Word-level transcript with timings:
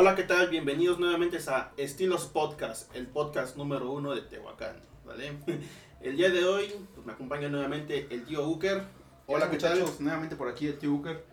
Hola, 0.00 0.14
¿qué 0.14 0.22
tal? 0.22 0.48
Bienvenidos 0.48 1.00
nuevamente 1.00 1.38
a 1.48 1.72
Estilos 1.76 2.26
Podcast, 2.26 2.94
el 2.94 3.08
podcast 3.08 3.56
número 3.56 3.90
uno 3.90 4.14
de 4.14 4.20
Tehuacán, 4.20 4.76
¿vale? 5.04 5.32
El 6.00 6.16
día 6.16 6.30
de 6.30 6.44
hoy 6.44 6.72
pues, 6.94 7.04
me 7.04 7.14
acompaña 7.14 7.48
nuevamente 7.48 8.06
el 8.08 8.24
tío 8.24 8.48
Uker. 8.48 8.84
Hola, 9.26 9.50
¿qué 9.50 9.56
tal? 9.56 9.84
Nuevamente 9.98 10.36
por 10.36 10.46
aquí 10.46 10.68
el 10.68 10.78
tío 10.78 10.92
Uker. 10.92 11.24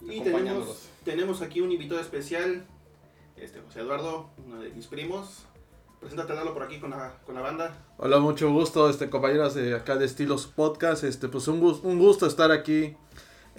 Y 0.00 0.22
tenemos, 0.22 0.88
tenemos 1.04 1.42
aquí 1.42 1.60
un 1.60 1.72
invitado 1.72 2.00
especial, 2.00 2.64
este 3.36 3.60
José 3.60 3.80
Eduardo, 3.80 4.30
uno 4.46 4.60
de 4.60 4.70
mis 4.70 4.86
primos. 4.86 5.44
Preséntate, 6.00 6.32
Lalo, 6.32 6.54
por 6.54 6.62
aquí 6.62 6.80
con 6.80 6.92
la, 6.92 7.18
con 7.26 7.34
la 7.34 7.42
banda. 7.42 7.84
Hola, 7.98 8.18
mucho 8.18 8.50
gusto, 8.50 8.88
este, 8.88 9.10
compañeros 9.10 9.52
de 9.52 9.74
acá 9.74 9.96
de 9.96 10.06
Estilos 10.06 10.46
Podcast. 10.46 11.04
Este, 11.04 11.28
pues 11.28 11.48
un, 11.48 11.62
un 11.82 11.98
gusto 11.98 12.26
estar 12.26 12.50
aquí 12.50 12.96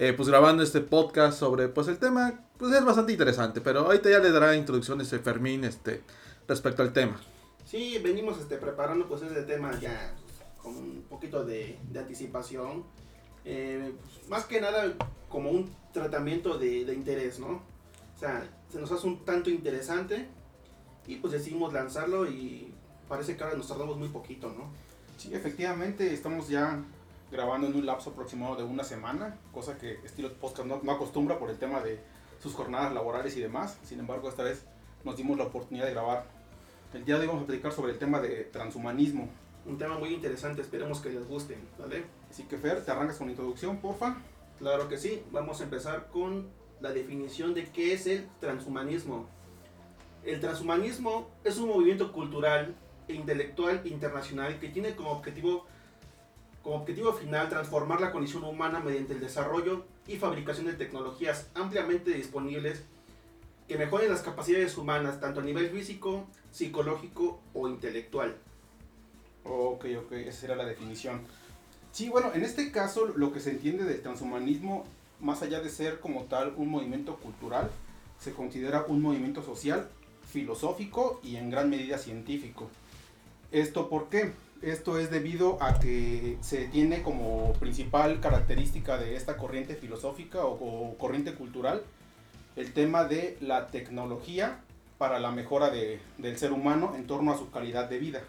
eh, 0.02 0.13
pues 0.13 0.30
grabando 0.30 0.63
este 0.63 0.81
podcast 0.81 1.38
sobre 1.38 1.67
pues 1.67 1.88
el 1.88 1.99
tema, 1.99 2.44
pues 2.57 2.73
es 2.73 2.83
bastante 2.83 3.11
interesante, 3.11 3.61
pero 3.61 3.81
ahorita 3.81 4.09
ya 4.09 4.17
le 4.17 4.31
dará 4.31 4.55
introducciones 4.55 5.05
ese 5.05 5.19
Fermín 5.19 5.63
este, 5.63 6.02
respecto 6.47 6.81
al 6.81 6.91
tema. 6.91 7.21
Sí, 7.66 7.99
venimos 8.03 8.39
este, 8.39 8.58
preparando 8.58 9.08
pues 9.08 9.21
ese 9.21 9.43
tema 9.43 9.80
ya 9.80 10.16
con 10.59 10.75
un 10.75 11.05
poquito 11.08 11.45
de, 11.45 11.77
de 11.91 11.99
anticipación, 11.99 12.83
eh, 13.45 13.93
pues, 14.02 14.27
más 14.27 14.45
que 14.45 14.59
nada 14.59 14.91
como 15.30 15.52
un 15.52 15.71
tratamiento 15.93 16.58
de, 16.58 16.83
de 16.83 16.95
interés, 16.95 17.39
¿no? 17.39 17.61
O 18.15 18.19
sea, 18.19 18.49
se 18.71 18.80
nos 18.80 18.91
hace 18.91 19.05
un 19.05 19.23
tanto 19.23 19.52
interesante 19.52 20.27
y 21.05 21.17
pues 21.17 21.31
decidimos 21.31 21.73
lanzarlo 21.73 22.27
y 22.27 22.73
parece 23.08 23.38
que 23.38 23.43
ahora 23.43 23.55
nos 23.55 23.67
tardamos 23.67 23.97
muy 23.97 24.09
poquito, 24.09 24.47
¿no? 24.47 24.71
Sí, 25.17 25.31
efectivamente, 25.31 26.11
estamos 26.11 26.49
ya 26.49 26.83
grabando 27.31 27.67
en 27.67 27.75
un 27.75 27.85
lapso 27.85 28.09
aproximado 28.09 28.55
de 28.55 28.63
una 28.63 28.83
semana, 28.83 29.37
cosa 29.53 29.77
que 29.77 29.93
estilo 30.03 30.33
podcast 30.33 30.67
no, 30.67 30.81
no, 30.83 30.91
acostumbra 30.91 31.39
por 31.39 31.49
el 31.49 31.57
tema 31.57 31.79
de 31.79 31.99
sus 32.39 32.53
jornadas 32.53 32.93
laborales 32.93 33.35
y 33.37 33.39
demás. 33.39 33.79
Sin 33.83 33.99
embargo, 33.99 34.27
esta 34.29 34.43
vez 34.43 34.65
nos 35.03 35.15
dimos 35.15 35.37
la 35.37 35.45
oportunidad 35.45 35.85
de 35.85 35.91
grabar. 35.91 36.25
El 36.93 37.05
día 37.05 37.15
de 37.15 37.21
hoy 37.21 37.27
vamos 37.27 37.43
a 37.43 37.47
platicar 37.47 37.71
sobre 37.71 37.93
el 37.93 37.99
tema 37.99 38.19
de 38.19 38.43
transhumanismo. 38.52 39.29
Un 39.65 39.77
tema 39.77 39.97
muy 39.97 40.14
interesante, 40.14 40.61
esperemos 40.61 40.99
que 40.99 41.09
les 41.09 41.25
guste, 41.27 41.58
¿vale? 41.80 42.03
Así 42.30 42.43
que 42.43 42.58
Fer, 42.58 42.83
te 42.83 42.91
arrancas 42.91 43.17
con 43.17 43.27
la 43.27 43.31
introducción, 43.31 43.77
porfa. 43.77 44.17
Claro 44.59 44.89
que 44.89 44.97
sí, 44.97 45.23
vamos 45.31 45.61
a 45.61 45.64
empezar 45.64 46.09
con 46.11 46.49
la 46.81 46.91
definición 46.91 47.53
de 47.53 47.65
qué 47.65 47.93
es 47.93 48.08
el 48.08 48.27
transhumanismo. 48.39 49.27
El 50.25 50.39
transhumanismo 50.39 51.30
es 51.43 51.58
un 51.58 51.70
movimiento 51.70 52.11
cultural 52.11 52.75
e 53.08 53.14
intelectual 53.14 53.81
internacional 53.86 54.59
que 54.59 54.70
tiene 54.70 54.95
como 54.95 55.11
objetivo 55.11 55.65
como 56.64 56.76
objetivo 56.76 57.14
final 57.14 57.49
transformar 57.49 58.02
la 58.02 58.11
condición 58.11 58.44
humana 58.44 58.80
mediante 58.80 59.14
el 59.14 59.20
desarrollo 59.20 59.86
y 60.08 60.17
fabricación 60.17 60.67
de 60.67 60.73
tecnologías 60.73 61.48
ampliamente 61.55 62.11
disponibles 62.11 62.83
que 63.67 63.77
mejoren 63.77 64.10
las 64.10 64.22
capacidades 64.22 64.77
humanas 64.77 65.20
tanto 65.20 65.39
a 65.39 65.44
nivel 65.44 65.70
físico, 65.70 66.26
psicológico 66.52 67.39
o 67.54 67.67
intelectual. 67.67 68.36
Ok, 69.44 69.86
ok, 69.98 70.11
esa 70.14 70.45
era 70.45 70.55
la 70.55 70.66
definición. 70.66 71.21
Sí, 71.92 72.10
bueno, 72.10 72.32
en 72.33 72.44
este 72.44 72.71
caso 72.71 73.08
lo 73.08 73.33
que 73.33 73.39
se 73.39 73.52
entiende 73.52 73.83
del 73.83 74.02
transhumanismo, 74.02 74.86
más 75.20 75.42
allá 75.42 75.61
de 75.61 75.70
ser 75.70 76.00
como 76.00 76.23
tal 76.26 76.54
un 76.58 76.70
movimiento 76.70 77.16
cultural, 77.17 77.70
se 78.20 78.33
considera 78.33 78.86
un 78.88 79.02
movimiento 79.02 79.42
social, 79.42 79.89
filosófico 80.32 81.20
y 81.23 81.38
en 81.38 81.50
gran 81.50 81.70
medida 81.70 81.98
científico. 81.98 82.70
¿Esto 83.52 83.89
por 83.89 84.10
qué? 84.10 84.33
Esto 84.61 84.99
es 84.99 85.10
debido 85.10 85.61
a 85.61 85.80
que 85.80 86.38
se 86.42 86.66
tiene 86.67 87.02
como 87.02 87.54
principal 87.54 88.20
característica 88.20 88.98
de 88.98 89.16
esta 89.16 89.38
corriente 89.38 89.76
filosófica 89.76 90.45
o, 90.45 90.54
o 90.54 90.98
corriente 90.98 91.33
cultural 91.33 91.82
el 92.55 92.73
tema 92.73 93.05
de 93.05 93.38
la 93.42 93.67
tecnología 93.67 94.60
para 94.98 95.20
la 95.20 95.32
mejora 95.32 95.71
de, 95.71 96.00
del 96.20 96.38
ser 96.38 96.52
humano 96.52 96.94
en 96.95 97.08
torno 97.08 97.32
a 97.32 97.38
su 97.38 97.50
calidad 97.50 97.89
de 97.89 97.98
vida. 97.98 98.21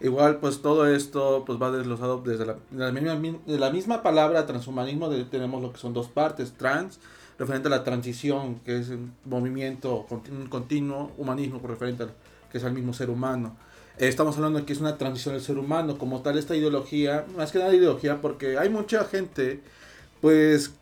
Igual, 0.00 0.38
pues 0.38 0.62
todo 0.62 0.86
esto 0.86 1.44
pues 1.46 1.60
va 1.60 1.70
desglosado 1.70 2.20
desde 2.20 2.46
la, 2.46 2.56
la, 2.70 2.92
misma, 2.92 3.18
la 3.46 3.70
misma 3.70 4.02
palabra 4.02 4.46
transhumanismo, 4.46 5.08
de, 5.08 5.24
tenemos 5.24 5.62
lo 5.62 5.72
que 5.72 5.78
son 5.78 5.94
dos 5.94 6.08
partes, 6.08 6.52
trans, 6.52 7.00
referente 7.38 7.68
a 7.68 7.70
la 7.70 7.84
transición, 7.84 8.56
que 8.60 8.78
es 8.78 8.90
un 8.90 9.14
movimiento 9.24 10.06
continuo, 10.08 10.50
continuo 10.50 11.12
humanismo, 11.16 11.60
referente 11.66 12.06
que 12.50 12.58
es 12.58 12.64
al 12.64 12.72
mismo 12.72 12.92
ser 12.92 13.10
humano. 13.10 13.56
Estamos 13.98 14.36
hablando 14.36 14.66
que 14.66 14.74
es 14.74 14.80
una 14.80 14.98
transición 14.98 15.34
del 15.34 15.42
ser 15.42 15.56
humano, 15.56 15.96
como 15.96 16.20
tal 16.20 16.36
esta 16.36 16.54
ideología, 16.54 17.24
más 17.34 17.50
que 17.50 17.58
nada 17.58 17.74
ideología, 17.74 18.20
porque 18.20 18.58
hay 18.58 18.68
mucha 18.68 19.04
gente, 19.04 19.62
pues, 20.20 20.72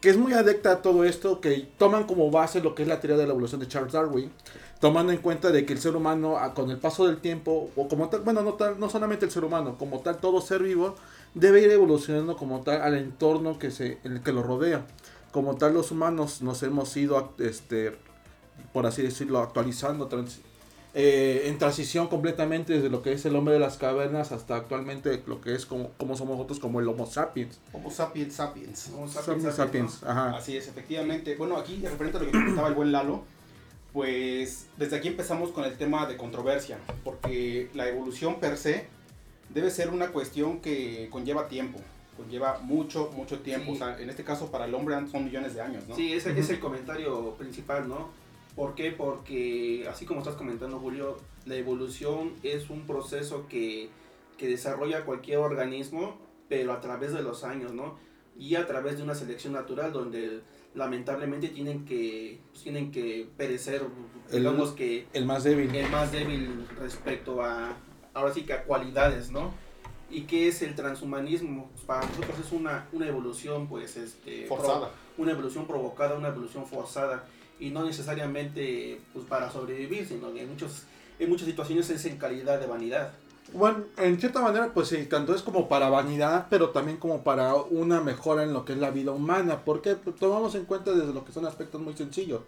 que 0.00 0.08
es 0.08 0.16
muy 0.16 0.32
adecta 0.32 0.72
a 0.72 0.82
todo 0.82 1.04
esto, 1.04 1.42
que 1.42 1.68
toman 1.76 2.04
como 2.04 2.30
base 2.30 2.62
lo 2.62 2.74
que 2.74 2.82
es 2.82 2.88
la 2.88 2.98
teoría 2.98 3.18
de 3.18 3.26
la 3.26 3.32
evolución 3.32 3.60
de 3.60 3.68
Charles 3.68 3.92
Darwin, 3.92 4.32
tomando 4.80 5.12
en 5.12 5.18
cuenta 5.18 5.50
de 5.50 5.66
que 5.66 5.74
el 5.74 5.80
ser 5.80 5.94
humano, 5.96 6.38
con 6.54 6.70
el 6.70 6.78
paso 6.78 7.06
del 7.06 7.18
tiempo, 7.18 7.70
o 7.76 7.88
como 7.88 8.08
tal, 8.08 8.22
bueno, 8.22 8.42
no, 8.42 8.54
tal, 8.54 8.80
no 8.80 8.88
solamente 8.88 9.26
el 9.26 9.30
ser 9.30 9.44
humano, 9.44 9.76
como 9.78 10.00
tal, 10.00 10.16
todo 10.16 10.40
ser 10.40 10.62
vivo, 10.62 10.94
debe 11.34 11.60
ir 11.60 11.70
evolucionando 11.70 12.38
como 12.38 12.62
tal 12.62 12.80
al 12.80 12.94
entorno 12.94 13.58
que, 13.58 13.70
se, 13.70 13.98
en 14.02 14.12
el 14.12 14.22
que 14.22 14.32
lo 14.32 14.42
rodea. 14.42 14.86
Como 15.30 15.56
tal, 15.56 15.74
los 15.74 15.90
humanos 15.90 16.40
nos 16.40 16.62
hemos 16.62 16.96
ido, 16.96 17.34
este, 17.38 17.98
por 18.72 18.86
así 18.86 19.02
decirlo, 19.02 19.40
actualizando, 19.40 20.08
eh, 20.94 21.44
en 21.46 21.56
transición 21.56 22.08
completamente 22.08 22.74
desde 22.74 22.90
lo 22.90 23.02
que 23.02 23.12
es 23.12 23.24
el 23.24 23.34
hombre 23.34 23.54
de 23.54 23.60
las 23.60 23.78
cavernas 23.78 24.30
hasta 24.30 24.56
actualmente 24.56 25.22
lo 25.26 25.40
que 25.40 25.54
es 25.54 25.64
como, 25.64 25.90
como 25.92 26.16
somos 26.16 26.36
nosotros 26.36 26.60
como 26.60 26.80
el 26.80 26.88
Homo 26.88 27.06
sapiens. 27.06 27.58
Homo 27.72 27.90
sapiens 27.90 28.34
sapiens. 28.34 28.90
Homo 28.94 29.08
sapiens, 29.08 29.42
sapiens, 29.42 29.54
sapiens. 29.54 30.02
Ajá. 30.02 30.36
Así 30.36 30.56
es, 30.56 30.68
efectivamente. 30.68 31.34
Bueno, 31.36 31.56
aquí 31.56 31.80
referente 31.82 32.18
a 32.18 32.20
lo 32.20 32.26
que 32.26 32.32
comentaba 32.32 32.68
el 32.68 32.74
buen 32.74 32.92
Lalo, 32.92 33.22
pues 33.94 34.66
desde 34.76 34.96
aquí 34.96 35.08
empezamos 35.08 35.50
con 35.50 35.64
el 35.64 35.76
tema 35.78 36.06
de 36.06 36.16
controversia, 36.18 36.78
porque 37.04 37.70
la 37.74 37.88
evolución 37.88 38.38
per 38.38 38.58
se 38.58 38.86
debe 39.48 39.70
ser 39.70 39.90
una 39.90 40.08
cuestión 40.08 40.60
que 40.60 41.08
conlleva 41.10 41.48
tiempo, 41.48 41.78
conlleva 42.18 42.58
mucho, 42.60 43.10
mucho 43.14 43.40
tiempo. 43.40 43.72
Sí. 43.72 43.72
O 43.72 43.76
sea, 43.76 43.98
en 43.98 44.10
este 44.10 44.24
caso 44.24 44.50
para 44.50 44.66
el 44.66 44.74
hombre 44.74 44.96
son 45.10 45.24
millones 45.24 45.54
de 45.54 45.62
años, 45.62 45.84
¿no? 45.88 45.96
Sí, 45.96 46.12
ese 46.12 46.32
uh 46.32 46.34
-huh. 46.34 46.38
es 46.38 46.50
el 46.50 46.60
comentario 46.60 47.34
principal, 47.36 47.88
¿no? 47.88 48.08
¿Por 48.54 48.74
qué? 48.74 48.92
Porque, 48.92 49.86
así 49.88 50.04
como 50.04 50.20
estás 50.20 50.34
comentando, 50.34 50.78
Julio, 50.78 51.16
la 51.46 51.56
evolución 51.56 52.32
es 52.42 52.68
un 52.68 52.86
proceso 52.86 53.46
que, 53.48 53.88
que, 54.36 54.46
desarrolla 54.46 55.04
cualquier 55.04 55.38
organismo, 55.38 56.18
pero 56.48 56.72
a 56.72 56.80
través 56.80 57.14
de 57.14 57.22
los 57.22 57.44
años, 57.44 57.72
¿no? 57.72 57.96
Y 58.38 58.56
a 58.56 58.66
través 58.66 58.98
de 58.98 59.04
una 59.04 59.14
selección 59.14 59.54
natural 59.54 59.92
donde 59.92 60.40
lamentablemente 60.74 61.48
tienen 61.48 61.84
que, 61.86 62.40
pues, 62.50 62.62
tienen 62.62 62.92
que 62.92 63.26
perecer, 63.36 63.82
digamos 64.30 64.70
el, 64.70 64.74
que... 64.74 65.06
El 65.14 65.24
más 65.24 65.44
débil. 65.44 65.74
El 65.74 65.90
más 65.90 66.12
débil 66.12 66.66
respecto 66.78 67.42
a, 67.42 67.74
ahora 68.12 68.34
sí 68.34 68.42
que 68.42 68.52
a 68.52 68.64
cualidades, 68.64 69.30
¿no? 69.30 69.52
¿Y 70.10 70.22
qué 70.22 70.48
es 70.48 70.60
el 70.60 70.74
transhumanismo? 70.74 71.70
Pues 71.72 71.84
para 71.84 72.06
nosotros 72.06 72.38
es 72.44 72.52
una, 72.52 72.86
una 72.92 73.06
evolución, 73.06 73.66
pues, 73.66 73.96
este... 73.96 74.46
Forzada. 74.46 74.90
Pro, 74.90 75.24
una 75.24 75.32
evolución 75.32 75.66
provocada, 75.66 76.16
una 76.16 76.28
evolución 76.28 76.66
forzada 76.66 77.24
y 77.62 77.70
no 77.70 77.84
necesariamente 77.84 79.00
pues, 79.12 79.24
para 79.26 79.48
sobrevivir, 79.48 80.04
sino 80.04 80.34
que 80.34 80.42
en, 80.42 80.50
muchos, 80.50 80.82
en 81.20 81.30
muchas 81.30 81.46
situaciones 81.46 81.88
es 81.90 82.04
en 82.06 82.18
calidad 82.18 82.58
de 82.58 82.66
vanidad. 82.66 83.12
Bueno, 83.52 83.84
en 83.98 84.18
cierta 84.18 84.40
manera, 84.40 84.72
pues 84.74 84.88
sí, 84.88 85.06
tanto 85.06 85.32
es 85.32 85.42
como 85.42 85.68
para 85.68 85.88
vanidad, 85.88 86.48
pero 86.50 86.70
también 86.70 86.96
como 86.96 87.22
para 87.22 87.54
una 87.54 88.00
mejora 88.00 88.42
en 88.42 88.52
lo 88.52 88.64
que 88.64 88.72
es 88.72 88.80
la 88.80 88.90
vida 88.90 89.12
humana, 89.12 89.64
porque 89.64 89.94
tomamos 89.94 90.56
en 90.56 90.64
cuenta 90.64 90.90
desde 90.90 91.14
lo 91.14 91.24
que 91.24 91.30
son 91.30 91.46
aspectos 91.46 91.80
muy 91.80 91.94
sencillos. 91.94 92.40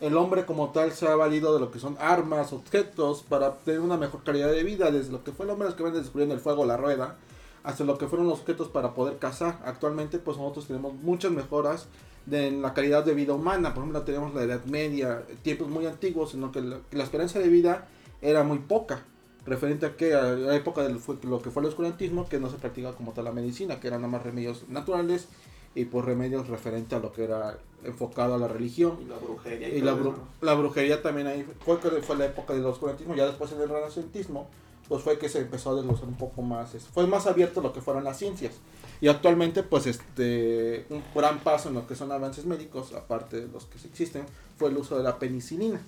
el 0.00 0.16
hombre 0.16 0.46
como 0.46 0.70
tal 0.70 0.92
se 0.92 1.08
ha 1.08 1.14
valido 1.14 1.52
de 1.52 1.60
lo 1.60 1.70
que 1.70 1.78
son 1.78 1.96
armas, 2.00 2.54
objetos, 2.54 3.22
para 3.22 3.58
tener 3.58 3.80
una 3.80 3.98
mejor 3.98 4.24
calidad 4.24 4.50
de 4.50 4.64
vida, 4.64 4.90
desde 4.90 5.12
lo 5.12 5.22
que 5.24 5.32
fue 5.32 5.44
el 5.44 5.50
hombre 5.50 5.68
que 5.76 5.82
van 5.82 5.92
descubriendo 5.92 6.34
el 6.34 6.40
fuego, 6.40 6.64
la 6.64 6.78
rueda, 6.78 7.18
hasta 7.64 7.84
lo 7.84 7.98
que 7.98 8.06
fueron 8.06 8.28
los 8.28 8.40
objetos 8.40 8.68
para 8.68 8.94
poder 8.94 9.18
cazar. 9.18 9.60
Actualmente 9.66 10.18
pues 10.18 10.38
nosotros 10.38 10.66
tenemos 10.66 10.94
muchas 10.94 11.32
mejoras 11.32 11.86
de 12.26 12.50
la 12.50 12.72
calidad 12.72 13.04
de 13.04 13.14
vida 13.14 13.34
humana, 13.34 13.74
por 13.74 13.82
ejemplo 13.82 14.02
tenemos 14.02 14.34
la 14.34 14.42
Edad 14.42 14.64
Media, 14.64 15.22
tiempos 15.42 15.68
muy 15.68 15.86
antiguos 15.86 16.34
en 16.34 16.40
los 16.40 16.52
que 16.52 16.60
la, 16.62 16.78
que 16.90 16.96
la 16.96 17.04
esperanza 17.04 17.38
de 17.38 17.48
vida 17.48 17.86
era 18.22 18.42
muy 18.44 18.58
poca, 18.58 19.04
referente 19.44 19.86
a 19.86 19.96
que 19.96 20.14
a 20.14 20.22
la 20.22 20.56
época 20.56 20.82
de 20.82 20.96
lo 21.24 21.42
que 21.42 21.50
fue 21.50 21.62
el 21.62 21.68
oscurantismo, 21.68 22.28
que 22.28 22.40
no 22.40 22.50
se 22.50 22.56
practicaba 22.56 22.96
como 22.96 23.12
tal 23.12 23.24
la 23.24 23.32
medicina, 23.32 23.80
que 23.80 23.88
eran 23.88 24.00
nada 24.00 24.12
más 24.12 24.22
remedios 24.22 24.68
naturales 24.68 25.28
y 25.74 25.84
por 25.86 26.06
remedios 26.06 26.48
referente 26.48 26.94
a 26.94 27.00
lo 27.00 27.12
que 27.12 27.24
era 27.24 27.58
enfocado 27.84 28.34
a 28.34 28.38
la 28.38 28.48
religión. 28.48 28.98
Y 29.02 29.04
la 29.06 29.18
brujería. 29.18 29.68
Y 29.68 29.80
la, 29.82 29.98
la, 30.40 30.54
brujería 30.54 31.02
también 31.02 31.26
ahí 31.26 31.44
fue, 31.60 31.76
fue 31.78 32.16
la 32.16 32.26
época 32.26 32.54
del 32.54 32.64
oscurantismo, 32.64 33.14
ya 33.14 33.26
después 33.26 33.52
en 33.52 33.60
el 33.60 33.68
renacentismo, 33.68 34.48
pues 34.88 35.02
fue 35.02 35.18
que 35.18 35.28
se 35.28 35.40
empezó 35.40 35.70
a 35.70 35.74
desglosar 35.76 36.06
un 36.06 36.16
poco 36.16 36.42
más, 36.42 36.70
fue 36.92 37.06
más 37.06 37.26
abierto 37.26 37.60
lo 37.60 37.72
que 37.72 37.80
fueron 37.80 38.04
las 38.04 38.18
ciencias. 38.18 38.54
Y 39.00 39.08
actualmente, 39.08 39.62
pues 39.62 39.86
este, 39.86 40.86
un 40.88 41.02
gran 41.14 41.40
paso 41.40 41.68
en 41.68 41.74
lo 41.74 41.86
que 41.86 41.94
son 41.94 42.12
avances 42.12 42.44
médicos, 42.44 42.92
aparte 42.92 43.40
de 43.40 43.48
los 43.48 43.64
que 43.66 43.78
existen, 43.86 44.24
fue 44.56 44.70
el 44.70 44.76
uso 44.76 44.96
de 44.96 45.02
la 45.02 45.18
penicilina. 45.18 45.80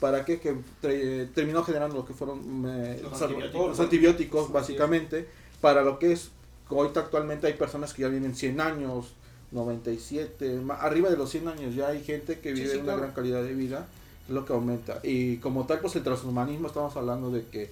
¿Para 0.00 0.24
qué? 0.24 0.38
Que 0.38 1.28
terminó 1.34 1.64
generando 1.64 1.96
lo 1.96 2.04
que 2.04 2.14
fueron 2.14 2.64
eh, 2.66 3.00
los, 3.02 3.20
antibióticos, 3.20 3.68
los 3.68 3.80
antibióticos 3.80 4.52
básicamente, 4.52 5.26
para 5.60 5.82
lo 5.82 5.98
que 5.98 6.12
es 6.12 6.30
ahorita 6.70 7.00
actualmente 7.00 7.46
hay 7.46 7.54
personas 7.54 7.92
que 7.92 8.02
ya 8.02 8.08
viven 8.08 8.34
100 8.34 8.60
años, 8.60 9.12
97, 9.52 10.62
arriba 10.80 11.10
de 11.10 11.16
los 11.16 11.30
100 11.30 11.48
años 11.48 11.74
ya 11.74 11.88
hay 11.88 12.02
gente 12.02 12.40
que 12.40 12.52
vive 12.52 12.78
una 12.78 12.96
gran 12.96 13.12
calidad 13.12 13.42
de 13.42 13.54
vida, 13.54 13.86
es 14.26 14.34
lo 14.34 14.44
que 14.44 14.52
aumenta. 14.52 15.00
Y 15.02 15.36
como 15.38 15.66
tal, 15.66 15.80
pues 15.80 15.94
el 15.96 16.02
transhumanismo 16.02 16.68
estamos 16.68 16.96
hablando 16.96 17.30
de 17.30 17.44
que 17.46 17.70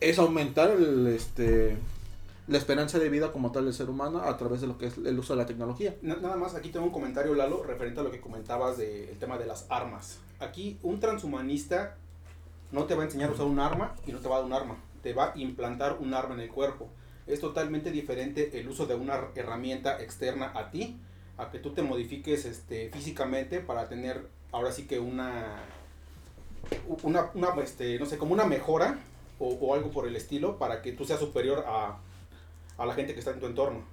es 0.00 0.18
aumentar 0.18 0.70
el, 0.70 1.06
este, 1.08 1.76
la 2.48 2.58
esperanza 2.58 2.98
de 2.98 3.08
vida 3.08 3.32
como 3.32 3.52
tal 3.52 3.64
del 3.64 3.74
ser 3.74 3.90
humano 3.90 4.20
a 4.20 4.36
través 4.36 4.60
de 4.60 4.66
lo 4.66 4.78
que 4.78 4.86
es 4.86 4.98
el 4.98 5.18
uso 5.18 5.34
de 5.34 5.38
la 5.38 5.46
tecnología. 5.46 5.96
Nada 6.02 6.36
más, 6.36 6.54
aquí 6.54 6.70
tengo 6.70 6.86
un 6.86 6.92
comentario, 6.92 7.34
Lalo, 7.34 7.62
referente 7.62 8.00
a 8.00 8.02
lo 8.02 8.10
que 8.10 8.20
comentabas 8.20 8.78
del 8.78 9.18
tema 9.18 9.38
de 9.38 9.46
las 9.46 9.66
armas. 9.68 10.18
Aquí 10.40 10.78
un 10.82 11.00
transhumanista 11.00 11.96
no 12.72 12.84
te 12.84 12.94
va 12.94 13.02
a 13.02 13.06
enseñar 13.06 13.30
a 13.30 13.32
usar 13.32 13.46
un 13.46 13.60
arma 13.60 13.94
y 14.06 14.12
no 14.12 14.18
te 14.18 14.28
va 14.28 14.36
a 14.36 14.38
dar 14.38 14.46
un 14.46 14.52
arma, 14.52 14.76
te 15.02 15.12
va 15.12 15.32
a 15.32 15.38
implantar 15.38 15.96
un 16.00 16.14
arma 16.14 16.34
en 16.34 16.40
el 16.40 16.48
cuerpo 16.48 16.88
es 17.26 17.40
totalmente 17.40 17.90
diferente 17.90 18.58
el 18.58 18.68
uso 18.68 18.86
de 18.86 18.94
una 18.94 19.28
herramienta 19.34 20.00
externa 20.00 20.52
a 20.54 20.70
ti, 20.70 20.96
a 21.38 21.50
que 21.50 21.58
tú 21.58 21.72
te 21.72 21.82
modifiques 21.82 22.44
este, 22.44 22.88
físicamente 22.90 23.60
para 23.60 23.88
tener 23.88 24.28
ahora 24.52 24.72
sí 24.72 24.86
que 24.86 24.98
una, 24.98 25.56
una, 27.02 27.30
este, 27.62 27.98
no 27.98 28.06
sé, 28.06 28.16
como 28.16 28.32
una 28.32 28.46
mejora 28.46 28.98
o, 29.38 29.74
algo 29.74 29.90
por 29.90 30.06
el 30.06 30.16
estilo 30.16 30.58
para 30.58 30.82
que 30.82 30.92
tú 30.92 31.04
seas 31.04 31.20
superior 31.20 31.64
a, 31.66 31.98
a 32.78 32.86
la 32.86 32.94
gente 32.94 33.12
que 33.12 33.20
está 33.20 33.32
en 33.32 33.40
tu 33.40 33.46
entorno. 33.46 33.84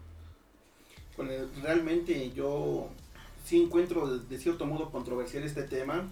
realmente 1.61 2.31
yo 2.31 2.89
sí 3.45 3.61
encuentro 3.61 4.17
de 4.17 4.37
cierto 4.37 4.65
modo 4.65 4.91
controversial 4.91 5.43
este 5.43 5.63
tema, 5.63 6.09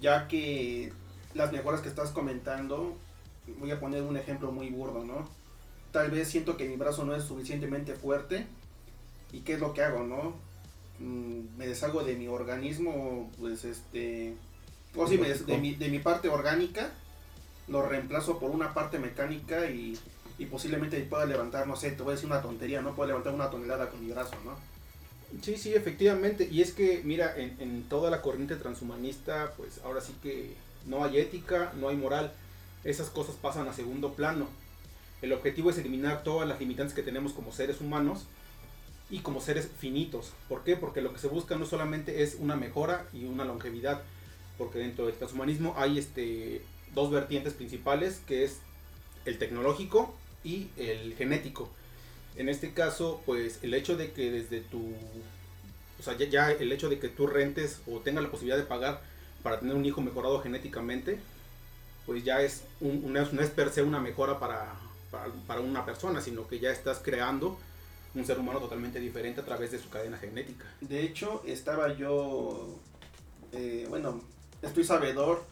ya 0.00 0.28
que 0.28 0.92
las 1.34 1.52
mejoras 1.52 1.80
que 1.80 1.88
estás 1.88 2.10
comentando, 2.10 2.94
voy 3.58 3.70
a 3.70 3.80
poner 3.80 4.02
un 4.02 4.16
ejemplo 4.16 4.52
muy 4.52 4.70
burdo, 4.70 5.04
¿no? 5.04 5.40
tal 5.92 6.10
vez 6.10 6.28
siento 6.28 6.56
que 6.56 6.68
mi 6.68 6.76
brazo 6.76 7.04
no 7.04 7.14
es 7.14 7.24
suficientemente 7.24 7.94
fuerte 7.94 8.46
y 9.32 9.40
qué 9.40 9.54
es 9.54 9.60
lo 9.60 9.74
que 9.74 9.82
hago, 9.82 10.04
¿no? 10.04 10.34
Mm, 10.98 11.56
me 11.56 11.66
deshago 11.66 12.02
de 12.02 12.16
mi 12.16 12.28
organismo, 12.28 13.30
pues 13.38 13.64
este, 13.64 14.34
o 14.96 15.06
sí, 15.06 15.16
de 15.16 15.88
mi 15.88 15.98
parte 15.98 16.28
orgánica, 16.28 16.92
lo 17.70 17.86
reemplazo 17.86 18.38
por 18.38 18.50
una 18.50 18.74
parte 18.74 18.98
mecánica 18.98 19.70
y, 19.70 19.98
y 20.38 20.46
posiblemente 20.46 21.00
pueda 21.00 21.24
levantar, 21.24 21.66
no 21.66 21.76
sé, 21.76 21.92
te 21.92 22.02
voy 22.02 22.12
a 22.12 22.14
decir 22.16 22.28
una 22.28 22.42
tontería, 22.42 22.82
no 22.82 22.94
puedo 22.94 23.08
levantar 23.08 23.32
una 23.32 23.48
tonelada 23.48 23.88
con 23.88 24.04
mi 24.04 24.12
brazo, 24.12 24.36
¿no? 24.44 24.56
Sí, 25.42 25.56
sí, 25.56 25.74
efectivamente. 25.74 26.48
Y 26.50 26.60
es 26.60 26.72
que, 26.72 27.02
mira, 27.04 27.36
en, 27.36 27.56
en, 27.60 27.84
toda 27.84 28.10
la 28.10 28.20
corriente 28.20 28.56
transhumanista, 28.56 29.52
pues 29.56 29.80
ahora 29.84 30.00
sí 30.00 30.12
que 30.22 30.54
no 30.86 31.04
hay 31.04 31.18
ética, 31.18 31.72
no 31.78 31.88
hay 31.88 31.96
moral. 31.96 32.32
Esas 32.82 33.10
cosas 33.10 33.36
pasan 33.36 33.68
a 33.68 33.72
segundo 33.72 34.14
plano. 34.14 34.48
El 35.22 35.32
objetivo 35.32 35.70
es 35.70 35.78
eliminar 35.78 36.24
todas 36.24 36.48
las 36.48 36.58
limitantes 36.58 36.94
que 36.94 37.02
tenemos 37.02 37.32
como 37.32 37.52
seres 37.52 37.80
humanos 37.80 38.26
y 39.08 39.20
como 39.20 39.40
seres 39.40 39.68
finitos. 39.78 40.32
¿Por 40.48 40.64
qué? 40.64 40.76
Porque 40.76 41.00
lo 41.00 41.12
que 41.12 41.20
se 41.20 41.28
busca 41.28 41.56
no 41.56 41.66
solamente 41.66 42.22
es 42.22 42.36
una 42.38 42.56
mejora 42.56 43.06
y 43.12 43.24
una 43.24 43.44
longevidad, 43.44 44.02
porque 44.58 44.78
dentro 44.78 45.06
del 45.06 45.14
transhumanismo 45.14 45.74
hay 45.76 45.98
este, 45.98 46.62
dos 46.94 47.10
vertientes 47.10 47.54
principales, 47.54 48.20
que 48.26 48.44
es 48.44 48.58
el 49.24 49.38
tecnológico 49.38 50.14
y 50.44 50.68
el 50.76 51.14
genético. 51.14 51.70
En 52.36 52.48
este 52.48 52.72
caso, 52.72 53.22
pues 53.26 53.58
el 53.62 53.74
hecho 53.74 53.96
de 53.96 54.12
que 54.12 54.30
desde 54.30 54.60
tu... 54.60 54.94
O 55.98 56.02
sea, 56.02 56.16
ya, 56.16 56.50
el 56.50 56.72
hecho 56.72 56.88
de 56.88 56.98
que 56.98 57.08
tú 57.08 57.26
rentes 57.26 57.80
o 57.86 57.98
tengas 57.98 58.24
la 58.24 58.30
posibilidad 58.30 58.56
de 58.56 58.64
pagar 58.64 59.02
para 59.42 59.60
tener 59.60 59.74
un 59.74 59.84
hijo 59.84 60.00
mejorado 60.00 60.40
genéticamente, 60.40 61.18
pues 62.06 62.24
ya 62.24 62.40
es 62.40 62.62
un, 62.80 63.12
no 63.12 63.42
es 63.42 63.50
per 63.50 63.70
se 63.70 63.82
una 63.82 64.00
mejora 64.00 64.38
para, 64.38 64.74
para, 65.46 65.60
una 65.60 65.84
persona, 65.84 66.20
sino 66.20 66.48
que 66.48 66.58
ya 66.58 66.70
estás 66.70 67.00
creando 67.04 67.58
un 68.14 68.24
ser 68.24 68.38
humano 68.38 68.58
totalmente 68.58 68.98
diferente 68.98 69.40
a 69.40 69.44
través 69.44 69.70
de 69.70 69.78
su 69.78 69.90
cadena 69.90 70.16
genética. 70.16 70.64
De 70.80 71.02
hecho, 71.02 71.42
estaba 71.46 71.94
yo, 71.94 72.80
eh, 73.52 73.86
bueno, 73.88 74.22
estoy 74.62 74.84
sabedor 74.84 75.44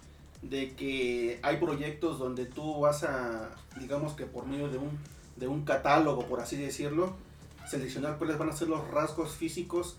de 0.43 0.75
que 0.75 1.41
hay 1.43 1.57
proyectos 1.57 2.19
donde 2.19 2.47
tú 2.47 2.81
vas 2.81 3.05
a, 3.05 3.51
digamos 3.79 4.15
que 4.15 4.27
por 4.27 4.47
medio 4.47 4.69
de 4.69 4.79
un, 4.79 4.91
de 5.37 5.49
un 5.49 5.65
catálogo, 5.65 6.27
por 6.27 6.41
así 6.41 6.57
decirlo, 6.57 7.17
seleccionar 7.69 8.19
cuáles 8.19 8.39
van 8.39 8.51
a 8.51 8.53
ser 8.53 8.69
los 8.69 8.89
rasgos 8.89 9.33
físicos 9.33 9.97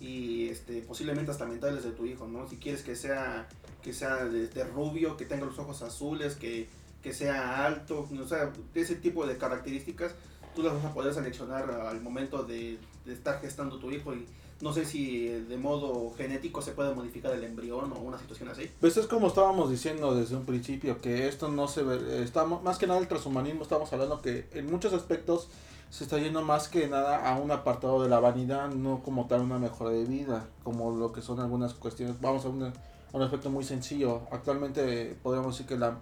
y 0.00 0.48
este, 0.48 0.82
posiblemente 0.82 1.30
hasta 1.30 1.46
mentales 1.46 1.84
de 1.84 1.90
tu 1.90 2.06
hijo, 2.06 2.26
¿no? 2.26 2.48
Si 2.48 2.56
quieres 2.56 2.82
que 2.82 2.96
sea, 2.96 3.48
que 3.82 3.92
sea 3.92 4.24
de 4.24 4.64
rubio, 4.64 5.16
que 5.16 5.24
tenga 5.24 5.46
los 5.46 5.58
ojos 5.58 5.82
azules, 5.82 6.34
que 6.34 6.68
que 7.06 7.14
sea 7.14 7.64
alto, 7.64 8.08
o 8.20 8.26
sea, 8.26 8.52
ese 8.74 8.96
tipo 8.96 9.24
de 9.28 9.36
características, 9.36 10.12
tú 10.56 10.64
las 10.64 10.74
vas 10.74 10.86
a 10.86 10.92
poder 10.92 11.14
seleccionar 11.14 11.70
al 11.70 12.00
momento 12.00 12.42
de, 12.42 12.80
estar 13.06 13.40
gestando 13.40 13.78
tu 13.78 13.92
hijo 13.92 14.12
no 14.60 14.72
sé 14.72 14.84
si 14.84 15.26
de 15.28 15.56
modo 15.56 16.12
genético 16.16 16.62
se 16.62 16.72
puede 16.72 16.94
modificar 16.94 17.32
el 17.32 17.44
embrión 17.44 17.92
o 17.92 17.98
una 18.00 18.18
situación 18.18 18.48
así. 18.48 18.70
Pues 18.80 18.96
es 18.96 19.06
como 19.06 19.28
estábamos 19.28 19.70
diciendo 19.70 20.14
desde 20.14 20.36
un 20.36 20.46
principio, 20.46 21.00
que 21.00 21.28
esto 21.28 21.48
no 21.48 21.68
se 21.68 21.82
ve, 21.82 22.22
estamos, 22.22 22.62
más 22.62 22.78
que 22.78 22.86
nada 22.86 23.00
el 23.00 23.08
transhumanismo, 23.08 23.62
estamos 23.62 23.92
hablando 23.92 24.22
que 24.22 24.48
en 24.52 24.70
muchos 24.70 24.92
aspectos 24.92 25.48
se 25.90 26.04
está 26.04 26.18
yendo 26.18 26.42
más 26.42 26.68
que 26.68 26.88
nada 26.88 27.30
a 27.30 27.38
un 27.38 27.50
apartado 27.50 28.02
de 28.02 28.08
la 28.08 28.18
vanidad, 28.18 28.70
no 28.70 29.02
como 29.02 29.26
tal 29.26 29.42
una 29.42 29.58
mejora 29.58 29.90
de 29.90 30.04
vida, 30.04 30.48
como 30.64 30.90
lo 30.90 31.12
que 31.12 31.22
son 31.22 31.38
algunas 31.40 31.74
cuestiones. 31.74 32.20
Vamos 32.20 32.44
a 32.44 32.48
un, 32.48 32.72
un 33.12 33.22
aspecto 33.22 33.50
muy 33.50 33.64
sencillo. 33.64 34.22
Actualmente 34.32 35.16
podríamos 35.22 35.54
decir 35.54 35.66
que 35.66 35.78
la 35.78 35.98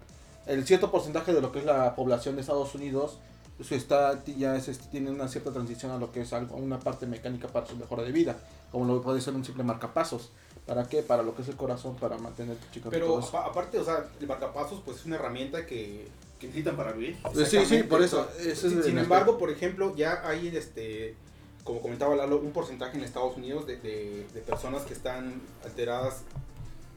el 0.47 0.67
cierto 0.67 0.91
porcentaje 0.91 1.33
de 1.33 1.41
lo 1.41 1.53
que 1.53 1.61
es 1.61 1.65
la 1.65 1.95
población 1.95 2.35
de 2.35 2.43
Estados 2.43 2.75
Unidos 2.75 3.19
pues 3.57 3.71
está 3.73 4.23
ya 4.25 4.57
es, 4.57 4.69
este, 4.69 4.89
tiene 4.89 5.11
una 5.11 5.29
cierta 5.29 5.53
transición 5.53 5.93
a 5.93 5.99
lo 5.99 6.11
que 6.11 6.23
es 6.23 6.33
algo, 6.33 6.57
una 6.57 6.81
parte 6.81 7.07
mecánica 7.07 7.49
para 7.49 7.67
su 7.67 7.77
mejora 7.77 8.03
de 8.03 8.13
vida, 8.13 8.37
como 8.73 8.85
lo 8.85 9.01
puede 9.01 9.21
ser 9.21 9.35
un 9.35 9.45
simple 9.45 9.63
marcapasos. 9.63 10.31
¿Para 10.67 10.89
qué? 10.89 11.03
Para 11.03 11.23
lo 11.23 11.35
que 11.35 11.43
es 11.43 11.49
el 11.49 11.57
corazón, 11.57 11.95
para 11.97 12.17
mantener 12.17 12.57
tu 12.57 12.73
chico. 12.73 12.89
Pero 12.91 13.19
aparte, 13.37 13.79
o 13.79 13.85
sea, 13.85 14.07
el 14.19 14.27
marcapasos 14.27 14.81
pues 14.85 14.99
es 14.99 15.07
una 15.07 15.17
herramienta 15.17 15.67
que, 15.67 16.09
que 16.41 16.47
necesitan 16.47 16.77
para 16.77 16.93
vivir. 16.93 17.19
Sí, 17.47 17.65
sí, 17.67 17.83
por 17.83 18.03
eso. 18.03 18.27
sin, 18.55 18.99
embargo, 18.99 19.39
por 19.39 19.51
ejemplo, 19.51 19.95
ya 19.95 20.27
hay 20.27 20.49
este 20.49 21.17
como 21.65 21.81
comentaba 21.81 22.15
Lalo, 22.15 22.41
un 22.41 22.53
porcentaje 22.53 22.99
en 22.99 23.05
Estados 23.05 23.37
Unidos 23.37 23.67
de, 23.67 23.79
de, 23.79 24.27
de 24.35 24.41
personas 24.43 24.83
que 24.83 24.93
están 24.93 25.41
alteradas 25.65 26.23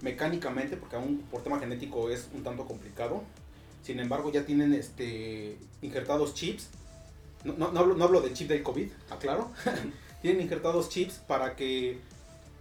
mecánicamente, 0.02 0.76
porque 0.76 0.96
aún 0.96 1.24
por 1.32 1.42
tema 1.42 1.60
genético 1.60 2.10
es 2.10 2.28
un 2.34 2.44
tanto 2.44 2.66
complicado. 2.66 3.24
Sin 3.88 4.02
embargo, 4.02 4.34
ya 4.34 4.46
tienen 4.46 4.74
este, 4.74 5.58
injertados 5.82 6.34
chips. 6.34 6.68
No, 7.46 7.54
no, 7.54 7.72
no, 7.72 7.80
hablo, 7.80 7.96
no 7.96 8.04
hablo 8.04 8.20
del 8.20 8.34
chip 8.34 8.50
del 8.50 8.62
COVID, 8.62 8.90
aclaro. 9.10 9.50
tienen 10.22 10.42
injertados 10.42 10.90
chips 10.90 11.20
para 11.26 11.56
que 11.56 11.98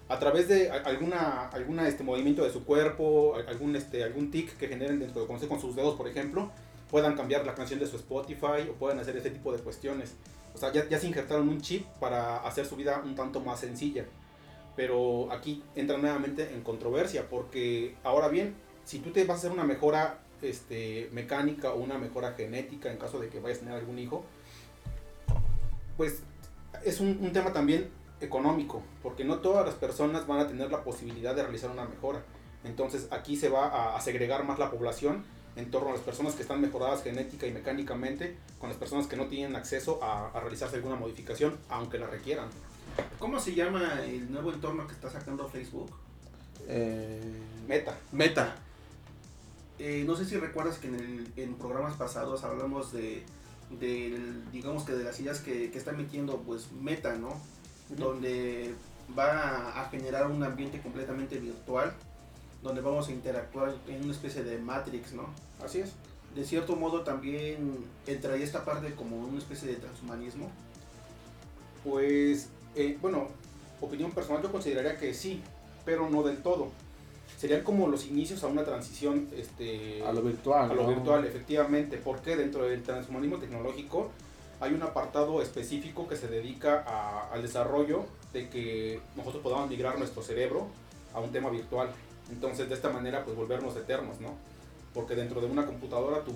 a 0.08 0.20
través 0.20 0.46
de 0.46 0.70
alguna, 0.70 1.48
alguna 1.48 1.88
este, 1.88 2.04
movimiento 2.04 2.44
de 2.44 2.52
su 2.52 2.64
cuerpo, 2.64 3.34
algún, 3.48 3.74
este, 3.74 4.04
algún 4.04 4.30
tic 4.30 4.56
que 4.56 4.68
generen 4.68 5.00
dentro 5.00 5.26
de 5.26 5.48
con 5.48 5.60
sus 5.60 5.74
dedos, 5.74 5.96
por 5.96 6.06
ejemplo, 6.06 6.52
puedan 6.92 7.16
cambiar 7.16 7.44
la 7.44 7.56
canción 7.56 7.80
de 7.80 7.88
su 7.88 7.96
Spotify 7.96 8.70
o 8.70 8.74
puedan 8.74 9.00
hacer 9.00 9.16
ese 9.16 9.30
tipo 9.30 9.50
de 9.50 9.58
cuestiones. 9.58 10.14
O 10.54 10.58
sea, 10.58 10.72
ya, 10.72 10.88
ya 10.88 11.00
se 11.00 11.08
injertaron 11.08 11.48
un 11.48 11.60
chip 11.60 11.86
para 11.98 12.36
hacer 12.36 12.66
su 12.66 12.76
vida 12.76 13.02
un 13.04 13.16
tanto 13.16 13.40
más 13.40 13.58
sencilla. 13.58 14.04
Pero 14.76 15.32
aquí 15.32 15.64
entra 15.74 15.98
nuevamente 15.98 16.54
en 16.54 16.62
controversia, 16.62 17.28
porque 17.28 17.96
ahora 18.04 18.28
bien, 18.28 18.54
si 18.84 19.00
tú 19.00 19.10
te 19.10 19.24
vas 19.24 19.38
a 19.38 19.38
hacer 19.38 19.50
una 19.50 19.64
mejora 19.64 20.20
este, 20.42 21.08
mecánica 21.12 21.72
o 21.72 21.76
una 21.78 21.98
mejora 21.98 22.32
genética 22.32 22.90
en 22.90 22.98
caso 22.98 23.18
de 23.18 23.28
que 23.28 23.40
vayas 23.40 23.58
a 23.58 23.60
tener 23.60 23.74
algún 23.76 23.98
hijo, 23.98 24.24
pues 25.96 26.20
es 26.84 27.00
un, 27.00 27.32
tema 27.32 27.52
también 27.52 27.88
económico, 28.20 28.82
porque 29.02 29.24
no 29.24 29.38
todas 29.38 29.64
las 29.64 29.74
personas 29.74 30.26
van 30.26 30.40
a 30.40 30.48
tener 30.48 30.70
la 30.70 30.82
posibilidad 30.82 31.34
de 31.34 31.42
realizar 31.42 31.70
una 31.70 31.84
mejora. 31.84 32.22
Entonces 32.64 33.08
aquí 33.10 33.36
se 33.36 33.48
va 33.48 33.96
a, 33.96 34.00
segregar 34.00 34.44
más 34.44 34.58
la 34.58 34.70
población 34.70 35.24
en 35.56 35.70
torno 35.70 35.88
a 35.90 35.92
las 35.92 36.00
personas 36.00 36.34
que 36.34 36.42
están 36.42 36.60
mejoradas 36.60 37.02
genética 37.02 37.46
y 37.46 37.52
mecánicamente, 37.52 38.36
con 38.58 38.68
las 38.68 38.78
personas 38.78 39.06
que 39.06 39.16
no 39.16 39.26
tienen 39.26 39.56
acceso 39.56 40.00
a, 40.02 40.38
realizarse 40.40 40.76
alguna 40.76 40.96
modificación, 40.96 41.56
aunque 41.68 41.98
la 41.98 42.06
requieran. 42.06 42.48
¿Cómo 43.18 43.40
se 43.40 43.54
llama 43.54 44.00
el 44.04 44.30
nuevo 44.30 44.52
entorno 44.52 44.86
que 44.86 44.92
está 44.92 45.10
sacando 45.10 45.48
Facebook? 45.48 45.90
Eh, 46.68 47.20
Meta. 47.66 47.98
Meta. 48.12 48.56
Eh, 49.78 50.04
no 50.06 50.16
sé 50.16 50.24
si 50.24 50.36
recuerdas 50.36 50.78
que 50.78 50.88
en, 50.88 51.32
en 51.36 51.54
programas 51.54 51.96
pasados 51.96 52.44
hablamos 52.44 52.92
de, 52.92 53.24
digamos 54.52 54.84
que 54.84 54.92
de 54.92 55.04
las 55.04 55.20
ideas 55.20 55.40
que, 55.40 55.70
que 55.70 55.78
está 55.78 55.92
metiendo 55.92 56.38
pues 56.38 56.72
Meta, 56.72 57.14
¿no? 57.16 57.34
Donde 57.90 58.74
va 59.16 59.80
a 59.80 59.88
generar 59.90 60.30
un 60.30 60.42
ambiente 60.42 60.80
completamente 60.80 61.38
virtual, 61.38 61.92
donde 62.62 62.80
vamos 62.80 63.08
a 63.08 63.12
interactuar 63.12 63.74
en 63.86 64.04
una 64.04 64.12
especie 64.12 64.42
de 64.42 64.58
Matrix, 64.58 65.12
¿no? 65.12 65.26
Así 65.62 65.80
es. 65.80 65.92
De 66.34 66.44
cierto 66.44 66.74
modo 66.76 67.02
también 67.02 67.84
entraría 68.06 68.44
esta 68.44 68.64
parte 68.64 68.94
como 68.94 69.18
una 69.18 69.38
especie 69.38 69.68
de 69.68 69.76
transhumanismo. 69.76 70.50
Pues, 71.84 72.48
eh, 72.74 72.98
bueno, 73.00 73.28
opinión 73.80 74.10
personal 74.10 74.42
yo 74.42 74.50
consideraría 74.50 74.98
que 74.98 75.14
sí, 75.14 75.42
pero 75.84 76.08
no 76.10 76.22
del 76.22 76.42
todo 76.42 76.72
serían 77.36 77.62
como 77.62 77.88
los 77.88 78.06
inicios 78.06 78.42
a 78.42 78.46
una 78.46 78.64
transición 78.64 79.28
este, 79.36 80.02
a 80.04 80.12
lo 80.12 80.22
virtual. 80.22 80.70
A 80.70 80.74
lo 80.74 80.86
virtual, 80.86 81.24
efectivamente, 81.24 82.00
porque 82.02 82.36
dentro 82.36 82.64
del 82.64 82.82
transhumanismo 82.82 83.38
tecnológico 83.38 84.10
hay 84.60 84.72
un 84.72 84.82
apartado 84.82 85.42
específico 85.42 86.08
que 86.08 86.16
se 86.16 86.28
dedica 86.28 87.28
al 87.30 87.42
desarrollo 87.42 88.06
de 88.32 88.48
que 88.48 89.00
nosotros 89.14 89.42
podamos 89.42 89.68
migrar 89.68 89.98
nuestro 89.98 90.22
cerebro 90.22 90.68
a 91.12 91.20
un 91.20 91.30
tema 91.30 91.50
virtual. 91.50 91.90
Entonces, 92.30 92.68
de 92.68 92.74
esta 92.74 92.88
manera, 92.88 93.22
pues 93.24 93.36
volvernos 93.36 93.76
eternos, 93.76 94.20
¿no? 94.20 94.30
Porque 94.94 95.14
dentro 95.14 95.40
de 95.40 95.46
una 95.46 95.66
computadora 95.66 96.22
tú, 96.24 96.32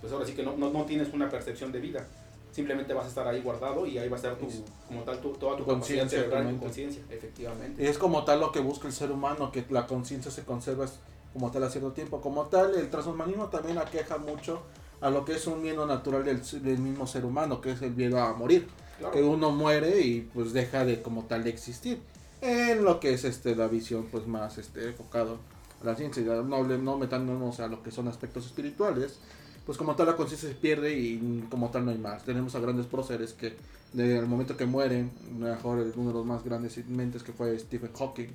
pues 0.00 0.12
ahora 0.12 0.26
sí 0.26 0.34
que 0.34 0.42
no, 0.42 0.56
no, 0.56 0.70
no 0.70 0.84
tienes 0.84 1.12
una 1.14 1.30
percepción 1.30 1.72
de 1.72 1.80
vida 1.80 2.06
simplemente 2.52 2.94
vas 2.94 3.06
a 3.06 3.08
estar 3.08 3.28
ahí 3.28 3.40
guardado 3.42 3.86
y 3.86 3.98
ahí 3.98 4.08
va 4.08 4.16
a 4.16 4.20
ser 4.20 4.36
tu, 4.36 4.46
como 4.88 5.02
tal 5.02 5.20
tu, 5.20 5.32
toda 5.32 5.56
tu, 5.56 5.64
conciencia, 5.64 6.24
tu 6.24 6.58
conciencia, 6.58 7.02
efectivamente. 7.10 7.88
Es 7.88 7.98
como 7.98 8.24
tal 8.24 8.40
lo 8.40 8.52
que 8.52 8.60
busca 8.60 8.86
el 8.86 8.94
ser 8.94 9.10
humano, 9.10 9.52
que 9.52 9.64
la 9.70 9.86
conciencia 9.86 10.30
se 10.30 10.44
conserva 10.44 10.86
como 11.32 11.50
tal 11.50 11.64
a 11.64 11.70
cierto 11.70 11.92
tiempo. 11.92 12.20
Como 12.20 12.46
tal, 12.46 12.74
el 12.74 12.88
transhumanismo 12.88 13.48
también 13.48 13.78
aqueja 13.78 14.16
mucho 14.16 14.62
a 15.00 15.10
lo 15.10 15.24
que 15.24 15.34
es 15.34 15.46
un 15.46 15.60
miedo 15.60 15.86
natural 15.86 16.24
del, 16.24 16.40
del 16.62 16.78
mismo 16.78 17.06
ser 17.06 17.24
humano, 17.24 17.60
que 17.60 17.72
es 17.72 17.82
el 17.82 17.94
miedo 17.94 18.18
a 18.18 18.32
morir. 18.32 18.66
Que 19.12 19.22
uno 19.22 19.50
muere 19.50 20.00
y 20.00 20.22
pues 20.22 20.54
deja 20.54 20.86
de 20.86 21.02
como 21.02 21.24
tal 21.24 21.44
de 21.44 21.50
existir. 21.50 22.00
En 22.40 22.82
lo 22.84 22.98
que 22.98 23.12
es 23.12 23.24
este 23.24 23.54
la 23.54 23.66
visión 23.66 24.06
pues 24.10 24.26
más 24.26 24.56
este 24.56 24.86
enfocado 24.86 25.38
a 25.82 25.84
la 25.84 25.94
ciencia, 25.94 26.22
no, 26.22 26.64
no 26.64 26.96
metándonos 26.96 27.60
a 27.60 27.66
lo 27.66 27.82
que 27.82 27.90
son 27.90 28.08
aspectos 28.08 28.46
espirituales, 28.46 29.18
pues 29.66 29.76
como 29.76 29.96
tal 29.96 30.06
la 30.06 30.16
conciencia 30.16 30.48
se 30.48 30.54
pierde 30.54 30.96
y 30.96 31.44
como 31.50 31.70
tal 31.70 31.84
no 31.84 31.90
hay 31.90 31.98
más. 31.98 32.24
Tenemos 32.24 32.54
a 32.54 32.60
grandes 32.60 32.86
próceres 32.86 33.32
que 33.32 33.56
desde 33.92 34.18
el 34.18 34.26
momento 34.26 34.56
que 34.56 34.64
mueren, 34.64 35.10
mejor 35.36 35.84
uno 35.96 36.10
de 36.10 36.14
los 36.14 36.24
más 36.24 36.44
grandes 36.44 36.86
mentes 36.86 37.24
que 37.24 37.32
fue 37.32 37.58
Stephen 37.58 37.90
Hawking, 37.92 38.28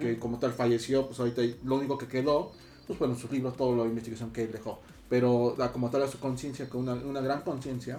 que 0.00 0.18
como 0.18 0.38
tal 0.38 0.52
falleció, 0.52 1.06
pues 1.06 1.20
ahorita 1.20 1.42
lo 1.64 1.76
único 1.76 1.98
que 1.98 2.06
quedó, 2.06 2.52
pues 2.86 2.98
bueno, 2.98 3.14
sus 3.16 3.30
libros, 3.30 3.54
toda 3.56 3.76
la 3.76 3.84
investigación 3.84 4.32
que 4.32 4.44
él 4.44 4.52
dejó. 4.52 4.80
Pero 5.10 5.56
como 5.74 5.90
tal 5.90 6.02
a 6.02 6.08
su 6.08 6.18
conciencia, 6.20 6.70
con 6.70 6.82
una, 6.82 6.94
una 6.94 7.20
gran 7.20 7.42
conciencia, 7.42 7.98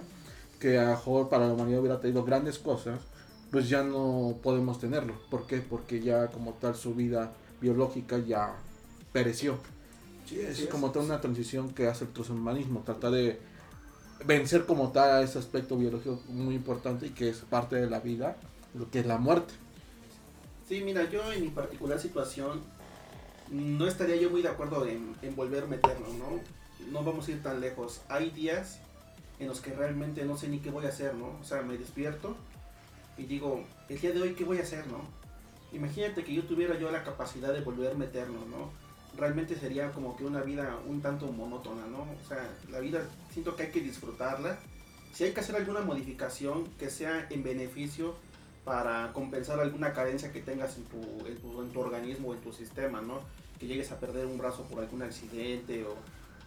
que 0.58 0.78
a 0.78 0.86
mejor 0.86 1.28
para 1.28 1.46
la 1.46 1.54
humanidad 1.54 1.80
hubiera 1.80 2.00
tenido 2.00 2.24
grandes 2.24 2.58
cosas, 2.58 3.00
pues 3.52 3.68
ya 3.68 3.84
no 3.84 4.36
podemos 4.42 4.80
tenerlo. 4.80 5.14
¿Por 5.30 5.46
qué? 5.46 5.58
Porque 5.58 6.00
ya 6.00 6.28
como 6.28 6.54
tal 6.54 6.74
su 6.74 6.94
vida 6.94 7.32
biológica 7.60 8.18
ya 8.18 8.56
pereció 9.12 9.58
es, 10.38 10.66
como 10.66 10.90
toda 10.90 11.04
una 11.04 11.20
transición 11.20 11.70
que 11.70 11.86
hace 11.88 12.04
el 12.04 12.12
transhumanismo, 12.12 12.82
trata 12.84 13.10
de 13.10 13.38
vencer 14.24 14.66
como 14.66 14.92
tal 14.92 15.10
a 15.10 15.22
ese 15.22 15.38
aspecto 15.38 15.76
biológico 15.76 16.20
muy 16.28 16.54
importante 16.54 17.06
y 17.06 17.10
que 17.10 17.30
es 17.30 17.38
parte 17.38 17.76
de 17.76 17.88
la 17.88 18.00
vida, 18.00 18.36
lo 18.74 18.90
que 18.90 19.00
es 19.00 19.06
la 19.06 19.18
muerte. 19.18 19.54
Sí, 20.68 20.82
mira, 20.84 21.08
yo 21.10 21.32
en 21.32 21.42
mi 21.42 21.48
particular 21.48 21.98
situación 21.98 22.60
no 23.50 23.86
estaría 23.86 24.16
yo 24.16 24.30
muy 24.30 24.42
de 24.42 24.48
acuerdo 24.48 24.86
en, 24.86 25.16
en 25.22 25.34
volver 25.34 25.64
a 25.64 25.66
meterlo, 25.66 26.06
¿no? 26.18 26.40
No 26.92 27.04
vamos 27.04 27.26
a 27.28 27.32
ir 27.32 27.42
tan 27.42 27.60
lejos. 27.60 28.02
Hay 28.08 28.30
días 28.30 28.78
en 29.40 29.48
los 29.48 29.60
que 29.60 29.72
realmente 29.72 30.24
no 30.24 30.36
sé 30.36 30.48
ni 30.48 30.58
qué 30.60 30.70
voy 30.70 30.86
a 30.86 30.90
hacer, 30.90 31.14
¿no? 31.14 31.38
O 31.40 31.44
sea, 31.44 31.62
me 31.62 31.76
despierto 31.76 32.36
y 33.16 33.24
digo, 33.24 33.64
el 33.88 34.00
día 34.00 34.12
de 34.12 34.22
hoy, 34.22 34.34
¿qué 34.34 34.44
voy 34.44 34.58
a 34.58 34.62
hacer, 34.62 34.86
no? 34.86 35.02
Imagínate 35.72 36.24
que 36.24 36.34
yo 36.34 36.44
tuviera 36.44 36.78
yo 36.78 36.90
la 36.90 37.04
capacidad 37.04 37.52
de 37.52 37.60
volver 37.60 37.92
a 37.92 37.94
meterlo, 37.94 38.38
¿no? 38.46 38.70
Realmente 39.16 39.56
sería 39.56 39.90
como 39.92 40.16
que 40.16 40.24
una 40.24 40.40
vida 40.42 40.78
un 40.86 41.00
tanto 41.00 41.26
monótona, 41.26 41.86
¿no? 41.86 42.02
O 42.02 42.28
sea, 42.28 42.50
la 42.70 42.80
vida 42.80 43.02
siento 43.32 43.56
que 43.56 43.64
hay 43.64 43.70
que 43.70 43.80
disfrutarla. 43.80 44.58
Si 45.12 45.24
hay 45.24 45.32
que 45.32 45.40
hacer 45.40 45.56
alguna 45.56 45.80
modificación 45.80 46.66
que 46.78 46.88
sea 46.88 47.26
en 47.30 47.42
beneficio 47.42 48.14
para 48.64 49.12
compensar 49.12 49.58
alguna 49.58 49.92
carencia 49.92 50.32
que 50.32 50.40
tengas 50.40 50.76
en 50.76 50.84
tu, 50.84 51.26
en 51.26 51.72
tu, 51.72 51.80
organismo 51.80 52.28
o 52.28 52.34
en 52.34 52.40
tu 52.40 52.52
sistema, 52.52 53.00
¿no? 53.00 53.20
Que 53.58 53.66
llegues 53.66 53.90
a 53.90 53.98
perder 53.98 54.26
un 54.26 54.38
brazo 54.38 54.64
por 54.64 54.82
algún 54.82 55.02
accidente 55.02 55.84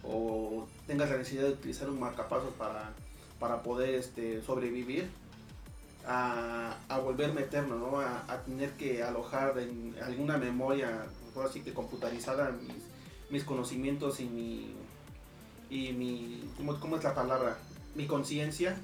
o, 0.02 0.66
tengas 0.86 1.10
la 1.10 1.16
necesidad 1.16 1.44
de 1.44 1.52
utilizar 1.52 1.88
un 1.88 1.98
marcapasos 1.98 2.52
para, 2.54 2.92
para 3.38 3.62
poder 3.62 3.94
este, 3.94 4.42
sobrevivir, 4.42 5.08
a, 6.06 6.76
a 6.88 6.98
volverme 6.98 7.42
eterno, 7.42 7.76
¿no? 7.76 8.00
A, 8.00 8.24
a, 8.28 8.42
tener 8.42 8.70
que 8.72 9.02
alojar 9.02 9.58
en 9.58 9.94
alguna 10.02 10.36
memoria 10.36 11.06
así 11.42 11.60
que 11.60 11.72
computarizada 11.72 12.50
mis, 12.50 12.84
mis 13.30 13.44
conocimientos 13.44 14.20
y 14.20 14.26
mi, 14.26 14.74
y 15.70 15.92
mi 15.92 16.44
¿cómo, 16.56 16.96
es 16.96 17.04
la 17.04 17.14
palabra? 17.14 17.58
Mi 17.94 18.06
conciencia 18.06 18.76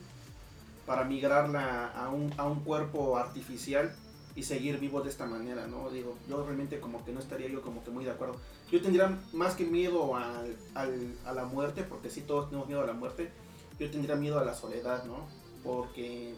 para 0.87 1.04
migrarla 1.04 1.92
a 1.92 2.09
un, 2.09 2.33
a 2.37 2.47
un 2.47 2.61
cuerpo 2.61 3.16
artificial 3.16 3.95
y 4.35 4.42
seguir 4.42 4.78
vivo 4.78 5.00
de 5.02 5.11
esta 5.11 5.26
manera, 5.26 5.66
¿no? 5.66 5.90
Digo, 5.90 6.16
yo 6.28 6.45
realmente 6.45 6.80
como 6.80 7.04
que 7.04 7.12
no 7.12 7.21
estaría 7.21 7.49
yo 7.49 7.62
como 7.62 7.85
que 7.85 7.90
muy 7.90 8.04
de 8.04 8.12
acuerdo. 8.12 8.37
Yo 8.71 8.80
tendría 8.80 9.19
más 9.33 9.54
que 9.54 9.64
miedo 9.64 10.16
al, 10.16 10.57
al, 10.75 11.14
a 11.26 11.33
la 11.33 11.45
muerte, 11.45 11.83
porque 11.83 12.11
sí 12.11 12.23
todos 12.23 12.47
tenemos 12.49 12.69
miedo 12.69 12.80
a 12.80 12.87
la 12.87 12.92
muerte, 12.92 13.30
yo 13.78 13.90
tendría 13.90 14.16
miedo 14.16 14.38
a 14.38 14.45
la 14.45 14.54
soledad, 14.54 15.04
¿no? 15.04 15.26
Porque 15.64 16.35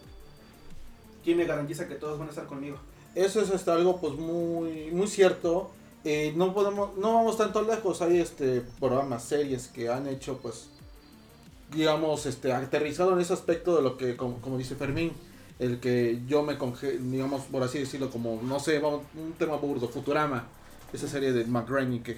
¿quién 1.23 1.37
me 1.37 1.45
garantiza 1.45 1.87
que 1.87 1.95
todos 1.95 2.17
van 2.19 2.27
a 2.27 2.31
estar 2.31 2.47
conmigo? 2.47 2.77
Eso 3.15 3.41
es 3.41 3.51
hasta 3.51 3.73
algo 3.73 3.99
pues 3.99 4.13
muy, 4.13 4.91
muy 4.91 5.07
cierto 5.07 5.71
eh, 6.05 6.33
no 6.35 6.53
podemos, 6.53 6.97
no 6.97 7.13
vamos 7.13 7.37
tanto 7.37 7.61
lejos, 7.61 8.01
hay 8.01 8.19
este 8.19 8.61
programas, 8.79 9.23
series 9.23 9.67
que 9.67 9.89
han 9.89 10.07
hecho 10.07 10.39
pues 10.39 10.69
digamos 11.73 12.25
este 12.25 12.51
aterrizado 12.51 13.13
en 13.13 13.21
ese 13.21 13.33
aspecto 13.33 13.75
de 13.75 13.81
lo 13.81 13.97
que 13.97 14.15
como, 14.15 14.57
dice 14.57 14.75
Fermín, 14.75 15.13
el 15.59 15.79
que 15.79 16.21
yo 16.27 16.43
me 16.43 16.57
conge, 16.57 16.97
digamos 16.97 17.43
por 17.43 17.63
así 17.63 17.79
decirlo 17.79 18.09
como 18.09 18.41
no 18.43 18.59
sé, 18.59 18.81
un 18.81 19.33
tema 19.37 19.55
burdo, 19.55 19.87
Futurama, 19.87 20.47
esa 20.91 21.07
serie 21.07 21.31
de 21.31 21.45
McGraney 21.45 21.99
que 21.99 22.17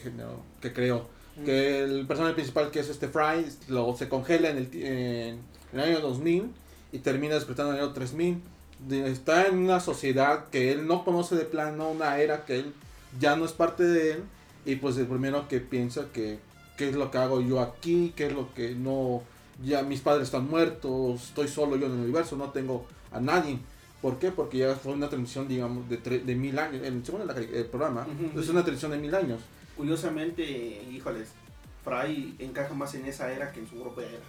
que 0.62 0.74
creó, 0.74 1.08
que 1.44 1.84
el 1.84 2.08
personaje 2.08 2.34
principal 2.34 2.72
que 2.72 2.80
es 2.80 2.90
este 2.90 3.08
Fry 3.08 3.46
lo, 3.68 3.96
se 3.96 4.10
congela 4.10 4.50
en 4.50 4.58
el, 4.58 4.70
en 4.74 5.40
el 5.74 5.80
año 5.80 6.00
2000 6.00 6.50
y 6.92 7.00
termina 7.00 7.36
despertando 7.36 7.74
en 7.74 7.78
el 7.78 7.84
año 7.86 7.94
3000 7.94 8.42
está 8.90 9.48
en 9.48 9.58
una 9.58 9.80
sociedad 9.80 10.46
que 10.50 10.72
él 10.72 10.88
no 10.88 11.06
conoce 11.06 11.36
de 11.36 11.46
plano, 11.46 11.92
una 11.92 12.18
era 12.20 12.46
que 12.46 12.60
él 12.60 12.74
ya 13.20 13.36
no 13.36 13.46
es 13.46 13.52
parte 13.52 13.84
de 13.84 14.12
él 14.14 14.24
y 14.66 14.76
pues 14.78 14.98
el 14.98 15.08
primero 15.08 15.48
que 15.48 15.60
piensa 15.60 16.08
que 16.12 16.40
qué 16.78 16.90
es 16.90 16.96
lo 16.96 17.12
que 17.12 17.18
hago 17.18 17.42
yo 17.42 17.62
aquí, 17.62 18.14
qué 18.16 18.28
es 18.28 18.34
lo 18.34 18.54
que 18.54 18.76
no, 18.76 19.24
ya 19.64 19.84
mis 19.84 20.02
padres 20.02 20.26
están 20.26 20.50
muertos, 20.50 21.24
estoy 21.24 21.48
solo 21.48 21.78
yo 21.78 21.86
en 21.86 21.94
el 21.94 22.00
universo, 22.00 22.36
no 22.36 22.50
tengo 22.50 22.86
a 23.12 23.20
nadie. 23.20 23.60
¿Por 24.02 24.20
qué? 24.20 24.32
Porque 24.32 24.60
ya 24.60 24.76
fue 24.76 24.94
una 24.94 25.10
transición, 25.10 25.48
digamos, 25.48 25.90
de, 25.90 25.98
de 25.98 26.36
mil 26.36 26.60
años, 26.60 26.84
el, 26.84 27.04
según 27.06 27.22
el, 27.22 27.66
programa, 27.66 28.06
es 28.36 28.50
una 28.50 28.64
transición 28.64 28.92
de 28.92 28.98
mil 28.98 29.16
años. 29.16 29.40
Curiosamente, 29.76 30.44
híjoles, 30.92 31.30
Fry 31.84 32.36
encaja 32.40 32.74
más 32.74 32.94
en 32.96 33.06
esa 33.06 33.32
era 33.32 33.52
que 33.52 33.62
en 33.62 33.68
su 33.68 33.82
propia 33.82 34.08
era. 34.08 34.20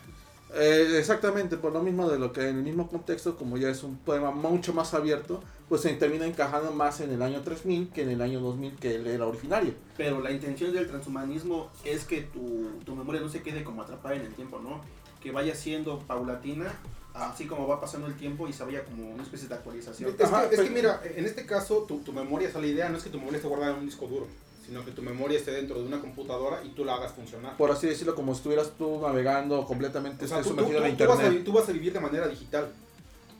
Eh, 0.54 0.96
exactamente, 0.98 1.56
por 1.56 1.72
lo 1.72 1.82
mismo 1.82 2.08
de 2.08 2.18
lo 2.18 2.32
que 2.32 2.48
en 2.48 2.58
el 2.58 2.62
mismo 2.62 2.88
contexto, 2.88 3.36
como 3.36 3.56
ya 3.56 3.68
es 3.68 3.82
un 3.82 3.96
poema 3.96 4.30
mucho 4.30 4.72
más 4.72 4.94
abierto, 4.94 5.42
pues 5.68 5.82
se 5.82 5.92
termina 5.94 6.26
encajando 6.26 6.72
más 6.72 7.00
en 7.00 7.10
el 7.12 7.22
año 7.22 7.42
3000 7.42 7.90
que 7.90 8.02
en 8.02 8.10
el 8.10 8.22
año 8.22 8.40
2000 8.40 8.76
que 8.76 8.94
él 8.94 9.06
era 9.06 9.26
originario. 9.26 9.74
Pero 9.96 10.20
la 10.20 10.30
intención 10.30 10.72
del 10.72 10.86
transhumanismo 10.86 11.70
es 11.84 12.04
que 12.04 12.22
tu, 12.22 12.70
tu 12.84 12.94
memoria 12.94 13.20
no 13.20 13.28
se 13.28 13.42
quede 13.42 13.64
como 13.64 13.82
atrapada 13.82 14.14
en 14.14 14.22
el 14.22 14.34
tiempo, 14.34 14.60
¿no? 14.60 14.80
Que 15.20 15.32
vaya 15.32 15.54
siendo 15.54 15.98
paulatina, 15.98 16.72
así 17.12 17.46
como 17.46 17.66
va 17.66 17.80
pasando 17.80 18.06
el 18.06 18.14
tiempo 18.14 18.46
y 18.46 18.52
se 18.52 18.64
vaya 18.64 18.84
como 18.84 19.10
una 19.10 19.24
especie 19.24 19.48
de 19.48 19.54
actualización. 19.56 20.10
Es, 20.10 20.16
que, 20.16 20.54
es 20.54 20.60
que, 20.60 20.70
mira, 20.70 21.00
en 21.04 21.24
este 21.24 21.44
caso 21.44 21.84
tu, 21.88 21.98
tu 21.98 22.12
memoria, 22.12 22.50
o 22.54 22.60
la 22.60 22.66
idea 22.66 22.88
no 22.88 22.98
es 22.98 23.02
que 23.02 23.10
tu 23.10 23.18
memoria 23.18 23.38
esté 23.38 23.48
guardada 23.48 23.72
en 23.72 23.80
un 23.80 23.86
disco 23.86 24.06
duro 24.06 24.26
sino 24.66 24.84
que 24.84 24.90
tu 24.90 25.00
memoria 25.00 25.38
esté 25.38 25.52
dentro 25.52 25.78
de 25.78 25.86
una 25.86 26.00
computadora 26.00 26.60
y 26.64 26.70
tú 26.70 26.84
la 26.84 26.94
hagas 26.94 27.12
funcionar. 27.12 27.56
Por 27.56 27.70
así 27.70 27.86
decirlo, 27.86 28.14
como 28.14 28.34
si 28.34 28.38
estuvieras 28.38 28.72
tú 28.76 29.00
navegando 29.00 29.64
completamente 29.64 30.24
o 30.24 30.44
sumergido 30.44 30.84
en 30.84 30.90
internet. 30.90 30.98
Tú 30.98 31.06
vas, 31.06 31.40
a, 31.40 31.44
tú 31.44 31.52
vas, 31.52 31.68
a, 31.68 31.72
vivir 31.72 31.92
de 31.92 32.00
manera 32.00 32.26
digital. 32.26 32.72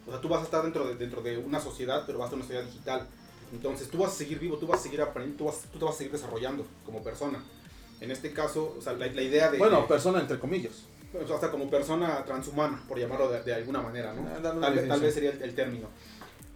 O 0.06 0.10
sea, 0.12 0.20
tú 0.20 0.28
vas 0.28 0.42
a 0.42 0.44
estar 0.44 0.62
dentro 0.62 0.86
de, 0.86 0.94
dentro 0.94 1.20
de 1.22 1.38
una 1.38 1.58
sociedad, 1.58 2.04
pero 2.06 2.18
vas 2.18 2.30
a 2.30 2.34
en 2.34 2.36
una 2.36 2.44
sociedad 2.44 2.64
digital. 2.64 3.06
Entonces 3.52 3.88
tú 3.88 3.98
vas 3.98 4.12
a 4.12 4.14
seguir 4.14 4.38
vivo, 4.38 4.56
tú 4.56 4.66
vas 4.66 4.80
a 4.80 4.82
seguir 4.84 5.00
aprendiendo, 5.00 5.38
tú, 5.38 5.44
vas, 5.46 5.62
tú 5.72 5.78
te 5.78 5.84
vas 5.84 5.94
a 5.94 5.98
seguir 5.98 6.12
desarrollando 6.12 6.64
como 6.84 7.02
persona. 7.02 7.42
En 8.00 8.10
este 8.10 8.32
caso, 8.32 8.76
o 8.78 8.82
sea, 8.82 8.92
la, 8.92 9.06
la 9.06 9.22
idea 9.22 9.50
de... 9.50 9.58
Bueno, 9.58 9.86
persona 9.88 10.20
entre 10.20 10.38
comillas. 10.38 10.72
o 11.12 11.38
sea, 11.38 11.50
como 11.50 11.68
persona 11.68 12.24
transhumana, 12.24 12.82
por 12.86 12.98
llamarlo 12.98 13.30
de, 13.30 13.42
de 13.42 13.54
alguna 13.54 13.80
manera, 13.80 14.12
¿no? 14.12 14.22
Una 14.22 14.60
Tal, 14.60 14.74
vez- 14.74 14.88
tal 14.88 15.00
vez 15.00 15.14
sería 15.14 15.30
el, 15.30 15.42
el 15.42 15.54
término. 15.54 15.88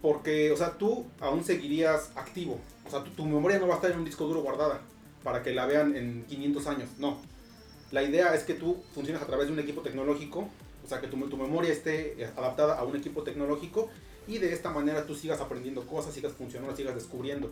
Porque, 0.01 0.51
o 0.51 0.57
sea, 0.57 0.77
tú 0.77 1.05
aún 1.19 1.43
seguirías 1.43 2.11
activo. 2.15 2.59
O 2.91 2.99
sea, 3.01 3.03
tu, 3.15 3.25
memoria 3.25 3.57
no 3.57 3.67
va 3.67 3.75
a 3.75 3.77
estar 3.77 3.91
en 3.91 3.99
un 3.99 4.05
disco 4.05 4.25
duro 4.25 4.41
guardada 4.41 4.81
para 5.23 5.41
que 5.41 5.53
la 5.53 5.65
vean 5.65 5.95
en 5.95 6.25
500 6.25 6.67
años. 6.67 6.89
No. 6.97 7.19
La 7.91 8.03
idea 8.03 8.35
es 8.35 8.43
que 8.43 8.53
tú 8.53 8.83
funciones 8.93 9.21
a 9.21 9.25
través 9.25 9.47
de 9.47 9.53
un 9.53 9.59
equipo 9.59 9.81
tecnológico. 9.81 10.49
O 10.83 10.87
sea, 10.87 10.99
que 10.99 11.07
tu, 11.07 11.17
tu 11.29 11.37
memoria 11.37 11.71
esté 11.71 12.21
eh, 12.21 12.29
adaptada 12.35 12.77
a 12.77 12.83
un 12.83 12.95
equipo 12.97 13.23
tecnológico 13.23 13.89
y 14.27 14.39
de 14.39 14.51
esta 14.51 14.71
manera 14.71 15.05
tú 15.05 15.15
sigas 15.15 15.39
aprendiendo 15.39 15.87
cosas, 15.87 16.13
sigas 16.13 16.33
funcionando, 16.33 16.75
sigas 16.75 16.95
descubriendo. 16.95 17.49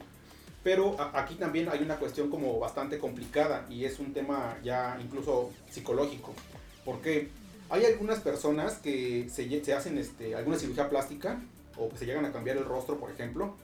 Pero 0.61 0.99
a- 0.99 1.21
aquí 1.21 1.35
también 1.35 1.69
hay 1.69 1.81
una 1.81 1.97
cuestión 1.97 2.29
como 2.29 2.59
bastante 2.59 2.97
complicada 2.97 3.65
y 3.69 3.85
es 3.85 3.99
un 3.99 4.13
tema 4.13 4.57
ya 4.61 4.99
incluso 5.01 5.51
psicológico. 5.69 6.33
Porque 6.83 7.29
hay 7.69 7.85
algunas 7.85 8.19
personas 8.19 8.79
que 8.79 9.29
se, 9.29 9.73
hacen 9.73 9.97
este, 9.97 10.35
alguna 10.35 10.57
cirugía 10.57 10.89
plástica 10.89 11.39
o 11.77 11.89
se 11.95 12.05
llegan 12.05 12.25
a 12.25 12.33
cambiar 12.33 12.57
el 12.57 12.65
rostro, 12.65 12.99
por 12.99 13.11
ejemplo, 13.11 13.55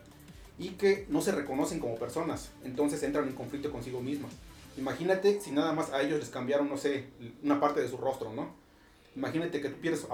y 0.57 0.69
que 0.71 1.05
no 1.09 1.21
se 1.21 1.31
reconocen 1.31 1.79
como 1.79 1.95
personas. 1.95 2.51
Entonces 2.63 3.01
entran 3.03 3.27
en 3.27 3.35
conflicto 3.35 3.71
consigo 3.71 4.01
mismas. 4.01 4.31
Imagínate 4.77 5.39
si 5.39 5.51
nada 5.51 5.73
más 5.73 5.91
a 5.91 6.01
ellos 6.01 6.19
les 6.19 6.29
cambiaron, 6.29 6.69
no 6.69 6.77
sé, 6.77 7.07
una 7.43 7.59
parte 7.59 7.81
de 7.81 7.89
su 7.89 7.97
rostro, 7.97 8.33
¿no? 8.33 8.53
Imagínate 9.15 9.61
que 9.61 9.69
tú 9.69 9.79
pierdes 9.79 10.05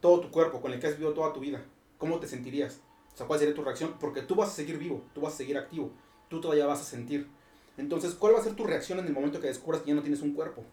todo 0.00 0.20
tu 0.20 0.30
cuerpo 0.30 0.60
con 0.60 0.72
el 0.72 0.80
que 0.80 0.86
has 0.86 0.94
vivido 0.94 1.12
toda 1.14 1.32
tu 1.32 1.40
vida. 1.40 1.62
¿Cómo 1.98 2.18
te 2.18 2.28
sentirías? 2.28 2.80
O 3.14 3.16
sea, 3.16 3.26
¿cuál 3.26 3.38
sería 3.38 3.54
tu 3.54 3.62
reacción? 3.62 3.94
Porque 3.98 4.22
tú 4.22 4.34
vas 4.34 4.50
a 4.50 4.52
seguir 4.52 4.78
vivo, 4.78 5.02
tú 5.14 5.22
vas 5.22 5.34
a 5.34 5.36
seguir 5.36 5.58
activo, 5.58 5.90
tú 6.28 6.40
todavía 6.40 6.66
vas 6.66 6.80
a 6.80 6.84
sentir. 6.84 7.28
Entonces, 7.76 8.14
¿cuál 8.14 8.34
va 8.34 8.40
a 8.40 8.42
ser 8.42 8.54
tu 8.54 8.64
reacción 8.64 8.98
en 8.98 9.06
el 9.06 9.12
momento 9.12 9.40
que 9.40 9.46
descubras 9.46 9.82
que 9.82 9.88
ya 9.88 9.94
no 9.94 10.02
tienes 10.02 10.20
un 10.20 10.34
cuerpo? 10.34 10.64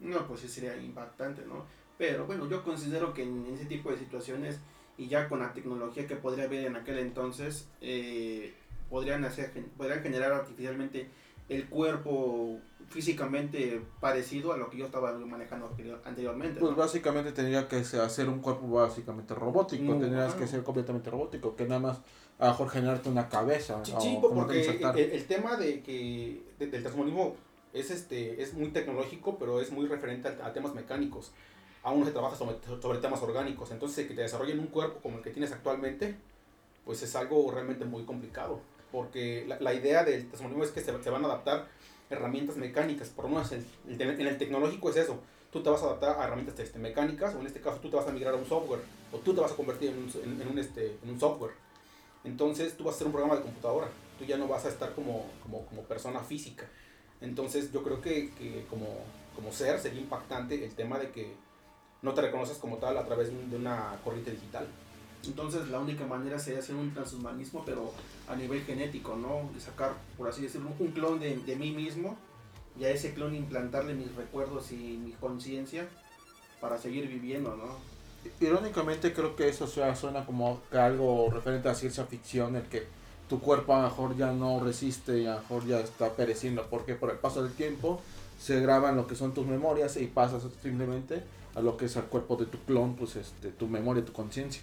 No, 0.00 0.26
pues 0.26 0.40
sí 0.40 0.48
sería 0.48 0.76
impactante, 0.76 1.44
¿no? 1.46 1.64
Pero 1.96 2.26
bueno, 2.26 2.48
yo 2.48 2.62
considero 2.62 3.12
que 3.12 3.24
en 3.24 3.44
ese 3.52 3.64
tipo 3.64 3.90
de 3.90 3.98
situaciones 3.98 4.58
y 4.98 5.06
ya 5.08 5.28
con 5.28 5.38
la 5.38 5.52
tecnología 5.54 6.06
que 6.06 6.16
podría 6.16 6.44
haber 6.44 6.66
en 6.66 6.76
aquel 6.76 6.98
entonces, 6.98 7.66
eh, 7.80 8.52
podrían, 8.90 9.24
hacer, 9.24 9.50
podrían 9.76 10.02
generar 10.02 10.32
artificialmente 10.32 11.08
el 11.48 11.66
cuerpo 11.68 12.58
físicamente 12.88 13.80
parecido 14.00 14.52
a 14.52 14.56
lo 14.56 14.68
que 14.68 14.78
yo 14.78 14.86
estaba 14.86 15.12
manejando 15.12 15.66
anterior- 15.68 16.00
anteriormente. 16.04 16.58
Pues 16.60 16.72
¿no? 16.72 16.76
básicamente 16.76 17.32
tendría 17.32 17.68
que 17.68 17.76
hacer 17.76 18.28
un 18.28 18.40
cuerpo 18.40 18.68
básicamente 18.68 19.34
robótico, 19.34 19.94
Mm, 19.94 20.00
tendrías 20.00 20.34
que 20.34 20.46
ser 20.46 20.62
completamente 20.62 21.10
robótico, 21.10 21.54
que 21.54 21.64
nada 21.64 21.80
más 21.80 22.00
a 22.38 22.46
lo 22.46 22.50
mejor 22.52 22.70
generarte 22.70 23.08
una 23.08 23.28
cabeza. 23.28 23.82
Sí, 23.84 23.92
como 24.20 24.34
porque 24.34 24.80
el 25.14 25.24
tema 25.26 25.56
de 25.56 25.82
que 25.82 26.42
de- 26.58 26.66
del 26.66 26.82
transhumanismo 26.82 27.36
es 27.72 27.90
este 27.90 28.42
es 28.42 28.54
muy 28.54 28.68
tecnológico, 28.68 29.38
pero 29.38 29.60
es 29.60 29.70
muy 29.70 29.86
referente 29.86 30.28
a, 30.28 30.46
a 30.46 30.52
temas 30.52 30.74
mecánicos. 30.74 31.32
Aún 31.82 32.00
no 32.00 32.06
se 32.06 32.12
trabaja 32.12 32.36
sobre, 32.36 32.56
sobre 32.82 32.98
temas 32.98 33.22
orgánicos. 33.22 33.70
Entonces, 33.70 34.06
que 34.06 34.14
te 34.14 34.22
desarrollen 34.22 34.58
un 34.58 34.66
cuerpo 34.66 35.00
como 35.00 35.18
el 35.18 35.22
que 35.22 35.30
tienes 35.30 35.52
actualmente, 35.52 36.16
pues 36.84 37.02
es 37.02 37.14
algo 37.16 37.50
realmente 37.50 37.84
muy 37.84 38.04
complicado. 38.04 38.60
Porque 38.92 39.44
la, 39.46 39.58
la 39.60 39.74
idea 39.74 40.04
del 40.04 40.26
transhumanismo 40.28 40.64
es 40.64 40.70
que 40.70 40.80
se, 40.80 41.02
se 41.02 41.10
van 41.10 41.22
a 41.24 41.28
adaptar 41.28 41.68
herramientas 42.10 42.56
mecánicas. 42.56 43.08
Por 43.08 43.24
lo 43.26 43.30
menos 43.30 43.52
en, 43.52 43.64
en 43.88 44.26
el 44.26 44.38
tecnológico 44.38 44.90
es 44.90 44.96
eso. 44.96 45.18
Tú 45.52 45.62
te 45.62 45.70
vas 45.70 45.82
a 45.82 45.86
adaptar 45.86 46.18
a 46.20 46.24
herramientas 46.24 46.58
este, 46.58 46.78
mecánicas, 46.78 47.34
o 47.34 47.40
en 47.40 47.46
este 47.46 47.60
caso 47.60 47.78
tú 47.80 47.88
te 47.88 47.96
vas 47.96 48.06
a 48.06 48.12
migrar 48.12 48.34
a 48.34 48.36
un 48.36 48.44
software, 48.46 48.80
o 49.12 49.16
tú 49.18 49.32
te 49.34 49.40
vas 49.40 49.52
a 49.52 49.56
convertir 49.56 49.90
en 49.90 49.98
un, 49.98 50.10
en- 50.22 50.42
en 50.42 50.48
un, 50.48 50.58
este, 50.58 50.98
en 51.02 51.10
un 51.10 51.18
software. 51.18 51.52
Entonces 52.24 52.76
tú 52.76 52.84
vas 52.84 52.96
a 52.96 52.98
ser 52.98 53.06
un 53.06 53.12
programa 53.12 53.36
de 53.36 53.42
computadora, 53.42 53.88
tú 54.18 54.24
ya 54.24 54.36
no 54.36 54.46
vas 54.48 54.64
a 54.66 54.68
estar 54.68 54.94
como, 54.94 55.24
como, 55.42 55.64
como 55.66 55.82
persona 55.84 56.20
física. 56.20 56.66
Entonces 57.20 57.72
yo 57.72 57.82
creo 57.82 58.00
que, 58.00 58.30
que 58.34 58.66
como, 58.68 58.86
como 59.34 59.52
ser 59.52 59.78
sería 59.80 60.00
impactante 60.00 60.62
el 60.62 60.74
tema 60.74 60.98
de 60.98 61.10
que 61.10 61.32
no 62.02 62.14
te 62.14 62.20
reconoces 62.22 62.58
como 62.58 62.76
tal 62.76 62.96
a 62.96 63.04
través 63.04 63.28
de 63.30 63.36
un- 63.38 63.50
de 63.50 63.56
una 63.56 63.96
corriente 64.04 64.30
digital. 64.30 64.66
Entonces 65.26 65.68
la 65.68 65.80
única 65.80 66.06
manera 66.06 66.38
sería 66.38 66.60
hacer 66.60 66.76
un 66.76 66.94
transhumanismo, 66.94 67.64
pero 67.64 67.92
a 68.28 68.36
nivel 68.36 68.62
genético, 68.62 69.16
¿no? 69.16 69.50
De 69.52 69.60
sacar, 69.60 69.92
por 70.16 70.28
así 70.28 70.42
decirlo, 70.42 70.70
un 70.78 70.88
clon 70.92 71.18
de, 71.18 71.36
de 71.38 71.56
mí 71.56 71.72
mismo 71.72 72.16
y 72.78 72.84
a 72.84 72.90
ese 72.90 73.12
clon 73.14 73.34
implantarle 73.34 73.94
mis 73.94 74.14
recuerdos 74.14 74.70
y 74.70 74.76
mi 74.76 75.12
conciencia 75.12 75.88
para 76.60 76.78
seguir 76.78 77.08
viviendo, 77.08 77.56
¿no? 77.56 77.64
Irónicamente 78.40 79.12
creo 79.12 79.34
que 79.36 79.48
eso 79.48 79.66
suena, 79.66 79.94
suena 79.96 80.24
como 80.26 80.60
que 80.70 80.78
algo 80.78 81.30
referente 81.30 81.68
a 81.68 81.74
ciencia 81.74 82.04
ficción, 82.04 82.56
el 82.56 82.62
que 82.64 82.86
tu 83.28 83.40
cuerpo 83.40 83.74
a 83.74 83.82
lo 83.82 83.88
mejor 83.88 84.16
ya 84.16 84.32
no 84.32 84.60
resiste 84.60 85.18
y 85.18 85.26
a 85.26 85.34
lo 85.34 85.40
mejor 85.40 85.66
ya 85.66 85.80
está 85.80 86.10
pereciendo, 86.14 86.66
porque 86.70 86.94
por 86.94 87.10
el 87.10 87.18
paso 87.18 87.42
del 87.42 87.52
tiempo 87.52 88.00
se 88.40 88.60
graban 88.60 88.96
lo 88.96 89.06
que 89.06 89.14
son 89.16 89.34
tus 89.34 89.46
memorias 89.46 89.96
y 89.96 90.06
pasas 90.06 90.42
simplemente 90.62 91.22
a 91.58 91.60
lo 91.60 91.76
que 91.76 91.86
es 91.86 91.96
el 91.96 92.04
cuerpo 92.04 92.36
de 92.36 92.46
tu 92.46 92.58
clon, 92.60 92.94
pues 92.96 93.16
este, 93.16 93.48
tu 93.50 93.66
memoria, 93.66 94.04
tu 94.04 94.12
conciencia. 94.12 94.62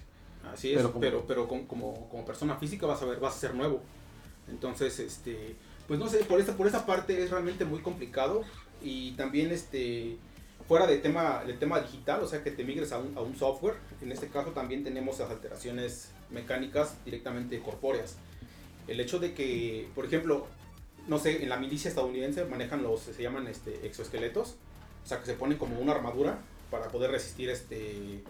Así 0.51 0.71
es, 0.71 0.77
Pero 0.77 0.93
pero, 0.99 1.17
como- 1.17 1.27
pero, 1.27 1.47
con- 1.47 1.65
como, 1.65 2.09
como 2.09 2.25
persona 2.25 2.55
física 2.57 2.85
vas 2.85 3.01
a 3.01 3.05
ver, 3.05 3.19
vas 3.19 3.35
a 3.35 3.39
ser 3.39 3.55
nuevo. 3.55 3.81
Entonces, 4.49 4.99
este, 4.99 5.55
pues 5.87 5.99
no 5.99 6.07
sé, 6.07 6.19
por 6.23 6.39
esta, 6.39 6.55
por 6.55 6.67
esa 6.67 6.85
parte 6.85 7.21
es 7.23 7.31
realmente 7.31 7.65
muy 7.65 7.79
complicado. 7.81 8.43
Y 8.81 9.11
también 9.13 9.51
este, 9.51 10.17
fuera 10.67 10.85
de 10.87 10.97
tema, 10.97 11.43
del 11.45 11.57
tema 11.57 11.79
digital, 11.79 12.21
o 12.23 12.27
sea 12.27 12.43
que 12.43 12.51
te 12.51 12.63
migres 12.63 12.91
a 12.91 12.99
un, 12.99 13.17
a 13.17 13.21
un 13.21 13.35
software. 13.35 13.75
En 14.01 14.11
este 14.11 14.27
caso 14.27 14.51
también 14.51 14.83
tenemos 14.83 15.17
las 15.19 15.29
alteraciones 15.31 16.11
mecánicas 16.29 16.95
directamente 17.05 17.59
corpóreas. 17.59 18.17
El 18.87 18.99
hecho 18.99 19.17
de 19.19 19.33
que, 19.33 19.89
por 19.95 20.05
ejemplo, 20.05 20.45
no 21.07 21.17
sé, 21.17 21.41
en 21.43 21.49
la 21.49 21.57
milicia 21.57 21.89
estadounidense 21.89 22.45
manejan 22.45 22.83
los, 22.83 23.01
se 23.01 23.21
llaman 23.21 23.47
este, 23.47 23.85
exoesqueletos. 23.87 24.55
O 25.03 25.07
sea 25.07 25.19
que 25.19 25.25
se 25.25 25.33
ponen 25.33 25.57
como 25.57 25.79
una 25.79 25.91
armadura 25.93 26.39
para 26.69 26.87
poder 26.87 27.11
resistir 27.11 27.49
este 27.49 28.23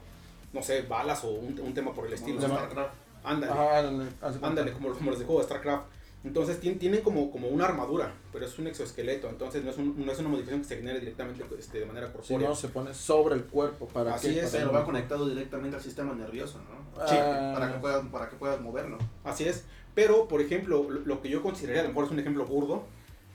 no 0.54 0.62
sé, 0.64 0.84
balas 0.84 1.24
o 1.26 1.32
un, 1.32 1.60
un 1.60 1.74
tema 1.74 1.94
por 1.94 2.08
el 2.08 2.14
estilo. 2.14 2.40
StarCraft. 2.42 2.94
Ándale, 3.26 3.52
Ajá, 3.52 3.80
ándale, 3.80 4.10
ándale, 4.42 4.72
como, 4.74 4.94
como 4.94 5.10
los 5.12 5.20
de 5.20 5.26
juego 5.26 5.42
de 5.42 5.48
StarCraft. 5.48 5.84
Entonces 6.24 6.60
tien- 6.62 6.80
tienen 6.80 7.02
como, 7.02 7.30
como 7.30 7.50
una 7.50 7.66
armadura, 7.66 8.14
pero 8.32 8.46
es 8.46 8.58
un 8.58 8.66
exoesqueleto, 8.68 9.30
entonces 9.30 9.64
no 9.64 9.70
es, 9.72 9.78
un- 9.78 10.06
no 10.06 10.12
es 10.12 10.18
una 10.20 10.30
modificación 10.30 10.62
que 10.62 10.68
se 10.68 10.78
genere 10.78 11.00
directamente 11.00 11.44
este, 11.60 11.82
de 11.82 11.86
manera 11.86 12.12
corpórea. 12.12 12.48
no, 12.50 12.56
se 12.56 12.70
pone 12.70 12.94
sobre 12.94 13.36
el 13.36 13.44
cuerpo 13.44 13.88
para 13.88 14.16
Así 14.16 14.34
que... 14.34 14.40
es, 14.40 14.50
para 14.52 14.64
Pero 14.64 14.74
va 14.74 14.86
conectado 14.86 15.28
directamente 15.30 15.76
al 15.78 15.84
sistema 15.84 16.14
nervioso, 16.16 16.60
¿no? 16.60 17.06
Sí, 17.08 17.16
Ah, 17.20 17.52
Para 17.54 17.74
que 17.74 17.80
puedas, 17.80 18.06
para 18.08 18.30
que 18.30 18.36
puedas 18.38 18.60
moverlo. 18.62 18.98
Así 19.24 19.44
es, 19.48 19.66
pero 19.94 20.28
por 20.28 20.42
ejemplo, 20.42 20.90
lo, 20.90 21.02
lo 21.02 21.22
que 21.22 21.30
yo 21.30 21.44
consideraría, 21.44 21.82
a 21.82 21.84
lo 21.84 21.90
mejor 21.90 22.06
es 22.06 22.12
un 22.12 22.20
ejemplo 22.20 22.46
burdo, 22.46 22.84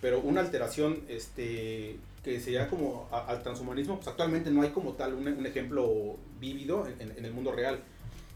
pero 0.01 0.19
una 0.21 0.41
alteración 0.41 1.03
este, 1.09 1.97
que 2.23 2.39
sería 2.41 2.69
como 2.69 3.09
a- 3.11 3.27
al 3.27 3.43
transhumanismo, 3.43 3.97
pues 3.97 4.09
actualmente 4.09 4.51
no 4.51 4.63
hay 4.63 4.71
como 4.71 4.93
tal 4.93 5.15
un, 5.15 5.27
un 5.27 5.47
ejemplo 5.47 6.17
vívido 6.39 6.87
en, 6.87 7.01
en- 7.01 7.19
en 7.19 7.25
el 7.25 7.33
mundo 7.33 7.53
real. 7.53 7.81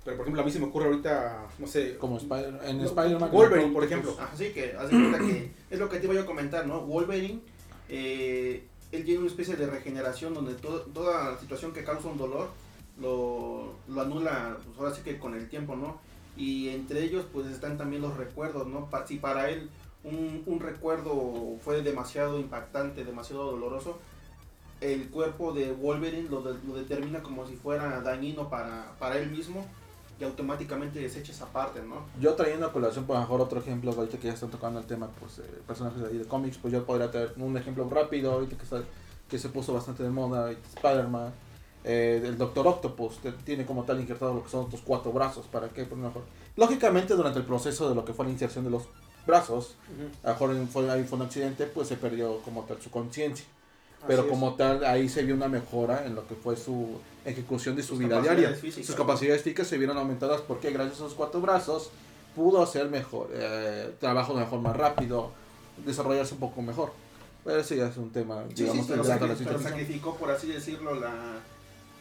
Pero 0.05 0.17
por 0.19 0.25
ejemplo, 0.27 0.43
a 0.43 0.45
mí 0.45 0.51
se 0.51 0.59
me 0.59 0.67
ocurre 0.67 0.87
ahorita, 0.87 1.47
no 1.59 1.67
sé, 1.67 1.97
Como 1.97 2.19
Spider 2.19 2.61
en 2.65 2.79
No, 2.79 2.85
Spider-Man. 2.85 3.31
Wolverine, 3.31 3.73
por 3.73 3.85
ejemplo. 3.85 4.15
Así 4.33 4.51
que, 4.53 4.73
cuenta 4.73 5.19
que 5.19 5.51
es 5.71 5.79
lo 5.79 5.89
que 5.89 5.99
te 5.99 6.05
iba 6.05 6.15
yo 6.15 6.23
a 6.23 6.27
comentar, 6.27 6.67
¿no? 6.67 6.83
Wolverine, 6.83 7.41
eh, 7.89 8.65
él 8.93 9.05
tiene 9.05 9.21
una 9.21 9.29
especie 9.29 9.57
de 9.57 9.67
regeneración 9.67 10.35
donde 10.35 10.55
to- 10.55 10.83
toda 10.93 11.39
situación 11.41 11.73
que 11.73 11.85
causa 11.85 12.09
un 12.09 12.19
dolor 12.19 12.49
lo, 13.01 13.75
lo 13.89 14.01
anula, 14.03 14.59
pues 14.65 14.79
ahora 14.79 14.95
sí 14.95 15.01
que 15.03 15.19
con 15.19 15.35
el 15.35 15.49
tiempo, 15.49 15.75
¿no? 15.75 15.99
Y 16.37 16.69
entre 16.69 17.03
ellos, 17.03 17.25
pues 17.33 17.47
están 17.49 17.79
también 17.79 18.03
los 18.03 18.17
recuerdos, 18.17 18.67
¿no? 18.67 18.89
Pa- 18.91 19.07
si 19.07 19.17
para 19.17 19.49
él 19.51 19.71
un, 20.05 20.43
un 20.47 20.61
recuerdo 20.61 21.57
fue 21.61 21.83
demasiado 21.83 22.39
impactante, 22.39 23.05
demasiado 23.05 23.51
doloroso, 23.51 23.99
el 24.81 25.09
cuerpo 25.09 25.53
de 25.53 25.73
Wolverine 25.73 26.29
lo, 26.29 26.41
lo 26.41 26.75
determina 26.77 27.23
como 27.23 27.47
si 27.47 27.57
fuera 27.57 28.01
dañino 28.03 28.49
para, 28.51 28.93
para 28.99 29.17
él 29.17 29.31
mismo 29.31 29.65
y 30.19 30.25
automáticamente 30.25 31.01
desecha 31.01 31.33
esa 31.33 31.47
parte, 31.47 31.81
¿no? 31.83 31.97
Yo 32.21 32.35
trayendo 32.35 32.67
a 32.67 32.73
colación, 32.73 33.05
por 33.05 33.19
mejor 33.19 33.41
otro 33.41 33.61
ejemplo, 33.61 33.93
ahorita 33.93 34.19
que 34.19 34.29
ya 34.29 34.35
están 34.35 34.51
tocando 34.51 34.79
el 34.79 34.87
tema, 34.87 35.09
pues, 35.19 35.39
eh, 35.39 35.63
personajes 35.67 36.01
de, 36.03 36.25
cómics, 36.27 36.59
pues 36.59 36.73
yo 36.73 36.85
podría 36.85 37.11
traer 37.11 37.33
un 37.37 37.57
ejemplo 37.57 37.89
rápido, 37.89 38.33
ahorita 38.33 38.57
que, 38.57 38.63
está, 38.63 38.83
que 39.29 39.39
se 39.39 39.49
puso 39.49 39.75
bastante 39.75 40.03
de 40.03 40.11
moda, 40.11 40.53
Spider-Man, 40.77 41.33
eh, 41.83 42.23
el 42.25 42.39
Doctor 42.39 42.67
Octopus, 42.67 43.19
tiene 43.45 43.67
como 43.67 43.85
tal 43.85 44.01
injertado 44.01 44.35
lo 44.35 44.45
que 44.45 44.51
son 44.51 44.71
tus 44.71 44.83
cuatro 44.83 45.13
brazos, 45.13 45.47
¿para 45.47 45.69
qué? 45.69 45.85
Por 45.85 45.99
mejor. 45.99 46.23
Lógicamente, 46.57 47.15
durante 47.15 47.41
el 47.41 47.45
proceso 47.45 47.89
de 47.89 47.95
lo 47.95 48.05
que 48.05 48.13
fue 48.13 48.25
la 48.25 48.31
inserción 48.31 48.65
de 48.65 48.71
los 48.71 48.85
brazos, 49.27 49.77
a 50.23 50.29
lo 50.29 50.33
mejor 50.35 50.67
fue, 50.69 50.91
ahí 50.91 51.05
fue 51.05 51.19
un 51.19 51.25
accidente, 51.25 51.67
pues 51.67 51.89
se 51.89 51.97
perdió 51.97 52.39
como 52.41 52.63
tal 52.65 52.81
su 52.81 52.91
conciencia. 52.91 53.47
Pero 54.07 54.29
como 54.29 54.55
tal, 54.55 54.85
ahí 54.85 55.09
se 55.09 55.23
vio 55.23 55.35
una 55.35 55.49
mejora 55.49 56.05
en 56.05 56.15
lo 56.15 56.27
que 56.27 56.35
fue 56.35 56.57
su 56.57 56.99
ejecución 57.25 57.75
de 57.75 57.83
su 57.83 57.91
Sus 57.91 58.01
vida 58.01 58.21
diaria. 58.21 58.51
físicas, 58.51 58.87
Sus 58.87 58.95
capacidades 58.97 59.43
físicas 59.43 59.67
se 59.67 59.79
vieron 59.79 59.97
aumentadas 59.97 60.43
porque 60.43 60.71
gracias 60.71 60.97
a 61.01 61.05
sus 61.05 61.15
cuatro 61.15 61.41
brazos 61.41 61.91
pudo 62.35 62.63
hacer 62.63 62.91
mejor, 62.91 63.31
eh, 63.33 63.95
trabajo 64.01 64.33
de 64.33 64.41
una 64.41 64.47
forma 64.47 64.75
rápido, 64.75 65.31
desarrollarse 65.87 66.35
un 66.35 66.41
poco 66.41 66.61
mejor. 66.61 66.93
Pero 67.45 67.61
ese 67.61 67.77
ya 67.79 67.89
es 67.89 67.97
un 67.97 68.11
tema, 68.11 68.45
Sí, 68.49 68.63
digamos, 68.65 68.87
sí, 68.87 68.93
pero, 68.93 69.59
sacrificó, 69.61 70.17
por 70.17 70.31
así 70.31 70.49
decirlo, 70.49 70.95
la, 70.95 71.15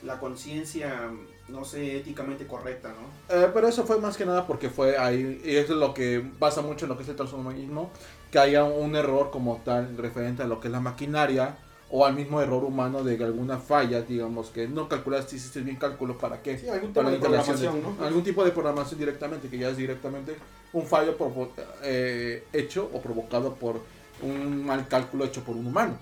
la 0.04 0.20
conciencia 0.20 1.10
no 1.50 1.66
sé, 1.66 1.98
éticamente 1.98 2.48
correcta, 2.48 2.90
¿no? 2.90 3.36
Eh, 3.36 3.50
pero 3.54 3.68
eso 3.68 3.86
fue 3.86 4.00
más 4.00 4.16
que 4.18 4.26
nada 4.26 4.48
porque 4.48 4.70
fue 4.70 4.98
ahí, 4.98 5.42
y 5.44 5.56
eso 5.56 5.74
es 5.74 5.80
lo 5.80 5.94
que 5.94 6.24
pasa 6.40 6.62
mucho 6.62 6.86
en 6.86 6.90
lo 6.90 6.98
que 6.98 7.04
es 7.04 7.10
el 7.10 7.16
transhumanismo, 7.16 7.92
que 8.32 8.40
haya 8.40 8.64
un 8.64 8.96
error 8.96 9.30
como 9.32 9.62
tal 9.66 9.98
referente 9.98 10.42
a 10.44 10.48
lo 10.48 10.60
que 10.60 10.68
es 10.68 10.72
la 10.72 10.80
maquinaria 10.80 11.58
o 11.90 12.06
al 12.08 12.16
mismo 12.16 12.42
error 12.42 12.64
humano 12.64 13.04
de 13.04 13.24
alguna 13.24 13.60
falla, 13.60 14.02
digamos, 14.02 14.50
que 14.50 14.68
no 14.68 14.90
calculaste, 14.90 15.36
hiciste 15.36 15.60
bien 15.62 15.76
cálculo 15.76 16.18
para 16.18 16.42
qué. 16.42 16.58
Sí, 16.58 16.68
algún 16.68 16.92
tipo 16.92 17.04
de 17.12 17.18
programación, 17.20 17.82
¿no? 17.84 18.04
Algún 18.04 18.24
tipo 18.24 18.44
de 18.44 18.52
programación 18.52 19.00
directamente, 19.00 19.48
que 19.48 19.58
ya 19.60 19.70
es 19.70 19.78
directamente 19.78 20.36
un 20.72 20.88
fallo 20.88 21.16
provo- 21.16 21.52
eh, 21.84 22.46
hecho 22.52 22.90
o 22.92 23.00
provocado 23.00 23.54
por 23.54 23.80
un 24.24 24.66
mal 24.66 24.88
cálculo 24.88 25.26
hecho 25.26 25.44
por 25.44 25.56
un 25.56 25.68
humano. 25.68 25.96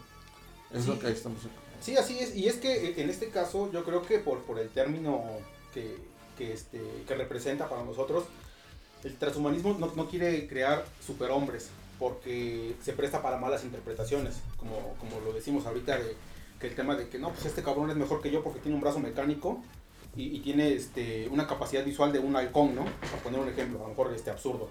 Es 0.73 0.88
lo 0.88 0.97
que 0.97 1.08
ahí 1.08 1.13
estamos. 1.13 1.39
Sí, 1.82 1.98
así 1.98 2.20
es. 2.20 2.36
Y 2.36 2.48
es 2.48 2.56
que 2.56 2.89
eh, 2.89 2.94
en 2.98 3.10
este 3.10 3.30
caso 3.30 3.72
yo 3.72 3.84
creo 3.84 4.04
que 4.04 4.20
por, 4.20 4.39
por 4.44 4.60
el 4.60 4.70
término 4.70 5.24
que, 5.74 5.98
que, 6.38 6.54
este, 6.54 6.80
que 7.08 7.15
representa 7.15 7.67
para 7.67 7.84
nosotros, 7.84 8.26
el 9.04 9.17
transhumanismo 9.17 9.76
no, 9.80 9.91
no 9.96 10.08
quiere 10.08 10.48
crear 10.48 10.86
superhombres 11.06 11.70
porque 11.98 12.76
se 12.82 12.94
presta 12.94 13.22
para 13.22 13.38
malas 13.38 13.63
interpretaciones, 13.63 14.38
como, 14.58 14.96
como 15.00 15.20
lo 15.24 15.34
decimos 15.34 15.65
ahorita, 15.65 15.98
de, 15.98 16.15
que 16.60 16.67
el 16.67 16.76
tema 16.76 16.96
de 16.96 17.10
que 17.10 17.20
no, 17.20 17.30
pues 17.30 17.46
este 17.46 17.63
cabrón 17.63 17.89
es 17.89 17.96
mejor 17.96 18.22
que 18.22 18.32
yo 18.32 18.44
porque 18.44 18.60
tiene 18.60 18.76
un 18.76 18.82
brazo 18.82 19.00
mecánico 19.00 19.62
y, 20.15 20.36
y 20.36 20.39
tiene 20.39 20.74
este, 20.74 21.28
una 21.30 21.48
capacidad 21.48 21.84
visual 21.84 22.12
de 22.12 22.20
un 22.20 22.36
halcón, 22.36 22.76
¿no? 22.76 22.86
Para 22.86 23.24
poner 23.24 23.39
un 23.39 23.50
ejemplo, 23.50 23.80
a 23.80 23.84
lo 23.84 23.89
mejor 23.89 24.13
este, 24.13 24.30
absurdo. 24.30 24.70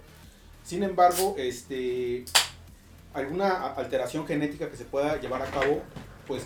Sin 0.65 0.83
embargo, 0.83 1.35
este, 1.39 2.25
alguna 3.15 3.75
alteración 3.75 4.27
genética 4.27 4.71
que 4.71 4.77
se 4.77 4.85
pueda 4.85 5.21
llevar 5.21 5.43
a 5.43 5.51
cabo, 5.51 5.83
pues 6.27 6.45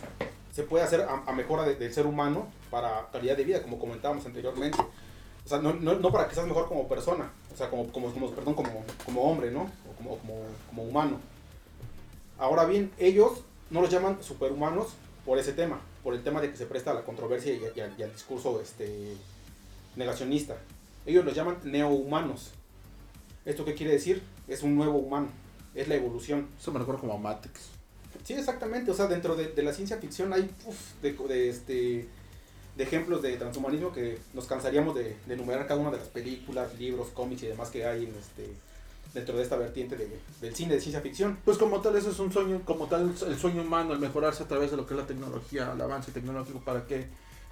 se 0.54 0.62
puede 0.62 0.84
hacer 0.84 1.00
a, 1.00 1.24
a 1.26 1.32
mejora 1.32 1.64
de- 1.64 1.74
del 1.74 1.92
ser 1.92 2.06
humano 2.06 2.46
para 2.70 3.08
calidad 3.10 3.36
de 3.36 3.42
vida, 3.42 3.60
como 3.60 3.76
comentábamos 3.80 4.24
anteriormente. 4.24 4.78
O 4.80 5.48
sea, 5.48 5.58
no, 5.58 5.72
no, 5.74 6.12
para 6.12 6.28
que 6.28 6.34
seas 6.36 6.46
mejor 6.46 6.68
como 6.68 6.86
persona, 6.88 7.30
o 7.52 7.56
sea, 7.56 7.68
como, 7.68 7.90
como, 7.92 8.10
como, 8.12 8.30
perdón, 8.30 8.54
como, 8.54 8.84
como 9.04 9.22
hombre, 9.22 9.50
¿no? 9.50 9.62
O 9.62 9.96
como, 9.96 10.16
como, 10.18 10.34
como 10.68 10.82
humano. 10.84 11.18
Ahora 12.38 12.64
bien, 12.66 12.92
ellos 12.98 13.42
no 13.68 13.80
los 13.80 13.90
llaman 13.90 14.22
superhumanos 14.22 14.94
por 15.26 15.38
ese 15.38 15.52
tema, 15.52 15.80
por 16.04 16.14
el 16.14 16.22
tema 16.22 16.40
de 16.40 16.50
que 16.50 16.56
se 16.56 16.66
presta 16.66 16.92
a 16.92 16.94
la 16.94 17.02
controversia 17.02 17.52
y, 17.52 17.60
y 17.74 17.80
al, 17.80 17.92
y 17.98 18.02
al 18.04 18.12
discurso 18.12 18.60
este, 18.62 19.16
negacionista. 19.96 20.56
Ellos 21.04 21.24
los 21.24 21.34
llaman 21.34 21.58
neohumanos. 21.64 22.52
¿Esto 23.44 23.64
qué 23.64 23.74
quiere 23.74 23.92
decir? 23.92 24.22
Es 24.48 24.62
un 24.62 24.74
nuevo 24.76 24.98
humano, 24.98 25.28
es 25.74 25.88
la 25.88 25.96
evolución. 25.96 26.48
Eso 26.58 26.72
me 26.72 26.78
recuerda 26.78 27.00
como 27.02 27.18
Matrix. 27.18 27.73
Sí, 28.24 28.32
exactamente. 28.32 28.90
O 28.90 28.94
sea, 28.94 29.06
dentro 29.06 29.36
de, 29.36 29.48
de 29.48 29.62
la 29.62 29.72
ciencia 29.72 29.98
ficción 29.98 30.32
hay 30.32 30.50
uf, 30.64 30.76
de, 31.02 31.12
de, 31.12 31.48
este, 31.50 32.08
de 32.76 32.82
ejemplos 32.84 33.22
de 33.22 33.36
transhumanismo 33.36 33.92
que 33.92 34.18
nos 34.32 34.46
cansaríamos 34.46 34.94
de, 34.94 35.16
de 35.26 35.34
enumerar 35.34 35.66
cada 35.66 35.78
una 35.80 35.90
de 35.90 35.98
las 35.98 36.08
películas, 36.08 36.74
libros, 36.78 37.08
cómics 37.14 37.42
y 37.42 37.46
demás 37.48 37.68
que 37.70 37.84
hay 37.86 38.04
en 38.04 38.14
este, 38.14 38.50
dentro 39.12 39.36
de 39.36 39.42
esta 39.42 39.56
vertiente 39.56 39.96
de- 39.96 40.18
del 40.40 40.54
cine 40.54 40.74
de 40.74 40.80
ciencia 40.80 41.00
ficción. 41.02 41.38
Pues 41.44 41.58
como 41.58 41.80
tal, 41.82 41.96
eso 41.96 42.10
es 42.10 42.18
un 42.18 42.32
sueño, 42.32 42.62
como 42.64 42.86
tal, 42.86 43.14
el 43.28 43.38
sueño 43.38 43.62
humano, 43.62 43.92
el 43.92 43.98
mejorarse 44.00 44.42
a 44.42 44.48
través 44.48 44.70
de 44.70 44.76
lo 44.78 44.86
que 44.86 44.94
es 44.94 45.00
la 45.00 45.06
tecnología, 45.06 45.70
el 45.74 45.80
avance 45.80 46.10
tecnológico, 46.10 46.60
para 46.60 46.86
que, 46.86 47.06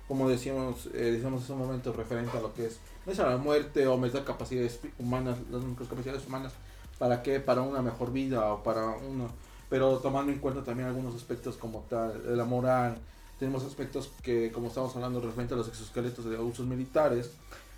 como 0.08 0.28
decíamos, 0.28 0.86
eh, 0.86 1.12
decíamos 1.12 1.42
hace 1.44 1.52
un 1.52 1.58
momento, 1.58 1.92
referente 1.92 2.36
a 2.38 2.40
lo 2.40 2.54
que 2.54 2.66
es, 2.66 2.78
no 3.04 3.12
es 3.12 3.20
a 3.20 3.28
la 3.28 3.36
muerte 3.36 3.86
o 3.86 3.98
meter 3.98 4.24
capacidades 4.24 4.80
humanas, 4.98 5.36
las 5.50 5.88
capacidades 5.88 6.26
humanas, 6.26 6.52
¿para 6.98 7.22
qué? 7.22 7.40
Para 7.40 7.60
una 7.62 7.82
mejor 7.82 8.10
vida 8.12 8.52
o 8.54 8.62
para 8.62 8.86
uno, 8.86 9.30
pero 9.72 9.96
tomando 10.00 10.30
en 10.30 10.38
cuenta 10.38 10.62
también 10.62 10.86
algunos 10.86 11.14
aspectos 11.14 11.56
como 11.56 11.80
tal, 11.88 12.36
la 12.36 12.44
moral, 12.44 12.98
tenemos 13.38 13.64
aspectos 13.64 14.10
que, 14.22 14.52
como 14.52 14.66
estamos 14.68 14.94
hablando, 14.94 15.18
referente 15.22 15.54
a 15.54 15.56
los 15.56 15.66
exoesqueletos 15.66 16.26
de 16.26 16.36
usos 16.36 16.66
militares, 16.66 17.30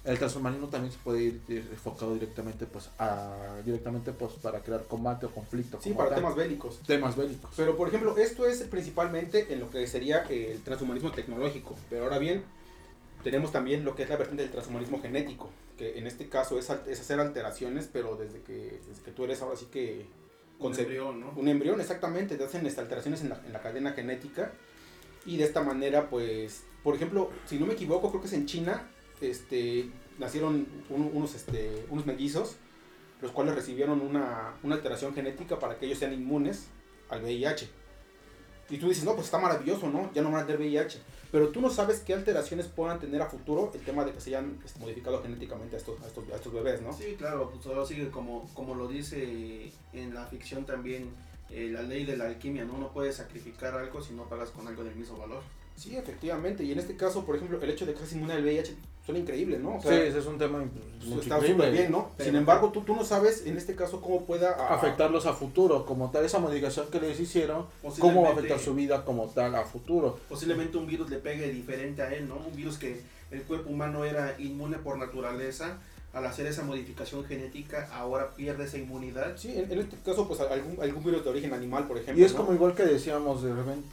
el 0.02 0.18
transhumanismo 0.18 0.66
también 0.66 0.92
se 0.92 0.98
puede 0.98 1.22
ir 1.22 1.40
eh, 1.48 1.64
enfocado 1.70 2.14
directamente 2.14 2.66
pues 2.66 2.90
a 2.98 3.60
directamente 3.64 4.10
pues 4.10 4.32
para 4.42 4.58
crear 4.58 4.82
combate 4.88 5.26
o 5.26 5.30
conflicto 5.30 5.78
Sí, 5.80 5.92
para 5.92 6.08
tal. 6.08 6.18
temas 6.18 6.34
bélicos. 6.34 6.80
temas 6.84 7.14
bélicos 7.14 7.52
Pero, 7.56 7.76
por 7.76 7.86
ejemplo, 7.86 8.18
esto 8.18 8.44
es 8.44 8.64
principalmente 8.64 9.52
en 9.54 9.60
lo 9.60 9.70
que 9.70 9.86
sería 9.86 10.24
eh, 10.28 10.50
el 10.50 10.62
transhumanismo 10.62 11.12
tecnológico. 11.12 11.76
Pero 11.90 12.02
ahora 12.02 12.18
bien, 12.18 12.42
tenemos 13.22 13.52
también 13.52 13.84
lo 13.84 13.94
que 13.94 14.02
es 14.02 14.08
la 14.08 14.16
vertiente 14.16 14.42
del 14.42 14.50
transhumanismo 14.50 15.00
genético, 15.00 15.48
que 15.78 15.96
en 15.96 16.08
este 16.08 16.28
caso 16.28 16.58
es, 16.58 16.68
es 16.88 17.00
hacer 17.00 17.20
alteraciones, 17.20 17.88
pero 17.92 18.16
desde 18.16 18.42
que, 18.42 18.80
desde 18.88 19.00
que 19.04 19.12
tú 19.12 19.22
eres 19.22 19.40
ahora 19.42 19.54
sí 19.56 19.66
que... 19.70 20.06
Un 20.58 20.72
embrión, 20.82 21.20
¿no? 21.20 21.32
Un 21.36 21.48
embrión, 21.48 21.80
exactamente, 21.80 22.36
te 22.36 22.44
hacen 22.44 22.66
alteraciones 22.66 23.22
en 23.22 23.30
la, 23.30 23.40
en 23.44 23.52
la 23.52 23.60
cadena 23.60 23.92
genética 23.92 24.52
y 25.26 25.36
de 25.36 25.44
esta 25.44 25.62
manera, 25.62 26.08
pues, 26.10 26.62
por 26.82 26.94
ejemplo, 26.94 27.30
si 27.46 27.58
no 27.58 27.66
me 27.66 27.74
equivoco, 27.74 28.10
creo 28.10 28.20
que 28.20 28.26
es 28.28 28.32
en 28.34 28.46
China, 28.46 28.88
este, 29.20 29.90
nacieron 30.18 30.66
un- 30.90 31.10
unos, 31.14 31.34
este, 31.34 31.86
unos 31.90 32.06
mellizos, 32.06 32.56
los 33.22 33.32
cuales 33.32 33.54
recibieron 33.54 34.00
una, 34.00 34.54
una 34.62 34.74
alteración 34.74 35.14
genética 35.14 35.58
para 35.58 35.78
que 35.78 35.86
ellos 35.86 35.98
sean 35.98 36.12
inmunes 36.12 36.66
al 37.08 37.22
VIH. 37.22 37.68
Y 38.70 38.78
tú 38.78 38.88
dices, 38.88 39.04
no, 39.04 39.14
pues 39.14 39.26
está 39.26 39.38
maravilloso, 39.38 39.88
¿no? 39.88 40.10
Ya 40.14 40.22
no 40.22 40.30
van 40.30 40.42
a 40.42 40.46
tener 40.46 40.60
VIH. 40.60 40.98
Pero 41.34 41.48
tú 41.48 41.60
no 41.60 41.68
sabes 41.68 41.98
qué 41.98 42.14
alteraciones 42.14 42.68
puedan 42.68 43.00
tener 43.00 43.20
a 43.20 43.26
futuro 43.26 43.72
el 43.74 43.80
tema 43.80 44.04
de 44.04 44.12
que 44.12 44.20
se 44.20 44.30
hayan 44.30 44.56
este, 44.64 44.78
modificado 44.78 45.20
genéticamente 45.20 45.74
a 45.74 45.80
estos, 45.80 46.00
a 46.00 46.06
estos, 46.06 46.28
a 46.28 46.36
estos 46.36 46.52
bebés, 46.52 46.80
¿no? 46.80 46.92
Sí, 46.92 47.16
claro, 47.18 47.50
pues 47.50 47.66
ahora 47.66 47.84
sigue 47.84 48.08
como, 48.08 48.48
como 48.54 48.76
lo 48.76 48.86
dice 48.86 49.72
en 49.92 50.14
la 50.14 50.26
ficción 50.26 50.64
también 50.64 51.10
eh, 51.50 51.70
la 51.72 51.82
ley 51.82 52.04
de 52.04 52.16
la 52.16 52.26
alquimia, 52.26 52.64
¿no? 52.64 52.78
No 52.78 52.92
puedes 52.92 53.16
sacrificar 53.16 53.74
algo 53.74 54.00
si 54.00 54.12
no 54.12 54.28
pagas 54.28 54.50
con 54.50 54.68
algo 54.68 54.84
del 54.84 54.94
mismo 54.94 55.18
valor. 55.18 55.42
Sí, 55.74 55.96
efectivamente. 55.96 56.62
Y 56.62 56.70
en 56.70 56.78
este 56.78 56.94
caso, 56.96 57.26
por 57.26 57.34
ejemplo, 57.34 57.60
el 57.60 57.68
hecho 57.68 57.84
de 57.84 57.94
que 57.94 57.98
seas 57.98 58.12
inmune 58.12 58.34
al 58.34 58.44
VIH 58.44 58.76
suena 59.04 59.20
increíble, 59.20 59.58
¿no? 59.58 59.76
O 59.76 59.82
sí 59.82 59.88
ese 59.88 60.18
es 60.18 60.26
un 60.26 60.38
tema 60.38 60.64
está 61.20 61.40
súper 61.40 61.72
bien, 61.72 61.92
¿no? 61.92 62.10
Pero- 62.16 62.30
Sin 62.30 62.36
embargo, 62.36 62.70
tú, 62.70 62.80
tú 62.82 62.94
no 62.96 63.04
sabes 63.04 63.44
en 63.46 63.56
este 63.58 63.74
caso 63.74 64.00
cómo 64.00 64.24
pueda 64.24 64.52
a- 64.52 64.74
afectarlos 64.74 65.26
a 65.26 65.34
futuro 65.34 65.84
como 65.84 66.10
tal 66.10 66.24
esa 66.24 66.38
modificación 66.38 66.86
que 66.90 67.00
les 67.00 67.20
hicieron 67.20 67.66
cómo 68.00 68.22
va 68.22 68.30
a 68.30 68.32
afectar 68.32 68.58
su 68.58 68.74
vida 68.74 69.04
como 69.04 69.26
tal 69.28 69.54
a 69.54 69.64
futuro 69.64 70.18
Posiblemente 70.28 70.76
un 70.78 70.86
virus 70.86 71.10
le 71.10 71.18
pegue 71.18 71.50
diferente 71.50 72.00
a 72.02 72.14
él, 72.14 72.28
¿no? 72.28 72.36
Un 72.36 72.56
virus 72.56 72.78
que 72.78 73.02
el 73.30 73.42
cuerpo 73.42 73.68
humano 73.70 74.04
era 74.04 74.36
inmune 74.38 74.78
por 74.78 74.96
naturaleza, 74.96 75.78
al 76.14 76.24
hacer 76.26 76.46
esa 76.46 76.62
modificación 76.62 77.24
genética 77.24 77.88
ahora 77.92 78.34
pierde 78.34 78.64
esa 78.64 78.78
inmunidad. 78.78 79.36
Sí, 79.36 79.52
en, 79.52 79.70
en 79.70 79.80
este 79.80 79.96
caso, 80.04 80.26
pues 80.28 80.40
algún, 80.40 80.80
algún 80.80 81.04
virus 81.04 81.24
de 81.24 81.30
origen 81.30 81.52
animal, 81.52 81.86
por 81.88 81.98
ejemplo. 81.98 82.22
y 82.22 82.24
es 82.24 82.32
¿no? 82.32 82.38
como 82.38 82.54
igual 82.54 82.74
que 82.74 82.84
decíamos 82.84 83.42
de 83.42 83.52
repente 83.52 83.88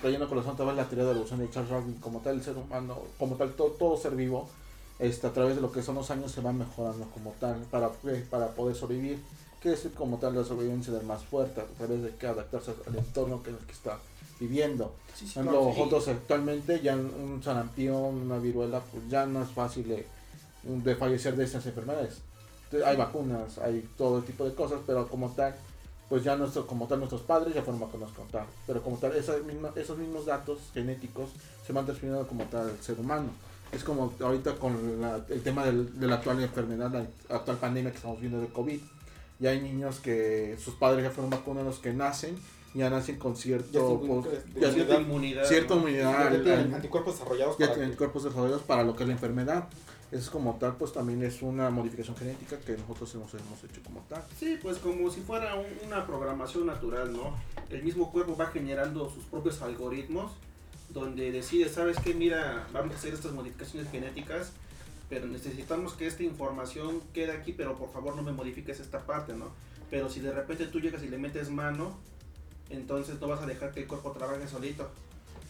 trayendo 0.00 0.28
con 0.28 0.38
la 0.38 0.72
la 0.72 0.84
teoría 0.88 1.04
de 1.04 1.10
la 1.10 1.10
evolución 1.10 1.40
de 1.40 1.50
Charles 1.50 1.70
Darwin 1.70 1.94
como 1.94 2.20
tal 2.20 2.36
el 2.36 2.42
ser 2.42 2.56
humano 2.56 2.98
como 3.18 3.36
tal 3.36 3.52
todo, 3.54 3.70
todo 3.70 3.96
ser 3.96 4.12
vivo 4.12 4.48
este, 4.98 5.26
a 5.26 5.32
través 5.32 5.56
de 5.56 5.62
lo 5.62 5.72
que 5.72 5.82
son 5.82 5.96
los 5.96 6.10
años 6.10 6.30
se 6.30 6.40
va 6.40 6.52
mejorando 6.52 7.06
como 7.10 7.32
tal 7.40 7.56
para, 7.70 7.90
¿qué? 8.02 8.24
para 8.30 8.48
poder 8.48 8.76
sobrevivir 8.76 9.18
que 9.60 9.72
es 9.72 9.88
como 9.96 10.18
tal 10.18 10.34
la 10.36 10.44
sobrevivencia 10.44 10.92
del 10.92 11.04
más 11.06 11.24
fuerte 11.24 11.60
a 11.60 11.64
través 11.64 12.02
de 12.02 12.10
que 12.14 12.26
adaptarse 12.26 12.72
al 12.86 12.96
entorno 12.96 13.42
que, 13.42 13.50
en 13.50 13.56
el 13.56 13.62
que 13.66 13.72
está 13.72 13.98
viviendo 14.38 14.92
Sí, 15.14 15.28
sí, 15.28 15.34
Por 15.34 15.44
claro, 15.44 15.60
ejemplo, 15.60 15.74
sí. 15.74 15.80
nosotros 15.80 16.08
actualmente 16.08 16.80
ya 16.80 16.96
un 16.96 17.40
sarampión, 17.42 18.16
una 18.16 18.38
viruela, 18.38 18.80
pues 18.80 19.08
ya 19.08 19.26
no 19.26 19.42
es 19.42 19.48
fácil 19.50 19.88
de, 19.88 20.06
de 20.66 20.94
fallecer 20.96 21.36
de 21.36 21.44
esas 21.44 21.64
enfermedades. 21.66 22.18
Entonces, 22.64 22.88
hay 22.88 22.96
vacunas, 22.96 23.58
hay 23.58 23.88
todo 23.96 24.20
tipo 24.22 24.44
de 24.44 24.54
cosas, 24.54 24.80
pero 24.86 25.06
como 25.08 25.30
tal, 25.30 25.54
pues 26.08 26.24
ya 26.24 26.36
nuestro, 26.36 26.66
como 26.66 26.86
tal 26.86 26.98
nuestros 26.98 27.22
padres 27.22 27.54
ya 27.54 27.62
fueron 27.62 27.80
vacunados 27.80 28.14
como 28.14 28.28
tal. 28.30 28.46
Pero 28.66 28.82
como 28.82 28.96
tal, 28.96 29.14
esas 29.16 29.42
mismas, 29.44 29.76
esos 29.76 29.96
mismos 29.98 30.26
datos 30.26 30.58
genéticos 30.74 31.30
se 31.66 31.72
van 31.72 31.84
transfiriendo 31.84 32.26
como 32.26 32.44
tal 32.44 32.68
al 32.70 32.80
ser 32.80 32.98
humano. 32.98 33.26
Es 33.72 33.82
como 33.84 34.12
ahorita 34.20 34.54
con 34.56 35.00
la- 35.00 35.24
el 35.28 35.42
tema 35.42 35.64
del- 35.64 35.98
de 35.98 36.06
la 36.06 36.16
actual 36.16 36.40
enfermedad, 36.42 36.90
la 36.92 37.36
actual 37.36 37.56
pandemia 37.58 37.90
que 37.90 37.96
estamos 37.96 38.20
viendo 38.20 38.40
de 38.40 38.46
COVID. 38.48 38.80
Ya 39.40 39.50
hay 39.50 39.60
niños 39.60 39.98
que 40.00 40.56
sus 40.62 40.74
padres 40.74 41.02
ya 41.04 41.10
fueron 41.10 41.30
vacunados 41.30 41.78
que 41.78 41.92
nacen, 41.92 42.36
ya 42.74 42.88
nacen 42.90 43.18
con 43.18 43.36
cierto, 43.36 43.72
Ya 43.72 44.20
pues, 44.22 44.74
Cierta 44.74 45.00
inmunidad. 45.00 45.44
cierta 45.44 45.74
¿no? 45.74 45.80
inmunidad 45.80 46.32
Ya 46.32 46.42
tienen 46.42 46.74
anticuerpos 46.74 47.14
desarrollados 47.14 47.56
ya 47.58 47.66
para 47.66 47.74
tienen 47.74 47.90
que- 47.92 47.96
cuerpos 47.98 48.24
desarrollados 48.24 48.62
para 48.62 48.84
lo 48.84 48.94
que 48.94 49.02
es 49.04 49.08
la 49.08 49.14
enfermedad. 49.14 49.68
Eso 50.14 50.22
es 50.22 50.30
como 50.30 50.54
tal, 50.60 50.76
pues 50.76 50.92
también 50.92 51.24
es 51.24 51.42
una 51.42 51.70
modificación 51.70 52.16
genética 52.16 52.56
que 52.60 52.76
nosotros 52.76 53.12
hemos, 53.16 53.34
hemos 53.34 53.64
hecho 53.64 53.82
como 53.82 54.00
tal. 54.08 54.22
Sí, 54.38 54.56
pues 54.62 54.78
como 54.78 55.10
si 55.10 55.20
fuera 55.22 55.56
un- 55.56 55.66
una 55.86 56.06
programación 56.06 56.66
natural, 56.66 57.12
¿no? 57.12 57.36
El 57.68 57.82
mismo 57.82 58.12
cuerpo 58.12 58.36
va 58.36 58.46
generando 58.46 59.10
sus 59.10 59.24
propios 59.24 59.60
algoritmos 59.60 60.30
donde 60.90 61.32
decide, 61.32 61.68
¿sabes 61.68 61.96
qué? 61.98 62.14
Mira, 62.14 62.68
vamos 62.72 62.94
a 62.94 62.98
hacer 62.98 63.12
estas 63.12 63.32
modificaciones 63.32 63.90
genéticas, 63.90 64.52
pero 65.08 65.26
necesitamos 65.26 65.94
que 65.94 66.06
esta 66.06 66.22
información 66.22 67.00
quede 67.12 67.32
aquí, 67.32 67.52
pero 67.52 67.76
por 67.76 67.92
favor 67.92 68.14
no 68.14 68.22
me 68.22 68.30
modifiques 68.30 68.78
esta 68.78 69.00
parte, 69.04 69.32
¿no? 69.34 69.50
Pero 69.90 70.08
si 70.08 70.20
de 70.20 70.30
repente 70.30 70.66
tú 70.66 70.78
llegas 70.78 71.02
y 71.02 71.08
le 71.08 71.18
metes 71.18 71.50
mano, 71.50 71.98
entonces 72.70 73.20
no 73.20 73.26
vas 73.26 73.42
a 73.42 73.46
dejar 73.46 73.72
que 73.72 73.80
el 73.80 73.88
cuerpo 73.88 74.12
trabaje 74.12 74.46
solito. 74.46 74.88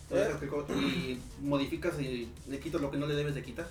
Cuerpo- 0.09 0.39
y 0.75 1.19
modificas 1.43 2.01
y 2.01 2.31
le 2.49 2.59
quitas 2.61 2.81
lo 2.81 2.91
que 2.91 2.97
no 2.97 3.07
le 3.07 3.15
debes 3.15 3.35
de 3.35 3.43
quitar. 3.43 3.67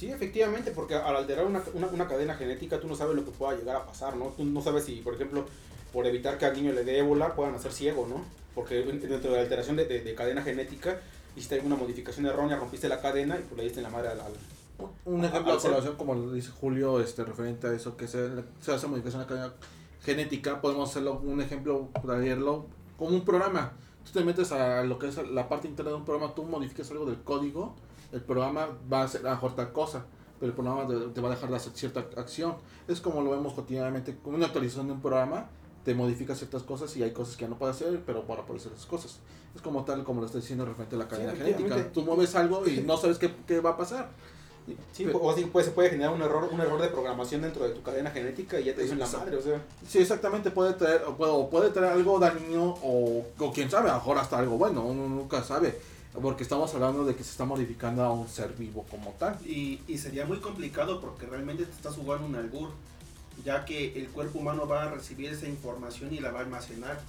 Sí, 0.00 0.10
efectivamente, 0.10 0.70
porque 0.70 0.94
al 0.94 1.14
alterar 1.14 1.44
una, 1.44 1.62
una, 1.74 1.88
una 1.88 2.08
cadena 2.08 2.34
genética 2.34 2.80
tú 2.80 2.88
no 2.88 2.96
sabes 2.96 3.14
lo 3.16 3.22
que 3.22 3.32
pueda 3.32 3.54
llegar 3.54 3.76
a 3.76 3.84
pasar, 3.84 4.16
¿no? 4.16 4.28
Tú 4.28 4.44
no 4.46 4.62
sabes 4.62 4.84
si, 4.84 4.96
por 5.02 5.12
ejemplo, 5.14 5.44
por 5.92 6.06
evitar 6.06 6.38
que 6.38 6.46
al 6.46 6.54
niño 6.56 6.72
le 6.72 6.84
dé 6.84 7.00
ébola 7.00 7.34
puedan 7.34 7.54
hacer 7.54 7.70
ciego, 7.70 8.06
¿no? 8.08 8.22
Porque 8.54 8.76
dentro 8.76 9.18
de 9.30 9.36
la 9.36 9.42
alteración 9.42 9.76
de, 9.76 9.84
de- 9.84 10.00
de 10.00 10.14
cadena 10.14 10.40
genética 10.42 10.98
hiciste 11.36 11.56
alguna 11.56 11.76
modificación 11.76 12.24
errónea, 12.24 12.56
rompiste 12.56 12.88
la 12.88 12.98
cadena 13.02 13.36
y 13.38 13.42
pues 13.42 13.58
le 13.58 13.64
diste 13.64 13.80
en 13.80 13.84
la 13.84 13.90
madre 13.90 14.08
al, 14.08 14.20
al- 14.20 14.32
Un 15.04 15.22
ejemplo 15.22 15.58
de 15.58 15.90
como 15.98 16.14
lo 16.14 16.32
dice 16.32 16.48
Julio, 16.50 16.98
este, 17.00 17.22
referente 17.22 17.66
a 17.66 17.74
eso, 17.74 17.98
que 17.98 18.08
se, 18.08 18.26
se 18.62 18.72
hace 18.72 18.86
modificación 18.86 19.20
en 19.20 19.28
la 19.28 19.34
cadena 19.34 19.54
genética, 20.02 20.62
podemos 20.62 20.88
hacerlo, 20.88 21.20
un 21.22 21.42
ejemplo, 21.42 21.88
para 21.92 22.14
verlo, 22.18 22.64
como 22.96 23.10
un 23.10 23.24
programa. 23.26 23.72
Tú 24.06 24.18
te 24.18 24.24
metes 24.24 24.50
a 24.52 24.82
lo 24.82 24.98
que 24.98 25.08
es 25.08 25.18
la 25.30 25.46
parte 25.50 25.68
interna 25.68 25.90
de 25.90 25.98
un 25.98 26.06
programa, 26.06 26.34
tú 26.34 26.42
modificas 26.44 26.90
algo 26.90 27.04
del 27.04 27.22
código, 27.22 27.74
el 28.12 28.20
programa 28.20 28.68
va 28.92 29.02
a 29.02 29.04
hacer 29.04 29.26
a 29.26 29.30
mejor 29.30 29.54
tal 29.54 29.72
cosa, 29.72 30.04
pero 30.38 30.50
el 30.50 30.56
programa 30.56 30.86
te, 30.86 31.20
va 31.20 31.28
a 31.28 31.30
dejar 31.32 31.50
de 31.50 31.56
hacer 31.56 31.72
cierta 31.74 32.00
acción. 32.16 32.56
Es 32.88 33.00
como 33.00 33.22
lo 33.22 33.30
vemos 33.30 33.52
cotidianamente, 33.52 34.16
con 34.22 34.34
una 34.34 34.46
actualización 34.46 34.86
de 34.86 34.94
un 34.94 35.00
programa, 35.00 35.48
te 35.84 35.94
modifica 35.94 36.34
ciertas 36.34 36.62
cosas 36.62 36.96
y 36.96 37.02
hay 37.02 37.12
cosas 37.12 37.36
que 37.36 37.42
ya 37.42 37.48
no 37.48 37.56
puedes 37.56 37.76
hacer, 37.76 38.02
pero 38.04 38.26
para 38.26 38.42
poder 38.42 38.60
hacer 38.60 38.72
esas 38.72 38.86
cosas. 38.86 39.18
Es 39.54 39.62
como 39.62 39.84
tal, 39.84 40.04
como 40.04 40.20
lo 40.20 40.26
estoy 40.26 40.40
diciendo 40.40 40.64
referente 40.64 40.96
a 40.96 40.98
la 40.98 41.08
cadena 41.08 41.32
genética. 41.32 41.92
Tú 41.92 42.02
mueves 42.02 42.34
algo 42.34 42.66
y 42.66 42.82
no 42.82 42.96
sabes 42.96 43.18
qué, 43.18 43.34
qué 43.46 43.60
va 43.60 43.70
a 43.70 43.76
pasar. 43.76 44.10
Sí, 44.92 45.06
o 45.12 45.30
así 45.30 45.44
pues, 45.46 45.66
se 45.66 45.72
puede 45.72 45.90
generar 45.90 46.14
un 46.14 46.22
error, 46.22 46.48
un 46.50 46.60
error 46.60 46.80
de 46.80 46.88
programación 46.88 47.42
dentro 47.42 47.64
de 47.64 47.70
tu 47.70 47.82
cadena 47.82 48.10
genética 48.10 48.60
y 48.60 48.64
ya 48.64 48.74
te 48.74 48.82
dicen 48.82 48.98
la 48.98 49.06
madre, 49.06 49.36
o 49.36 49.42
sea. 49.42 49.60
Sí, 49.86 49.98
exactamente, 49.98 50.50
puede 50.50 50.74
traer, 50.74 51.02
o 51.06 51.16
puede, 51.16 51.44
puede 51.48 51.70
traer 51.70 51.92
algo 51.92 52.18
dañino 52.18 52.76
o, 52.82 53.24
o 53.38 53.52
quién 53.52 53.70
sabe, 53.70 53.88
a 53.88 53.94
lo 53.94 53.98
mejor 53.98 54.18
hasta 54.18 54.38
algo 54.38 54.58
bueno, 54.58 54.82
uno 54.82 55.08
nunca 55.08 55.42
sabe. 55.42 55.78
Porque 56.12 56.42
estamos 56.42 56.74
hablando 56.74 57.04
de 57.04 57.14
que 57.14 57.22
se 57.22 57.30
está 57.30 57.44
modificando 57.44 58.02
a 58.02 58.12
un 58.12 58.28
ser 58.28 58.52
vivo 58.54 58.84
como 58.90 59.12
tal. 59.12 59.38
Y, 59.46 59.80
sería 59.96 60.26
muy 60.26 60.38
complicado 60.38 61.00
porque 61.00 61.26
realmente 61.26 61.64
te 61.64 61.72
estás 61.72 61.94
jugando 61.94 62.26
un 62.26 62.34
albur, 62.34 62.70
ya 63.44 63.64
que 63.64 63.98
el 63.98 64.08
cuerpo 64.08 64.40
humano 64.40 64.66
va 64.66 64.84
a 64.84 64.90
recibir 64.90 65.30
esa 65.30 65.46
información 65.46 66.12
y 66.12 66.18
la 66.18 66.32
va 66.32 66.40
a 66.40 66.42
almacenar. 66.42 67.00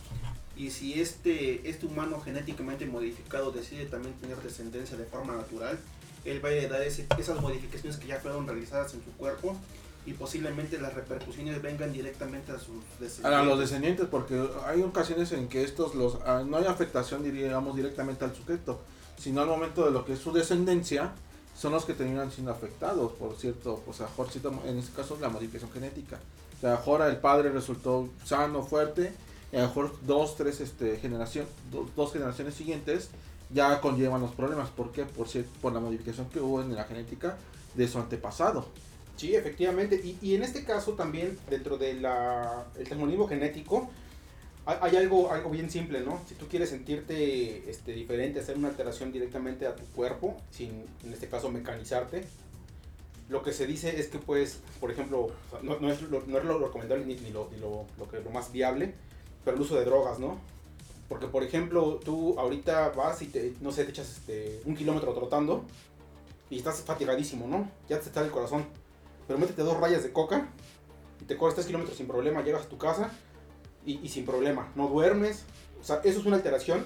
Y 0.56 0.70
si 0.70 1.02
este, 1.02 1.68
este 1.68 1.88
humano 1.88 2.22
genéticamente 2.22 2.86
modificado 2.86 3.52
decide 3.52 3.86
también 3.86 4.14
tener 4.16 4.38
descendencia 4.38 4.98
de 4.98 5.06
forma 5.06 5.36
natural, 5.36 5.80
él 6.24 6.44
va 6.44 6.50
a 6.50 6.52
heredar 6.52 6.84
esas 6.84 7.42
modificaciones 7.42 7.98
que 7.98 8.08
ya 8.08 8.20
fueron 8.20 8.46
realizadas 8.46 8.94
en 8.94 9.04
su 9.04 9.12
cuerpo 9.14 9.58
y 10.06 10.14
posiblemente 10.14 10.80
las 10.80 10.94
repercusiones 10.94 11.62
vengan 11.62 11.94
directamente 11.94 12.52
a 12.52 12.60
sus 12.60 12.84
descendientes. 13.00 13.26
A 13.26 13.44
los 13.44 13.60
descendientes, 13.60 14.08
porque 14.08 14.44
hay 14.66 14.82
ocasiones 14.82 15.32
en 15.32 15.48
que 15.48 15.64
estos 15.64 15.96
los 15.96 16.18
ah, 16.26 16.44
no 16.46 16.58
hay 16.58 16.66
afectación, 16.66 17.24
diríamos, 17.24 17.76
directamente 17.76 18.26
al 18.26 18.36
sujeto, 18.36 18.82
sino 19.18 19.42
al 19.42 19.48
momento 19.48 19.86
de 19.86 19.92
lo 19.92 20.04
que 20.06 20.14
es 20.14 20.20
su 20.20 20.32
descendencia, 20.32 21.12
son 21.56 21.74
los 21.74 21.86
que 21.86 21.94
terminan 21.94 22.32
siendo 22.32 22.52
afectados, 22.52 23.12
por 23.14 23.36
cierto, 23.36 23.82
pues 23.86 24.02
a 24.02 24.10
en 24.66 24.80
este 24.80 24.96
caso 24.96 25.18
la 25.22 25.30
modificación 25.30 25.72
genética. 25.72 26.20
O 26.58 26.62
sea, 26.62 26.82
ahora 26.86 27.08
el 27.08 27.18
padre 27.18 27.50
resultó 27.50 28.10
sano, 28.26 28.64
fuerte, 28.64 29.14
y 29.52 29.58
a 29.58 29.62
lo 29.62 29.68
mejor 29.68 29.96
dos, 30.08 30.38
tres 30.38 30.62
este, 30.62 30.98
generación, 30.98 31.46
dos 31.96 32.14
generaciones 32.14 32.56
siguientes 32.56 33.10
ya 33.54 33.82
conllevan 33.82 34.22
los 34.22 34.32
problemas. 34.32 34.70
¿Por 34.70 34.92
qué? 34.92 35.04
Por, 35.04 35.28
por 35.62 35.74
la 35.74 35.80
modificación 35.80 36.30
que 36.30 36.40
hubo 36.40 36.62
en 36.62 36.74
la 36.74 36.86
genética 36.86 37.38
de 37.76 37.88
su 37.88 38.00
antepasado. 38.00 38.66
Sí, 39.22 39.36
efectivamente. 39.36 40.02
Y, 40.04 40.18
y 40.20 40.34
en 40.34 40.42
este 40.42 40.64
caso 40.64 40.94
también, 40.94 41.38
dentro 41.48 41.78
del 41.78 42.04
el 42.04 43.28
genético, 43.30 43.88
hay, 44.66 44.96
algo, 44.96 45.32
algo 45.32 45.52
bien 45.52 45.70
simple, 45.70 46.02
¿no? 46.02 46.20
Si 46.28 46.34
tú 46.34 46.48
quieres 46.48 46.72
sentirte 46.72 47.70
este, 47.70 47.94
diferente, 47.94 48.40
hacer 48.40 48.58
una 48.58 48.70
alteración 48.70 49.12
directamente 49.12 49.68
a 49.68 49.76
tu 49.76 49.84
cuerpo, 49.94 50.38
sin 50.50 50.86
en 51.04 51.14
este 51.14 51.28
caso 51.28 51.52
mecanizarte, 51.52 52.24
lo 53.30 53.44
que 53.44 53.54
se 53.54 53.68
dice 53.68 54.00
es 54.00 54.08
que 54.08 54.18
puedes, 54.18 54.62
por 54.80 54.90
ejemplo, 54.90 55.30
no, 55.62 55.80
no, 55.80 55.92
es, 55.92 56.02
lo, 56.02 56.24
no 56.26 56.40
es 56.40 56.44
lo 56.44 56.58
recomendable 56.58 57.06
ni, 57.06 57.14
ni, 57.14 57.30
lo, 57.30 57.48
ni 57.52 57.60
lo, 57.60 57.86
lo, 58.00 58.10
que, 58.10 58.22
lo 58.22 58.32
más 58.32 58.52
viable, 58.52 58.96
pero 59.46 59.56
el 59.56 59.62
uso 59.62 59.76
de 59.76 59.86
drogas, 59.86 60.18
¿no? 60.18 60.40
Porque, 61.08 61.28
por 61.28 61.44
ejemplo, 61.44 62.00
tú 62.04 62.40
ahorita 62.40 62.90
vas 62.90 63.22
y 63.22 63.28
te, 63.28 63.54
no 63.62 63.72
sé, 63.72 63.84
te 63.84 63.92
echas 63.92 64.18
este, 64.18 64.62
un 64.66 64.76
kilómetro 64.76 65.14
trotando 65.14 65.64
y 66.50 66.58
estás 66.58 66.82
fatigadísimo, 66.82 67.46
¿no? 67.46 67.70
Ya 67.88 68.00
te 68.00 68.08
está 68.08 68.22
el 68.22 68.32
corazón. 68.32 68.81
Pero 69.32 69.40
métete 69.40 69.62
dos 69.62 69.80
rayas 69.80 70.04
de 70.04 70.12
coca 70.12 70.50
y 71.22 71.24
te 71.24 71.38
corres 71.38 71.56
tres 71.56 71.66
kilómetros 71.66 71.96
sin 71.96 72.06
problema, 72.06 72.44
llegas 72.44 72.66
a 72.66 72.68
tu 72.68 72.78
casa 72.78 73.12
y, 73.86 74.10
sin 74.10 74.26
problema. 74.26 74.74
No 74.76 74.90
duermes. 74.90 75.46
O 75.80 75.86
sea, 75.86 76.02
eso 76.04 76.20
es 76.20 76.26
una 76.26 76.36
alteración 76.36 76.84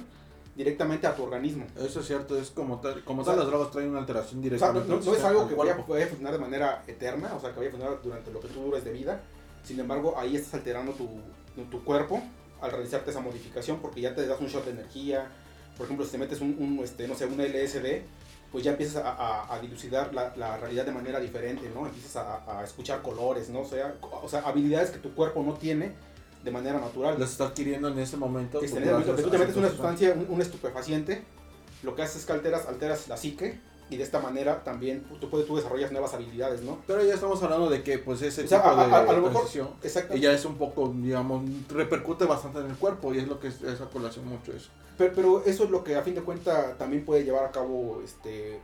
directamente 0.56 1.08
a 1.08 1.16
tu 1.16 1.24
organismo. 1.24 1.66
Eso 1.76 2.02
es 2.02 2.06
cierto, 2.06 2.38
es 2.38 2.52
como 2.52 2.80
tal, 2.80 3.04
como 3.04 3.24
tal 3.24 3.40
las 3.40 3.48
drogas 3.48 3.72
traen 3.72 3.90
una 3.90 3.98
alteración 3.98 4.44
directa. 4.44 4.70
O 4.70 4.74
sea, 4.74 4.84
no, 4.86 5.18
es 5.18 5.24
algo 5.24 5.48
que 5.48 5.56
vaya, 5.56 5.74
a 5.74 6.08
funcionar 6.08 6.34
de 6.34 6.38
manera 6.38 6.84
eterna, 6.86 7.34
o 7.36 7.40
sea, 7.40 7.50
que 7.50 7.58
vaya 7.58 7.70
a 7.70 7.72
funcionar 7.72 8.00
durante 8.04 8.32
lo 8.32 8.40
que 8.40 8.48
tú 8.50 8.62
dures 8.62 8.84
de 8.84 8.94
vida. 8.94 9.24
Sin 9.64 9.80
embargo, 9.80 10.14
ahí 10.16 10.36
estás 10.36 10.54
alterando 10.54 10.92
tu, 10.92 11.10
tu 11.72 11.84
cuerpo 11.84 12.22
al 12.62 12.70
realizarte 12.70 13.10
esa 13.10 13.22
modificación 13.22 13.80
porque 13.80 14.02
ya 14.02 14.14
te 14.14 14.28
das 14.28 14.40
un 14.40 14.50
shot 14.50 14.66
de 14.66 14.72
energía. 14.72 15.32
Por 15.78 15.86
ejemplo, 15.86 16.06
si 16.06 16.12
te 16.12 16.20
metes 16.20 16.42
un, 16.42 16.80
este, 16.84 17.08
no 17.08 17.16
sé, 17.16 17.26
un 17.26 17.42
LSD, 17.42 18.04
pues 18.52 18.64
ya 18.64 18.72
empiezas 18.72 19.04
a, 19.06 19.60
dilucidar 19.62 20.14
la, 20.14 20.58
realidad 20.58 20.86
de 20.86 20.92
manera 20.92 21.20
diferente, 21.20 21.70
¿no? 21.74 21.86
Empiezas 21.86 22.16
a, 22.16 22.64
escuchar 22.64 23.02
colores, 23.02 23.50
¿no? 23.50 23.62
O 23.62 23.66
sea, 23.66 23.96
o 24.02 24.30
sea, 24.30 24.42
habilidades 24.42 24.92
que 24.92 25.00
tu 25.00 25.14
cuerpo 25.14 25.44
no 25.44 25.54
tiene 25.54 25.92
de 26.44 26.52
manera 26.52 26.80
natural. 26.80 27.20
Las 27.20 27.32
está 27.32 27.46
adquiriendo 27.46 27.88
en 27.90 28.00
ese 28.00 28.18
momento. 28.18 28.62
Este, 28.62 28.80
momento 28.80 29.16
que 29.16 29.24
tú 29.24 29.30
te 29.30 29.38
metes 29.38 29.56
una 29.56 29.70
sustancia, 29.70 30.14
un, 30.14 30.28
un, 30.30 30.42
estupefaciente, 30.42 31.24
lo 31.84 31.96
que 31.96 32.04
haces 32.04 32.18
es 32.18 32.26
que 32.26 32.34
alteras, 32.34 32.68
alteras 32.68 33.08
la 33.08 33.18
psique 33.18 33.60
y 33.90 33.98
de 33.98 34.04
esta 34.04 34.20
manera 34.20 34.64
también 34.64 35.04
tú, 35.20 35.30
puedes, 35.30 35.46
tú 35.46 35.56
desarrollas 35.56 35.92
nuevas 35.92 36.14
habilidades, 36.14 36.62
¿no? 36.62 36.80
Pero 36.88 37.04
ya 37.04 37.14
estamos 37.14 37.42
hablando 37.44 37.70
de 37.70 37.84
que 37.84 38.00
pues 38.00 38.22
ese 38.22 38.44
tipo 38.44 38.56
de 38.56 38.58
a, 38.58 39.14
lo 39.14 39.22
mejor, 39.22 39.46
y 40.14 40.20
ya 40.20 40.32
es 40.32 40.46
un 40.46 40.56
poco, 40.56 40.92
digamos, 40.96 41.44
repercute 41.70 42.26
bastante 42.26 42.60
en 42.60 42.68
el 42.68 42.76
cuerpo 42.76 43.14
y 43.14 43.20
es 43.20 43.28
lo 43.28 43.40
que 43.40 43.50
es 43.50 43.62
esa 43.62 43.86
colación 43.86 44.28
mucho 44.28 44.54
eso. 44.54 44.70
Pero, 44.98 45.14
pero 45.14 45.44
eso 45.46 45.66
es 45.66 45.70
lo 45.70 45.84
que 45.84 45.96
a 45.96 46.02
fin 46.02 46.16
de 46.16 46.22
cuentas 46.22 46.78
también 46.78 47.06
puede 47.06 47.24
llevar 47.24 47.46
a 47.46 47.52
cabo 47.52 48.02
este 48.04 48.60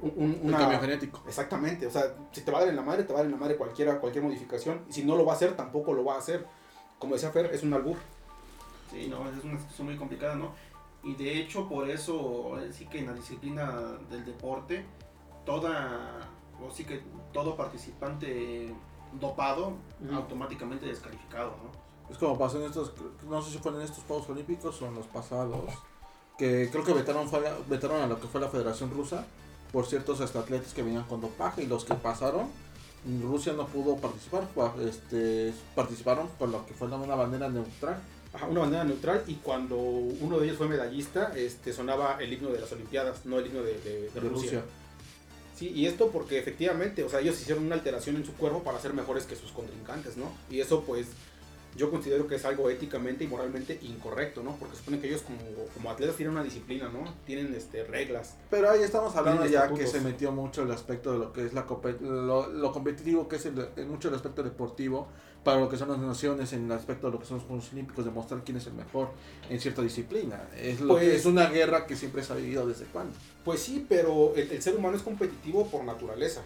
un, 0.00 0.50
cambio 0.50 0.80
genético. 0.80 1.22
Exactamente, 1.26 1.86
o 1.86 1.90
sea, 1.90 2.14
si 2.32 2.42
te 2.42 2.50
va 2.50 2.58
a 2.58 2.60
dar 2.62 2.70
en 2.70 2.76
la 2.76 2.82
madre, 2.82 3.04
te 3.04 3.12
va 3.12 3.20
a 3.20 3.22
dar 3.22 3.26
en 3.26 3.32
la 3.32 3.38
madre 3.38 3.56
cualquiera, 3.56 4.00
cualquier 4.00 4.24
modificación, 4.24 4.82
y 4.88 4.92
si 4.92 5.04
no 5.04 5.16
lo 5.16 5.24
va 5.24 5.32
a 5.32 5.36
hacer, 5.36 5.56
tampoco 5.56 5.92
lo 5.92 6.04
va 6.04 6.14
a 6.16 6.18
hacer. 6.18 6.46
Como 6.98 7.14
decía 7.14 7.30
Fer, 7.30 7.46
es 7.52 7.62
un 7.62 7.72
albur. 7.74 7.96
Sí, 8.90 9.08
no, 9.08 9.28
es 9.28 9.44
una 9.44 9.58
situación 9.58 9.86
muy 9.86 9.96
complicada, 9.96 10.34
¿no? 10.34 10.52
Y 11.04 11.14
de 11.14 11.38
hecho, 11.38 11.68
por 11.68 11.88
eso, 11.88 12.56
sí 12.72 12.86
que 12.86 13.00
en 13.00 13.06
la 13.06 13.12
disciplina 13.12 13.98
del 14.10 14.24
deporte, 14.24 14.84
toda, 15.44 16.28
o 16.62 16.70
sí 16.70 16.84
que 16.84 17.02
todo 17.32 17.56
participante 17.56 18.74
dopado, 19.20 19.74
automáticamente 20.12 20.86
descalificado, 20.86 21.50
¿no? 21.62 21.84
Es 22.10 22.18
como 22.18 22.36
pasó 22.38 22.58
en 22.58 22.64
estos, 22.64 22.92
no 23.28 23.40
sé 23.40 23.52
si 23.52 23.58
fueron 23.58 23.80
en 23.80 23.86
estos 23.86 24.04
Juegos 24.04 24.28
Olímpicos 24.28 24.80
o 24.82 24.86
en 24.86 24.94
los 24.94 25.06
pasados, 25.06 25.70
que 26.38 26.68
creo 26.70 26.84
que 26.84 26.92
vetaron, 26.92 27.28
vetaron 27.68 28.02
a 28.02 28.06
lo 28.06 28.20
que 28.20 28.26
fue 28.26 28.40
la 28.40 28.48
Federación 28.48 28.90
Rusa 28.90 29.24
por 29.72 29.86
ciertos 29.86 30.20
atletas 30.20 30.74
que 30.74 30.82
venían 30.82 31.04
con 31.04 31.20
dopaje 31.20 31.62
y 31.62 31.66
los 31.66 31.84
que 31.84 31.94
pasaron, 31.94 32.48
Rusia 33.22 33.52
no 33.52 33.66
pudo 33.66 33.96
participar, 33.96 34.44
este, 34.80 35.52
participaron 35.74 36.28
con 36.38 36.52
lo 36.52 36.64
que 36.66 36.74
fue 36.74 36.88
una 36.88 37.14
bandera 37.14 37.48
neutral 37.48 38.00
una 38.48 38.60
bandera 38.60 38.84
neutral 38.84 39.22
y 39.26 39.34
cuando 39.34 39.76
uno 39.76 40.38
de 40.38 40.46
ellos 40.46 40.58
fue 40.58 40.68
medallista, 40.68 41.32
este, 41.36 41.72
sonaba 41.72 42.18
el 42.20 42.32
himno 42.32 42.50
de 42.50 42.60
las 42.60 42.72
Olimpiadas, 42.72 43.24
no 43.26 43.38
el 43.38 43.46
himno 43.46 43.62
de, 43.62 44.10
Rusia. 44.16 44.62
Sí, 45.56 45.70
y 45.70 45.86
esto 45.86 46.10
porque 46.10 46.38
efectivamente, 46.38 47.04
o 47.04 47.08
sea, 47.08 47.20
ellos 47.20 47.40
hicieron 47.40 47.64
una 47.64 47.76
alteración 47.76 48.16
en 48.16 48.24
su 48.24 48.34
cuerpo 48.34 48.64
para 48.64 48.80
ser 48.80 48.92
mejores 48.92 49.24
que 49.24 49.36
sus 49.36 49.52
contrincantes, 49.52 50.16
¿no? 50.16 50.32
Y 50.50 50.60
eso 50.60 50.82
pues 50.82 51.06
yo 51.76 51.90
considero 51.90 52.26
que 52.26 52.36
es 52.36 52.44
algo 52.44 52.70
éticamente 52.70 53.24
y 53.24 53.26
moralmente 53.26 53.78
incorrecto, 53.82 54.42
¿no? 54.42 54.56
Porque 54.56 54.76
supone 54.76 55.00
que 55.00 55.08
ellos 55.08 55.22
como, 55.22 55.38
como 55.74 55.90
atletas 55.90 56.16
tienen 56.16 56.34
una 56.34 56.44
disciplina, 56.44 56.88
¿no? 56.88 57.12
Tienen 57.26 57.52
este, 57.54 57.84
reglas. 57.84 58.36
Pero 58.50 58.70
ahí 58.70 58.82
estamos 58.82 59.14
hablando 59.16 59.46
ya 59.46 59.72
que 59.72 59.86
se 59.86 60.00
metió 60.00 60.30
mucho 60.30 60.62
el 60.62 60.70
aspecto 60.70 61.12
de 61.12 61.18
lo 61.18 61.32
que 61.32 61.46
es 61.46 61.52
la 61.52 61.66
lo, 62.00 62.72
competitivo, 62.72 63.28
que 63.28 63.36
es 63.36 63.46
el, 63.46 63.86
mucho 63.86 64.08
el 64.08 64.14
aspecto 64.14 64.42
deportivo, 64.42 65.08
para 65.44 65.60
lo 65.60 65.68
que 65.68 65.76
son 65.76 65.90
las 65.90 65.98
naciones, 65.98 66.52
en 66.54 66.64
el 66.64 66.72
aspecto 66.72 67.06
de 67.06 67.12
lo 67.12 67.20
que 67.20 67.26
son 67.26 67.36
los 67.36 67.46
Juegos 67.46 67.70
Olímpicos, 67.72 68.04
demostrar 68.04 68.42
quién 68.42 68.56
es 68.56 68.66
el 68.66 68.72
mejor 68.72 69.10
en 69.50 69.60
cierta 69.60 69.82
disciplina. 69.82 70.48
Es, 70.56 70.80
lo 70.80 70.96
que, 70.96 71.04
pues 71.04 71.20
es 71.20 71.26
una 71.26 71.46
guerra 71.46 71.86
que 71.86 71.94
siempre 71.94 72.22
se 72.22 72.32
ha 72.32 72.36
vivido 72.36 72.66
desde 72.66 72.86
cuando. 72.86 73.14
Pues 73.44 73.60
sí, 73.60 73.84
pero 73.86 74.34
el, 74.34 74.60
ser 74.62 74.74
humano 74.74 74.96
es 74.96 75.02
competitivo 75.02 75.66
por 75.66 75.84
naturaleza. 75.84 76.40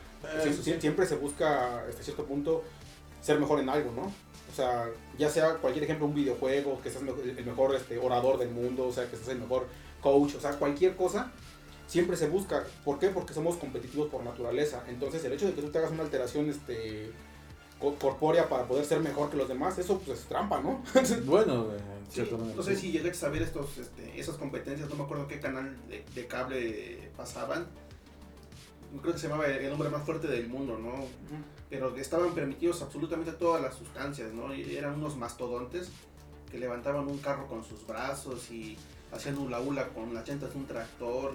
siempre, 0.81 1.07
se 1.07 1.15
busca, 1.15 1.85
hasta 1.89 2.03
cierto 2.03 2.25
punto, 2.25 2.65
ser 3.23 3.39
mejor 3.39 3.61
en 3.61 3.69
algo, 3.69 3.93
¿no? 3.93 4.03
O 4.03 4.55
sea, 4.55 4.87
ya 5.17 5.31
sea 5.31 5.55
cualquier 5.55 5.85
ejemplo, 5.85 6.07
un 6.07 6.15
videojuego, 6.15 6.81
que 6.83 6.91
seas 6.91 7.05
el 7.05 7.45
mejor 7.45 7.77
este, 7.77 7.99
orador 7.99 8.39
del 8.39 8.51
mundo, 8.51 8.89
o 8.89 8.93
sea, 8.93 9.09
que 9.09 9.17
seas 9.17 9.29
el 9.29 9.39
mejor 9.39 9.69
coach, 10.01 10.35
o 10.35 10.41
sea, 10.41 10.53
cualquier 10.53 10.97
cosa, 10.97 11.31
siempre 11.87 12.17
se 12.17 12.29
busca. 12.29 12.65
¿Por 12.85 12.99
qué? 12.99 13.09
Porque 13.09 13.33
somos 13.33 13.57
competitivos 13.57 14.09
por 14.09 14.25
naturaleza. 14.25 14.83
Entonces, 14.89 15.25
el 15.25 15.33
hecho 15.33 15.47
de 15.47 15.55
que 15.55 15.63
tú 15.63 15.71
te 15.71 15.79
hagas 15.79 15.93
una 15.93 16.03
alteración 16.03 16.49
este, 16.51 17.13
corpórea 17.79 18.49
para 18.49 18.65
poder 18.65 18.85
ser 18.85 19.01
mejor 19.01 19.31
que 19.31 19.37
los 19.37 19.49
demás, 19.49 19.79
eso 19.79 19.99
pues 19.99 20.21
es 20.21 20.27
trampa, 20.27 20.61
¿no? 20.61 20.83
bueno, 21.25 21.69
no 22.57 22.63
sé 22.63 22.77
si 22.77 22.91
llegué 22.91 23.11
a 23.11 23.15
saber 23.15 23.43
estos, 23.43 23.79
este, 23.79 24.19
esas 24.19 24.37
competencias, 24.37 24.89
no 24.89 24.97
me 24.97 25.05
acuerdo 25.05 25.29
qué 25.29 25.41
canal 25.41 25.77
de, 25.89 26.27
cable 26.27 27.11
pasaban. 27.17 27.67
Creo 29.03 29.13
que 29.13 29.19
se 29.19 29.29
llamaba 29.29 29.47
el 29.47 29.71
hombre 29.71 29.91
más 29.91 30.03
fuerte 30.03 30.27
del 30.29 30.49
mundo, 30.49 30.79
¿no? 30.79 31.05
pero 31.71 31.95
estaban 31.97 32.35
permitidos 32.35 32.81
absolutamente 32.83 33.33
todas 33.33 33.61
las 33.61 33.75
sustancias, 33.75 34.33
¿no? 34.33 34.55
Y 34.55 34.77
eran 34.77 34.95
unos 34.95 35.17
mastodontes 35.17 35.91
que 36.51 36.59
levantaban 36.59 37.07
un 37.07 37.19
carro 37.19 37.47
con 37.47 37.63
sus 37.65 37.87
brazos 37.87 38.51
y 38.51 38.77
hacían 39.13 39.37
un 39.39 39.53
hula 39.53 39.89
con 39.89 40.15
las 40.15 40.27
llantas 40.27 40.53
de 40.53 40.59
un 40.59 40.67
tractor. 40.67 41.35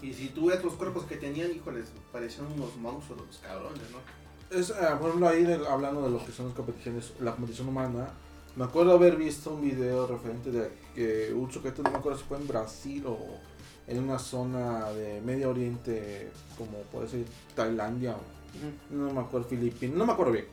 Y 0.00 0.12
si 0.14 0.28
tú 0.28 0.46
ves 0.46 0.62
los 0.62 0.74
cuerpos 0.74 1.04
que 1.04 1.16
tenían, 1.16 1.50
híjoles, 1.50 1.86
parecían 2.12 2.46
unos 2.46 2.76
monstruos 2.76 3.26
los 3.26 3.38
cabrones, 3.38 3.90
¿no? 3.90 4.21
Es, 4.54 4.70
eh, 4.70 4.74
por 4.98 5.08
ejemplo, 5.08 5.28
ahí 5.28 5.44
de- 5.44 5.66
hablando 5.66 6.02
de 6.02 6.10
lo 6.10 6.24
que 6.24 6.32
son 6.32 6.46
las 6.46 6.54
competiciones, 6.54 7.12
la 7.20 7.32
competición 7.32 7.68
humana, 7.68 8.08
me 8.56 8.64
acuerdo 8.64 8.92
haber 8.92 9.16
visto 9.16 9.50
un 9.54 9.62
video 9.62 10.06
referente 10.06 10.50
de 10.50 10.70
que 10.94 11.32
un 11.32 11.50
sujeto, 11.50 11.82
no 11.82 11.90
me 11.90 11.96
acuerdo 11.98 12.18
si 12.18 12.24
fue 12.24 12.36
en 12.36 12.46
Brasil 12.46 13.04
o 13.06 13.18
en 13.86 13.98
una 13.98 14.18
zona 14.18 14.90
de 14.90 15.20
Medio 15.22 15.50
Oriente, 15.50 16.30
como 16.58 16.78
puede 16.92 17.08
ser 17.08 17.24
Tailandia, 17.54 18.12
o 18.12 18.94
no 18.94 19.10
me 19.12 19.20
acuerdo, 19.20 19.48
Filipinas, 19.48 19.96
no 19.96 20.04
me 20.06 20.12
acuerdo 20.12 20.32
bien, 20.32 20.44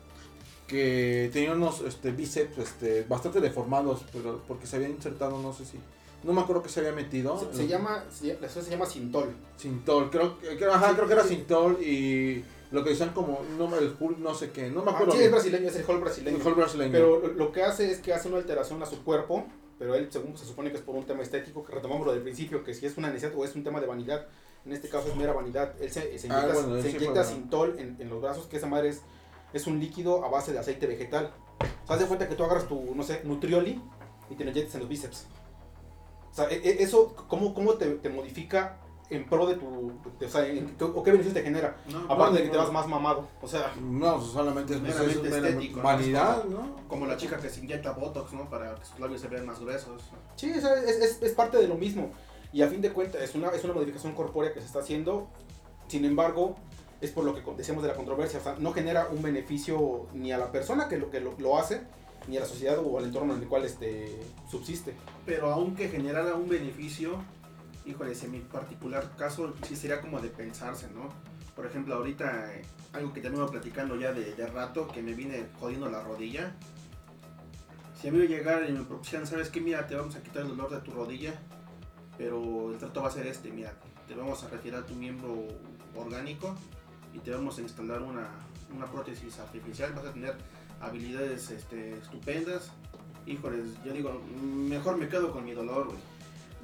que 0.67 1.29
tenía 1.33 1.51
unos 1.51 1.81
este, 1.81 2.11
bíceps 2.11 2.57
este, 2.57 3.03
bastante 3.03 3.41
deformados, 3.41 4.05
pero 4.13 4.41
porque 4.47 4.65
se 4.65 4.77
había 4.77 4.89
insertado, 4.89 5.41
no 5.41 5.51
sé 5.51 5.65
si, 5.65 5.77
no 6.23 6.31
me 6.33 6.41
acuerdo 6.41 6.63
que 6.63 6.69
se 6.69 6.79
había 6.79 6.91
metido. 6.93 7.37
Se, 7.51 7.57
se 7.57 7.67
llama, 7.67 8.03
se, 8.11 8.37
la 8.39 8.47
ciudad 8.47 8.65
se 8.65 8.71
llama 8.71 8.85
Sintol. 8.85 9.35
Sintol, 9.57 10.09
creo, 10.09 10.39
que- 10.39 10.55
creo- 10.57 10.73
ajá, 10.73 10.89
Sí, 10.89 10.95
creo 10.95 11.07
que 11.07 11.13
era 11.13 11.23
sí. 11.23 11.35
Sintol 11.35 11.81
y 11.83 12.43
lo 12.71 12.83
que 12.83 12.91
decían 12.91 13.11
como, 13.13 13.39
no, 13.57 13.75
el 13.77 13.95
Hulk, 13.99 14.17
no 14.19 14.33
sé 14.35 14.51
qué, 14.51 14.69
no 14.69 14.83
me 14.83 14.91
Ah, 14.91 14.93
acuerdo. 14.95 15.13
sí, 15.13 15.19
es 15.23 15.31
brasileño, 15.31 15.69
es 15.69 15.75
el 15.75 15.85
hall 15.87 15.99
brasileño. 16.01 16.37
El 16.37 16.45
Hulk 16.45 16.55
brasileño. 16.55 16.91
Pero 16.91 17.19
lo- 17.19 17.27
lo 17.33 17.51
que 17.51 17.63
hace 17.63 17.89
es 17.91 17.99
que 17.99 18.13
hace 18.13 18.27
una 18.27 18.37
alteración 18.37 18.81
a 18.83 18.85
su 18.85 19.03
cuerpo, 19.03 19.45
pero 19.79 19.95
él 19.95 20.07
según 20.11 20.37
se 20.37 20.45
supone 20.45 20.69
que 20.71 20.77
es 20.77 20.83
por 20.83 20.95
un 20.95 21.05
tema 21.05 21.23
estético, 21.23 21.63
que 21.63 21.73
retomamos 21.73 22.05
lo 22.05 22.13
del 22.13 22.21
principio, 22.21 22.63
que 22.63 22.73
si 22.73 22.85
es 22.85 22.97
una 22.97 23.07
necesidad 23.09 23.33
o 23.37 23.43
es 23.45 23.55
un 23.55 23.63
tema 23.63 23.79
de 23.81 23.87
vanidad, 23.87 24.27
en 24.65 24.73
este 24.73 24.89
caso 24.89 25.07
es 25.07 25.15
mera 25.15 25.33
vanidad, 25.33 25.73
él 25.81 25.89
se, 25.89 26.19
se 26.19 26.27
Ah, 26.27 26.41
inyecta, 26.41 26.53
bueno, 26.53 26.75
él 26.75 26.83
se 26.83 26.91
sí 26.91 26.97
inyecta 26.97 27.23
Sintol 27.23 27.79
en, 27.79 27.95
en 27.99 28.09
los 28.09 28.21
brazos, 28.21 28.45
que 28.47 28.57
esa 28.57 28.67
madre 28.67 28.89
es, 28.89 29.01
es 29.53 29.65
un 29.67 29.79
líquido 29.79 30.23
a 30.23 30.29
base 30.29 30.51
de 30.51 30.59
aceite 30.59 30.85
vegetal. 30.85 31.33
O 31.83 31.87
sea, 31.87 31.95
haz 31.95 31.99
de 32.01 32.05
cuenta 32.07 32.27
que 32.29 32.35
tú 32.35 32.43
agarras 32.43 32.67
tu, 32.67 32.93
no 32.93 33.01
sé, 33.03 33.21
nutrioli 33.23 33.81
y 34.29 34.35
te 34.35 34.43
lo 34.43 34.51
inyectas 34.51 34.75
en 34.75 34.81
los 34.81 34.89
bíceps. 34.89 35.25
O 36.31 36.35
sea, 36.35 36.49
e- 36.51 36.61
e- 36.63 36.83
eso, 36.83 37.15
¿cómo, 37.27 37.53
cómo 37.55 37.73
te, 37.75 37.87
te 37.95 38.09
modifica 38.09 38.77
en 39.09 39.25
pro 39.27 39.45
de 39.47 39.55
tu, 39.55 39.91
de- 40.19 40.25
o 40.25 40.29
sea, 40.29 40.45
en- 40.47 40.75
o 40.79 41.03
qué 41.03 41.11
beneficios 41.11 41.33
te 41.33 41.41
genera? 41.43 41.77
No, 41.91 41.99
Aparte 42.11 42.25
no, 42.25 42.31
de 42.37 42.43
que 42.43 42.49
te 42.49 42.57
no. 42.57 42.63
vas 42.63 42.71
más 42.71 42.87
mamado, 42.87 43.27
o 43.41 43.47
sea... 43.47 43.73
No, 43.81 44.21
solamente 44.21 44.75
es, 44.75 44.81
Meramente 44.81 45.13
es 45.13 45.21
mera 45.33 45.47
estético, 45.49 45.77
¿no? 45.77 45.83
vanidad, 45.83 46.43
¿no? 46.45 46.75
Como 46.87 47.05
la 47.07 47.17
chica 47.17 47.37
que 47.37 47.49
se 47.49 47.59
inyecta 47.61 47.91
Botox, 47.93 48.33
¿no? 48.33 48.49
Para 48.49 48.75
que 48.75 48.85
sus 48.85 48.99
labios 48.99 49.21
se 49.21 49.27
vean 49.27 49.45
más 49.45 49.59
gruesos. 49.59 50.03
Sí, 50.35 50.51
o 50.55 50.61
sea, 50.61 50.75
es, 50.75 50.97
es, 50.97 51.21
es 51.21 51.31
parte 51.33 51.57
de 51.57 51.67
lo 51.67 51.75
mismo. 51.75 52.11
Y 52.53 52.61
a 52.61 52.67
fin 52.67 52.81
de 52.81 52.91
cuentas, 52.91 53.21
es 53.21 53.33
una, 53.35 53.49
es 53.49 53.63
una 53.63 53.73
modificación 53.73 54.13
corpórea 54.13 54.53
que 54.53 54.59
se 54.59 54.65
está 54.67 54.79
haciendo. 54.79 55.27
Sin 55.87 56.03
embargo, 56.05 56.55
es 57.01 57.11
por 57.11 57.23
lo 57.23 57.33
que 57.35 57.41
decíamos 57.57 57.83
de 57.83 57.89
la 57.89 57.95
controversia. 57.95 58.39
O 58.39 58.43
sea, 58.43 58.55
no 58.59 58.73
genera 58.73 59.07
un 59.11 59.21
beneficio 59.21 60.05
ni 60.13 60.31
a 60.31 60.37
la 60.37 60.51
persona 60.51 60.87
que 60.87 60.97
lo, 60.97 61.09
que 61.11 61.19
lo, 61.19 61.33
lo 61.37 61.57
hace, 61.57 61.81
ni 62.27 62.37
a 62.37 62.41
la 62.41 62.45
sociedad 62.45 62.77
o 62.83 62.97
al 62.97 63.05
entorno 63.05 63.33
en 63.35 63.41
el 63.41 63.47
cual 63.47 63.65
este, 63.65 64.19
subsiste. 64.49 64.93
Pero 65.25 65.51
aunque 65.51 65.89
generara 65.89 66.35
un 66.35 66.49
beneficio, 66.49 67.17
híjoles, 67.89 68.23
en 68.23 68.31
mi 68.31 68.39
particular 68.39 69.15
caso 69.17 69.53
sí 69.67 69.75
sería 69.75 70.01
como 70.01 70.19
de 70.19 70.29
pensarse, 70.29 70.89
¿no? 70.91 71.09
Por 71.55 71.65
ejemplo, 71.65 71.95
ahorita 71.95 72.51
algo 72.93 73.11
que 73.13 73.21
te 73.21 73.29
vengo 73.29 73.47
platicando 73.47 73.95
ya 73.95 74.13
de, 74.13 74.47
rato, 74.47 74.87
que 74.87 75.01
me 75.01 75.13
viene 75.13 75.47
jodiendo 75.59 75.89
la 75.89 76.01
rodilla. 76.01 76.55
Si 77.99 78.07
a 78.07 78.11
mí 78.11 78.19
me 78.19 78.27
llegara 78.27 78.67
y 78.69 78.71
me 78.71 78.83
propusieran, 78.83 79.27
¿sabes 79.27 79.49
qué? 79.49 79.59
Mira, 79.59 79.85
te 79.85 79.95
vamos 79.95 80.15
a 80.15 80.23
quitar 80.23 80.43
el 80.43 80.49
dolor 80.49 80.69
de 80.69 80.79
tu 80.79 80.91
rodilla, 80.91 81.33
pero 82.17 82.71
el 82.71 82.77
trato 82.77 83.01
va 83.01 83.09
a 83.09 83.11
ser 83.11 83.27
este, 83.27 83.51
mira, 83.51 83.73
te 84.07 84.15
vamos 84.15 84.41
a 84.43 84.47
retirar 84.47 84.85
tu 84.85 84.95
miembro 84.95 85.47
orgánico 85.95 86.55
y 87.13 87.19
te 87.19 87.31
vamos 87.31 87.57
a 87.57 87.61
instalar 87.61 88.01
una, 88.01 88.29
una 88.73 88.85
prótesis 88.85 89.37
artificial, 89.39 89.91
vas 89.93 90.05
a 90.05 90.13
tener 90.13 90.35
habilidades 90.79 91.51
este, 91.51 91.97
estupendas. 91.97 92.71
Híjoles, 93.25 93.65
yo 93.83 93.91
digo, 93.91 94.21
mejor 94.41 94.97
me 94.97 95.09
quedo 95.09 95.31
con 95.31 95.43
mi 95.43 95.51
dolor, 95.51 95.87
güey. 95.87 95.99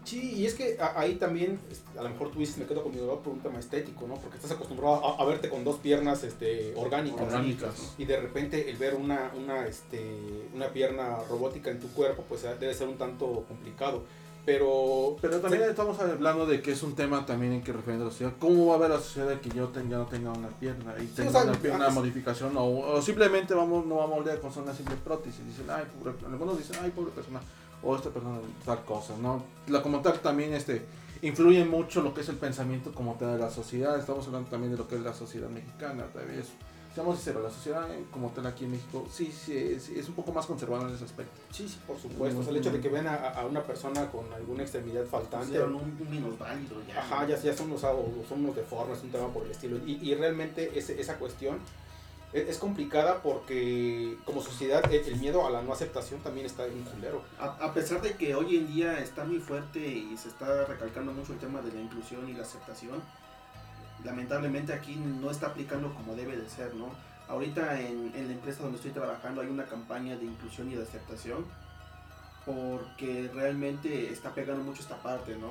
Sí, 0.06 0.34
y 0.36 0.46
es 0.46 0.54
que 0.54 0.78
a- 0.80 1.00
ahí 1.00 1.16
también, 1.16 1.60
a 1.98 2.04
lo 2.04 2.10
mejor 2.10 2.30
tú 2.32 2.40
dices, 2.40 2.58
me 2.58 2.66
quedo 2.66 2.84
con 2.84 2.94
mi 2.94 3.00
dolor 3.00 3.20
por 3.20 3.34
un 3.34 3.40
tema 3.40 3.60
estético, 3.60 4.08
¿no? 4.08 4.16
Porque 4.16 4.38
estás 4.38 4.52
acostumbrado 4.52 5.04
a, 5.04 5.22
a 5.22 5.26
verte 5.26 5.50
con 5.50 5.64
dos 5.64 5.78
piernas 5.78 6.24
este, 6.24 6.74
orgánicas. 6.76 7.22
Orgánicas. 7.22 7.74
¿no? 7.80 7.86
Y 7.98 8.06
de 8.06 8.22
repente 8.22 8.70
el 8.70 8.78
ver 8.78 8.94
una, 8.96 9.32
una, 9.36 9.66
este, 9.68 10.02
una 10.54 10.68
pierna 10.70 11.18
robótica 11.30 11.72
en 11.72 11.80
tu 11.80 11.88
cuerpo, 11.90 12.24
pues 12.30 12.44
debe 12.44 12.74
ser 12.74 12.88
un 12.88 12.98
tanto 12.98 13.44
complicado. 13.48 14.04
Pero, 14.46 15.18
Pero 15.22 15.40
también 15.42 15.64
estamos 15.64 16.00
hablando 16.00 16.46
de 16.46 16.62
que 16.62 16.74
es 16.74 16.84
un 16.84 16.94
tema 16.94 17.26
también 17.26 17.52
en 17.54 17.64
que 17.64 17.74
refiere 17.74 18.00
a 18.00 18.06
la 18.06 18.12
sociedad. 18.12 18.34
¿Cómo 18.38 18.68
va 18.68 18.76
a 18.76 18.78
ver 18.78 18.92
la 18.92 19.00
sociedad 19.00 19.28
de 19.28 19.40
que 19.40 19.50
yo 19.50 19.70
ten- 19.70 19.90
ya 19.90 19.98
no 19.98 20.06
tenga 20.06 20.32
una 20.32 20.50
pierna 20.50 20.94
y 21.02 21.08
tenga 21.08 21.30
o 21.30 21.34
sea, 21.34 21.44
una, 21.46 21.54
pierna, 21.54 21.86
ah, 21.86 21.88
una 21.88 21.96
modificación? 22.00 22.56
O, 22.56 22.64
o 22.94 23.02
simplemente 23.02 23.56
vamos, 23.56 23.88
no 23.88 23.96
vamos 23.96 24.12
a 24.12 24.16
moldear 24.18 24.40
con 24.40 24.52
una 24.62 24.72
simple 24.76 24.98
prótesis. 25.04 25.44
Dicen, 25.48 25.66
ay, 25.72 25.86
pobre, 25.98 26.14
algunos 26.28 26.60
dicen, 26.60 26.76
ay, 26.80 26.92
pobre 26.92 27.10
persona. 27.10 27.42
O 27.86 27.96
esta 27.96 28.10
persona, 28.10 28.40
tal 28.66 28.84
cosa, 28.84 29.14
¿no? 29.22 29.44
La, 29.68 29.82
como 29.82 30.02
tal 30.02 30.20
también 30.20 30.54
este, 30.54 30.84
influye 31.22 31.64
mucho 31.66 32.02
lo 32.02 32.14
que 32.14 32.22
es 32.22 32.30
el 32.30 32.36
pensamiento 32.38 32.92
como 32.94 33.14
tal 33.14 33.34
de 33.34 33.40
la 33.40 33.52
sociedad. 33.52 33.98
Estamos 34.00 34.26
hablando 34.28 34.50
también 34.50 34.72
de 34.72 34.78
lo 34.78 34.88
que 34.88 34.96
es 34.96 35.02
la 35.02 35.14
sociedad 35.14 35.50
mexicana. 35.50 36.04
Tal 36.14 36.26
vez, 36.26 36.48
seamos 36.96 37.18
sinceros, 37.18 37.44
la 37.44 37.50
sociedad 37.52 37.88
como 38.10 38.30
tal 38.32 38.48
aquí 38.48 38.66
en 38.66 38.72
México 38.72 39.06
sí, 39.12 39.32
sí, 39.32 39.80
sí, 39.80 40.00
es 40.00 40.08
un 40.10 40.16
poco 40.16 40.32
más 40.32 40.46
conservadora 40.48 40.90
en 40.90 40.96
ese 40.96 41.04
aspecto. 41.06 41.34
sí, 41.52 41.68
sí, 41.70 41.78
por 41.86 42.00
supuesto. 42.00 42.40
O 42.40 42.44
sea, 42.44 42.52
el 42.52 42.58
hecho 42.58 42.72
de 42.72 42.80
que 42.82 42.90
vean 42.90 43.06
a, 43.08 43.16
a 43.16 43.46
una 43.46 43.62
persona 43.62 44.10
con 44.10 44.34
alguna 44.34 44.64
extremidad 44.64 45.06
faltante. 45.06 45.38
Consideran 45.60 45.76
un, 45.76 45.82
un 46.02 46.10
minusválido 46.10 46.76
ya. 46.88 47.00
Ajá, 47.02 47.28
ya, 47.28 47.38
ya 47.40 47.56
son 47.56 47.68
unos, 47.68 47.82
son 47.82 48.40
unos 48.44 48.56
deformes, 48.56 49.00
un 49.04 49.12
tema 49.12 49.28
por 49.28 49.46
el 49.46 49.52
estilo. 49.52 49.78
Y, 49.86 50.00
y 50.10 50.16
realmente 50.16 50.72
ese- 50.76 51.00
esa 51.00 51.18
cuestión 51.20 51.60
es, 52.36 52.58
complicada 52.58 53.22
porque 53.22 54.18
como 54.26 54.42
sociedad 54.42 54.84
el, 54.92 55.06
el 55.06 55.16
miedo 55.18 55.48
a 55.48 55.50
la 55.50 55.62
no 55.62 55.72
aceptación 55.72 56.20
también 56.22 56.46
está 56.46 56.66
en 56.66 56.84
culero. 56.84 57.24
A, 57.40 57.46
a 57.46 57.74
pesar 57.74 58.02
de 58.02 58.14
que 58.16 58.36
hoy 58.36 58.58
en 58.58 58.68
día 58.68 59.00
está 59.00 59.24
muy 59.24 59.40
fuerte 59.40 59.80
y 59.80 60.16
se 60.18 60.28
está 60.28 60.66
recalcando 60.66 61.14
mucho 61.14 61.34
el 61.34 61.40
tema 61.40 61.62
de 61.62 61.72
la 61.72 61.82
inclusión 61.82 62.28
y 62.30 62.34
la 62.34 62.44
aceptación, 62.44 63.02
lamentablemente 64.04 64.74
aquí 64.74 64.96
no 64.96 65.32
está 65.32 65.48
aplicando 65.48 65.94
como 65.94 66.16
debe 66.16 66.36
de 66.36 66.50
ser, 66.50 66.76
¿no? 66.76 66.90
Ahorita 67.28 67.80
en, 67.82 68.12
en 68.16 68.28
la 68.28 68.34
empresa 68.34 68.64
donde 68.64 68.78
estoy 68.78 68.92
trabajando 68.92 69.42
hay 69.42 69.48
una 69.48 69.66
campaña 69.66 70.16
de 70.16 70.26
inclusión 70.26 70.70
y 70.72 70.76
de 70.76 70.84
aceptación 70.84 71.46
porque 72.46 73.30
realmente 73.34 74.10
está 74.12 74.34
pegando 74.34 74.64
mucho 74.64 74.82
esta 74.82 75.02
parte, 75.02 75.36
¿no? 75.36 75.50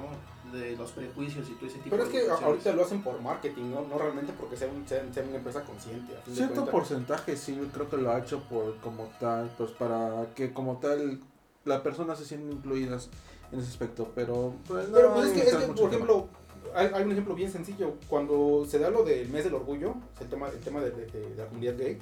De 0.57 0.77
los 0.77 0.93
prejuicios 0.93 1.49
y 1.49 1.53
todo 1.55 1.67
ese 1.67 1.79
tipo 1.79 1.91
Pero 1.91 2.05
es 2.05 2.09
de 2.09 2.13
que 2.13 2.19
a- 2.25 2.27
cuestiones. 2.29 2.47
ahorita 2.49 2.73
lo 2.75 2.85
hacen 2.85 3.03
por 3.03 3.21
marketing, 3.21 3.71
no, 3.71 3.83
no 3.83 3.99
realmente 3.99 4.33
porque 4.39 4.57
sea, 4.57 4.69
un- 4.69 4.87
sea- 4.87 5.05
sea 5.13 5.25
una 5.25 5.37
empresa 5.37 5.65
consciente. 5.65 6.17
a 6.17 6.21
fin 6.23 6.35
Cierto 6.37 6.65
porcentaje 6.67 7.37
sí, 7.37 7.59
creo 7.73 7.89
que 7.91 7.97
lo 7.97 8.11
ha 8.13 8.19
hecho 8.21 8.41
por 8.45 8.77
como 8.77 9.11
tal, 9.19 9.51
pues 9.59 9.73
para 9.73 10.27
que 10.37 10.53
como 10.53 10.77
tal 10.79 11.21
la 11.65 11.83
persona 11.83 12.15
se 12.15 12.25
sienten 12.25 12.53
incluidas 12.53 13.09
en 13.51 13.59
ese 13.61 13.69
aspecto, 13.71 14.13
pero 14.15 14.55
pues, 14.69 14.89
no 14.89 14.95
Pero 14.97 15.15
pues 15.15 15.27
es 15.27 15.33
que, 15.33 15.49
es 15.49 15.57
que, 15.57 15.73
por 15.73 15.89
ejemplo, 15.91 16.29
hay, 16.75 16.89
hay 16.95 17.03
un 17.05 17.13
ejemplo 17.13 17.35
bien 17.35 17.51
sencillo. 17.51 17.95
Cuando 18.09 18.65
se 18.69 18.79
da 18.79 18.91
lo 18.91 19.03
del 19.05 19.29
mes 19.31 19.45
del 19.45 19.55
orgullo, 19.55 19.95
el 20.21 20.29
tema, 20.29 20.49
el 20.49 20.61
tema 20.61 20.81
de, 20.81 20.91
de- 20.91 21.07
de 21.07 21.35
la 21.37 21.47
comunidad 21.47 21.77
gay, 21.77 21.99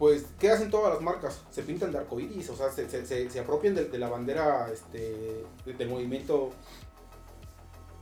pues, 0.00 0.24
¿qué 0.40 0.50
hacen 0.50 0.70
todas 0.70 0.92
las 0.94 1.02
marcas? 1.02 1.42
Se 1.52 1.62
pintan 1.62 1.92
de 1.92 1.98
arcoíris, 1.98 2.48
o 2.50 2.56
sea, 2.56 2.72
se, 2.72 2.88
se, 2.90 3.04
se, 3.06 3.28
se 3.30 3.38
apropian 3.38 3.74
de, 3.76 3.84
de 3.84 3.98
la 3.98 4.08
bandera 4.08 4.68
este, 4.72 5.44
de- 5.66 5.74
del 5.74 5.88
movimiento 5.90 6.50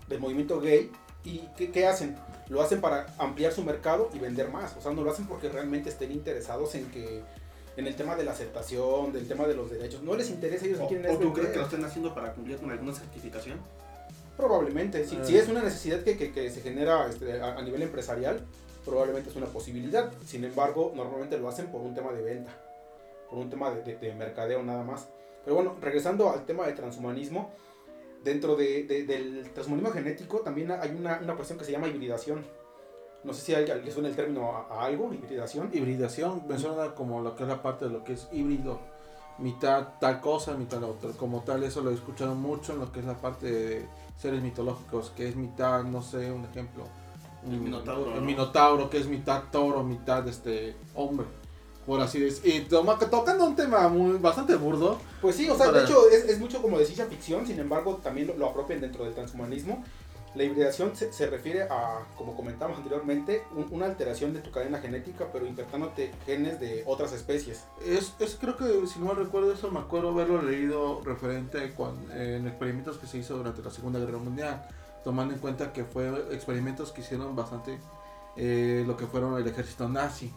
del 0.08 0.20
movimiento 0.20 0.60
gay. 0.60 0.90
¿Y 1.24 1.40
qué, 1.56 1.70
qué 1.70 1.86
hacen? 1.86 2.16
Lo 2.48 2.62
hacen 2.62 2.80
para 2.80 3.06
ampliar 3.18 3.52
su 3.52 3.62
mercado 3.64 4.08
y 4.14 4.18
vender 4.18 4.48
más. 4.50 4.76
O 4.76 4.80
sea, 4.80 4.92
no 4.92 5.02
lo 5.02 5.10
hacen 5.10 5.26
porque 5.26 5.48
realmente 5.50 5.90
estén 5.90 6.12
interesados 6.12 6.74
en 6.76 6.90
que 6.90 7.22
en 7.76 7.86
el 7.86 7.94
tema 7.96 8.16
de 8.16 8.24
la 8.24 8.30
aceptación, 8.32 9.12
del 9.12 9.28
tema 9.28 9.46
de 9.46 9.54
los 9.54 9.70
derechos. 9.70 10.02
No 10.02 10.14
les 10.14 10.30
interesa, 10.30 10.64
ellos 10.66 10.78
lo 10.78 10.84
¿O, 10.86 10.88
quieren 10.88 11.14
o 11.14 11.18
tú 11.18 11.32
crees 11.32 11.50
que 11.50 11.58
lo 11.58 11.64
están 11.64 11.84
haciendo 11.84 12.14
para 12.14 12.32
cumplir 12.32 12.56
con 12.58 12.70
alguna 12.70 12.94
certificación? 12.94 13.58
Probablemente, 14.36 15.04
si, 15.06 15.16
Eh. 15.16 15.20
si 15.24 15.36
es 15.36 15.48
una 15.48 15.62
necesidad 15.62 16.02
que, 16.04 16.16
que- 16.16 16.32
que 16.32 16.50
se 16.50 16.60
genera 16.60 17.08
este, 17.08 17.40
a, 17.40 17.56
a 17.58 17.62
nivel 17.62 17.82
empresarial, 17.82 18.46
probablemente 18.84 19.30
es 19.30 19.36
una 19.36 19.46
posibilidad. 19.46 20.12
Sin 20.24 20.44
embargo, 20.44 20.92
normalmente 20.94 21.38
lo 21.38 21.48
hacen 21.48 21.66
por 21.66 21.80
un 21.80 21.94
tema 21.94 22.12
de 22.12 22.22
venta, 22.22 22.52
por 23.30 23.38
un 23.38 23.50
tema 23.50 23.70
de, 23.70 23.82
de- 23.82 23.96
de 23.98 24.14
mercadeo 24.14 24.62
nada 24.62 24.82
más. 24.84 25.08
Pero 25.44 25.56
bueno, 25.56 25.76
regresando 25.80 26.30
al 26.30 26.44
tema 26.44 26.66
del 26.66 26.74
transhumanismo, 26.74 27.50
dentro 28.24 28.56
de- 28.56 28.84
de- 28.84 29.04
del 29.04 29.50
transhumanismo 29.52 29.92
genético 29.92 30.38
también 30.40 30.70
hay 30.72 30.90
una, 30.90 31.18
una 31.22 31.34
cuestión 31.34 31.58
que 31.58 31.64
se 31.64 31.72
llama 31.72 31.88
hibridación. 31.88 32.44
No 33.24 33.32
sé 33.32 33.40
si 33.42 33.54
alguien 33.54 33.84
le 33.84 33.90
suena 33.90 34.08
el 34.08 34.16
término 34.16 34.52
a, 34.52 34.66
a 34.68 34.84
algo, 34.84 35.12
hibridación. 35.12 35.70
hibridación, 35.72 36.42
me 36.48 36.58
suena 36.58 36.94
como 36.94 37.20
lo 37.20 37.34
que 37.34 37.42
es 37.42 37.48
la 37.48 37.62
parte 37.62 37.86
de 37.86 37.90
lo 37.90 38.04
que 38.04 38.12
es 38.12 38.28
híbrido, 38.32 38.78
mitad 39.38 39.98
tal 40.00 40.20
cosa, 40.20 40.54
mitad 40.56 40.82
otra, 40.84 41.10
como 41.12 41.42
tal 41.42 41.62
eso 41.64 41.80
lo 41.82 41.90
he 41.90 41.94
escuchado 41.94 42.34
mucho 42.34 42.72
en 42.74 42.80
lo 42.80 42.92
que 42.92 43.00
es 43.00 43.06
la 43.06 43.14
parte 43.16 43.50
de 43.50 43.86
seres 44.16 44.42
mitológicos, 44.42 45.10
que 45.10 45.28
es 45.28 45.36
mitad, 45.36 45.82
no 45.84 46.02
sé, 46.02 46.30
un 46.30 46.44
ejemplo, 46.44 46.84
El 47.52 47.60
minotauro, 47.60 48.10
el 48.14 48.20
¿no? 48.20 48.26
minotauro, 48.26 48.90
que 48.90 48.98
es 48.98 49.06
mitad 49.06 49.44
toro, 49.50 49.82
mitad 49.82 50.26
este 50.28 50.76
hombre, 50.94 51.26
por 51.86 52.00
así 52.00 52.20
decir, 52.20 52.54
y 52.54 52.60
toma- 52.68 52.98
tocando 52.98 53.44
un 53.46 53.56
tema 53.56 53.88
muy, 53.88 54.18
bastante 54.18 54.54
burdo, 54.56 54.98
Pues 55.20 55.36
sí, 55.36 55.48
o 55.48 55.56
sea, 55.56 55.66
de 55.66 55.72
Para- 55.72 55.84
hecho 55.84 56.08
es, 56.10 56.24
es 56.24 56.38
mucho 56.38 56.60
como 56.62 56.78
de 56.78 56.84
ciencia 56.84 57.06
ficción, 57.06 57.46
sin 57.46 57.58
embargo 57.58 57.96
también 58.02 58.26
lo, 58.28 58.36
lo 58.36 58.46
apropian 58.46 58.80
dentro 58.80 59.04
del 59.04 59.14
transhumanismo. 59.14 59.82
La 60.34 60.44
hibridación 60.44 60.94
se, 60.94 61.10
se 61.10 61.26
refiere 61.26 61.62
a, 61.62 62.00
como 62.16 62.36
comentamos 62.36 62.76
anteriormente, 62.76 63.42
un- 63.56 63.66
una 63.70 63.86
alteración 63.86 64.34
de 64.34 64.40
tu 64.40 64.50
cadena 64.50 64.78
genética, 64.78 65.26
pero 65.32 65.46
insertándote 65.46 66.12
genes 66.26 66.60
de 66.60 66.84
otras 66.86 67.12
especies. 67.14 67.64
Es, 67.84 68.12
es 68.20 68.36
creo 68.38 68.54
que 68.56 68.86
si 68.86 68.98
no 69.00 69.06
mal 69.06 69.16
recuerdo 69.16 69.50
eso 69.52 69.70
me 69.70 69.80
acuerdo 69.80 70.10
haberlo 70.10 70.42
leído 70.42 71.00
referente 71.02 71.72
cuan- 71.74 72.10
en 72.14 72.46
experimentos 72.46 72.98
que 72.98 73.06
se 73.06 73.16
hizo 73.18 73.38
durante 73.38 73.62
la 73.62 73.70
Segunda 73.70 73.98
Guerra 73.98 74.18
Mundial 74.18 74.68
tomando 75.04 75.34
en 75.34 75.40
cuenta 75.40 75.72
que 75.72 75.84
fue 75.84 76.08
experimentos 76.32 76.92
que 76.92 77.00
hicieron 77.00 77.34
bastante 77.34 77.78
eh, 78.36 78.84
lo 78.86 78.96
que 78.96 79.06
fueron 79.06 79.36
el 79.36 79.46
ejército 79.46 79.88
nazi, 79.88 80.32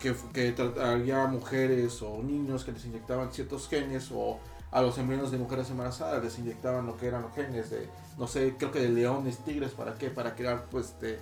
que, 0.00 0.14
que 0.32 0.54
había 0.82 1.26
mujeres 1.26 2.02
o 2.02 2.22
niños 2.22 2.64
que 2.64 2.72
les 2.72 2.84
inyectaban 2.84 3.32
ciertos 3.32 3.68
genes 3.68 4.10
o 4.12 4.38
a 4.72 4.82
los 4.82 4.98
embriones 4.98 5.30
de 5.30 5.38
mujeres 5.38 5.70
embarazadas 5.70 6.22
les 6.22 6.38
inyectaban 6.38 6.86
lo 6.86 6.96
que 6.96 7.06
eran 7.06 7.22
los 7.22 7.32
genes 7.32 7.70
de, 7.70 7.88
no 8.18 8.26
sé, 8.26 8.54
creo 8.58 8.72
que 8.72 8.80
de 8.80 8.88
leones, 8.88 9.38
tigres, 9.38 9.70
¿para 9.72 9.94
qué? 9.94 10.10
Para 10.10 10.34
crear 10.34 10.66
pues 10.70 10.98
de 11.00 11.18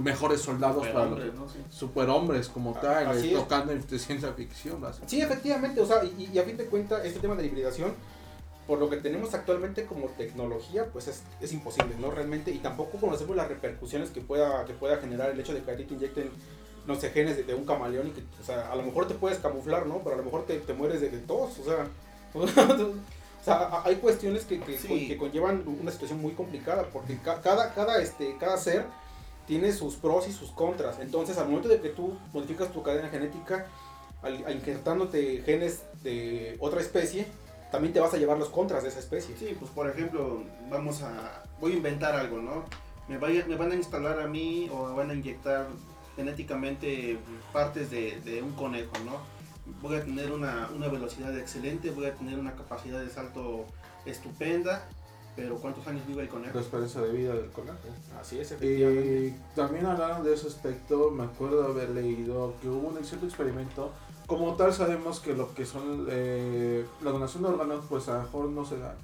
mejores 0.00 0.40
soldados 0.40 0.86
para 0.88 1.06
los 1.06 1.20
superhombres 1.70 2.48
como 2.48 2.72
tal, 2.72 3.06
así 3.08 3.32
tocando 3.32 3.72
en 3.72 3.82
ciencia 3.98 4.32
ficción. 4.32 4.82
Sí, 5.06 5.20
efectivamente, 5.20 5.80
o 5.80 5.86
sea, 5.86 6.02
y, 6.04 6.38
a 6.38 6.42
fin 6.42 6.56
de 6.56 6.66
cuentas, 6.66 7.04
este 7.04 7.20
tema 7.20 7.34
de 7.34 7.46
hibridación, 7.46 7.92
por 8.66 8.78
lo 8.78 8.88
que 8.88 8.96
tenemos 8.96 9.34
actualmente 9.34 9.84
como 9.84 10.06
tecnología, 10.08 10.86
pues 10.92 11.08
es, 11.08 11.22
es, 11.40 11.52
imposible, 11.52 11.94
¿no? 11.98 12.10
Realmente, 12.10 12.50
y 12.50 12.58
tampoco 12.58 12.98
conocemos 12.98 13.36
las 13.36 13.48
repercusiones 13.48 14.10
que 14.10 14.20
pueda, 14.20 14.64
que 14.64 14.72
pueda 14.72 14.96
generar 14.96 15.30
el 15.30 15.40
hecho 15.40 15.52
de 15.52 15.62
que 15.62 15.70
a 15.70 15.76
ti 15.76 15.84
te 15.84 15.94
inyecten, 15.94 16.30
no 16.86 16.94
sé, 16.94 17.10
genes 17.10 17.46
de, 17.46 17.54
un 17.54 17.66
camaleón 17.66 18.08
y 18.08 18.10
que, 18.10 18.22
o 18.40 18.44
sea, 18.44 18.72
a 18.72 18.76
lo 18.76 18.82
mejor 18.82 19.06
te 19.06 19.14
puedes 19.14 19.38
camuflar, 19.38 19.86
¿no? 19.86 19.98
Pero 20.02 20.14
a 20.14 20.18
lo 20.18 20.24
mejor 20.24 20.46
te, 20.46 20.58
te 20.58 20.72
mueres 20.72 21.00
de, 21.00 21.08
tos, 21.10 21.58
o 21.58 21.64
sea... 21.64 21.86
o 22.34 23.44
sea, 23.44 23.82
hay 23.84 23.96
cuestiones 23.96 24.44
que, 24.44 24.58
que, 24.58 24.76
que, 24.76 25.16
conllevan 25.18 25.62
una 25.66 25.92
situación 25.92 26.20
muy 26.20 26.32
complicada 26.32 26.88
porque 26.92 27.18
cada, 27.18 27.74
cada, 27.74 28.00
este, 28.00 28.36
cada 28.40 28.56
ser 28.56 28.86
tiene 29.46 29.72
sus 29.72 29.96
pros 29.96 30.26
y 30.28 30.32
sus 30.32 30.50
contras. 30.50 30.98
Entonces, 31.00 31.36
al 31.38 31.46
momento 31.46 31.68
de 31.68 31.80
que 31.80 31.90
tú 31.90 32.16
modificas 32.32 32.72
tu 32.72 32.82
cadena 32.82 33.08
genética, 33.08 33.66
al, 34.22 34.40
injertándote 34.50 35.42
genes 35.44 35.82
de 36.02 36.56
otra 36.58 36.80
especie, 36.80 37.26
también 37.74 37.92
te 37.92 37.98
vas 37.98 38.14
a 38.14 38.18
llevar 38.18 38.38
los 38.38 38.50
contras 38.50 38.84
de 38.84 38.88
esa 38.88 39.00
especie. 39.00 39.36
Sí, 39.36 39.56
pues 39.58 39.68
por 39.72 39.90
ejemplo, 39.90 40.44
vamos 40.70 41.02
a. 41.02 41.42
Voy 41.60 41.72
a 41.72 41.74
inventar 41.74 42.14
algo, 42.14 42.40
¿no? 42.40 42.64
Me, 43.08 43.18
vaya, 43.18 43.44
me 43.48 43.56
van 43.56 43.72
a 43.72 43.74
instalar 43.74 44.20
a 44.20 44.28
mí 44.28 44.70
o 44.72 44.86
me 44.86 44.94
van 44.94 45.10
a 45.10 45.14
inyectar 45.14 45.66
genéticamente 46.14 47.18
partes 47.52 47.90
de, 47.90 48.20
de 48.20 48.42
un 48.42 48.52
conejo, 48.52 48.92
¿no? 49.04 49.18
Voy 49.82 49.96
a 49.96 50.04
tener 50.04 50.30
una, 50.30 50.70
una 50.72 50.86
velocidad 50.86 51.36
excelente, 51.36 51.90
voy 51.90 52.06
a 52.06 52.14
tener 52.14 52.38
una 52.38 52.54
capacidad 52.54 53.00
de 53.00 53.10
salto 53.10 53.64
estupenda 54.06 54.86
pero 55.36 55.56
¿cuántos 55.56 55.84
años 55.88 56.06
vive 56.06 56.22
el 56.22 56.28
conejo? 56.28 56.54
La 56.54 56.60
esperanza 56.60 57.02
de 57.02 57.10
vida 57.10 57.34
del 57.34 57.50
conejo. 57.50 57.78
Así 58.20 58.38
es, 58.38 58.52
efectivamente. 58.52 59.26
Y 59.26 59.56
también 59.56 59.86
hablaron 59.86 60.22
de 60.22 60.32
ese 60.32 60.46
aspecto, 60.46 61.10
me 61.10 61.24
acuerdo 61.24 61.64
haber 61.64 61.90
leído 61.90 62.54
que 62.62 62.68
hubo 62.68 62.88
un 62.88 63.04
cierto 63.04 63.26
experimento. 63.26 63.92
Como 64.26 64.54
tal 64.54 64.72
sabemos 64.72 65.20
que 65.20 65.34
lo 65.34 65.54
que 65.54 65.66
son 65.66 66.06
eh, 66.10 66.86
la 67.02 67.10
donación 67.10 67.42
de 67.42 67.50
órganos, 67.50 67.84
pues 67.88 68.08
a 68.08 68.14
lo 68.14 68.22
mejor 68.22 68.48
no 68.48 68.64
se 68.64 68.78
da, 68.78 68.94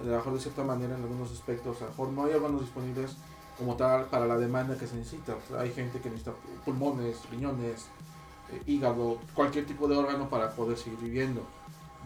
a 0.00 0.04
lo 0.04 0.16
mejor 0.16 0.34
de 0.34 0.40
cierta 0.40 0.62
manera 0.62 0.94
en 0.96 1.02
algunos 1.02 1.32
aspectos, 1.32 1.80
a 1.80 1.84
lo 1.84 1.90
mejor 1.90 2.08
no 2.10 2.24
hay 2.24 2.34
órganos 2.34 2.60
disponibles 2.60 3.16
como 3.56 3.76
tal 3.76 4.04
para 4.06 4.26
la 4.26 4.36
demanda 4.36 4.76
que 4.76 4.86
se 4.86 4.96
necesita. 4.96 5.36
hay 5.58 5.72
gente 5.72 6.00
que 6.00 6.10
necesita 6.10 6.32
pulmones, 6.64 7.18
riñones, 7.30 7.86
eh, 8.52 8.62
hígado, 8.66 9.18
cualquier 9.34 9.66
tipo 9.66 9.88
de 9.88 9.96
órgano 9.96 10.28
para 10.28 10.50
poder 10.54 10.76
seguir 10.76 10.98
viviendo 10.98 11.42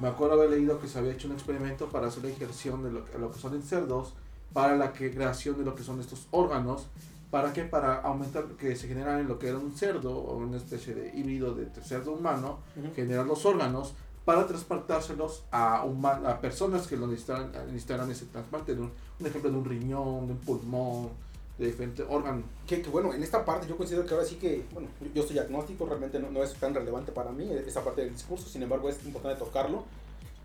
me 0.00 0.08
acuerdo 0.08 0.34
haber 0.34 0.50
leído 0.50 0.80
que 0.80 0.88
se 0.88 0.98
había 0.98 1.12
hecho 1.12 1.28
un 1.28 1.34
experimento 1.34 1.88
para 1.88 2.08
hacer 2.08 2.24
la 2.24 2.30
injerción 2.30 2.82
de 2.82 2.90
lo, 2.90 3.30
que 3.30 3.38
son 3.38 3.54
en 3.54 3.62
cerdos, 3.62 4.14
para 4.52 4.76
la 4.76 4.92
creación 4.92 5.58
de 5.58 5.64
lo 5.64 5.74
que 5.74 5.82
son 5.82 6.00
estos 6.00 6.26
órganos, 6.30 6.86
para 7.33 7.55
que 7.55 7.64
para 7.64 8.03
aumentar 8.03 8.45
que 8.59 8.76
se 8.76 8.87
generan 8.87 9.20
en 9.20 9.26
lo 9.26 9.39
que 9.39 9.49
era 9.49 9.57
un 9.57 9.74
cerdo 9.74 10.14
o 10.14 10.37
una 10.37 10.59
especie 10.59 10.95
de 10.95 11.18
híbrido 11.18 11.55
de 11.55 11.66
cerdo 11.83 12.12
humano, 12.12 12.59
generar 12.95 13.24
los 13.24 13.47
órganos 13.47 13.95
para 14.26 14.47
transportárselos 14.47 15.43
a, 15.51 15.80
a 15.80 16.41
personas 16.43 16.87
que 16.87 16.99
lo 16.99 17.07
necesitaran, 17.07 17.51
necesitaran 17.68 18.11
ese 18.11 18.26
trasplante, 18.26 18.74
un, 18.74 18.91
un 19.18 19.26
ejemplo 19.26 19.51
de 19.51 19.57
un 19.57 19.64
riñón, 19.64 20.26
de 20.26 20.35
un 20.35 20.39
pulmón, 20.41 21.09
de 21.57 21.68
diferente 21.68 22.05
órgano. 22.07 22.43
Que, 22.66 22.83
que, 22.83 22.91
bueno, 22.91 23.14
en 23.14 23.22
esta 23.22 23.43
parte 23.47 23.66
yo 23.66 23.78
considero 23.78 24.05
que 24.05 24.12
ahora 24.12 24.26
sí 24.26 24.35
que, 24.35 24.66
bueno, 24.74 24.89
yo 25.14 25.22
soy 25.22 25.39
agnóstico, 25.39 25.87
realmente 25.87 26.18
no, 26.18 26.30
no, 26.30 26.43
es 26.43 26.53
tan 26.57 26.74
relevante 26.74 27.12
para 27.12 27.33
mí 27.33 27.49
esa 27.66 27.83
parte 27.83 28.03
del 28.03 28.12
discurso, 28.12 28.47
sin 28.47 28.62
embargo 28.62 28.91
es 28.91 29.03
importante 29.07 29.43
tocarlo. 29.43 29.85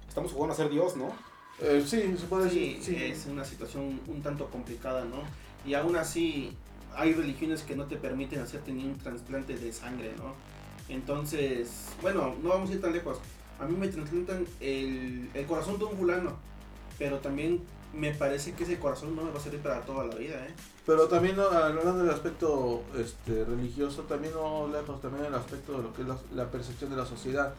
Estamos 0.08 0.32
jugando 0.32 0.54
a 0.54 0.56
ser 0.56 0.70
Dios, 0.70 0.96
¿no? 0.96 1.12
Eh, 1.60 1.84
sí, 1.86 2.16
se 2.18 2.28
puede 2.28 2.46
decir. 2.46 2.80
Sí, 2.82 2.96
es 2.96 3.26
una 3.26 3.44
situación 3.44 4.00
un 4.08 4.22
tanto 4.22 4.50
complicada, 4.50 5.04
¿no? 5.04 5.18
Y 5.70 5.74
aún 5.74 5.98
así 5.98 6.56
hay 6.98 7.14
religiones 7.14 7.62
que 7.62 7.76
no 7.76 7.86
te 7.86 7.96
permiten 7.96 8.40
hacerte 8.40 8.72
ni 8.72 8.84
un 8.84 8.98
trasplante 8.98 9.56
de 9.56 9.72
sangre, 9.72 10.14
¿no? 10.18 10.34
Entonces, 10.90 11.90
bueno, 12.02 12.36
no 12.42 12.50
vamos 12.50 12.70
a 12.70 12.74
ir 12.74 12.82
tan 12.82 12.92
lejos. 12.92 13.20
A 13.60 13.66
mí 13.66 13.76
me 13.78 13.88
trasplantan 13.88 14.46
el, 14.60 15.30
el 15.34 15.46
corazón 15.46 15.78
de 15.78 15.86
un 15.86 15.96
fulano, 15.96 16.38
pero 16.98 17.20
también 17.20 17.62
me 17.94 18.14
parece 18.14 18.54
que 18.54 18.64
ese 18.64 18.80
corazón 18.80 19.16
no 19.16 19.24
me 19.24 19.32
va 19.32 19.38
a 19.38 19.42
servir 19.42 19.62
para 19.62 19.82
toda 19.82 20.06
la 20.06 20.16
vida, 20.16 20.36
¿eh? 20.46 20.54
Pero 20.86 21.08
también 21.08 21.40
hablando 21.40 21.98
del 21.98 22.10
aspecto 22.10 22.82
este, 22.98 23.44
religioso, 23.46 24.04
también 24.04 24.34
no 24.34 24.68
lejos, 24.68 25.02
también 25.02 25.26
el 25.26 25.36
aspecto 25.36 25.78
de 25.78 25.84
lo 25.84 25.94
que 25.94 26.02
es 26.02 26.08
la, 26.34 26.50
percepción 26.50 26.90
de 26.90 26.98
la 26.98 27.06
sociedad. 27.06 27.54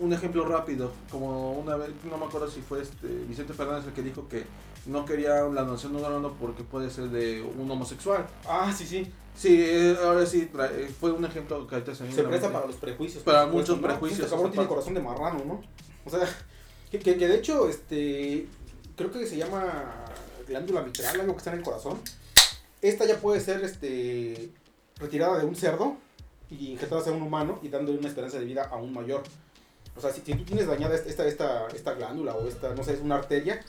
Un 0.00 0.12
ejemplo 0.12 0.46
rápido, 0.46 0.90
como 1.10 1.52
una 1.52 1.76
vez, 1.76 1.90
no 2.10 2.16
me 2.16 2.24
acuerdo 2.24 2.48
si 2.48 2.60
fue 2.62 2.82
este 2.82 3.06
Vicente 3.28 3.52
Fernández 3.52 3.86
el 3.86 3.92
que 3.92 4.02
dijo 4.02 4.26
que 4.28 4.44
no 4.86 5.04
quería 5.04 5.42
la 5.42 5.62
donación 5.62 5.96
de 5.96 6.02
un 6.02 6.34
porque 6.34 6.62
puede 6.62 6.90
ser 6.90 7.08
de 7.10 7.42
un 7.42 7.70
homosexual. 7.70 8.26
Ah, 8.46 8.72
sí, 8.76 8.86
sí. 8.86 9.12
Sí, 9.34 9.56
eh, 9.58 9.96
ahora 10.02 10.26
sí, 10.26 10.50
eh, 10.52 10.90
fue 10.98 11.12
un 11.12 11.24
ejemplo 11.24 11.66
que 11.66 11.76
ahorita 11.76 11.94
se 11.94 12.10
Se 12.12 12.22
presta 12.24 12.52
para 12.52 12.66
los 12.66 12.76
prejuicios. 12.76 13.22
Para 13.22 13.46
muchos 13.46 13.78
prejuicios. 13.78 14.20
Este 14.20 14.30
cabrón 14.30 14.52
tiene 14.52 14.66
corazón 14.66 14.94
de 14.94 15.00
marrano, 15.00 15.44
¿no? 15.44 15.62
O 16.04 16.10
sea, 16.10 16.28
que, 16.90 16.98
que, 16.98 17.16
que 17.16 17.28
de 17.28 17.36
hecho, 17.36 17.68
este, 17.68 18.46
creo 18.96 19.10
que 19.10 19.26
se 19.26 19.36
llama 19.36 20.04
glándula 20.48 20.82
mitral, 20.82 21.20
algo 21.20 21.32
que 21.32 21.38
está 21.38 21.52
en 21.52 21.58
el 21.58 21.64
corazón. 21.64 22.00
Esta 22.82 23.06
ya 23.06 23.18
puede 23.18 23.40
ser 23.40 23.62
este, 23.62 24.50
retirada 24.96 25.38
de 25.38 25.44
un 25.44 25.54
cerdo 25.54 25.96
y 26.50 26.72
injetada 26.72 27.08
a 27.08 27.12
un 27.12 27.22
humano 27.22 27.60
y 27.62 27.68
dándole 27.68 27.98
una 27.98 28.08
esperanza 28.08 28.38
de 28.38 28.44
vida 28.44 28.68
aún 28.70 28.92
mayor. 28.92 29.22
O 29.96 30.00
sea, 30.00 30.12
si, 30.12 30.20
tú 30.20 30.44
tienes 30.44 30.66
dañada 30.66 30.94
esta, 30.94 31.26
esta, 31.26 31.66
esta 31.68 31.94
glándula 31.94 32.34
o 32.34 32.48
esta, 32.48 32.74
no 32.74 32.82
sé, 32.82 32.94
es 32.94 33.00
una 33.00 33.16
arteria 33.16 33.60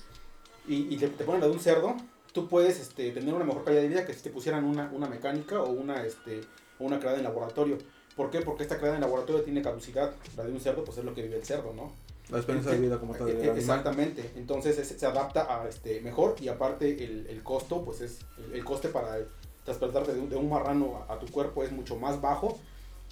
y, 0.67 0.95
te, 0.97 1.07
ponen 1.07 1.41
la 1.41 1.47
de 1.47 1.53
un 1.53 1.59
cerdo, 1.59 1.95
tú 2.33 2.47
puedes 2.47 2.79
este, 2.79 3.11
tener 3.11 3.33
una 3.33 3.45
mejor 3.45 3.63
calidad 3.63 3.81
de 3.81 3.87
vida 3.87 4.05
que 4.05 4.13
si 4.13 4.21
te 4.21 4.29
pusieran 4.29 4.63
una, 4.63 4.89
una 4.93 5.07
mecánica 5.07 5.61
o 5.61 5.71
una, 5.71 6.03
este, 6.05 6.41
una 6.79 6.99
creada 6.99 7.17
en 7.17 7.23
laboratorio. 7.23 7.77
¿Por 8.15 8.29
qué? 8.29 8.41
Porque 8.41 8.63
esta 8.63 8.77
creada 8.77 8.95
en 8.95 9.01
laboratorio 9.01 9.43
tiene 9.43 9.61
caducidad. 9.61 10.13
La 10.37 10.43
de 10.43 10.51
un 10.51 10.59
cerdo, 10.59 10.83
pues 10.83 10.97
es 10.97 11.05
lo 11.05 11.13
que 11.13 11.23
vive 11.23 11.37
el 11.37 11.45
cerdo, 11.45 11.73
¿no? 11.73 11.91
La 12.29 12.37
experiencia 12.37 12.71
de 12.71 12.79
vida 12.79 12.99
como 12.99 13.13
tal. 13.15 13.29
Eh, 13.29 13.51
exactamente. 13.55 14.31
Entonces 14.35 14.87
se 14.87 15.05
adapta 15.05 15.61
a 15.61 15.67
este 15.67 16.01
mejor 16.01 16.35
y 16.39 16.47
aparte 16.47 17.03
el, 17.03 17.27
el 17.27 17.43
costo, 17.43 17.83
pues 17.83 18.01
es 18.01 18.19
el, 18.53 18.63
coste 18.63 18.89
para 18.89 19.17
trasplantarte 19.65 20.13
de 20.13 20.19
un, 20.19 20.29
de 20.29 20.35
un 20.35 20.49
marrano 20.49 21.05
a, 21.09 21.19
tu 21.19 21.27
cuerpo 21.27 21.63
es 21.63 21.71
mucho 21.71 21.97
más 21.97 22.21
bajo 22.21 22.57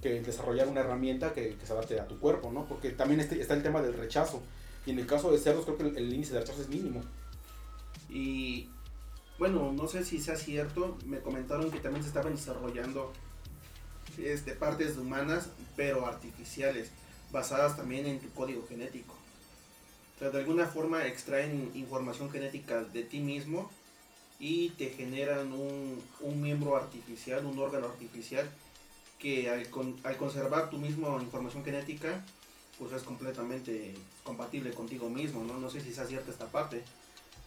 que 0.01 0.21
desarrollar 0.21 0.67
una 0.67 0.79
herramienta 0.79 1.33
que, 1.33 1.55
que, 1.55 1.65
se 1.65 1.73
adapte 1.73 1.99
a 1.99 2.07
tu 2.07 2.17
cuerpo, 2.19 2.51
¿no? 2.51 2.65
Porque 2.65 2.91
también 2.91 3.19
este, 3.19 3.41
está 3.41 3.53
el 3.53 3.63
tema 3.63 3.81
del 3.81 3.93
rechazo. 3.93 4.41
Y 4.85 4.91
en 4.91 4.99
el 4.99 5.05
caso 5.05 5.31
de 5.31 5.37
cerdos 5.37 5.65
creo 5.65 5.77
que 5.77 5.83
el, 5.83 5.97
el 5.97 6.13
índice 6.13 6.33
de 6.33 6.39
rechazo 6.39 6.61
es 6.61 6.69
mínimo. 6.69 7.01
Y 8.09 8.69
bueno, 9.37 9.71
no 9.71 9.87
sé 9.87 10.03
si 10.03 10.19
sea 10.19 10.35
cierto, 10.35 10.97
me 11.05 11.19
comentaron 11.19 11.71
que 11.71 11.79
también 11.79 12.03
se 12.03 12.09
estaban 12.09 12.35
desarrollando 12.35 13.13
este, 14.17 14.53
partes 14.53 14.97
humanas, 14.97 15.49
pero 15.75 16.05
artificiales 16.05 16.91
basadas 17.31 17.77
también 17.77 18.05
en 18.05 18.19
tu 18.19 18.29
código 18.31 18.65
genético. 18.67 19.13
O 20.15 20.19
sea, 20.19 20.31
de 20.31 20.39
alguna 20.39 20.65
forma 20.65 21.05
extraen 21.07 21.71
información 21.75 22.29
genética 22.29 22.83
de 22.83 23.03
ti 23.03 23.19
mismo 23.19 23.71
y 24.39 24.69
te 24.71 24.89
generan 24.89 25.53
un, 25.53 26.01
un 26.21 26.41
miembro 26.41 26.75
artificial, 26.75 27.45
un 27.45 27.57
órgano 27.59 27.87
artificial 27.87 28.49
que 29.19 29.49
al, 29.49 29.67
al 30.03 30.17
conservar 30.17 30.69
tu 30.69 30.77
misma 30.77 31.21
información 31.21 31.63
genética, 31.63 32.25
pues 32.77 32.93
es 32.93 33.03
completamente 33.03 33.93
compatible 34.23 34.71
contigo 34.71 35.09
mismo, 35.09 35.43
¿no? 35.43 35.59
No 35.59 35.69
sé 35.69 35.81
si 35.81 35.93
sea 35.93 36.05
cierta 36.05 36.31
esta 36.31 36.47
parte. 36.47 36.83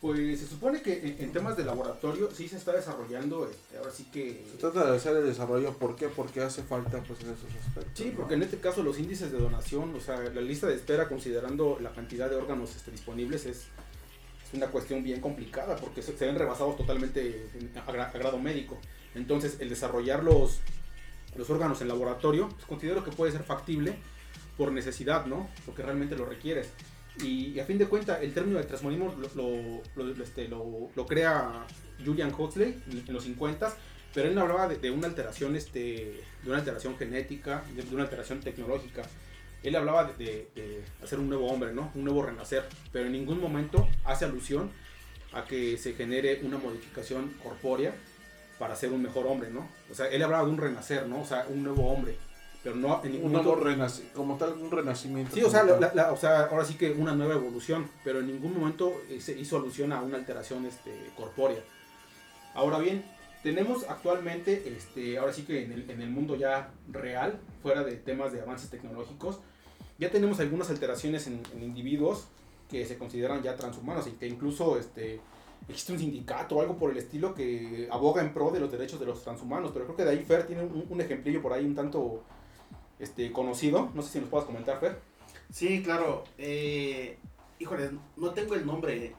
Pues 0.03 0.41
se 0.41 0.49
supone 0.49 0.83
que 0.83 1.17
en, 1.21 1.31
temas 1.31 1.57
de 1.57 1.63
laboratorio 1.63 2.29
sí 2.35 2.49
se 2.49 2.57
está 2.57 2.73
desarrollando, 2.73 3.49
este, 3.49 3.79
ahora 3.79 3.93
sí 3.93 4.09
que... 4.13 4.45
Se 4.51 4.59
trata 4.59 4.91
de 4.91 4.97
hacer 4.97 5.17
el 5.17 5.25
desarrollo, 5.25 5.75
¿por 5.75 5.95
qué? 5.95 6.09
Porque 6.09 6.41
hace 6.41 6.65
falta 6.65 7.01
pues 7.05 7.21
en 7.21 7.31
esos 7.31 7.45
aspectos. 7.65 7.93
Sí, 7.95 8.13
porque 8.17 8.35
en 8.35 8.43
este 8.43 8.59
caso 8.59 8.83
los 8.83 8.99
índices 8.99 9.31
de 9.31 9.39
donación, 9.39 9.95
o 9.95 10.01
sea, 10.01 10.21
la 10.21 10.41
lista 10.41 10.67
de 10.67 10.75
espera 10.75 11.09
considerando 11.09 11.79
la 11.81 11.93
cantidad 11.93 12.29
de 12.29 12.35
órganos 12.35 12.75
este, 12.75 12.91
disponibles 12.91 13.47
es, 13.47 13.67
una 14.53 14.67
cuestión 14.67 15.05
bien 15.05 15.21
complicada 15.21 15.77
porque 15.77 16.03
se, 16.03 16.13
ven 16.13 16.35
rebasados 16.35 16.77
totalmente 16.77 17.49
a, 17.87 17.93
grado 18.19 18.39
médico. 18.41 18.79
Entonces 19.15 19.59
el 19.61 19.69
desarrollar 19.69 20.25
los, 20.25 20.59
los 21.37 21.49
órganos 21.49 21.81
en 21.81 21.87
laboratorio, 21.87 22.49
pues 22.49 22.65
considero 22.67 23.05
que 23.05 23.13
puede 23.13 23.31
ser 23.31 23.45
factible 23.45 23.95
por 24.59 24.73
necesidad, 24.73 25.27
¿no? 25.27 25.49
Porque 25.65 25.83
realmente 25.83 26.17
lo 26.17 26.27
requieres. 26.27 26.71
Y, 27.21 27.59
a 27.61 27.65
fin 27.65 27.79
de 27.79 27.87
cuentas, 27.87 28.23
el 28.23 28.33
término 28.33 28.59
del 28.59 28.67
transhumanismo 28.67 29.15
lo, 29.35 29.83
lo, 29.97 30.23
este, 30.23 30.49
lo, 30.49 31.07
crea 31.07 31.67
Julian 32.05 32.33
Huxley 32.37 32.81
en, 32.91 33.13
los 33.13 33.25
50 33.25 33.75
pero 34.15 34.29
él 34.29 34.39
hablaba 34.39 34.69
de, 34.69 34.91
una 34.91 35.07
alteración 35.07 35.57
este, 35.57 36.23
de 36.43 36.49
una 36.49 36.59
alteración 36.59 36.97
genética, 36.99 37.65
de, 37.75 37.83
una 37.95 38.05
alteración 38.05 38.41
tecnológica. 38.41 39.03
Él 39.63 39.75
hablaba 39.77 40.05
de, 40.05 40.83
hacer 41.03 41.19
un 41.19 41.29
nuevo 41.29 41.47
hombre, 41.47 41.73
¿no? 41.73 41.91
Un 41.95 42.05
nuevo 42.05 42.23
renacer, 42.23 42.65
pero 42.93 43.07
en 43.07 43.13
ningún 43.13 43.41
momento 43.41 43.89
hace 44.05 44.25
alusión 44.25 44.71
a 45.33 45.45
que 45.45 45.79
se 45.79 45.95
genere 45.95 46.41
una 46.43 46.59
modificación 46.59 47.33
corpórea 47.43 47.95
para 48.59 48.77
ser 48.77 48.93
un 48.93 49.03
mejor 49.03 49.27
hombre, 49.27 49.51
¿no? 49.51 49.67
O 49.91 49.95
sea, 49.95 50.09
él 50.09 50.23
hablaba 50.23 50.45
de 50.45 50.51
un 50.51 50.59
renacer, 50.59 51.07
¿no? 51.07 51.23
O 51.23 51.27
sea, 51.27 51.47
un 51.49 51.63
nuevo 51.63 51.91
hombre. 51.91 52.17
Pero 52.63 52.77
no 52.77 53.01
en 53.05 53.13
ningún 53.13 53.35
Un 53.35 53.45
momento... 53.45 54.11
como 54.15 54.37
tal, 54.37 54.53
un 54.53 54.71
renacimiento. 54.71 55.35
Sí, 55.35 55.43
o 55.43 55.51
sea, 55.51 55.65
la- 55.65 56.13
o 56.13 56.17
sea, 56.17 56.45
ahora 56.45 56.65
sí 56.65 56.75
que 56.75 56.93
una 56.93 57.13
nueva 57.15 57.35
evolución, 57.35 57.89
pero 58.05 58.21
en 58.21 58.29
ningún 58.29 58.55
momento 58.57 58.93
eh, 59.11 59.21
se 59.21 59.37
hizo 59.39 59.57
alusión 59.57 59.93
a 59.93 60.01
una 60.01 60.17
alteración 60.17 60.65
este, 60.67 61.11
corpórea. 61.17 61.59
Ahora 62.55 62.79
bien, 62.79 63.05
tenemos 63.43 63.85
actualmente, 63.89 64.75
este, 64.77 65.19
ahora 65.19 65.33
sí 65.33 65.43
que 65.43 65.65
en 65.65 65.73
el, 65.73 65.91
en 65.91 66.01
el 66.03 66.11
mundo 66.11 66.37
ya 66.37 66.71
real, 66.89 67.41
fuera 67.63 67.83
de 67.83 67.97
temas 67.97 68.33
de 68.33 68.41
avances 68.43 68.71
tecnológicos, 68.71 69.41
ya 69.99 70.11
tenemos 70.11 70.39
algunas 70.39 70.71
alteraciones 70.71 71.27
en, 71.27 71.41
en 71.55 71.63
individuos 71.65 72.27
que 72.71 72.87
se 72.87 72.97
consideran 72.97 73.43
ya 73.43 73.57
transhumanos 73.57 74.07
y 74.07 74.13
que 74.13 74.29
incluso 74.29 74.79
este, 74.79 75.21
existe 75.69 75.93
un 75.95 75.99
sindicato 75.99 76.57
o 76.57 76.61
algo 76.61 76.77
por 76.77 76.93
el 76.93 76.97
estilo 76.99 77.35
que 77.35 77.89
aboga 77.91 78.23
en 78.23 78.33
pro 78.33 78.51
de 78.53 78.61
los 78.61 78.71
derechos 78.71 79.01
de 79.01 79.07
los 79.07 79.23
transhumanos, 79.25 79.73
pero 79.73 79.85
creo 79.87 79.97
que 79.97 80.05
de 80.05 80.11
ahí 80.11 80.25
Fer 80.25 80.47
tiene 80.47 80.63
un, 80.63 80.87
un 80.89 81.01
ejemplillo 81.01 81.43
por 81.43 81.53
ahí 81.53 81.65
un 81.65 81.75
tanto 81.75 82.23
este, 83.03 83.33
conocido, 83.33 83.91
no 83.95 84.03
sé 84.03 84.13
si 84.13 84.21
nos 84.21 84.29
puedas 84.29 84.47
comentar 84.47 84.79
Fer. 84.81 85.01
Sí, 85.51 85.83
claro. 85.83 86.25
Eh, 86.39 87.19
híjole, 87.59 87.91
no 88.17 88.31
tengo 88.31 88.55
el 88.55 88.65
nombre. 88.65 89.15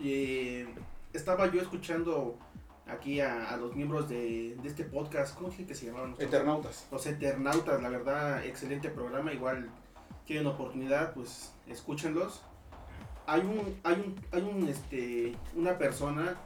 Eh, 0.00 0.66
estaba 1.12 1.50
yo 1.50 1.60
escuchando 1.60 2.38
aquí 2.86 3.20
a, 3.20 3.50
a 3.50 3.56
los 3.56 3.74
miembros 3.74 4.08
de, 4.08 4.56
de 4.62 4.68
este 4.68 4.84
podcast. 4.84 5.36
¿Cómo 5.36 5.50
dije 5.50 5.66
que 5.66 5.74
se 5.74 5.86
llamaban? 5.86 6.14
Eternautas. 6.18 6.86
Los 6.90 7.04
Eternautas, 7.06 7.82
la 7.82 7.88
verdad, 7.88 8.44
excelente 8.46 8.88
programa. 8.88 9.32
Igual 9.32 9.68
tienen 10.24 10.46
oportunidad, 10.46 11.12
pues 11.12 11.52
escúchenlos. 11.66 12.42
Hay 13.26 13.40
un, 13.40 13.78
hay 13.82 13.94
un, 13.94 14.14
hay 14.32 14.42
un, 14.42 14.68
este, 14.68 15.36
una 15.54 15.76
persona 15.78 16.36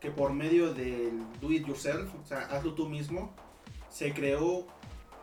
que 0.00 0.10
por 0.10 0.32
medio 0.32 0.72
del 0.72 1.18
do 1.40 1.50
it 1.50 1.66
yourself, 1.66 2.10
o 2.22 2.26
sea, 2.26 2.40
hazlo 2.50 2.74
tú 2.74 2.88
mismo, 2.88 3.34
se 3.90 4.14
creó 4.14 4.66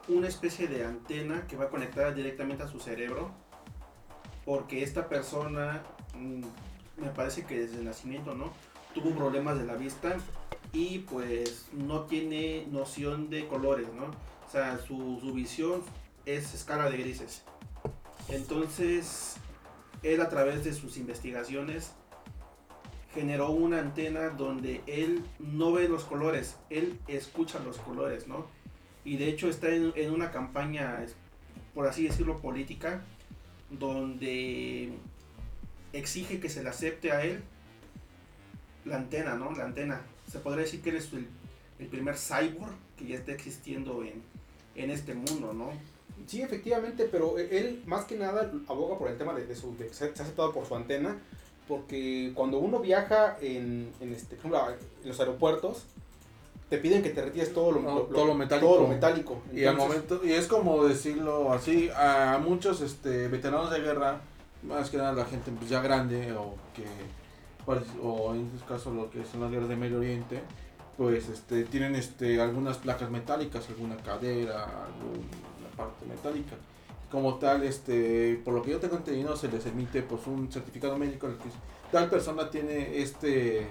una 0.07 0.27
especie 0.27 0.67
de 0.67 0.85
antena 0.85 1.47
que 1.47 1.55
va 1.55 1.69
conectada 1.69 2.11
directamente 2.11 2.63
a 2.63 2.67
su 2.67 2.79
cerebro. 2.79 3.31
Porque 4.45 4.83
esta 4.83 5.09
persona, 5.09 5.83
mm, 6.15 7.01
me 7.01 7.09
parece 7.09 7.45
que 7.45 7.59
desde 7.59 7.77
el 7.77 7.85
nacimiento, 7.85 8.33
¿no? 8.33 8.51
Tuvo 8.93 9.11
problemas 9.11 9.59
de 9.59 9.65
la 9.65 9.75
vista 9.75 10.17
y 10.71 10.99
pues 10.99 11.67
no 11.73 12.05
tiene 12.05 12.65
noción 12.71 13.29
de 13.29 13.47
colores, 13.47 13.87
¿no? 13.93 14.05
O 14.05 14.51
sea, 14.51 14.77
su, 14.77 15.19
su 15.19 15.33
visión 15.33 15.81
es 16.25 16.53
escala 16.53 16.89
de 16.89 16.97
grises. 16.97 17.43
Entonces, 18.29 19.35
él 20.03 20.21
a 20.21 20.29
través 20.29 20.63
de 20.63 20.73
sus 20.73 20.97
investigaciones 20.97 21.91
generó 23.13 23.49
una 23.49 23.79
antena 23.79 24.29
donde 24.29 24.81
él 24.85 25.23
no 25.39 25.71
ve 25.71 25.87
los 25.87 26.03
colores, 26.03 26.57
él 26.69 26.99
escucha 27.07 27.59
los 27.59 27.77
colores, 27.79 28.27
¿no? 28.27 28.45
Y 29.07 29.15
de 29.15 29.29
hecho 29.29 29.47
está 29.49 29.69
en, 29.69 29.93
en 29.95 30.11
una 30.11 30.31
campaña, 30.31 31.05
por 31.73 31.87
así 31.87 32.03
decirlo, 32.03 32.39
política, 32.41 33.01
donde 33.69 34.91
exige 35.93 36.41
que 36.41 36.49
se 36.49 36.61
le 36.61 36.67
acepte 36.67 37.13
a 37.13 37.23
él 37.23 37.41
la 38.83 38.97
antena, 38.97 39.35
¿no? 39.35 39.53
La 39.53 39.63
antena. 39.63 40.01
Se 40.29 40.39
podría 40.39 40.65
decir 40.65 40.81
que 40.81 40.89
él 40.89 40.97
es 40.97 41.13
el, 41.13 41.25
el 41.79 41.87
primer 41.87 42.17
cyborg 42.17 42.73
que 42.97 43.05
ya 43.05 43.15
está 43.15 43.31
existiendo 43.31 44.03
en, 44.03 44.21
en 44.75 44.91
este 44.91 45.13
mundo, 45.13 45.53
¿no? 45.53 45.71
Sí, 46.25 46.41
efectivamente, 46.41 47.07
pero 47.09 47.39
e- 47.39 47.57
él 47.59 47.83
más 47.85 48.03
que 48.03 48.17
nada 48.17 48.51
aboga 48.67 48.97
por 48.99 49.09
el 49.09 49.17
tema 49.17 49.33
de, 49.33 49.45
de 49.45 49.55
su, 49.55 49.73
de 49.77 49.93
se 49.93 50.03
ha 50.03 50.07
aceptado 50.09 50.53
por 50.53 50.65
su 50.65 50.75
antena, 50.75 51.17
porque 51.65 52.33
cuando 52.35 52.57
uno 52.57 52.79
viaja 52.79 53.37
en, 53.39 53.89
en 54.01 54.13
este, 54.13 54.37
en 54.43 55.07
los 55.07 55.19
aeropuertos, 55.21 55.85
te 56.69 56.77
piden 56.77 57.01
que 57.01 57.09
te 57.11 57.21
retires 57.23 57.53
todo 57.53 57.71
lo, 57.71 57.81
No, 57.81 57.95
lo- 57.95 58.01
todo 58.03 58.25
lo 58.25 58.33
metálico. 58.33 58.67
todo 58.67 58.81
lo 58.81 58.87
metálico. 58.89 59.41
Y 59.53 59.63
al 59.65 59.77
momento, 59.77 60.21
y 60.23 60.31
es 60.33 60.47
como 60.47 60.83
decirlo 60.85 61.53
así, 61.53 61.89
a 61.95 62.39
muchos 62.43 62.81
este, 62.81 63.27
veteranos 63.29 63.71
de 63.71 63.79
guerra, 63.79 64.21
más 64.63 64.89
que 64.89 64.97
nada 64.97 65.13
la 65.13 65.25
gente 65.25 65.51
pues, 65.51 65.69
ya 65.69 65.81
grande 65.81 66.33
o 66.33 66.55
que, 66.75 66.83
pues, 67.65 67.83
o 68.03 68.33
en 68.33 68.49
este 68.53 68.67
caso 68.67 68.91
lo 68.93 69.09
que 69.09 69.23
son 69.25 69.41
las 69.41 69.51
guerras 69.51 69.69
de 69.69 69.75
Medio 69.77 69.97
Oriente, 69.99 70.41
pues 70.97 71.29
este, 71.29 71.63
tienen 71.65 71.95
este, 71.95 72.41
algunas 72.41 72.77
placas 72.77 73.09
metálicas, 73.11 73.69
alguna 73.69 73.95
cadera, 73.97 74.63
alguna 74.63 75.69
parte 75.77 76.05
metálica. 76.05 76.55
Como 77.11 77.35
tal, 77.35 77.63
este, 77.63 78.41
por 78.43 78.53
lo 78.53 78.61
que 78.61 78.71
yo 78.71 78.79
tengo 78.79 78.97
entendido, 78.97 79.37
se 79.37 79.47
les 79.47 79.65
emite 79.67 80.01
pues 80.01 80.27
un 80.27 80.51
certificado 80.51 80.97
médico 80.97 81.27
en 81.27 81.33
el 81.33 81.37
que 81.37 81.45
tal 81.91 82.09
persona 82.09 82.49
tiene 82.49 82.97
este, 83.01 83.67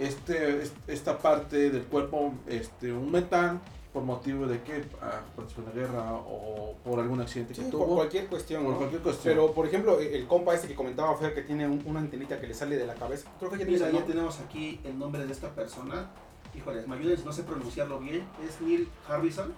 este, 0.00 0.62
est- 0.62 0.74
esta 0.88 1.18
parte 1.18 1.70
del 1.70 1.84
cuerpo, 1.84 2.32
este, 2.46 2.92
un 2.92 3.10
metal 3.10 3.60
por 3.92 4.04
motivo 4.04 4.46
de 4.46 4.62
que 4.62 4.84
ah, 5.02 5.20
participó 5.34 5.62
en 5.62 5.68
la 5.68 5.72
guerra 5.74 6.12
o 6.14 6.74
por 6.84 7.00
algún 7.00 7.20
accidente 7.20 7.54
sí, 7.54 7.62
que 7.62 7.70
por 7.70 7.80
tuvo, 7.86 7.96
cualquier 7.96 8.26
cuestión, 8.28 8.62
por 8.62 8.72
¿no? 8.72 8.78
cualquier 8.78 9.02
cuestión. 9.02 9.34
Pero, 9.34 9.52
por 9.52 9.66
ejemplo, 9.66 9.98
e- 10.00 10.16
el 10.16 10.26
compa 10.28 10.54
este 10.54 10.68
que 10.68 10.74
comentaba 10.76 11.16
Fer 11.16 11.34
que 11.34 11.42
tiene 11.42 11.66
un- 11.66 11.82
una 11.86 11.98
antenita 12.00 12.40
que 12.40 12.46
le 12.46 12.54
sale 12.54 12.76
de 12.76 12.86
la 12.86 12.94
cabeza, 12.94 13.28
creo 13.38 13.50
que 13.50 13.58
ya 13.58 13.64
Mira, 13.66 13.90
tenemos 14.06 14.38
aquí 14.40 14.80
el 14.84 14.98
nombre 14.98 15.26
de 15.26 15.32
esta 15.32 15.48
persona. 15.54 16.08
Híjoles, 16.54 16.86
me 16.88 16.96
ayuden 16.96 17.16
si 17.18 17.24
no 17.24 17.32
sé 17.32 17.42
pronunciarlo 17.44 17.98
bien. 18.00 18.24
Es 18.48 18.60
Neil 18.60 18.88
Harbison. 19.08 19.52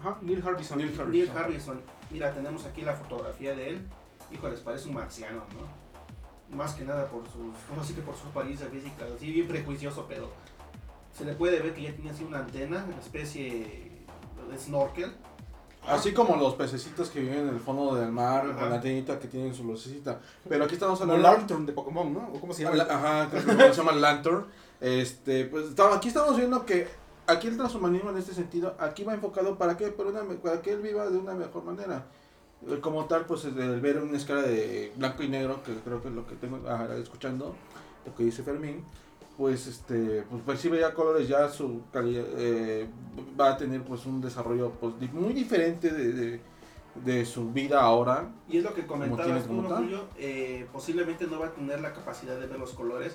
Ajá, 0.00 0.18
Neil 0.22 0.42
Harbison. 0.46 0.78
Neil 0.78 0.88
Harbison. 0.90 1.10
Neil 1.12 1.30
Harbison. 1.30 1.80
Mira, 2.10 2.32
tenemos 2.32 2.64
aquí 2.66 2.82
la 2.82 2.94
fotografía 2.94 3.54
de 3.56 3.70
él. 3.70 3.86
Híjoles, 4.32 4.60
parece 4.60 4.88
un 4.88 4.94
marciano, 4.94 5.38
¿no? 5.38 5.85
Más 6.50 6.74
que 6.74 6.84
nada 6.84 7.06
por 7.08 7.22
su, 7.24 7.38
no 7.74 7.82
sé 7.84 7.94
que 7.94 8.02
por 8.02 8.14
su 8.16 8.28
apariencia 8.28 8.66
física, 8.68 9.04
así 9.14 9.32
bien 9.32 9.48
prejuicioso, 9.48 10.06
pero 10.08 10.30
se 11.16 11.24
le 11.24 11.32
puede 11.34 11.60
ver 11.60 11.74
que 11.74 11.82
ya 11.82 11.92
tiene 11.94 12.10
así 12.10 12.22
una 12.24 12.38
antena, 12.38 12.84
una 12.86 13.00
especie 13.00 13.90
de 14.50 14.58
snorkel. 14.58 15.12
Así 15.86 16.12
como 16.12 16.36
los 16.36 16.54
pececitos 16.54 17.10
que 17.10 17.20
viven 17.20 17.40
en 17.40 17.48
el 17.48 17.60
fondo 17.60 17.94
del 17.94 18.10
mar, 18.10 18.44
Ajá. 18.44 18.58
con 18.58 18.70
la 18.70 18.76
antenita 18.76 19.18
que 19.20 19.28
tienen 19.28 19.54
su 19.54 19.62
lucecita. 19.64 20.20
Pero 20.48 20.64
aquí 20.64 20.74
estamos 20.74 20.98
Como 20.98 21.12
hablando... 21.12 21.38
Lantern 21.38 21.66
de 21.66 21.72
Pokémon, 21.72 22.12
¿no? 22.12 22.28
¿O 22.34 22.40
cómo 22.40 22.52
se 22.52 22.64
llama? 22.64 22.76
La- 22.76 22.84
Ajá, 22.84 23.28
creo 23.30 23.44
que 23.56 23.68
se 23.70 23.74
llama 23.74 23.92
Lantern. 23.92 24.46
Este, 24.80 25.44
pues 25.46 25.66
aquí 25.94 26.08
estamos 26.08 26.36
viendo 26.36 26.66
que 26.66 26.88
aquí 27.28 27.46
el 27.48 27.56
transhumanismo 27.56 28.10
en 28.10 28.18
este 28.18 28.34
sentido, 28.34 28.74
aquí 28.80 29.04
va 29.04 29.14
enfocado 29.14 29.56
para 29.58 29.76
que, 29.76 29.88
para, 29.88 30.08
una 30.10 30.22
me- 30.24 30.34
para 30.34 30.60
que 30.60 30.72
él 30.72 30.80
viva 30.80 31.06
de 31.08 31.18
una 31.18 31.34
mejor 31.34 31.62
manera. 31.64 32.04
Eh, 32.68 32.78
Como 32.80 33.06
tal, 33.06 33.26
pues 33.26 33.44
el 33.44 33.80
ver 33.80 33.98
una 33.98 34.16
escala 34.16 34.42
de 34.42 34.92
blanco 34.96 35.22
y 35.22 35.28
negro, 35.28 35.62
que 35.62 35.74
creo 35.74 36.00
que 36.00 36.08
es 36.08 36.14
lo 36.14 36.26
que 36.26 36.36
tengo 36.36 36.60
ah, 36.68 36.88
escuchando, 37.00 37.54
lo 38.04 38.14
que 38.14 38.24
dice 38.24 38.42
Fermín, 38.42 38.84
pues 39.36 39.66
este, 39.66 40.22
pues 40.30 40.42
percibe 40.42 40.80
ya 40.80 40.94
colores, 40.94 41.28
ya 41.28 41.48
su 41.48 41.82
calidad, 41.92 42.24
eh, 42.36 42.88
va 43.38 43.50
a 43.50 43.56
tener 43.56 43.82
pues 43.82 44.06
un 44.06 44.20
desarrollo 44.20 44.70
pues 44.80 44.94
muy 45.12 45.34
diferente 45.34 45.90
de, 45.90 46.12
de, 46.12 46.40
de 47.04 47.26
su 47.26 47.52
vida 47.52 47.82
ahora. 47.82 48.30
Y 48.48 48.58
es 48.58 48.64
lo 48.64 48.72
que 48.72 48.86
comentabas 48.86 49.46
tú. 49.46 49.62
Julio, 49.62 50.04
eh, 50.16 50.66
posiblemente 50.72 51.26
no 51.26 51.38
va 51.38 51.48
a 51.48 51.52
tener 51.52 51.80
la 51.80 51.92
capacidad 51.92 52.40
de 52.40 52.46
ver 52.46 52.58
los 52.58 52.72
colores, 52.72 53.14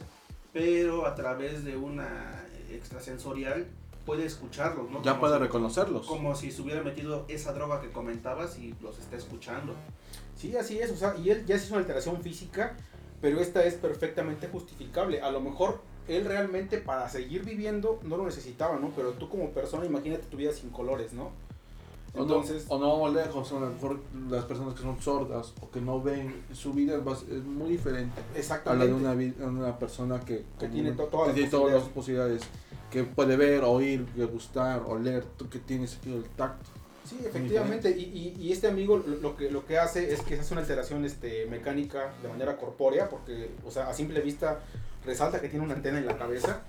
pero 0.54 1.08
a 1.08 1.16
través 1.16 1.66
de 1.66 1.76
una 1.76 2.46
extrasensorial 2.70 3.68
puede 4.06 4.26
escucharlos, 4.26 4.89
¿no? 4.89 5.02
Ya 5.04 5.12
Como 5.12 5.22
puede 5.22 5.36
si- 5.36 5.39
reconocerlos. 5.41 6.08
Como 6.08 6.36
si 6.36 6.52
se 6.52 6.62
hubiera 6.62 6.82
metido 6.84 7.26
esa 7.28 7.54
droga 7.54 7.82
que 7.82 7.89
comentabas 7.91 8.58
y 8.58 8.76
los 8.82 8.97
está 8.99 9.16
escuchando. 9.18 9.74
Sí, 10.36 10.56
así 10.58 10.80
es, 10.80 10.91
o 10.91 10.95
sea, 10.95 11.16
y 11.18 11.30
él 11.30 11.45
ya 11.45 11.56
hizo 11.56 11.74
una 11.74 11.80
alteración 11.82 12.22
física, 12.22 12.76
pero 13.22 13.39
esta 13.39 13.64
es 13.64 13.76
perfectamente 13.76 14.47
justificable. 14.47 15.22
A 15.22 15.30
lo 15.32 15.39
mejor 15.39 15.82
él 16.08 16.26
realmente 16.26 16.80
para 16.80 17.08
seguir 17.10 17.45
viviendo 17.45 17.99
no 18.04 18.18
lo 18.18 18.26
necesitaba, 18.26 18.78
¿no? 18.80 18.89
Pero 18.95 19.12
tú 19.12 19.30
como 19.30 19.49
persona, 19.52 19.86
imagínate 19.86 20.24
tu 20.24 20.38
vida 20.38 20.52
sin 20.52 20.70
colores, 20.72 21.14
¿no? 21.14 21.30
Entonces, 22.14 22.66
o 22.68 22.78
no, 22.78 22.93
o 22.95 23.08
no 23.08 23.14
lejos, 23.18 23.49
a 23.54 23.60
lo 23.60 23.70
mejor 23.70 23.99
las 24.30 24.43
personas 24.43 24.74
que 24.74 24.82
son 24.82 24.99
sordas 25.02 25.54
o 25.62 25.72
que 25.72 25.80
no 25.80 26.02
ven, 26.02 26.43
su 26.52 26.74
vida 26.74 26.95
es, 26.97 27.43
muy 27.45 27.70
diferente 27.72 28.20
a 28.20 28.34
la 28.34 28.39
exactamente. 28.39 28.88
de 28.88 28.93
una, 28.93 29.47
una 29.47 29.80
persona 29.80 30.20
que, 30.20 30.43
Que 30.60 30.68
tiene 30.68 30.91
to- 30.91 31.04
todas 31.06 31.28
que 31.28 31.28
las 31.28 31.36
tiene 31.36 31.49
todas 31.49 31.74
las 31.76 31.84
posibilidades. 31.93 32.41
Que 32.92 33.04
puede 33.04 33.38
ver, 33.38 33.64
oír, 33.64 34.06
gustar, 34.32 34.84
oler, 34.86 35.24
tú 35.38 35.50
que 35.50 35.60
tienes 35.60 35.92
sentido 35.92 36.22
del 36.22 36.30
tacto. 36.32 36.70
Sí, 37.08 37.18
efectivamente. 37.26 37.89
Y, 37.89 38.04
y- 38.04 38.36
y 38.39 38.52
este 38.52 38.68
amigo 38.68 38.98
lo, 38.98 39.36
que, 39.36 39.50
lo 39.50 39.66
que 39.66 39.78
hace 39.80 40.14
es 40.14 40.22
que 40.22 40.39
hace 40.39 40.54
una 40.54 40.62
alteración 40.62 41.04
este, 41.06 41.46
mecánica 41.48 42.12
de 42.22 42.28
manera 42.30 42.58
corpórea, 42.58 43.10
porque, 43.10 43.50
o 43.66 43.72
sea, 43.72 43.89
a 43.89 43.94
simple 43.94 44.22
vista 44.22 44.60
resalta 45.06 45.42
que 45.42 45.50
tiene 45.50 45.66
una 45.66 45.74
antena 45.74 45.98
en 45.98 46.06
la 46.06 46.18
cabeza. 46.18 46.62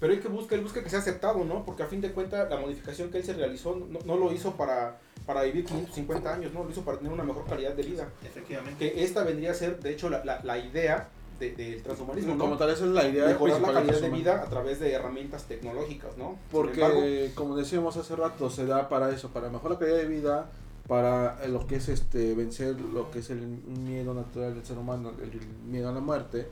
Pero 0.00 0.12
hay 0.12 0.20
que 0.20 0.28
buscar, 0.28 0.56
él 0.58 0.64
busca 0.64 0.82
que 0.82 0.90
sea 0.90 1.00
aceptado, 1.00 1.44
¿no? 1.44 1.64
Porque 1.64 1.82
a 1.82 1.86
fin 1.86 2.00
de 2.00 2.12
cuentas 2.12 2.48
la 2.48 2.56
modificación 2.56 3.10
que 3.10 3.18
él 3.18 3.24
se 3.24 3.32
realizó 3.32 3.74
no, 3.74 3.98
no 4.04 4.16
lo 4.16 4.32
hizo 4.32 4.52
para, 4.56 4.98
para 5.26 5.42
vivir 5.42 5.64
550 5.64 6.32
años, 6.34 6.52
¿no? 6.52 6.62
Lo 6.62 6.70
hizo 6.70 6.82
para 6.82 6.98
tener 6.98 7.12
una 7.12 7.24
mejor 7.24 7.44
calidad 7.46 7.72
de 7.72 7.82
vida. 7.82 8.08
Efectivamente. 8.24 8.78
Que 8.92 9.02
esta 9.02 9.24
vendría 9.24 9.50
a 9.50 9.54
ser, 9.54 9.80
de 9.80 9.90
hecho, 9.90 10.08
la, 10.08 10.24
la, 10.24 10.40
la 10.44 10.56
idea 10.58 11.08
de- 11.38 11.52
del 11.52 11.82
transhumanismo, 11.82 12.34
¿no? 12.34 12.38
Como 12.44 12.56
tal, 12.56 12.70
esa 12.70 12.84
es 12.84 12.90
la 12.90 13.08
idea 13.08 13.26
Mejorar 13.26 13.60
la 13.60 13.66
calidad 13.66 13.82
de 13.82 13.86
transhumanismo. 13.98 14.16
vida 14.32 14.42
a 14.42 14.46
través 14.48 14.80
de 14.80 14.92
herramientas 14.92 15.44
tecnológicas, 15.44 16.16
¿no? 16.16 16.36
Porque, 16.50 16.80
embargo, 16.80 17.02
como 17.34 17.56
decíamos 17.56 17.96
hace 17.96 18.16
rato, 18.16 18.50
se 18.50 18.66
da 18.66 18.88
para 18.88 19.10
eso, 19.10 19.30
para 19.30 19.48
mejorar 19.48 19.72
la 19.72 19.78
calidad 19.78 19.98
de 19.98 20.06
vida, 20.08 20.50
para 20.86 21.38
eh, 21.44 21.48
lo 21.48 21.66
que 21.66 21.76
es 21.76 21.88
este 21.88 22.34
vencer 22.34 22.80
lo 22.80 23.10
que 23.10 23.18
es 23.18 23.30
el 23.30 23.40
miedo 23.46 24.14
natural 24.14 24.54
del 24.54 24.64
ser 24.64 24.78
humano, 24.78 25.12
el 25.22 25.40
miedo 25.66 25.88
a 25.90 25.92
la 25.92 26.00
muerte, 26.00 26.48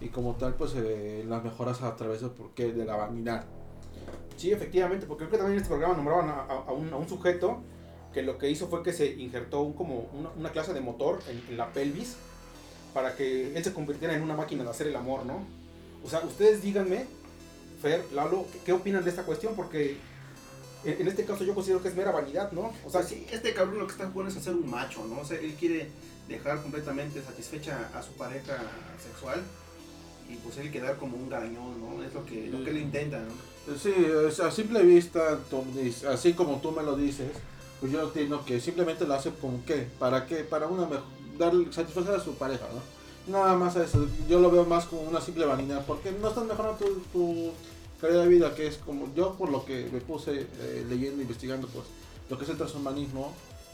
y 0.00 0.08
como 0.08 0.34
tal 0.34 0.54
pues 0.54 0.72
eh, 0.76 1.24
las 1.28 1.42
mejoras 1.44 1.82
a 1.82 1.94
través 1.96 2.20
de, 2.22 2.28
porque 2.28 2.72
de 2.72 2.84
la 2.84 2.96
vanidad. 2.96 3.44
Sí, 4.36 4.50
efectivamente, 4.50 5.06
porque 5.06 5.24
creo 5.24 5.30
que 5.32 5.36
también 5.38 5.56
en 5.58 5.62
este 5.62 5.68
programa 5.68 5.94
nombraban 5.94 6.28
a, 6.28 6.42
a, 6.68 6.72
un, 6.72 6.92
a 6.92 6.96
un, 6.96 7.08
sujeto 7.08 7.60
que 8.12 8.22
lo 8.22 8.38
que 8.38 8.50
hizo 8.50 8.66
fue 8.68 8.82
que 8.82 8.92
se 8.92 9.06
injertó 9.12 9.60
un, 9.62 9.74
como 9.74 10.08
una, 10.18 10.30
una 10.36 10.50
clase 10.50 10.72
de 10.72 10.80
motor 10.80 11.20
en, 11.28 11.42
en, 11.48 11.56
la 11.56 11.72
pelvis 11.72 12.16
para 12.92 13.14
que 13.16 13.56
él 13.56 13.64
se 13.64 13.72
convirtiera 13.72 14.14
en 14.14 14.22
una 14.22 14.34
máquina 14.34 14.64
de 14.64 14.70
hacer 14.70 14.86
el 14.86 14.96
amor, 14.96 15.24
¿no? 15.24 15.44
O 16.04 16.10
sea, 16.10 16.20
ustedes 16.20 16.62
díganme, 16.62 17.06
Fer, 17.80 18.04
Lalo, 18.12 18.46
¿qué 18.64 18.72
opinan 18.72 19.04
de 19.04 19.10
esta 19.10 19.24
cuestión? 19.24 19.54
Porque 19.54 19.96
en, 20.84 21.00
en 21.00 21.08
este 21.08 21.24
caso 21.24 21.44
yo 21.44 21.54
considero 21.54 21.82
que 21.82 21.88
es 21.88 21.94
mera 21.94 22.10
vanidad, 22.10 22.52
¿no? 22.52 22.72
O 22.84 22.90
sea, 22.90 23.02
sí, 23.02 23.26
este 23.30 23.54
cabrón 23.54 23.78
lo 23.78 23.86
que 23.86 23.92
está 23.92 24.08
jugando 24.08 24.32
es 24.32 24.38
hacer 24.38 24.54
un 24.54 24.68
macho, 24.68 25.04
¿no? 25.06 25.20
O 25.20 25.24
sea, 25.24 25.38
él 25.38 25.54
quiere 25.54 25.88
dejar 26.28 26.62
completamente 26.62 27.22
satisfecha 27.22 27.90
a 27.94 28.02
su 28.02 28.12
pareja 28.12 28.58
sexual 29.02 29.42
y 30.28 30.36
pues 30.36 30.56
él 30.58 30.70
quedar 30.70 30.96
como 30.96 31.16
un 31.16 31.28
gañón, 31.28 31.80
¿no? 31.80 32.02
Es 32.02 32.14
lo 32.14 32.24
que, 32.24 32.46
lo 32.48 32.64
que 32.64 32.70
él 32.70 32.78
intenta, 32.78 33.20
¿no? 33.20 33.76
Sí, 33.76 33.92
a 34.42 34.50
simple 34.50 34.82
vista, 34.82 35.38
así 36.08 36.32
como 36.32 36.60
tú 36.60 36.72
me 36.72 36.82
lo 36.82 36.96
dices, 36.96 37.30
pues 37.80 37.92
yo 37.92 38.02
entiendo 38.02 38.44
que 38.44 38.60
simplemente 38.60 39.06
lo 39.06 39.14
hace 39.14 39.30
como 39.30 39.64
qué, 39.64 39.86
para 39.98 40.26
qué, 40.26 40.36
para 40.36 40.66
una 40.66 40.88
dar 41.44 41.72
satisfacer 41.72 42.14
a 42.14 42.20
su 42.20 42.34
pareja, 42.34 42.66
¿no? 42.72 43.32
Nada 43.32 43.54
más 43.54 43.76
eso, 43.76 44.06
yo 44.28 44.40
lo 44.40 44.50
veo 44.50 44.64
más 44.64 44.86
como 44.86 45.02
una 45.02 45.20
simple 45.20 45.44
vanidad, 45.44 45.84
porque 45.86 46.10
no 46.10 46.28
estás 46.28 46.44
mejorando 46.44 46.78
tu, 46.78 47.00
tu 47.12 47.50
calidad 48.00 48.22
de 48.22 48.28
vida, 48.28 48.54
que 48.54 48.66
es 48.66 48.78
como 48.78 49.12
yo 49.14 49.34
por 49.34 49.50
lo 49.50 49.64
que 49.64 49.88
me 49.92 50.00
puse 50.00 50.48
eh, 50.58 50.86
leyendo, 50.88 51.22
investigando, 51.22 51.68
pues 51.68 51.84
lo 52.28 52.36
que 52.36 52.44
es 52.44 52.50
el 52.50 52.56
transhumanismo, 52.56 53.32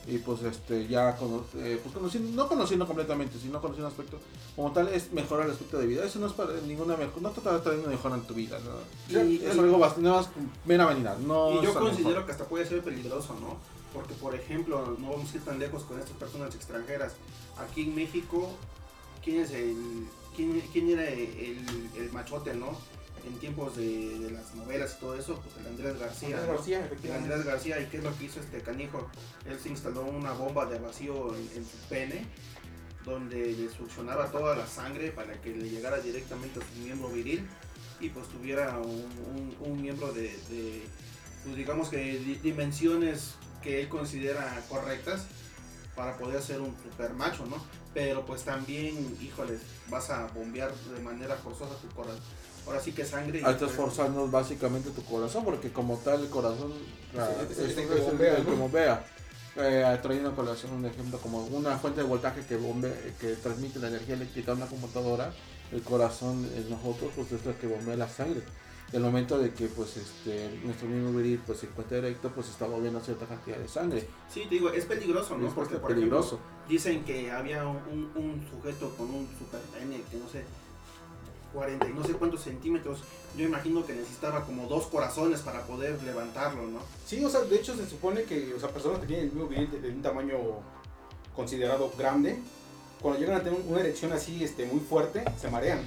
y 0.09 0.19
pues 0.19 0.43
este 0.43 0.87
ya 0.89 1.11
eh, 1.11 1.81
pues 1.83 1.95
conociendo, 1.95 2.31
no 2.33 2.49
conociendo 2.49 2.87
completamente, 2.87 3.39
sino 3.39 3.61
conociendo 3.61 3.89
aspecto 3.89 4.19
como 4.57 4.73
tal 4.73 4.89
es 4.89 5.13
mejorar 5.13 5.47
el 5.47 5.53
aspecto 5.53 5.79
de 5.79 5.87
vida. 5.87 6.05
Eso 6.05 6.19
no 6.19 6.27
es 6.27 6.33
para 6.33 6.55
ninguna 6.67 6.97
mejor, 6.97 7.21
no 7.21 7.31
trata 7.31 7.71
de 7.71 7.79
una 7.79 7.89
mejora 7.89 8.15
en 8.15 8.23
tu 8.23 8.35
vida, 8.35 8.59
¿no? 8.59 9.23
Y, 9.23 9.45
es 9.45 9.59
algo 9.59 9.79
bastante 9.79 10.09
más 10.09 10.29
mera 10.65 10.87
vanidad, 10.87 11.19
no 11.19 11.61
Y 11.61 11.65
yo 11.65 11.75
considero 11.75 12.25
que 12.25 12.33
hasta 12.33 12.45
puede 12.45 12.67
ser 12.67 12.83
peligroso, 12.83 13.35
¿no? 13.41 13.57
Porque 13.93 14.15
por 14.15 14.35
ejemplo, 14.35 14.97
no 14.99 15.11
vamos 15.11 15.33
a 15.33 15.37
ir 15.37 15.45
tan 15.45 15.59
lejos 15.59 15.85
con 15.85 15.99
estas 15.99 16.17
personas 16.17 16.55
extranjeras. 16.55 17.15
Aquí 17.57 17.83
en 17.83 17.95
México, 17.95 18.51
¿quién 19.25 19.41
es 19.41 19.51
el 19.53 20.07
quién, 20.37 20.61
quién 20.73 20.91
era 20.91 21.09
el, 21.09 21.59
el 21.97 22.13
machote, 22.13 22.55
no? 22.55 22.77
en 23.27 23.39
tiempos 23.39 23.77
de, 23.77 24.19
de, 24.19 24.31
las 24.31 24.55
novelas 24.55 24.95
y 24.97 25.01
todo 25.01 25.15
eso, 25.15 25.41
pues 25.41 25.57
el 25.59 25.67
Andrés 25.67 25.99
García. 25.99 26.29
Andrés 26.29 26.47
¿no? 26.47 26.55
García, 26.55 26.85
efectivamente. 26.85 27.27
El 27.27 27.33
Andrés 27.33 27.53
García, 27.53 27.81
¿y 27.81 27.87
qué 27.87 27.99
es 27.99 28.05
lo 28.05 28.17
que 28.17 28.25
hizo 28.25 28.41
este 28.41 28.61
canijo? 28.61 29.09
Él 29.47 29.59
se 29.59 29.69
instaló 29.69 30.03
una 30.03 30.33
bomba 30.33 30.67
de 30.67 30.79
vacío 30.79 31.35
en, 31.35 31.43
en, 31.55 31.65
su 31.65 31.77
pene, 31.89 32.25
donde 33.05 33.53
le 33.53 33.69
succionaba 33.71 34.31
toda 34.31 34.57
la 34.57 34.67
sangre 34.67 35.11
para 35.11 35.41
que 35.41 35.51
le 35.55 35.69
llegara 35.69 35.99
directamente 35.99 36.61
a 36.61 36.63
su 36.63 36.81
miembro 36.81 37.09
viril 37.09 37.47
y 38.01 38.09
pues 38.11 38.29
tuviera 38.29 38.79
un, 38.79 39.07
un, 39.35 39.57
un 39.61 39.83
miembro 39.83 40.13
de, 40.13 40.39
de 40.51 40.83
pues 41.45 41.57
digamos 41.57 41.89
que 41.89 42.19
dimensiones 42.43 43.35
que 43.69 43.83
él 43.83 43.89
considera 43.89 44.63
correctas 44.71 45.27
para 45.95 46.17
poder 46.17 46.41
ser 46.41 46.61
un 46.61 46.75
super 46.83 47.13
macho, 47.13 47.45
¿no? 47.45 47.63
Pero 47.93 48.25
pues 48.25 48.43
también, 48.43 49.15
híjoles, 49.21 49.61
vas 49.91 50.09
a 50.09 50.27
bombear 50.29 50.73
de 50.75 51.01
manera 51.03 51.37
forzosa 51.37 51.75
tu 51.77 51.89
corazón 51.95 52.23
ahora 52.67 52.81
sí 52.81 52.93
que 52.93 53.05
sangre. 53.05 53.43
Ah, 53.45 53.51
estás 53.51 53.73
forzando 53.73 54.27
básicamente 54.29 54.91
tu 54.91 55.05
corazón, 55.05 55.45
porque 55.45 55.71
como 55.71 55.99
tal 55.99 56.23
el 56.23 56.31
corazón 56.31 56.73
ah, 57.19 57.29
es, 57.51 57.59
el, 57.59 57.87
bombea, 57.87 58.37
el 58.37 58.45
que 58.45 58.53
bombea. 58.53 59.05
Eh, 59.57 59.99
trayendo 60.01 60.31
a 60.31 60.35
colación 60.35 60.73
un 60.73 60.87
ejemplo 60.87 61.19
como 61.19 61.45
una 61.47 61.77
fuente 61.79 62.01
de 62.01 62.07
voltaje 62.07 62.47
que 62.47 62.57
bombe, 62.57 63.15
que 63.21 63.35
transmite 63.37 63.81
la 63.81 63.89
energía 63.89 64.15
eléctrica 64.15 64.53
a 64.53 64.55
una 64.55 64.67
computadora, 64.67 65.33
el 65.73 65.83
corazón 65.83 66.49
en 66.55 66.71
nosotros 66.71 67.11
pues 67.17 67.33
es 67.33 67.45
lo 67.45 67.59
que 67.59 67.67
bombea 67.67 67.97
la 67.97 68.09
sangre. 68.09 68.43
El 68.93 69.03
momento 69.03 69.39
de 69.39 69.53
que 69.53 69.67
pues 69.67 69.99
este 69.99 70.61
nuestro 70.65 70.89
mismo 70.89 71.13
viril 71.19 71.41
pues 71.47 71.59
se 71.59 71.67
encuentra 71.67 71.99
directo 71.99 72.31
pues 72.35 72.49
está 72.49 72.67
moviendo 72.67 73.01
cierta 73.01 73.27
cantidad 73.27 73.59
de 73.59 73.69
sangre. 73.69 74.07
Sí, 74.33 74.45
te 74.49 74.55
digo, 74.55 74.71
es 74.71 74.87
peligroso, 74.87 75.37
¿no? 75.37 75.47
Es 75.49 75.53
Porque 75.53 75.77
por 75.77 75.95
peligroso. 75.95 76.37
ejemplo, 76.37 76.69
dicen 76.69 77.05
que 77.05 77.31
había 77.31 77.67
un, 77.67 78.11
un 78.15 78.47
sujeto 78.51 78.95
con 78.97 79.11
un 79.11 79.29
super 79.39 79.61
pene 79.61 80.01
que 80.11 80.17
no 80.17 80.29
sé 80.29 80.45
40 81.53 81.89
y 81.89 81.93
no 81.93 82.05
sé 82.05 82.13
cuántos 82.15 82.43
centímetros. 82.43 83.01
Yo 83.37 83.47
imagino 83.47 83.85
que 83.85 83.93
necesitaba 83.95 84.45
como 84.45 84.67
dos 84.69 84.87
corazones 84.87 85.41
para 85.41 85.67
poder 85.67 86.03
levantarlo, 86.03 86.63
¿no? 86.67 86.81
Sí, 87.07 87.23
o 87.25 87.29
sea, 87.29 87.41
de 87.41 87.57
hecho 87.57 87.75
se 87.77 87.89
supone 87.89 88.25
que, 88.25 88.55
o 88.55 88.61
sea, 88.61 88.71
personas 88.71 89.01
que 89.01 89.07
tienen 89.07 89.27
el 89.27 89.33
mismo 89.33 89.49
viril 89.49 89.71
de, 89.71 89.81
de 89.81 89.91
un 89.91 90.03
tamaño 90.03 90.37
considerado 91.35 91.93
grande, 91.97 92.39
cuando 93.01 93.21
llegan 93.21 93.41
a 93.41 93.45
tener 93.45 93.61
una 93.67 93.81
erección 93.81 94.13
así 94.13 94.43
este, 94.43 94.67
muy 94.67 94.81
fuerte, 94.81 95.25
se 95.41 95.49
marean. 95.51 95.81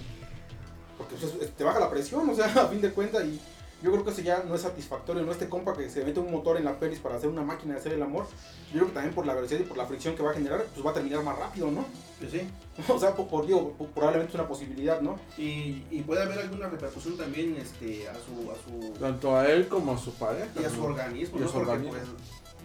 Porque 1.02 1.16
pues, 1.16 1.52
te 1.52 1.64
baja 1.64 1.80
la 1.80 1.90
presión, 1.90 2.30
o 2.30 2.36
sea, 2.36 2.46
a 2.64 2.68
fin 2.68 2.82
de 2.82 2.92
cuentas, 2.92 3.24
y 3.26 3.40
yo 3.84 3.92
creo 3.92 4.06
que 4.06 4.12
eso 4.12 4.22
ya 4.22 4.44
no 4.44 4.54
es 4.54 4.62
satisfactorio, 4.62 5.24
¿no? 5.24 5.32
Este 5.32 5.50
compa 5.50 5.74
que 5.76 5.90
se 5.90 6.06
mete 6.06 6.20
un 6.20 6.32
motor 6.32 6.58
en 6.58 6.66
la 6.66 6.78
pelis 6.78 7.00
para 7.00 7.16
hacer 7.16 7.30
una 7.30 7.42
máquina 7.42 7.74
de 7.74 7.80
hacer 7.80 7.94
el 7.94 8.04
amor, 8.04 8.28
yo 8.68 8.74
creo 8.74 8.88
que 8.88 8.94
también 8.94 9.16
por 9.16 9.26
la 9.26 9.34
velocidad 9.34 9.60
y 9.60 9.64
por 9.64 9.78
la 9.78 9.88
fricción 9.88 10.16
que 10.16 10.22
va 10.22 10.32
a 10.32 10.34
generar, 10.34 10.64
pues 10.74 10.86
va 10.86 10.92
a 10.92 10.94
terminar 10.94 11.24
más 11.24 11.38
rápido, 11.38 11.72
¿no? 11.72 11.86
Pues 12.20 12.32
sí. 12.32 12.42
O 12.88 13.00
sea, 13.00 13.16
por, 13.16 13.28
por 13.28 13.48
digo, 13.48 13.74
probablemente 13.94 14.32
es 14.32 14.36
una 14.36 14.48
posibilidad, 14.48 15.02
¿no? 15.02 15.20
Y, 15.38 15.84
y, 15.90 16.04
puede 16.06 16.22
haber 16.24 16.40
alguna 16.40 16.68
repercusión 16.70 17.18
también 17.18 17.56
este, 17.58 18.08
a, 18.08 18.14
su, 18.14 18.52
a 18.52 18.56
su... 18.56 18.94
Tanto 19.00 19.36
a 19.36 19.48
él 19.50 19.68
como 19.68 19.94
a 19.94 19.98
su 19.98 20.14
pareja. 20.14 20.48
Y 20.60 20.64
a 20.64 20.70
su 20.70 20.84
organismo, 20.84 21.38
y 21.38 21.42
¿no? 21.42 21.46
a 21.46 21.50
su 21.50 21.54
Porque 21.56 21.72
organismo. 21.72 21.98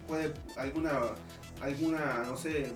pues, 0.07 0.29
puede 0.31 0.33
alguna, 0.55 0.91
alguna, 1.61 2.23
no 2.27 2.37
sé, 2.37 2.71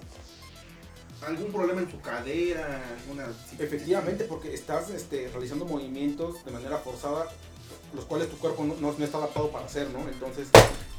algún 1.28 1.52
problema 1.52 1.82
en 1.82 1.92
su 1.92 2.00
cadera, 2.02 2.82
alguna... 3.00 3.28
Efectivamente, 3.60 4.26
porque 4.26 4.54
estás 4.54 4.90
este, 4.90 5.30
realizando 5.30 5.66
movimientos 5.66 6.44
de 6.46 6.52
manera 6.52 6.78
forzada, 6.78 7.28
los 7.96 8.06
cuales 8.06 8.30
tu 8.30 8.38
cuerpo 8.38 8.64
no, 8.64 8.76
no, 8.76 8.94
no 8.98 9.04
está 9.06 9.18
adaptado 9.18 9.50
para 9.52 9.66
hacer, 9.66 9.90
¿no? 9.90 10.00
Entonces, 10.08 10.48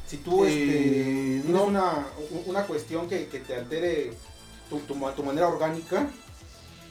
si 0.07 0.19
tú 0.19 0.45
este, 0.45 0.63
Eh, 0.63 1.41
tienes 1.43 1.47
no. 1.47 1.65
una, 1.65 2.07
una 2.47 2.67
cuestión 2.67 3.09
que, 3.09 3.27
que 3.29 3.41
te 3.41 3.55
altere 3.57 4.13
tu, 4.69 4.79
tu, 4.81 4.95
tu 4.95 5.23
manera 5.23 5.49
orgánica, 5.49 6.09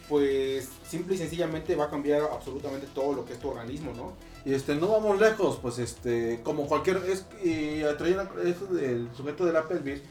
pues 0.09 0.67
simple 0.89 1.15
y 1.15 1.17
sencillamente 1.17 1.75
va 1.75 1.85
a 1.85 1.89
cambiar 1.89 2.21
absolutamente 2.23 2.87
todo 2.93 3.13
lo 3.13 3.25
que 3.25 3.33
es 3.33 3.39
tu 3.39 3.47
organismo, 3.49 3.93
¿no? 3.93 4.13
Y 4.43 4.53
este, 4.53 4.75
no 4.75 4.87
vamos 4.87 5.19
lejos, 5.19 5.59
pues 5.61 5.77
este, 5.77 6.41
como 6.43 6.67
cualquier, 6.67 6.97
es, 7.07 7.25
y 7.43 7.81
trayendo 7.97 8.23
eso 8.43 8.65
del 8.65 9.07
sujeto 9.15 9.45
de 9.45 9.53
la 9.53 9.67
pelvis, 9.67 10.01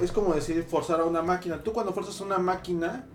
es 0.00 0.12
como 0.12 0.34
decir 0.34 0.62
forzar 0.64 1.00
a 1.00 1.04
una 1.04 1.22
máquina. 1.22 1.62
Tú 1.62 1.72
cuando 1.72 1.92
fuerzas 1.92 2.20
una 2.20 2.38
máquina, 2.38 3.06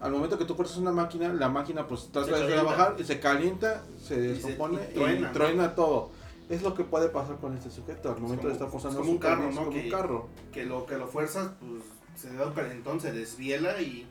al 0.00 0.12
momento 0.12 0.38
que 0.38 0.44
tú 0.44 0.54
fuerzas 0.54 0.76
una 0.78 0.92
máquina, 0.92 1.32
la 1.32 1.48
máquina 1.48 1.86
pues 1.86 2.10
trata 2.12 2.38
de 2.38 2.46
trabajar 2.52 2.96
y 2.98 3.04
se 3.04 3.18
calienta, 3.20 3.82
se 3.98 4.14
se- 4.14 4.20
descompone 4.20 4.78
y 4.80 4.90
y 4.90 4.94
truena, 4.94 5.32
truena, 5.32 5.66
¿no? 5.68 5.72
todo. 5.72 6.10
Es 6.48 6.62
lo 6.62 6.74
que 6.74 6.84
puede 6.84 7.08
pasar 7.08 7.36
con 7.36 7.54
este 7.56 7.70
sujeto 7.70 8.08
al 8.10 8.20
momento 8.20 8.42
como- 8.42 8.48
de 8.48 8.52
estar 8.54 8.70
forzando 8.70 9.00
como 9.00 9.12
un 9.12 9.18
carro, 9.18 9.50
¿no? 9.50 9.56
como 9.64 9.70
Que- 9.70 9.84
un 9.84 9.90
carro. 9.90 10.28
que 10.52 10.64
lo 10.64 10.86
que 10.86 10.96
lo 10.96 11.06
fuerzas, 11.06 11.50
pues 11.60 11.82
se 12.16 12.34
da 12.34 12.46
un 12.46 12.52
calentón, 12.54 13.00
se 13.00 13.12
desviela 13.12 13.80
y 13.82 14.08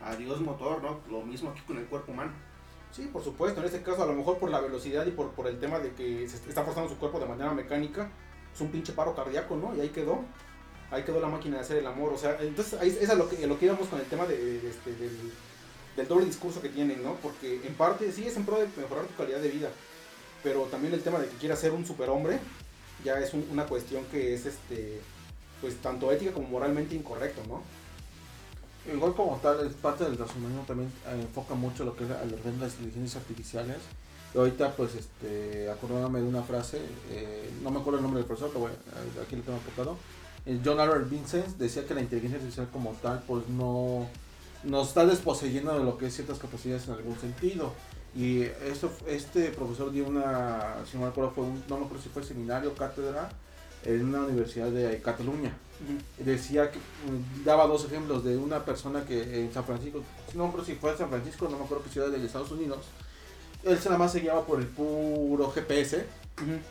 adiós 0.00 0.40
motor, 0.40 0.82
¿no? 0.82 1.00
Lo 1.10 1.24
mismo 1.24 1.50
aquí 1.50 1.60
con 1.66 1.78
el 1.78 1.86
cuerpo 1.86 2.12
humano. 2.12 2.32
Sí, 2.90 3.08
por 3.12 3.22
supuesto, 3.22 3.60
en 3.60 3.66
este 3.66 3.82
caso 3.82 4.02
a 4.02 4.06
lo 4.06 4.14
mejor 4.14 4.38
por 4.38 4.50
la 4.50 4.60
velocidad 4.60 5.06
y 5.06 5.10
por, 5.10 5.30
por 5.32 5.46
el 5.46 5.58
tema 5.58 5.78
de 5.78 5.92
que 5.92 6.26
se 6.28 6.36
está 6.48 6.62
forzando 6.62 6.88
su 6.88 6.96
cuerpo 6.98 7.18
de 7.20 7.26
manera 7.26 7.52
mecánica, 7.52 8.10
es 8.54 8.60
un 8.60 8.68
pinche 8.68 8.92
paro 8.92 9.14
cardíaco, 9.14 9.56
¿no? 9.56 9.74
Y 9.76 9.80
ahí 9.80 9.88
quedó. 9.90 10.20
Ahí 10.90 11.02
quedó 11.02 11.20
la 11.20 11.28
máquina 11.28 11.56
de 11.56 11.62
hacer 11.62 11.78
el 11.78 11.86
amor. 11.86 12.12
O 12.12 12.18
sea, 12.18 12.38
entonces 12.40 12.78
ahí 12.80 12.96
es 13.00 13.10
a 13.10 13.14
lo 13.14 13.28
que, 13.28 13.36
a 13.44 13.46
íbamos 13.64 13.88
con 13.88 14.00
el 14.00 14.06
tema 14.06 14.26
de, 14.26 14.36
de 14.60 14.70
este, 14.70 14.94
del, 14.94 16.08
doble 16.08 16.26
discurso 16.26 16.62
que 16.62 16.68
tienen, 16.68 17.02
¿no? 17.02 17.14
Porque 17.16 17.60
en 17.64 17.74
parte 17.74 18.10
sí 18.12 18.26
es 18.26 18.36
en 18.36 18.44
pro 18.44 18.58
de 18.58 18.68
mejorar 18.76 19.06
tu 19.06 19.14
calidad 19.16 19.40
de 19.40 19.48
vida, 19.50 19.68
pero 20.42 20.62
también 20.64 20.94
el 20.94 21.02
tema 21.02 21.18
de 21.18 21.28
que 21.28 21.36
quiera 21.36 21.56
ser 21.56 21.72
un 21.72 21.84
superhombre 21.84 22.38
ya 23.04 23.18
es 23.18 23.34
un- 23.34 23.46
una 23.50 23.66
cuestión 23.66 24.04
que 24.06 24.34
es 24.34 24.46
este 24.46 25.00
pues 25.60 25.76
tanto 25.82 26.10
ética 26.12 26.32
como 26.32 26.48
moralmente 26.48 26.94
incorrecto, 26.94 27.42
¿no? 27.48 27.62
Igual 28.92 29.14
como 29.14 29.36
tal, 29.38 29.66
es 29.66 29.74
parte 29.74 30.04
del 30.04 30.16
transhumanismo 30.16 30.62
también 30.66 30.88
eh, 31.08 31.20
enfoca 31.20 31.54
mucho 31.54 31.84
lo 31.84 31.94
que 31.96 32.04
es 32.04 32.10
que 32.10 32.48
es 32.48 32.58
las 32.58 32.72
inteligencias 32.74 33.16
artificiales. 33.16 33.76
Y 34.34 34.38
ahorita, 34.38 34.76
pues, 34.76 34.94
este, 34.94 35.70
acordándome 35.70 36.20
de 36.20 36.26
una 36.26 36.42
frase, 36.42 36.80
eh, 37.10 37.50
no 37.62 37.70
me 37.70 37.80
acuerdo 37.80 37.98
el 37.98 38.02
nombre 38.02 38.20
del 38.20 38.26
profesor, 38.26 38.50
pero 38.50 38.60
bueno, 38.60 38.76
eh, 38.76 39.22
aquí 39.26 39.36
lo 39.36 39.42
tengo 39.42 39.58
apuntado. 39.58 39.96
Eh, 40.48 40.58
John 40.64 40.80
Albert 40.80 41.08
Vincent 41.08 41.46
decía 41.58 41.86
que 41.86 41.94
la 41.94 42.00
inteligencia 42.00 42.38
artificial 42.38 42.68
como 42.72 42.92
tal, 43.02 43.22
pues, 43.26 43.48
no 43.48 44.08
nos 44.64 44.88
está 44.88 45.06
desposeyendo 45.06 45.78
de 45.78 45.84
lo 45.84 45.96
que 45.96 46.06
es 46.06 46.14
ciertas 46.14 46.38
capacidades 46.38 46.88
en 46.88 46.94
algún 46.94 47.16
sentido. 47.18 47.72
Y 48.16 48.42
esto, 48.42 48.90
este 49.06 49.50
profesor 49.50 49.92
dio 49.92 50.08
una, 50.08 50.76
si 50.90 50.96
no 50.96 51.04
me 51.04 51.10
acuerdo, 51.10 51.30
fue 51.30 51.44
un, 51.44 51.62
no 51.68 51.78
me 51.78 51.84
acuerdo 51.84 52.02
si 52.02 52.08
fue 52.08 52.24
seminario, 52.24 52.74
cátedra, 52.74 53.28
en 53.84 54.04
una 54.06 54.22
universidad 54.22 54.70
de 54.70 55.00
Cataluña 55.00 55.54
decía 56.18 56.70
que 56.70 56.78
mm, 56.78 57.44
daba 57.44 57.66
dos 57.66 57.84
ejemplos 57.84 58.24
de 58.24 58.36
una 58.36 58.64
persona 58.64 59.04
que 59.04 59.44
en 59.44 59.52
San 59.52 59.64
Francisco, 59.64 60.02
no 60.34 60.44
me 60.44 60.48
acuerdo 60.48 60.66
si 60.66 60.74
fue 60.74 60.90
en 60.92 60.98
San 60.98 61.08
Francisco, 61.08 61.48
no 61.48 61.58
me 61.58 61.64
acuerdo 61.64 61.84
qué 61.84 61.90
ciudad 61.90 62.08
de 62.08 62.24
Estados 62.24 62.50
Unidos, 62.50 62.86
él 63.64 63.78
se 63.78 63.88
nada 63.88 63.98
más 63.98 64.12
se 64.12 64.20
guiaba 64.20 64.44
por 64.44 64.60
el 64.60 64.66
puro 64.66 65.50
GPS, 65.50 66.04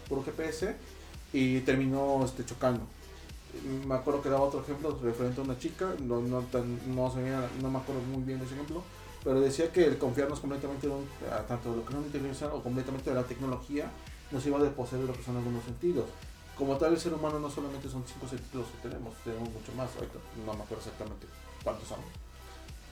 puro 0.10 0.24
GPS, 0.24 0.76
y 1.34 1.60
terminó 1.62 2.24
este, 2.24 2.46
chocando. 2.46 2.82
Me 3.88 3.96
acuerdo 3.96 4.22
que 4.22 4.30
daba 4.30 4.44
otro 4.46 4.62
ejemplo 4.62 4.98
referente 5.02 5.42
a 5.42 5.44
una 5.44 5.58
chica, 5.58 5.94
no, 6.04 6.22
no, 6.22 6.42
tan, 6.42 6.80
no, 6.96 7.12
se 7.12 7.22
veía- 7.22 7.50
no 7.62 7.70
me 7.70 7.80
acuerdo 7.80 8.02
muy 8.02 8.22
bien 8.24 8.40
de 8.40 8.46
ese 8.46 8.54
ejemplo, 8.54 8.84
pero 9.24 9.40
decía 9.42 9.72
que 9.72 9.86
el 9.86 9.98
confiarnos 9.98 10.40
completamente 10.40 10.86
en 10.88 10.94
un- 10.94 11.08
a 11.34 11.40
tanto 11.48 11.76
lo 11.76 11.84
que 11.84 11.90
es 11.90 11.96
una 11.98 12.06
inteligencia 12.06 12.48
o 12.54 12.62
completamente 12.62 13.10
de 13.10 13.16
la 13.16 13.24
tecnología 13.24 13.90
nos 14.32 14.46
iba 14.46 14.60
a 14.60 14.64
desposeer 14.64 15.02
de 15.02 15.08
lo 15.08 15.14
que 15.14 15.24
son 15.24 15.38
algunos 15.38 15.64
sentidos. 15.64 16.06
Como 16.58 16.78
tal, 16.78 16.94
el 16.94 17.00
ser 17.00 17.14
humano 17.14 17.40
no 17.40 17.50
solamente 17.50 17.90
son 17.90 18.04
cinco 18.06 18.28
sentidos 18.28 18.68
que 18.68 18.90
tenemos, 18.90 19.14
tenemos 19.24 19.50
mucho 19.50 19.72
más. 19.76 19.90
Ahorita 19.96 20.20
no 20.46 20.54
me 20.54 20.64
acuerdo 20.64 20.84
exactamente 20.84 21.28
cuántos 21.64 21.88
son. 21.88 22.00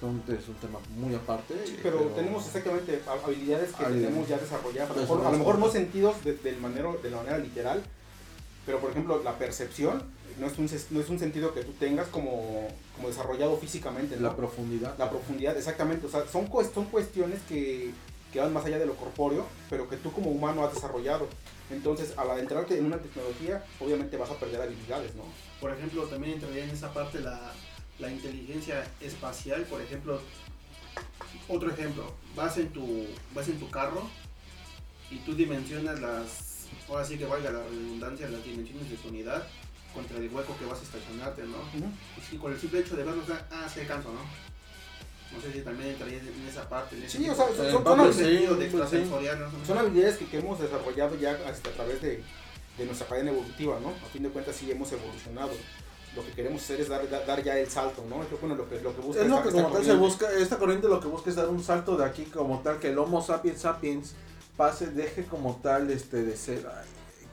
Entonces, 0.01 0.43
es 0.43 0.49
un 0.49 0.55
tema 0.55 0.79
muy 0.97 1.15
aparte. 1.15 1.53
Sí, 1.65 1.79
pero, 1.81 1.99
tenemos 2.15 2.45
exactamente 2.45 3.01
ha- 3.07 3.25
habilidades 3.25 3.73
que 3.73 3.85
Habilidades. 3.85 4.07
tenemos 4.13 4.29
ya 4.29 4.37
desarrolladas. 4.37 4.91
A 4.91 4.93
lo 4.93 5.01
mejor, 5.01 5.17
no 5.19 5.23
a 5.23 5.29
lo 5.29 5.33
es 5.33 5.39
mejor 5.39 5.59
no 5.59 5.69
sentidos 5.69 6.23
de, 6.23 6.33
del 6.33 6.57
manero- 6.59 6.99
de 7.01 7.09
la 7.11 7.17
manera 7.17 7.37
literal, 7.39 7.81
pero 8.65 8.79
por 8.79 8.91
ejemplo 8.91 9.21
la 9.23 9.37
percepción 9.37 10.03
no 10.39 10.47
es 10.47 10.57
un, 10.57 10.69
no 10.91 10.99
es 10.99 11.09
un 11.09 11.19
sentido 11.19 11.53
que 11.53 11.63
tú 11.63 11.71
tengas 11.73 12.07
como, 12.07 12.67
como 12.95 13.07
desarrollado 13.07 13.57
físicamente. 13.57 14.15
¿no? 14.17 14.23
la 14.23 14.35
profundidad. 14.35 14.97
La 14.97 15.09
profundidad, 15.09 15.57
exactamente. 15.57 16.05
O 16.05 16.09
sea, 16.09 16.27
son, 16.27 16.49
son 16.73 16.85
cuestiones 16.85 17.39
que, 17.47 17.91
que 18.33 18.39
van 18.39 18.51
más 18.51 18.65
allá 18.65 18.77
de 18.77 18.85
lo 18.85 18.95
corpóreo, 18.95 19.45
pero 19.69 19.89
que 19.89 19.97
tú 19.97 20.11
como 20.11 20.31
humano 20.31 20.65
has 20.65 20.73
desarrollado. 20.73 21.27
Entonces, 21.71 22.13
al 22.17 22.29
adentrarte 22.29 22.77
en 22.77 22.85
una 22.85 22.97
tecnología, 22.97 23.63
obviamente 23.79 24.17
vas 24.17 24.29
a 24.29 24.35
perder 24.35 24.61
habilidades, 24.61 25.15
¿no? 25.15 25.23
Por 25.59 25.71
ejemplo, 25.71 26.03
también 26.03 26.33
entraría 26.33 26.63
en 26.63 26.69
esa 26.69 26.93
parte 26.93 27.19
la, 27.21 27.53
la 27.97 28.11
inteligencia 28.11 28.85
espacial. 28.99 29.63
Por 29.63 29.81
ejemplo, 29.81 30.19
otro 31.47 31.71
ejemplo, 31.71 32.13
vas 32.35 32.57
en 32.57 32.69
tu, 32.69 33.07
vas 33.33 33.47
en 33.47 33.59
tu 33.59 33.69
carro 33.69 34.07
y 35.09 35.17
tú 35.19 35.33
dimensionas 35.33 35.99
las, 35.99 36.44
ahora 36.89 37.05
sí 37.05 37.17
que 37.17 37.25
valga 37.25 37.51
la 37.51 37.63
redundancia, 37.63 38.27
las 38.29 38.43
dimensiones 38.43 38.89
de 38.89 38.95
tu 38.97 39.07
unidad 39.09 39.43
contra 39.93 40.17
el 40.17 40.29
hueco 40.29 40.55
que 40.57 40.65
vas 40.65 40.79
a 40.79 40.83
estacionarte, 40.83 41.43
¿no? 41.43 41.57
Y 42.17 42.21
si 42.29 42.37
con 42.37 42.51
el 42.51 42.59
simple 42.59 42.79
hecho 42.79 42.95
de 42.95 43.03
verlo, 43.03 43.23
o 43.23 43.25
sea, 43.25 43.47
ah, 43.51 43.67
sí 43.73 43.79
alcanzo, 43.81 44.09
¿no? 44.11 44.19
No 45.35 45.41
sé 45.41 45.51
si 45.51 45.61
también 45.61 45.89
entraría 45.89 46.19
en 46.19 46.47
esa 46.47 46.67
parte. 46.69 46.95
En 46.95 47.03
ese 47.03 47.17
Sí, 47.17 47.23
tipo 47.23 47.33
o 47.33 47.35
sea, 47.35 47.47
son- 47.47 47.55
son, 47.71 47.83
son- 47.83 48.13
sí, 48.13 48.23
de 48.23 48.37
sí. 48.89 49.09
¿no? 49.09 49.65
son 49.65 49.77
habilidades 49.77 50.17
que, 50.17 50.25
que 50.27 50.37
hemos 50.39 50.59
desarrollado 50.59 51.15
ya 51.17 51.31
hasta 51.47 51.69
a 51.69 51.73
través 51.73 52.01
de, 52.01 52.23
de 52.77 52.85
nuestra 52.85 53.07
cadena 53.07 53.31
evolutiva, 53.31 53.79
¿no? 53.81 53.89
A 53.89 54.09
fin 54.11 54.23
de 54.23 54.29
cuentas 54.29 54.55
sí 54.55 54.69
hemos 54.71 54.91
evolucionado. 54.91 55.51
Lo 56.15 56.25
que 56.25 56.31
queremos 56.31 56.61
hacer 56.61 56.79
es 56.79 56.87
dar, 56.87 57.09
dar, 57.09 57.25
dar 57.25 57.43
ya 57.43 57.57
el 57.59 57.69
salto, 57.69 58.05
¿no? 58.09 58.23
Es 58.23 58.31
lo, 58.31 58.37
bueno, 58.37 58.55
lo 58.55 58.69
que, 58.69 58.79
lo 58.79 58.95
que 58.95 59.01
busca 59.01 59.21
Es 59.21 59.27
lo 59.27 59.37
esta- 59.39 59.43
que 59.43 59.49
esta 59.57 59.61
tal 59.63 59.71
se 59.71 59.77
corriente. 59.77 59.95
busca, 60.05 60.31
esta 60.33 60.57
corriente 60.57 60.87
lo 60.87 60.99
que 61.01 61.07
busca 61.07 61.29
es 61.29 61.35
dar 61.35 61.49
un 61.49 61.61
salto 61.63 61.97
de 61.97 62.05
aquí 62.05 62.25
como 62.25 62.59
tal, 62.61 62.79
que 62.79 62.89
el 62.91 62.97
Homo 62.97 63.21
sapiens 63.21 63.59
sapiens 63.61 64.13
pase, 64.57 64.87
deje 64.87 65.25
como 65.25 65.55
tal 65.61 65.89
este 65.91 66.23
de 66.23 66.35
ser 66.37 66.65
ay, 66.67 66.85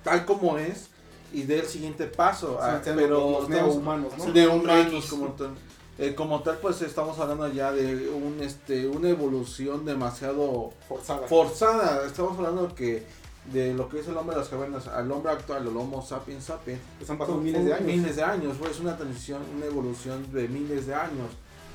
tal 0.03 0.25
como 0.25 0.59
es 0.59 0.89
y 1.33 1.43
dé 1.45 1.61
el 1.61 1.66
siguiente 1.66 2.07
paso. 2.07 2.57
O 2.57 2.61
sea, 2.62 2.77
ah, 2.77 2.83
pero 2.85 3.09
los, 3.20 3.31
los 3.33 3.51
estamos- 3.51 3.75
neohumanos, 3.75 4.18
¿no? 4.18 4.33
de 4.33 4.49
humanos 4.49 4.95
X. 5.05 5.11
como 5.11 5.27
tal. 5.33 5.51
Eh, 5.99 6.14
como 6.14 6.43
tal, 6.43 6.59
pues 6.59 6.81
estamos 6.83 7.18
hablando 7.18 7.47
ya 7.49 7.70
de 7.70 8.09
un 8.09 8.39
este 8.43 8.87
una 8.89 9.09
evolución 9.11 9.85
demasiado 9.85 10.73
Forzada. 10.89 11.27
forzada. 11.29 12.07
Estamos 12.07 12.37
hablando 12.39 12.75
que 12.75 13.07
de 13.53 13.75
lo 13.75 13.89
que 13.89 14.01
es 14.01 14.09
el 14.09 14.16
hombre 14.16 14.35
de 14.37 14.41
las 14.41 14.49
cavernas 14.49 14.87
al 14.89 15.11
hombre 15.12 15.33
actual, 15.33 15.66
el 15.66 15.77
Homo 15.77 16.01
sapiens 16.01 16.45
sapiens, 16.45 16.81
Pues 16.99 17.11
han 17.11 17.18
pasado 17.18 17.39
miles 17.39 17.64
de 17.64 17.75
años. 17.75 17.87
Miles 17.87 18.16
de 18.16 18.23
años, 18.23 18.57
fue 18.57 18.70
es 18.70 18.81
una 18.81 18.97
transición, 18.97 19.43
una 19.57 19.66
evolución 19.66 20.33
de 20.33 20.49
miles 20.49 20.87
de 20.87 20.95
años. 20.95 21.29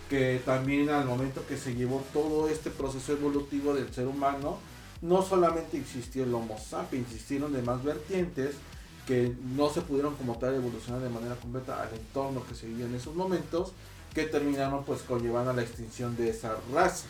Que 0.10 0.41
también 0.45 0.89
al 0.89 1.06
momento 1.06 1.43
que 1.48 1.58
se 1.58 1.76
llevó 1.76 2.02
todo 2.14 2.48
este 2.48 2.70
proceso 2.72 3.12
evolutivo 3.12 3.74
del 3.74 3.93
ser 3.93 4.08
humano, 4.08 4.58
no 5.02 5.22
solamente 5.22 5.78
existió 5.78 6.24
el 6.24 6.34
Homo 6.34 6.58
sapiens, 6.58 7.08
existieron 7.12 7.54
demás 7.54 7.84
vertientes 7.84 8.56
que 9.06 9.34
no 9.56 9.70
se 9.70 9.82
pudieron 9.82 10.16
como 10.16 10.36
tal 10.36 10.56
evolucionar 10.56 11.02
de 11.02 11.10
manera 11.10 11.36
completa 11.36 11.82
al 11.82 11.93
entorno 11.93 12.43
que 12.48 12.56
se 12.56 12.68
vivía 12.68 12.86
en 12.86 12.95
esos 12.95 13.16
momentos, 13.16 13.72
que 14.14 14.24
terminaron 14.24 14.84
pues 14.84 15.02
conllevando 15.02 15.52
a 15.52 15.54
la 15.54 15.62
extinción 15.62 16.18
de 16.18 16.30
esa 16.30 16.56
raza. 16.74 17.06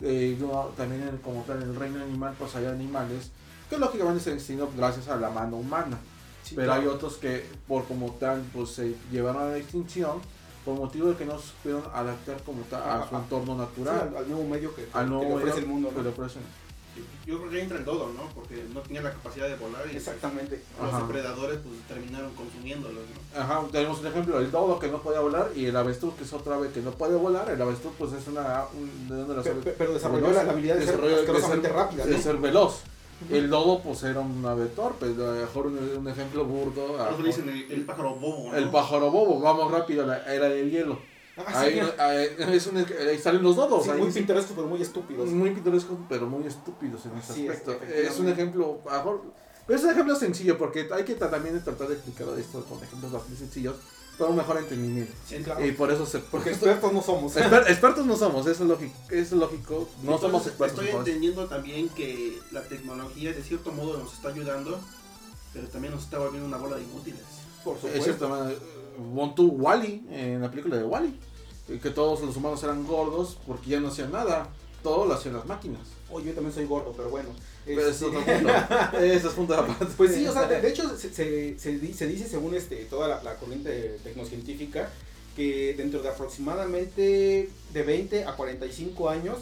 Eh, 0.00 0.36
no, 0.38 0.70
también 0.76 1.02
en- 1.08 1.16
como 1.18 1.42
tal 1.42 1.62
en 1.62 1.70
el 1.70 1.74
reino 1.76 2.00
animal 2.02 2.34
pues 2.38 2.54
hay 2.54 2.66
animales 2.66 3.30
que 3.68 3.78
lógicamente 3.78 4.20
se 4.22 4.32
extinguieron 4.32 4.76
gracias 4.76 5.08
a 5.08 5.16
la 5.16 5.28
mano 5.30 5.56
humana. 5.56 5.98
Sí, 6.44 6.54
Pero 6.54 6.68
claro. 6.68 6.80
hay 6.82 6.86
otros 6.86 7.16
que 7.16 7.44
por 7.66 7.84
como 7.86 8.12
tal 8.12 8.42
pues 8.54 8.70
se 8.70 8.94
llevaron 9.10 9.42
a 9.42 9.46
la 9.46 9.58
extinción 9.58 10.20
por 10.64 10.76
motivo 10.76 11.08
de 11.08 11.16
que 11.16 11.24
no 11.24 11.38
se 11.38 11.48
supieron 11.48 11.82
adaptar 11.92 12.42
como 12.44 12.62
tal 12.62 12.82
a 12.82 12.98
su 13.08 13.14
Ajá. 13.16 13.24
entorno 13.24 13.54
Sí, 13.54 13.58
natural. 13.60 14.08
al, 14.08 14.16
al 14.18 14.28
nuevo 14.30 14.46
medio 14.48 14.74
que, 14.74 14.86
al 14.92 15.04
que 15.06 15.10
nuevo 15.10 15.24
le 15.30 15.34
ofrece 15.34 15.56
medio 15.56 15.66
el 15.66 15.66
mundo, 15.72 15.88
que 15.90 15.96
¿no? 15.96 16.02
le 16.02 16.08
ofrecen. 16.10 16.42
Yo 17.26 17.38
creo 17.38 17.50
que 17.50 17.60
entra 17.62 17.78
el 17.78 17.84
dodo, 17.84 18.10
¿no? 18.16 18.22
Porque 18.34 18.64
no 18.72 18.80
tenía 18.80 19.02
la 19.02 19.12
capacidad 19.12 19.48
de 19.48 19.56
volar 19.56 19.82
y 19.92 19.96
Exactamente. 19.96 20.62
los 20.80 20.92
Ajá. 20.94 21.02
depredadores 21.02 21.58
pues 21.58 21.80
terminaron 21.88 22.34
consumiéndolos, 22.34 23.02
¿no? 23.34 23.40
Ajá, 23.40 23.62
tenemos 23.70 24.00
un 24.00 24.06
ejemplo, 24.06 24.38
el 24.38 24.50
dodo 24.50 24.78
que 24.78 24.88
no 24.88 25.02
podía 25.02 25.20
volar 25.20 25.50
y 25.54 25.66
el 25.66 25.76
avestruz 25.76 26.14
que 26.14 26.24
es 26.24 26.32
otra 26.32 26.56
ave 26.56 26.70
que 26.70 26.80
no 26.80 26.92
puede 26.92 27.16
volar. 27.16 27.50
El 27.50 27.60
avestruz 27.60 27.92
pues 27.98 28.12
es 28.12 28.26
una... 28.28 28.64
Un, 28.74 29.08
¿De 29.08 29.16
dónde 29.16 29.34
la 29.36 29.42
Pe- 29.42 29.48
sabe? 29.50 29.60
pe- 29.62 29.74
Pero 29.76 29.94
desarrolló 29.94 30.26
Veloz. 30.28 30.44
la, 30.44 30.50
habilidad 30.52 30.76
de 30.76 30.86
ser 30.86 31.00
de 31.00 31.14
asquerosamente 31.14 31.68
ser- 31.68 31.76
rápida, 31.76 32.06
de 32.06 32.18
ser 32.22 32.36
veloz. 32.36 32.80
El 33.30 33.50
dodo 33.50 33.80
pues 33.82 34.04
era 34.04 34.20
un 34.20 34.46
ave 34.46 34.66
torpe, 34.66 35.06
a 35.06 35.08
lo 35.08 35.32
mejor 35.32 35.66
un, 35.66 35.76
un 35.98 36.08
ejemplo 36.08 36.44
burdo. 36.44 37.02
a 37.02 37.10
dicen 37.20 37.48
el, 37.48 37.70
el 37.72 37.84
pájaro 37.84 38.14
bobo, 38.14 38.52
¿no? 38.52 38.56
El 38.56 38.70
pájaro 38.70 39.10
bobo, 39.10 39.40
vamos 39.40 39.72
rápido, 39.72 40.06
la 40.06 40.18
era 40.32 40.48
de 40.48 40.70
hielo. 40.70 41.00
Ah, 41.46 41.60
ahí, 41.60 41.74
sí, 41.74 41.80
ahí- 41.98 42.28
es 42.56 42.66
un- 42.66 42.76
ahí 42.78 43.18
salen 43.18 43.42
los 43.42 43.56
dodos. 43.56 43.84
sí, 43.84 43.90
ahí 43.90 44.00
muy 44.00 44.10
pintorescos, 44.10 44.52
pero 44.56 44.66
muy 44.68 44.82
estúpidos. 44.82 45.28
muy 45.30 45.50
pintorescos, 45.50 45.96
pero 46.08 46.26
muy 46.26 46.46
estúpidos 46.46 47.04
en 47.06 47.16
ese 47.18 47.32
es, 47.44 47.50
aspecto. 47.50 47.72
Es, 47.84 48.18
un 48.18 48.28
ejemplo, 48.28 48.80
mejor- 48.84 49.22
pero 49.66 49.78
es 49.78 49.84
un 49.84 49.90
ejemplo 49.90 50.16
sencillo, 50.16 50.56
porque 50.58 50.88
hay 50.92 51.04
que 51.04 51.14
también 51.14 51.62
tratar 51.62 51.88
de 51.88 51.94
explicar 51.94 52.26
esto 52.38 52.64
con 52.64 52.82
ejemplos 52.82 53.12
bastante 53.12 53.38
sencillos, 53.38 53.76
para 54.18 54.30
un 54.30 54.36
mejor 54.36 54.58
entendimiento. 54.58 55.12
Sí, 55.28 55.36
claro. 55.44 55.64
Y 55.64 55.70
por 55.72 55.92
eso 55.92 56.04
se... 56.04 56.18
Porque 56.18 56.50
expertos 56.50 56.92
no 56.92 57.02
somos. 57.02 57.36
Exper- 57.36 57.68
expertos 57.70 58.04
no 58.04 58.16
somos, 58.16 58.46
eso 58.48 58.64
es 58.64 58.68
lógico, 58.68 58.92
eso 59.10 59.20
es 59.20 59.32
lógico 59.32 59.88
no 60.02 60.14
Entonces, 60.14 60.20
somos 60.22 60.46
expertos. 60.48 60.84
Estoy 60.84 60.98
entendiendo 60.98 61.46
también 61.46 61.88
que 61.90 62.36
la 62.50 62.62
tecnología 62.62 63.32
de 63.32 63.42
cierto 63.42 63.70
modo 63.70 63.96
nos 63.98 64.12
está 64.14 64.30
ayudando, 64.30 64.80
pero 65.52 65.68
también 65.68 65.94
nos 65.94 66.02
está 66.02 66.18
volviendo 66.18 66.48
una 66.48 66.56
bola 66.56 66.76
de 66.76 66.82
inútiles. 66.82 67.20
Por 67.62 67.74
Es 67.76 67.80
supuesto. 67.82 68.04
cierto, 68.04 68.28
man, 68.28 68.54
Pon 69.14 69.34
tú 69.36 69.46
Wally, 69.50 70.04
en 70.10 70.40
la 70.42 70.50
película 70.50 70.76
de 70.76 70.82
Wally, 70.84 71.16
que 71.82 71.90
todos 71.90 72.20
los 72.22 72.36
humanos 72.36 72.62
eran 72.62 72.86
gordos 72.86 73.38
porque 73.46 73.70
ya 73.70 73.80
no 73.80 73.88
hacían 73.88 74.10
nada, 74.12 74.48
todo 74.82 75.06
lo 75.06 75.14
hacían 75.14 75.34
las 75.34 75.46
máquinas. 75.46 75.82
Oye, 76.10 76.26
yo 76.28 76.32
también 76.34 76.54
soy 76.54 76.64
gordo, 76.64 76.94
pero 76.96 77.10
bueno. 77.10 77.28
Pero 77.66 77.80
Este, 77.82 77.90
eso 77.92 78.08
es 78.10 78.16
otro 78.16 78.24
punto. 78.34 78.52
Eso 78.98 79.28
es 79.28 79.34
punto 79.34 79.52
de 79.52 79.58
aparte. 79.60 79.86
Pues 79.96 80.14
sí, 80.14 80.26
o 80.26 80.32
sea, 80.32 80.46
de, 80.46 80.60
de 80.62 80.68
hecho 80.70 80.96
se, 80.96 81.12
se, 81.12 81.58
se 81.58 81.78
di- 81.78 81.92
se 81.92 82.06
dice 82.06 82.26
según 82.26 82.54
este, 82.54 82.76
toda 82.86 83.08
la, 83.08 83.22
la 83.22 83.34
corriente 83.36 83.98
tecnocientífica 84.02 84.88
que 85.36 85.74
dentro 85.76 86.00
de 86.02 86.08
aproximadamente 86.08 87.50
de 87.72 87.82
20 87.82 88.24
a 88.24 88.34
45 88.36 89.08
años 89.10 89.36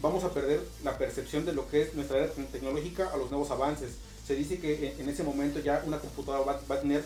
vamos 0.00 0.24
a 0.24 0.30
perder 0.32 0.60
la 0.84 0.96
percepción 0.98 1.44
de 1.44 1.52
lo 1.52 1.68
que 1.68 1.82
es 1.82 1.94
nuestra 1.94 2.18
era 2.18 2.32
tec- 2.34 2.46
tecnológica 2.50 3.10
a 3.12 3.16
los 3.16 3.30
nuevos 3.30 3.50
avances. 3.50 3.90
Se 4.26 4.34
dice 4.34 4.58
que 4.58 4.92
en, 4.94 5.02
en 5.02 5.08
ese 5.08 5.22
momento 5.22 5.60
ya 5.60 5.82
una 5.86 5.98
computadora 5.98 6.44
va, 6.44 6.60
va 6.70 6.76
a 6.76 6.80
tener 6.80 7.04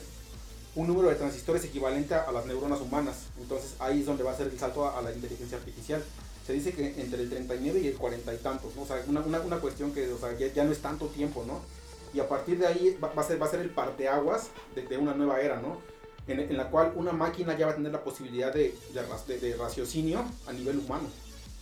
un 0.76 0.86
número 0.86 1.08
de 1.08 1.16
transistores 1.16 1.64
equivalente 1.64 2.14
a 2.14 2.30
las 2.32 2.46
neuronas 2.46 2.80
humanas. 2.80 3.16
Entonces 3.40 3.74
ahí 3.78 4.00
es 4.00 4.06
donde 4.06 4.22
va 4.22 4.32
a 4.32 4.36
ser 4.36 4.46
el 4.48 4.58
salto 4.58 4.86
a, 4.86 4.98
a 4.98 5.02
la 5.02 5.12
inteligencia 5.12 5.58
artificial. 5.58 6.02
Se 6.46 6.52
dice 6.52 6.72
que 6.72 7.00
entre 7.00 7.22
el 7.22 7.28
39 7.30 7.80
y 7.80 7.88
el 7.88 7.94
40 7.96 8.34
y 8.34 8.38
tantos, 8.38 8.74
¿no? 8.76 8.82
O 8.82 8.86
sea, 8.86 9.02
una, 9.06 9.20
una, 9.20 9.40
una 9.40 9.58
cuestión 9.58 9.92
que 9.92 10.10
o 10.12 10.18
sea, 10.18 10.36
ya, 10.38 10.46
ya 10.52 10.64
no 10.64 10.72
es 10.72 10.78
tanto 10.80 11.06
tiempo, 11.08 11.44
¿no? 11.46 11.60
y 12.12 12.18
a 12.18 12.28
partir 12.28 12.58
de 12.58 12.66
ahí 12.66 12.98
va, 13.00 13.12
va 13.14 13.22
a, 13.22 13.24
ser, 13.24 13.40
va 13.40 13.46
a 13.46 13.50
ser 13.50 13.60
el 13.60 13.70
parteaguas 13.70 14.48
de, 14.74 14.82
de 14.82 14.98
una 14.98 15.14
nueva 15.14 15.40
era, 15.40 15.60
¿no? 15.60 15.78
En, 16.26 16.40
en 16.40 16.56
la 16.56 16.68
cual 16.68 16.92
una 16.96 17.12
máquina 17.12 17.56
ya 17.56 17.66
va 17.66 17.72
a 17.72 17.74
tener 17.76 17.92
la 17.92 18.02
posibilidad 18.02 18.52
de, 18.52 18.74
de, 18.92 19.02
de- 19.34 19.38
de 19.38 19.56
raciocinio 19.56 20.24
a 20.48 20.52
nivel 20.52 20.78
humano. 20.80 21.08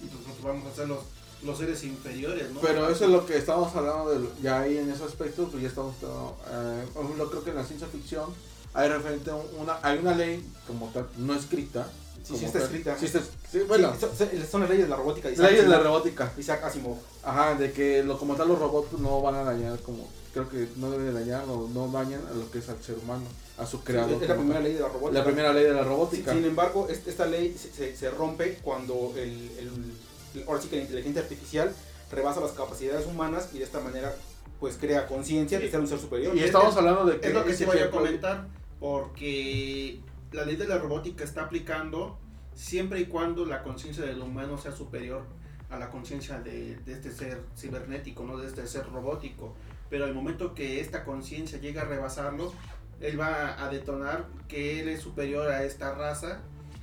Entonces 0.00 0.26
nosotros 0.26 0.54
vamos 0.54 0.72
a 0.72 0.74
ser 0.74 0.88
los, 0.88 1.00
los 1.42 1.58
seres 1.58 1.84
inferiores, 1.84 2.50
¿no? 2.50 2.60
Pero 2.60 2.88
eso 2.88 3.04
es 3.04 3.10
lo 3.10 3.26
que 3.26 3.36
estamos 3.36 3.74
hablando 3.76 4.08
de, 4.18 4.26
ya 4.42 4.60
ahí 4.60 4.78
en 4.78 4.90
ese 4.90 5.04
aspecto, 5.04 5.48
pues 5.48 5.62
ya 5.62 5.68
estamos, 5.68 5.94
eh, 6.02 6.84
ejemplo, 6.98 7.28
creo 7.28 7.44
que 7.44 7.50
en 7.50 7.56
la 7.56 7.64
ciencia 7.66 7.86
ficción 7.88 8.32
hay 8.74 8.88
referente 8.88 9.30
a 9.30 9.36
una, 9.36 9.78
hay 9.82 9.98
una 9.98 10.14
ley 10.14 10.44
como 10.66 10.88
tal, 10.88 11.06
no 11.16 11.34
escrita. 11.34 11.88
Sí, 12.22 12.36
sí 12.36 12.44
está 12.44 12.58
tal. 12.58 12.68
escrita. 12.68 12.98
Sí 12.98 13.06
está- 13.06 13.20
sí, 13.50 13.60
bueno, 13.66 13.94
Sí, 13.98 14.06
son, 14.18 14.28
son 14.50 14.60
las 14.62 14.70
leyes 14.70 14.84
de 14.84 14.90
la 14.90 14.96
robótica. 14.96 15.28
de 15.30 15.36
leyes 15.36 15.62
de 15.62 15.68
la 15.68 15.78
robótica. 15.80 16.30
Isaac 16.36 16.62
Asimov. 16.64 16.98
Ajá, 17.22 17.54
de 17.54 17.72
que 17.72 18.02
lo, 18.02 18.18
como 18.18 18.34
tal 18.36 18.48
los 18.48 18.58
robots 18.58 18.92
no 19.00 19.22
van 19.22 19.36
a 19.36 19.44
dañar, 19.44 19.78
como 19.80 20.08
creo 20.34 20.48
que 20.48 20.68
no 20.76 20.90
deben 20.90 21.14
dañar 21.14 21.44
o 21.48 21.68
no 21.72 21.88
dañan 21.88 22.20
a 22.30 22.34
lo 22.34 22.50
que 22.50 22.58
es 22.58 22.68
al 22.68 22.82
ser 22.82 22.96
humano, 23.02 23.24
a 23.56 23.64
su 23.64 23.82
creador. 23.82 24.22
es 24.22 24.28
la 24.28 24.34
primera 24.34 24.54
tal. 24.56 24.64
ley 24.64 24.74
de 24.74 24.80
la 24.80 24.88
robótica. 24.88 25.18
La 25.18 25.24
primera 25.24 25.52
ley 25.54 25.64
de 25.64 25.72
la 25.72 25.82
robótica. 25.84 26.34
Sin 26.34 26.44
embargo, 26.44 26.86
es- 26.90 27.06
esta 27.06 27.24
ley 27.26 27.56
se, 27.58 27.72
se- 27.72 27.96
se 27.96 28.10
rompe 28.10 28.58
cuando 28.62 29.12
el, 29.16 29.30
el- 29.58 29.92
el- 30.34 30.44
ahora 30.46 30.60
sí 30.60 30.68
que 30.68 30.76
la 30.76 30.82
inteligencia 30.82 31.22
artificial 31.22 31.72
rebasa 32.12 32.40
las 32.40 32.52
capacidades 32.52 33.06
humanas 33.06 33.48
y 33.54 33.58
de 33.58 33.64
esta 33.64 33.80
manera 33.80 34.14
pues 34.60 34.76
crea 34.76 35.06
conciencia 35.06 35.58
de 35.60 35.70
ser 35.70 35.78
un 35.80 35.86
ser 35.88 35.98
superior. 36.00 36.36
y 36.36 36.40
estamos 36.42 36.76
hablando 36.76 37.04
de 37.06 37.20
que 37.20 37.28
Es 37.28 37.34
lo 37.34 37.44
que 37.44 37.54
te 37.54 37.64
voy 37.64 37.78
a 37.78 37.90
comentar, 37.90 38.44
porque 38.80 40.00
la 40.32 40.44
ley 40.44 40.56
de 40.56 40.66
la 40.68 40.78
robótica 40.78 41.24
está 41.24 41.44
aplicando 41.44 42.18
siempre 42.54 43.00
y 43.00 43.06
cuando 43.06 43.44
la 43.44 43.62
conciencia 43.62 44.04
del 44.04 44.20
humano 44.20 44.58
sea 44.58 44.72
superior 44.72 45.22
a 45.70 45.78
la 45.78 45.90
conciencia 45.90 46.40
de, 46.40 46.76
de 46.76 46.92
este 46.92 47.12
ser 47.12 47.42
cibernético, 47.56 48.24
no 48.24 48.38
de 48.38 48.46
este 48.46 48.66
ser 48.66 48.86
robótico. 48.90 49.54
Pero 49.90 50.04
al 50.04 50.14
momento 50.14 50.54
que 50.54 50.80
esta 50.80 51.04
conciencia 51.04 51.58
llega 51.60 51.82
a 51.82 51.84
rebasarlo, 51.84 52.52
él 53.00 53.18
va 53.18 53.62
a 53.64 53.68
detonar 53.70 54.26
que 54.48 54.80
él 54.80 54.88
es 54.88 55.00
superior 55.00 55.48
a 55.48 55.62
esta 55.64 55.94
raza 55.94 56.40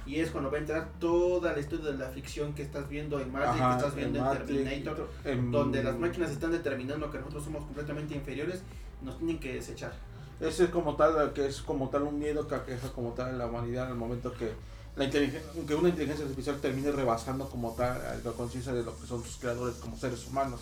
Y 0.07 0.19
es 0.19 0.29
cuando 0.31 0.49
va 0.51 0.57
a 0.57 0.59
entrar 0.61 0.91
toda 0.99 1.51
la 1.51 1.59
historia 1.59 1.91
de 1.91 1.97
la 1.97 2.09
ficción 2.09 2.53
que 2.53 2.61
estás 2.61 2.87
viendo 2.87 3.19
en 3.19 3.31
Matrix, 3.31 3.59
Ajá, 3.61 3.69
que 3.71 3.77
estás 3.79 3.95
viendo 3.95 4.19
en, 4.19 4.25
Matrix, 4.25 4.45
Terminator, 4.63 5.09
en- 5.25 5.51
donde 5.51 5.83
las 5.83 5.97
máquinas 5.97 6.29
están 6.31 6.51
determinando 6.51 7.09
que 7.11 7.17
nosotros 7.17 7.43
somos 7.43 7.65
completamente 7.65 8.15
inferiores, 8.15 8.61
nos 9.01 9.17
tienen 9.17 9.39
que 9.39 9.53
desechar. 9.55 9.93
Ese 10.39 10.65
es 10.65 10.69
como 10.69 10.95
tal, 10.95 11.33
que 11.33 11.47
es 11.47 11.61
como 11.61 11.89
tal 11.89 12.03
un 12.03 12.19
miedo 12.19 12.47
que 12.47 12.55
aqueja 12.55 12.89
como 12.91 13.11
tal 13.13 13.37
la 13.37 13.45
humanidad 13.47 13.85
en 13.85 13.91
el 13.91 13.97
momento 13.97 14.33
que 14.33 14.51
la 14.95 15.05
inteligen- 15.05 15.65
que 15.67 15.75
una 15.75 15.89
inteligencia 15.89 16.25
artificial 16.25 16.59
termine 16.61 16.91
rebasando 16.91 17.49
como 17.49 17.71
tal 17.73 18.01
la 18.23 18.31
conciencia 18.31 18.73
de 18.73 18.83
lo 18.83 18.97
que 18.99 19.07
son 19.07 19.23
sus 19.23 19.37
creadores 19.37 19.75
como 19.75 19.97
seres 19.97 20.25
humanos, 20.27 20.59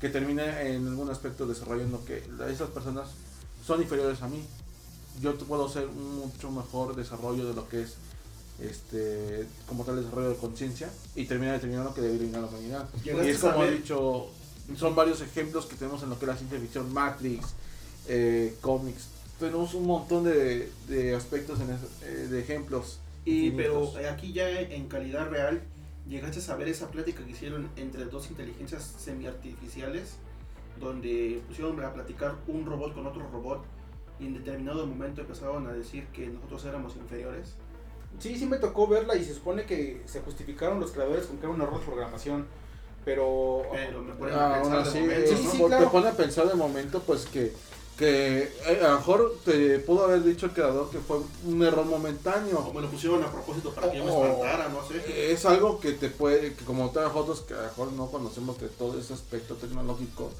que 0.00 0.08
termine 0.08 0.72
en 0.74 0.86
algún 0.88 1.10
aspecto 1.10 1.46
desarrollando 1.46 2.04
que 2.04 2.24
esas 2.50 2.70
personas 2.70 3.10
son 3.64 3.80
inferiores 3.82 4.20
a 4.22 4.28
mí. 4.28 4.44
Yo 5.20 5.36
puedo 5.38 5.66
hacer 5.66 5.86
un 5.86 6.16
mucho 6.20 6.50
mejor 6.50 6.96
desarrollo 6.96 7.46
de 7.46 7.54
lo 7.54 7.68
que 7.68 7.82
es 7.82 7.94
este 8.60 9.46
como 9.66 9.84
tal 9.84 9.96
desarrollo 9.96 10.30
de 10.30 10.36
conciencia 10.36 10.90
y 11.14 11.24
termina 11.26 11.52
determinando 11.52 11.94
que 11.94 12.00
debería 12.00 12.28
ir 12.28 12.36
a 12.36 12.40
la 12.40 12.46
humanidad. 12.46 12.88
Y 12.96 13.04
Llegaste 13.04 13.30
es 13.30 13.44
a 13.44 13.52
como 13.52 13.64
he 13.64 13.70
dicho, 13.72 14.26
son 14.76 14.94
varios 14.94 15.20
ejemplos 15.20 15.66
que 15.66 15.76
tenemos 15.76 16.02
en 16.02 16.10
lo 16.10 16.18
que 16.18 16.24
es 16.24 16.28
la 16.28 16.36
ciencia 16.36 16.58
ficción, 16.60 16.92
Matrix, 16.92 17.48
eh, 18.08 18.54
cómics. 18.60 19.08
Tenemos 19.38 19.74
un 19.74 19.86
montón 19.86 20.24
de, 20.24 20.70
de 20.88 21.14
aspectos, 21.14 21.60
en 21.60 21.70
eh, 21.70 22.28
de 22.28 22.40
ejemplos. 22.40 23.00
Y 23.24 23.46
infinitos. 23.46 23.90
pero 23.94 24.00
eh, 24.04 24.08
aquí 24.08 24.32
ya 24.32 24.48
en 24.50 24.88
calidad 24.88 25.28
real, 25.30 25.62
llegaste 26.08 26.38
a 26.38 26.42
saber 26.42 26.68
esa 26.68 26.90
plática 26.90 27.24
que 27.24 27.30
hicieron 27.30 27.68
entre 27.76 28.04
dos 28.06 28.30
inteligencias 28.30 28.94
semi-artificiales, 28.98 30.14
donde 30.80 31.40
pusieron 31.48 31.78
a 31.84 31.92
platicar 31.92 32.36
un 32.48 32.66
robot 32.66 32.94
con 32.94 33.06
otro 33.06 33.28
robot 33.30 33.64
y 34.20 34.26
en 34.26 34.34
determinado 34.34 34.86
momento 34.86 35.20
empezaron 35.22 35.66
a 35.66 35.72
decir 35.72 36.06
que 36.12 36.26
nosotros 36.28 36.64
éramos 36.64 36.96
inferiores. 36.96 37.54
Sí, 38.18 38.36
sí 38.38 38.46
me 38.46 38.58
tocó 38.58 38.86
verla 38.86 39.16
y 39.16 39.24
se 39.24 39.34
supone 39.34 39.64
que 39.64 40.02
se 40.06 40.20
justificaron 40.20 40.78
los 40.80 40.92
creadores 40.92 41.26
con 41.26 41.38
que 41.38 41.46
era 41.46 41.54
un 41.54 41.60
error 41.60 41.78
de 41.80 41.86
programación. 41.86 42.46
Pero. 43.04 43.62
Pero 43.72 44.02
me 44.02 44.12
ponen 44.14 44.34
Ah, 44.34 44.54
a 44.56 44.60
aún 44.60 44.70
pensar 44.70 44.92
de 44.92 45.00
momento, 45.00 45.30
eh, 45.30 45.38
¿no? 45.42 45.50
sí, 45.50 45.58
te 45.58 45.66
claro. 45.66 45.90
pone 45.90 46.08
a 46.08 46.12
pensar 46.12 46.48
de 46.48 46.54
momento 46.54 47.00
pues 47.02 47.26
que, 47.26 47.52
que 48.02 48.42
eh, 48.66 48.80
a 48.82 48.88
lo 48.88 48.96
mejor 48.96 49.36
te 49.44 49.78
pudo 49.78 50.04
haber 50.06 50.24
dicho 50.24 50.46
el 50.46 50.52
creador 50.52 50.90
que 50.90 50.98
fue 50.98 51.18
un 51.46 51.62
error 51.62 51.86
O 51.86 51.86
momentáneo. 51.86 52.72
me 52.74 52.80
lo 52.80 52.90
pusieron 52.90 53.22
a 53.22 53.30
propósito 53.30 53.72
para 53.72 53.92
que 53.92 53.98
yo 53.98 54.04
me 54.04 54.10
espantara, 54.10 54.68
no 54.70 54.80
sé. 54.88 55.32
Es 55.32 55.46
algo 55.46 55.78
que 55.78 55.92
te 55.92 56.08
puede, 56.08 56.54
que 56.54 56.64
como 56.64 56.90
nosotros 56.92 57.42
que 57.42 57.54
a 57.54 57.58
lo 57.58 57.62
mejor 57.62 57.92
no 57.92 58.10
conocemos 58.10 58.60
de 58.60 58.68
todo 58.68 58.98
ese 58.98 59.14
aspecto 59.14 59.54
tecnológico, 59.54 60.30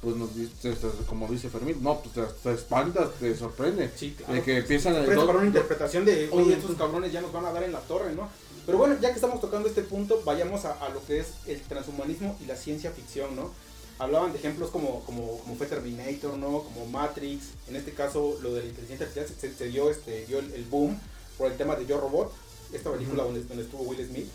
pues 0.00 0.16
nos 0.16 0.34
dice, 0.34 0.74
como 1.06 1.26
dice 1.28 1.50
Fermín, 1.50 1.82
no, 1.82 2.00
pues 2.00 2.14
te, 2.14 2.22
te 2.42 2.54
espantas, 2.54 3.10
te 3.20 3.36
sorprende. 3.36 3.90
Sí, 3.94 4.16
De 4.26 4.42
que 4.42 4.58
empiezan 4.58 4.96
a 4.96 5.04
para 5.04 5.22
una 5.24 5.46
interpretación 5.46 6.06
de, 6.06 6.30
oye, 6.32 6.54
estos 6.54 6.74
cabrones 6.76 7.12
ya 7.12 7.20
nos 7.20 7.32
van 7.34 7.44
a 7.44 7.52
dar 7.52 7.64
en 7.64 7.72
la 7.72 7.80
torre, 7.80 8.14
¿no? 8.14 8.30
Pero 8.64 8.78
bueno, 8.78 8.96
ya 8.98 9.10
que 9.10 9.16
estamos 9.16 9.42
tocando 9.42 9.68
este 9.68 9.82
punto, 9.82 10.22
vayamos 10.24 10.64
a, 10.64 10.72
a 10.82 10.88
lo 10.88 11.04
que 11.04 11.20
es 11.20 11.26
el 11.46 11.60
transhumanismo 11.60 12.38
y 12.42 12.46
la 12.46 12.56
ciencia 12.56 12.90
ficción, 12.92 13.36
¿no? 13.36 13.50
Hablaban 13.98 14.32
de 14.32 14.38
ejemplos 14.38 14.70
como, 14.70 15.00
como, 15.04 15.38
como 15.38 15.54
fue 15.54 15.66
Terminator, 15.66 16.36
¿no? 16.36 16.62
Como 16.64 16.86
Matrix. 16.86 17.44
En 17.68 17.76
este 17.76 17.92
caso, 17.92 18.38
lo 18.42 18.52
de 18.54 18.62
la 18.62 18.66
inteligencia 18.68 19.06
artificial 19.06 19.38
se, 19.40 19.54
se 19.56 19.68
dio, 19.68 19.90
este, 19.90 20.26
dio 20.26 20.40
el, 20.40 20.52
el 20.52 20.64
boom 20.64 20.98
por 21.38 21.50
el 21.50 21.56
tema 21.56 21.76
de 21.76 21.86
Yo 21.86 22.00
Robot, 22.00 22.32
esta 22.72 22.90
película 22.92 23.22
Ujú. 23.24 23.32
donde, 23.32 23.48
donde 23.48 23.64
estuvo 23.64 23.82
Will 23.84 24.04
Smith. 24.06 24.28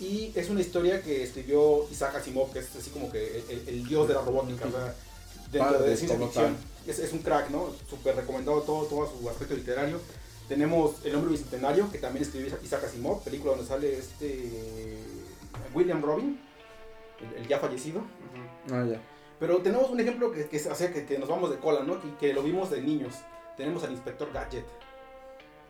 Y 0.00 0.32
es 0.34 0.48
una 0.50 0.60
historia 0.60 1.02
que 1.02 1.22
escribió 1.22 1.86
Isaac 1.90 2.16
Asimov, 2.16 2.52
que 2.52 2.58
es 2.60 2.74
así 2.76 2.90
como 2.90 3.10
que 3.10 3.44
el, 3.48 3.68
el- 3.68 3.86
dios 3.88 4.06
de 4.08 4.14
la 4.14 4.20
robótica, 4.22 4.66
o 4.66 4.70
sea, 4.70 4.94
dentro 5.50 5.72
Padre, 5.78 5.90
de 5.90 5.96
ciencia 5.96 6.18
ficción. 6.18 6.56
Es, 6.86 6.98
es 6.98 7.12
un 7.12 7.18
crack, 7.20 7.50
¿no? 7.50 7.70
Súper 7.88 8.14
recomendado 8.16 8.60
todo, 8.62 8.84
todo 8.86 9.10
su 9.20 9.28
aspecto 9.28 9.54
literario. 9.54 10.00
Tenemos 10.48 10.96
El 11.04 11.16
Hombre 11.16 11.32
Bicentenario, 11.32 11.90
que 11.90 11.98
también 11.98 12.24
escribió 12.24 12.54
Isaac 12.62 12.84
Asimov, 12.84 13.22
película 13.24 13.52
donde 13.52 13.66
sale 13.66 13.98
este 13.98 14.98
William 15.74 16.02
Robin, 16.02 16.38
el, 17.20 17.42
el 17.42 17.48
ya 17.48 17.58
fallecido. 17.58 18.02
Ah, 18.72 18.84
ya. 18.88 19.00
Pero 19.38 19.58
tenemos 19.58 19.90
un 19.90 20.00
ejemplo 20.00 20.32
que, 20.32 20.46
que, 20.48 20.56
es- 20.56 20.66
o 20.66 20.74
sea, 20.74 20.92
que, 20.92 21.04
que 21.04 21.18
nos 21.18 21.28
vamos 21.28 21.50
de 21.50 21.56
cola, 21.58 21.82
¿no? 21.82 22.00
Que, 22.00 22.14
que 22.18 22.32
lo 22.32 22.42
vimos 22.42 22.70
de 22.70 22.80
niños. 22.82 23.14
Tenemos 23.56 23.82
al 23.84 23.92
Inspector 23.92 24.30
Gadget. 24.32 24.64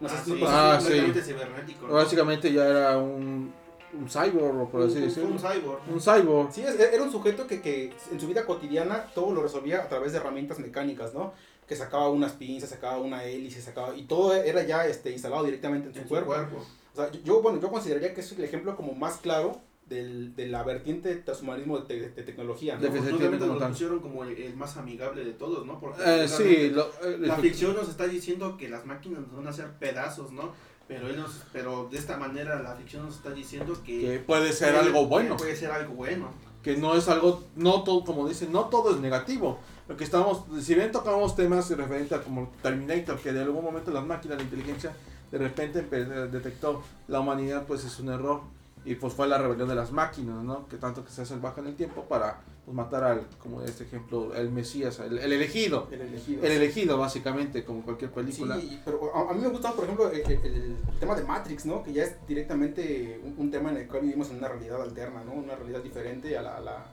No 0.00 0.08
sé 0.08 0.14
Ah, 0.18 0.22
si 0.24 0.30
sí, 0.32 0.38
tú- 0.40 0.46
Ah, 0.46 0.78
cibernético. 0.80 1.86
¿no? 1.88 1.94
Básicamente 1.94 2.52
ya 2.52 2.66
era 2.66 2.98
un, 2.98 3.52
un 3.98 4.08
cyborg, 4.08 4.70
por 4.70 4.82
así 4.82 4.96
Un- 4.98 5.02
decirlo. 5.04 5.30
un 5.30 5.38
cyborg. 5.38 5.80
Un 5.90 6.00
cyborg. 6.00 6.52
Sí, 6.52 6.62
es- 6.62 6.78
era 6.78 7.02
un 7.02 7.10
sujeto 7.10 7.46
que, 7.46 7.60
que 7.62 7.92
en 8.12 8.20
su 8.20 8.26
vida 8.28 8.44
cotidiana 8.44 9.06
todo 9.14 9.32
lo 9.32 9.42
resolvía 9.42 9.82
a 9.82 9.88
través 9.88 10.12
de 10.12 10.18
herramientas 10.18 10.58
mecánicas, 10.58 11.14
¿no? 11.14 11.32
Que 11.66 11.74
sacaba 11.74 12.08
unas 12.10 12.32
pinzas, 12.32 12.70
sacaba 12.70 12.98
una 12.98 13.24
hélice, 13.24 13.60
sacaba... 13.60 13.96
Y 13.96 14.02
todo 14.02 14.34
era 14.34 14.62
ya 14.62 14.86
este, 14.86 15.10
instalado 15.10 15.42
directamente 15.44 15.88
en 15.88 15.94
su, 15.94 15.98
En 16.00 16.04
su 16.04 16.08
cuerpo. 16.10 16.28
cuerpo. 16.28 16.56
O 16.92 16.96
sea, 16.96 17.10
yo- 17.10 17.20
yo, 17.24 17.42
bueno, 17.42 17.60
yo 17.60 17.68
consideraría 17.70 18.14
que 18.14 18.20
es 18.20 18.30
el 18.32 18.44
ejemplo 18.44 18.76
como 18.76 18.92
más 18.94 19.16
claro 19.16 19.60
del, 19.88 20.34
de 20.34 20.48
la 20.48 20.62
vertiente 20.64 21.08
de 21.10 21.16
transhumanismo 21.22 21.78
de, 21.78 21.84
te- 21.86 22.10
de 22.10 22.22
tecnología, 22.22 22.74
¿no? 22.74 22.80
De- 22.80 22.90
Definitivamente 22.90 23.46
lo 23.46 23.68
pusieron 23.68 24.00
como 24.00 24.24
el, 24.24 24.36
el 24.36 24.56
más 24.56 24.76
amigable 24.76 25.24
de 25.24 25.32
todos, 25.32 25.64
¿no? 25.64 25.78
Porque 25.78 26.02
Eh, 26.04 26.26
sí, 26.28 26.70
lo, 26.70 26.86
eh, 27.04 27.18
la 27.20 27.36
ficción 27.36 27.74
nos 27.74 27.88
está 27.88 28.06
diciendo 28.08 28.56
que 28.56 28.68
las 28.68 28.84
máquinas 28.84 29.20
nos 29.22 29.36
van 29.36 29.46
a 29.46 29.50
hacer 29.50 29.70
pedazos, 29.78 30.32
¿no? 30.32 30.52
Pero, 30.88 31.08
él 31.08 31.16
nos- 31.16 31.42
pero 31.52 31.88
de 31.90 31.98
esta 31.98 32.16
manera 32.16 32.60
la 32.62 32.74
ficción 32.76 33.04
nos 33.04 33.16
está 33.16 33.30
diciendo 33.30 33.76
que, 33.84 34.00
que 34.00 34.18
puede 34.18 34.52
ser 34.52 34.74
algo 34.76 35.06
bueno. 35.06 35.36
Puede 35.36 35.54
ser 35.56 35.70
algo 35.70 35.94
bueno. 35.94 36.30
que 36.62 36.76
no 36.76 36.96
es 36.96 37.08
algo, 37.08 37.44
no 37.54 37.84
todo, 37.84 38.04
como 38.04 38.28
dicen, 38.28 38.50
no 38.52 38.64
todo 38.64 38.92
es 38.92 39.00
negativo. 39.00 39.60
Lo 39.88 39.96
que 39.96 40.02
estamos, 40.02 40.42
si 40.60 40.74
bien 40.74 40.90
tocamos 40.90 41.36
temas 41.36 41.70
referentes 41.70 42.18
a 42.18 42.22
como 42.22 42.52
Terminator, 42.60 43.18
que 43.20 43.32
de 43.32 43.40
algún 43.40 43.62
momento 43.62 43.92
las 43.92 44.04
máquinas 44.04 44.38
de 44.38 44.42
inteligencia 44.44 44.92
de 45.30 45.38
repente 45.38 45.84
empe- 45.88 46.28
detectó 46.28 46.82
la 47.06 47.20
humanidad, 47.20 47.64
pues 47.68 47.84
es 47.84 48.00
un 48.00 48.08
error. 48.08 48.40
Y 48.86 48.94
pues 48.94 49.12
fue 49.12 49.26
la 49.26 49.36
rebelión 49.36 49.68
de 49.68 49.74
las 49.74 49.90
máquinas, 49.92 50.42
¿no? 50.44 50.66
Que 50.68 50.76
tanto 50.76 51.04
que 51.04 51.10
se 51.10 51.22
hace 51.22 51.34
el 51.34 51.40
baja 51.40 51.60
en 51.60 51.66
el 51.66 51.74
tiempo 51.74 52.04
para 52.04 52.40
pues, 52.64 52.74
matar 52.74 53.02
al, 53.02 53.26
como 53.38 53.60
este 53.62 53.82
ejemplo, 53.84 54.32
el 54.34 54.50
Mesías, 54.50 55.00
el, 55.00 55.18
el 55.18 55.32
elegido. 55.32 55.88
El 55.90 56.02
elegido. 56.02 56.44
El 56.44 56.52
elegido, 56.52 56.96
básicamente, 56.96 57.64
como 57.64 57.82
cualquier 57.82 58.12
película. 58.12 58.56
Sí, 58.56 58.80
pero 58.84 59.10
a, 59.14 59.30
a 59.30 59.34
mí 59.34 59.40
me 59.42 59.48
gusta, 59.48 59.72
por 59.72 59.84
ejemplo, 59.84 60.08
el, 60.10 60.20
el- 60.20 60.76
el 60.88 60.98
tema 61.00 61.16
de 61.16 61.24
Matrix, 61.24 61.66
¿no? 61.66 61.82
Que 61.82 61.92
ya 61.92 62.04
es 62.04 62.14
directamente 62.28 63.20
un, 63.24 63.34
un 63.38 63.50
tema 63.50 63.70
en 63.70 63.78
el 63.78 63.88
cual 63.88 64.02
vivimos 64.02 64.30
en 64.30 64.36
una 64.38 64.48
realidad 64.48 64.80
alterna, 64.80 65.24
¿no? 65.24 65.32
Una 65.32 65.56
realidad 65.56 65.80
diferente 65.82 66.38
a 66.38 66.42
la, 66.42 66.56
a 66.56 66.60
la, 66.60 66.86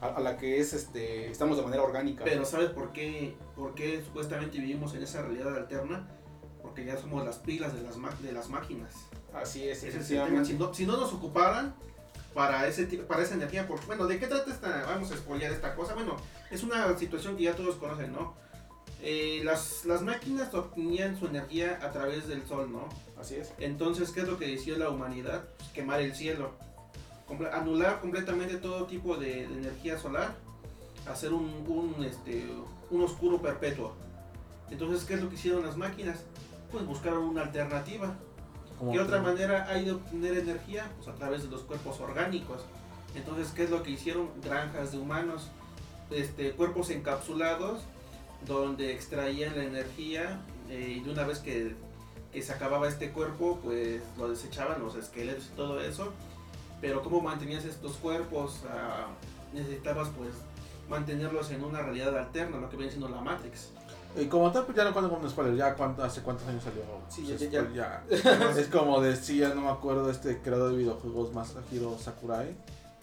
a, 0.00 0.06
a 0.16 0.20
la 0.20 0.36
que 0.36 0.58
es, 0.58 0.72
este, 0.72 1.30
estamos 1.30 1.56
de 1.56 1.62
manera 1.62 1.82
orgánica. 1.84 2.24
Pero. 2.24 2.44
¿sabes 2.44 2.70
por 2.70 2.92
qué, 2.92 3.36
por 3.54 3.74
qué 3.74 4.02
supuestamente 4.04 4.58
vivimos 4.58 4.94
en 4.94 5.02
esa 5.04 5.22
realidad 5.22 5.54
alterna? 5.56 6.08
Porque 6.60 6.84
ya 6.84 6.96
somos 6.98 7.24
las 7.24 7.38
pilas 7.38 7.72
de 7.74 7.82
las, 7.82 7.96
ma- 7.96 8.14
de 8.20 8.32
las 8.32 8.48
máquinas. 8.48 8.92
Así 9.34 9.68
es, 9.68 9.78
Ese 9.84 9.98
es 9.98 10.10
el 10.10 10.24
tema. 10.26 10.44
Si 10.44 10.54
no, 10.54 10.74
si 10.74 10.86
no 10.86 10.96
nos 10.96 11.12
ocuparan 11.12 11.74
para 12.34 12.66
ese 12.66 12.84
para 12.84 13.22
esa 13.22 13.34
energía, 13.34 13.66
por, 13.66 13.84
bueno, 13.86 14.06
¿de 14.06 14.18
qué 14.18 14.26
trata 14.26 14.50
esta? 14.50 14.84
Vamos 14.86 15.10
a 15.12 15.16
spoilear 15.16 15.52
esta 15.52 15.74
cosa. 15.74 15.94
Bueno, 15.94 16.16
es 16.50 16.62
una 16.62 16.96
situación 16.98 17.36
que 17.36 17.44
ya 17.44 17.54
todos 17.54 17.76
conocen, 17.76 18.12
¿no? 18.12 18.34
Eh, 19.02 19.40
las, 19.44 19.84
las 19.86 20.02
máquinas 20.02 20.52
obtenían 20.52 21.18
su 21.18 21.26
energía 21.26 21.78
a 21.82 21.90
través 21.90 22.28
del 22.28 22.46
sol, 22.46 22.70
¿no? 22.70 22.88
Así 23.18 23.36
es. 23.36 23.52
Entonces, 23.58 24.10
¿qué 24.10 24.20
es 24.20 24.28
lo 24.28 24.38
que 24.38 24.46
decidió 24.46 24.76
la 24.78 24.90
humanidad? 24.90 25.44
Pues, 25.56 25.70
quemar 25.70 26.00
el 26.00 26.14
cielo. 26.14 26.50
Comple- 27.26 27.50
anular 27.52 28.00
completamente 28.00 28.56
todo 28.56 28.84
tipo 28.86 29.16
de, 29.16 29.46
de 29.46 29.58
energía 29.58 29.96
solar. 29.98 30.34
Hacer 31.08 31.32
un, 31.32 31.64
un, 31.66 32.04
este, 32.04 32.46
un 32.90 33.02
oscuro 33.02 33.40
perpetuo. 33.40 33.94
Entonces, 34.70 35.04
¿qué 35.04 35.14
es 35.14 35.22
lo 35.22 35.28
que 35.30 35.36
hicieron 35.36 35.64
las 35.64 35.76
máquinas? 35.76 36.18
Pues 36.70 36.84
buscaron 36.84 37.24
una 37.24 37.42
alternativa. 37.42 38.14
Como 38.80 38.92
¿Qué 38.92 38.98
que- 38.98 39.04
otra 39.04 39.20
manera 39.20 39.66
hay 39.68 39.84
de 39.84 39.92
obtener 39.92 40.38
energía? 40.38 40.90
Pues 40.96 41.06
a 41.08 41.14
través 41.14 41.42
de 41.42 41.48
los 41.50 41.60
cuerpos 41.62 42.00
orgánicos. 42.00 42.62
Entonces, 43.14 43.52
¿qué 43.52 43.64
es 43.64 43.70
lo 43.70 43.82
que 43.82 43.90
hicieron? 43.90 44.30
Granjas 44.42 44.92
de 44.92 44.98
humanos, 44.98 45.48
este, 46.10 46.52
cuerpos 46.52 46.88
encapsulados, 46.90 47.82
donde 48.46 48.92
extraían 48.94 49.54
la 49.54 49.64
energía 49.64 50.40
eh, 50.70 50.94
y 50.96 51.00
de 51.00 51.10
una 51.10 51.24
vez 51.24 51.40
que, 51.40 51.76
que 52.32 52.40
se 52.42 52.52
acababa 52.52 52.88
este 52.88 53.10
cuerpo, 53.10 53.60
pues 53.62 54.02
lo 54.16 54.28
desechaban 54.30 54.80
los 54.82 54.94
esqueletos 54.94 55.46
y 55.52 55.56
todo 55.56 55.78
eso. 55.82 56.12
Pero 56.80 57.02
¿cómo 57.02 57.20
mantenías 57.20 57.66
estos 57.66 57.96
cuerpos? 57.96 58.60
Ah, 58.70 59.08
necesitabas 59.52 60.08
pues 60.16 60.30
mantenerlos 60.88 61.50
en 61.50 61.62
una 61.64 61.82
realidad 61.82 62.16
alterna, 62.16 62.56
lo 62.56 62.70
que 62.70 62.76
viene 62.78 62.90
siendo 62.90 63.08
la 63.10 63.20
Matrix. 63.20 63.72
Y 64.18 64.26
como 64.26 64.50
tal, 64.50 64.64
pues 64.64 64.76
ya 64.76 64.84
no 64.84 64.92
cuento 64.92 65.10
con 65.10 65.22
un 65.24 65.30
spoiler, 65.30 65.54
ya 65.56 65.74
cuánto, 65.74 66.02
hace 66.02 66.20
cuántos 66.22 66.46
años 66.48 66.62
salió. 66.64 66.82
Sí, 67.08 67.22
Pues, 67.28 67.40
ya- 67.40 67.48
ya- 67.50 67.60
spoiler, 67.62 67.74
ya. 68.54 68.60
es 68.60 68.66
como 68.68 69.00
decía, 69.00 69.52
no 69.54 69.60
me 69.62 69.68
acuerdo, 69.70 70.10
este 70.10 70.38
creador 70.42 70.72
de 70.72 70.78
videojuegos 70.78 71.32
Masahiro 71.32 71.96
Sakurai. 71.98 72.48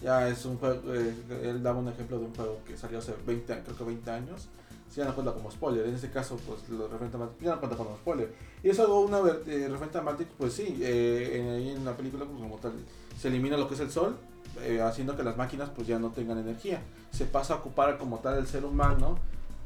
Ya 0.00 0.28
es 0.28 0.44
un 0.44 0.58
juego, 0.58 0.94
eh, 0.94 1.12
él 1.42 1.62
daba 1.62 1.78
un 1.80 1.88
ejemplo 1.88 2.18
de 2.18 2.26
un 2.26 2.34
juego 2.34 2.58
que 2.66 2.76
salió 2.76 2.98
hace 2.98 3.14
20, 3.26 3.52
años, 3.52 3.64
creo 3.64 3.78
que 3.78 3.84
20 3.84 4.10
años. 4.10 4.48
Sí, 4.90 4.96
ya 5.00 5.04
no 5.06 5.14
cuenta 5.14 5.32
como 5.32 5.50
spoiler. 5.50 5.86
En 5.86 5.94
este 5.94 6.10
caso, 6.10 6.38
pues 6.46 6.68
lo 6.68 6.86
referente 6.88 7.16
a 7.16 7.28
ya 7.42 7.54
no 7.54 7.58
cuenta 7.58 7.76
como 7.76 7.96
spoiler. 7.96 8.32
Y 8.62 8.70
es 8.70 8.78
algo, 8.78 9.00
una 9.00 9.18
eh, 9.18 9.66
referente 9.68 9.98
a 9.98 10.02
Matrix, 10.02 10.30
pues 10.38 10.52
sí, 10.52 10.78
eh, 10.80 11.40
en, 11.40 11.50
ahí 11.50 11.70
en 11.70 11.84
la 11.84 11.96
película, 11.96 12.24
pues 12.26 12.38
como 12.40 12.56
tal, 12.58 12.72
se 13.18 13.28
elimina 13.28 13.56
lo 13.56 13.66
que 13.66 13.74
es 13.74 13.80
el 13.80 13.90
sol, 13.90 14.16
eh, 14.62 14.80
haciendo 14.82 15.16
que 15.16 15.22
las 15.24 15.36
máquinas, 15.36 15.70
pues 15.74 15.86
ya 15.88 15.98
no 15.98 16.10
tengan 16.10 16.38
energía. 16.38 16.80
Se 17.10 17.24
pasa 17.24 17.54
a 17.54 17.56
ocupar 17.56 17.98
como 17.98 18.18
tal 18.20 18.38
el 18.38 18.46
ser 18.46 18.64
humano 18.64 19.18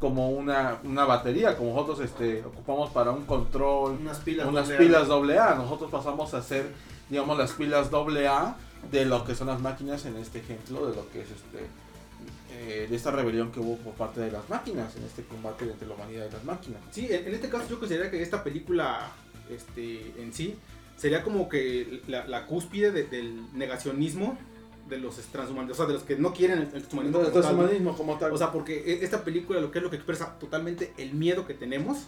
como 0.02 0.30
una, 0.30 0.78
una 0.82 1.04
batería, 1.04 1.56
como 1.56 1.70
nosotros 1.74 2.00
este, 2.00 2.44
ocupamos 2.44 2.90
para 2.90 3.12
un 3.12 3.24
control, 3.24 3.98
Unas 4.00 4.18
pilas. 4.18 4.48
unas 4.48 4.66
doble 4.66 4.74
A. 4.74 4.78
pilas 4.80 5.06
doble 5.06 5.38
A. 5.38 5.54
Nosotros 5.54 5.92
pasamos 5.92 6.34
a 6.34 6.42
ser 6.42 6.72
digamos, 7.08 7.38
las 7.38 7.52
pilas 7.52 7.88
AA 7.92 8.56
de 8.90 9.04
lo 9.04 9.24
que 9.24 9.36
son 9.36 9.46
las 9.46 9.60
máquinas 9.60 10.04
en 10.04 10.16
este 10.16 10.40
ejemplo, 10.40 10.88
de 10.88 10.96
lo 10.96 11.08
que 11.10 11.20
es 11.20 11.28
este 11.30 11.68
eh, 12.50 12.88
de 12.90 12.96
esta 12.96 13.12
rebelión 13.12 13.52
que 13.52 13.60
hubo 13.60 13.76
por 13.76 13.92
parte 13.92 14.20
de 14.20 14.32
las 14.32 14.50
máquinas, 14.50 14.96
en 14.96 15.04
este 15.04 15.22
combate 15.22 15.70
entre 15.70 15.86
la 15.86 15.94
humanidad 15.94 16.26
y 16.28 16.32
las 16.32 16.42
máquinas. 16.42 16.80
Sí, 16.90 17.06
en 17.08 17.32
este 17.32 17.48
caso 17.48 17.68
yo 17.70 17.78
considero 17.78 18.10
que 18.10 18.20
esta 18.20 18.42
película 18.42 19.08
este, 19.48 20.12
en 20.20 20.32
sí 20.32 20.56
sería 20.96 21.22
como 21.22 21.48
que 21.48 22.02
la, 22.08 22.44
cúspide 22.46 22.90
del 22.90 23.56
negacionismo 23.56 24.36
de 24.92 24.98
los 24.98 25.16
transhumanos, 25.16 25.72
o 25.72 25.74
sea, 25.74 25.86
de 25.86 25.94
los 25.94 26.02
que 26.02 26.16
no 26.16 26.32
quieren 26.32 26.58
el, 26.58 26.68
transhumanismo, 26.68 27.18
como, 27.20 27.32
transhumanismo 27.32 27.96
como, 27.96 28.18
tal. 28.18 28.32
O 28.32 28.36
sea, 28.36 28.52
porque 28.52 28.78
e, 28.78 29.04
esta 29.04 29.24
película 29.24 29.60
lo 29.60 29.70
que 29.70 29.78
es 29.78 29.84
lo 29.84 29.90
que 29.90 29.96
expresa 29.96 30.38
totalmente 30.38 30.92
el 30.98 31.14
miedo 31.14 31.46
que 31.46 31.54
tenemos 31.54 32.04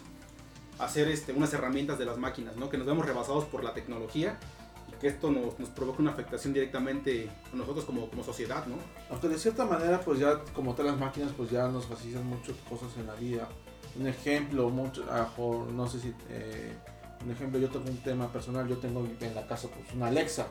a 0.77 0.85
hacer 0.85 1.07
este, 1.07 1.33
unas 1.33 1.51
herramientas 1.53 1.97
de 1.97 2.05
las 2.05 2.17
máquinas, 2.17 2.55
¿no? 2.57 2.69
Que 2.69 2.77
nos 2.77 2.85
vemos 2.85 3.05
rebasados 3.05 3.45
por 3.45 3.63
la 3.63 3.73
tecnología 3.73 4.37
y 4.87 4.99
que 4.99 5.07
esto 5.07 5.31
nos, 5.31 5.57
nos 5.59 5.69
provoca 5.69 6.01
una 6.01 6.11
afectación 6.11 6.53
directamente 6.53 7.29
a 7.51 7.55
nosotros 7.55 7.85
como, 7.85 8.07
como 8.09 8.23
sociedad, 8.23 8.67
¿no? 8.67 8.75
Aunque 9.09 9.27
de 9.29 9.39
cierta 9.39 9.65
manera, 9.65 9.99
pues 10.01 10.19
ya 10.19 10.43
como 10.53 10.75
tal 10.75 10.85
las 10.85 10.99
máquinas, 10.99 11.31
pues 11.35 11.49
ya 11.49 11.67
nos 11.67 11.87
facilitan 11.87 12.25
muchas 12.27 12.55
cosas 12.69 12.89
en 12.97 13.07
la 13.07 13.15
vida. 13.15 13.49
Un 13.99 14.07
ejemplo, 14.07 14.69
mucho, 14.69 15.03
no 15.73 15.87
sé 15.87 15.99
si... 15.99 16.13
Eh, 16.29 16.73
un 17.23 17.31
ejemplo, 17.31 17.57
yo 17.57 17.69
tengo 17.69 17.89
un 17.89 17.97
tema 17.97 18.31
personal, 18.31 18.67
yo 18.67 18.77
tengo 18.77 19.07
en 19.19 19.33
la 19.33 19.47
casa 19.47 19.67
pues 19.69 19.91
una 19.95 20.07
Alexa. 20.07 20.47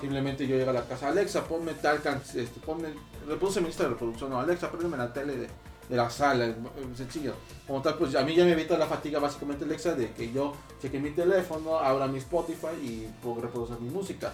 Simplemente 0.00 0.46
yo 0.46 0.56
llego 0.56 0.70
a 0.70 0.74
la 0.74 0.84
casa, 0.84 1.08
Alexa, 1.08 1.44
ponme 1.44 1.74
tal 1.74 2.00
canción, 2.00 2.44
este, 2.44 2.60
ponme, 2.60 2.88
reproduce 3.26 3.60
mi 3.60 3.66
lista 3.66 3.82
de 3.84 3.90
reproducción, 3.90 4.30
no, 4.30 4.38
Alexa, 4.38 4.70
préndeme 4.70 4.96
la 4.96 5.12
tele 5.12 5.36
de, 5.36 5.48
de 5.88 5.96
la 5.96 6.08
sala, 6.08 6.54
sencillo. 6.96 7.34
Como 7.66 7.82
tal, 7.82 7.98
pues 7.98 8.14
a 8.14 8.22
mí 8.22 8.34
ya 8.34 8.44
me 8.44 8.52
evita 8.52 8.78
la 8.78 8.86
fatiga 8.86 9.18
básicamente 9.18 9.64
Alexa 9.64 9.94
de 9.94 10.12
que 10.12 10.32
yo 10.32 10.54
cheque 10.80 11.00
mi 11.00 11.10
teléfono, 11.10 11.78
abra 11.78 12.06
mi 12.06 12.18
Spotify 12.18 12.74
y 12.80 13.08
puedo 13.22 13.40
reproducir 13.40 13.80
mi 13.80 13.90
música. 13.90 14.32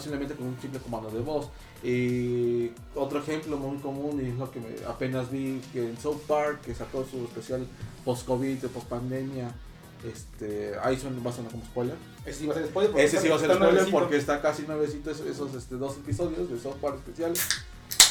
simplemente 0.00 0.34
con 0.34 0.48
un 0.48 0.60
simple 0.60 0.78
comando 0.80 1.10
de 1.10 1.20
voz. 1.20 1.48
Y 1.82 2.70
otro 2.94 3.20
ejemplo 3.20 3.56
muy 3.56 3.78
común 3.78 4.20
y 4.22 4.28
es 4.28 4.36
lo 4.36 4.50
que 4.50 4.60
apenas 4.86 5.30
vi 5.30 5.60
que 5.72 5.88
en 5.88 5.98
South 5.98 6.20
Park, 6.28 6.60
que 6.60 6.74
sacó 6.74 7.04
su 7.04 7.24
especial 7.24 7.66
post-COVID, 8.04 8.66
post-pandemia 8.66 9.50
este, 10.04 10.72
ahí 10.82 10.96
son, 10.96 11.20
va 11.24 11.30
a 11.30 11.32
sonar 11.32 11.50
como 11.50 11.64
spoiler. 11.64 11.96
Ese 12.24 12.40
sí 12.40 12.46
va 12.46 12.54
a 12.54 12.56
ser 12.56 12.66
spoiler. 12.68 12.98
Ese 12.98 13.20
sí 13.20 13.28
va 13.28 13.36
a 13.36 13.38
ser 13.38 13.54
spoiler 13.54 13.90
porque 13.90 14.16
está 14.16 14.40
casi 14.40 14.62
nuevecito 14.62 15.10
esos, 15.10 15.26
esos 15.26 15.54
este, 15.54 15.76
dos 15.76 15.96
episodios 15.98 16.50
de 16.50 16.58
software 16.58 16.94
especial. 16.94 17.32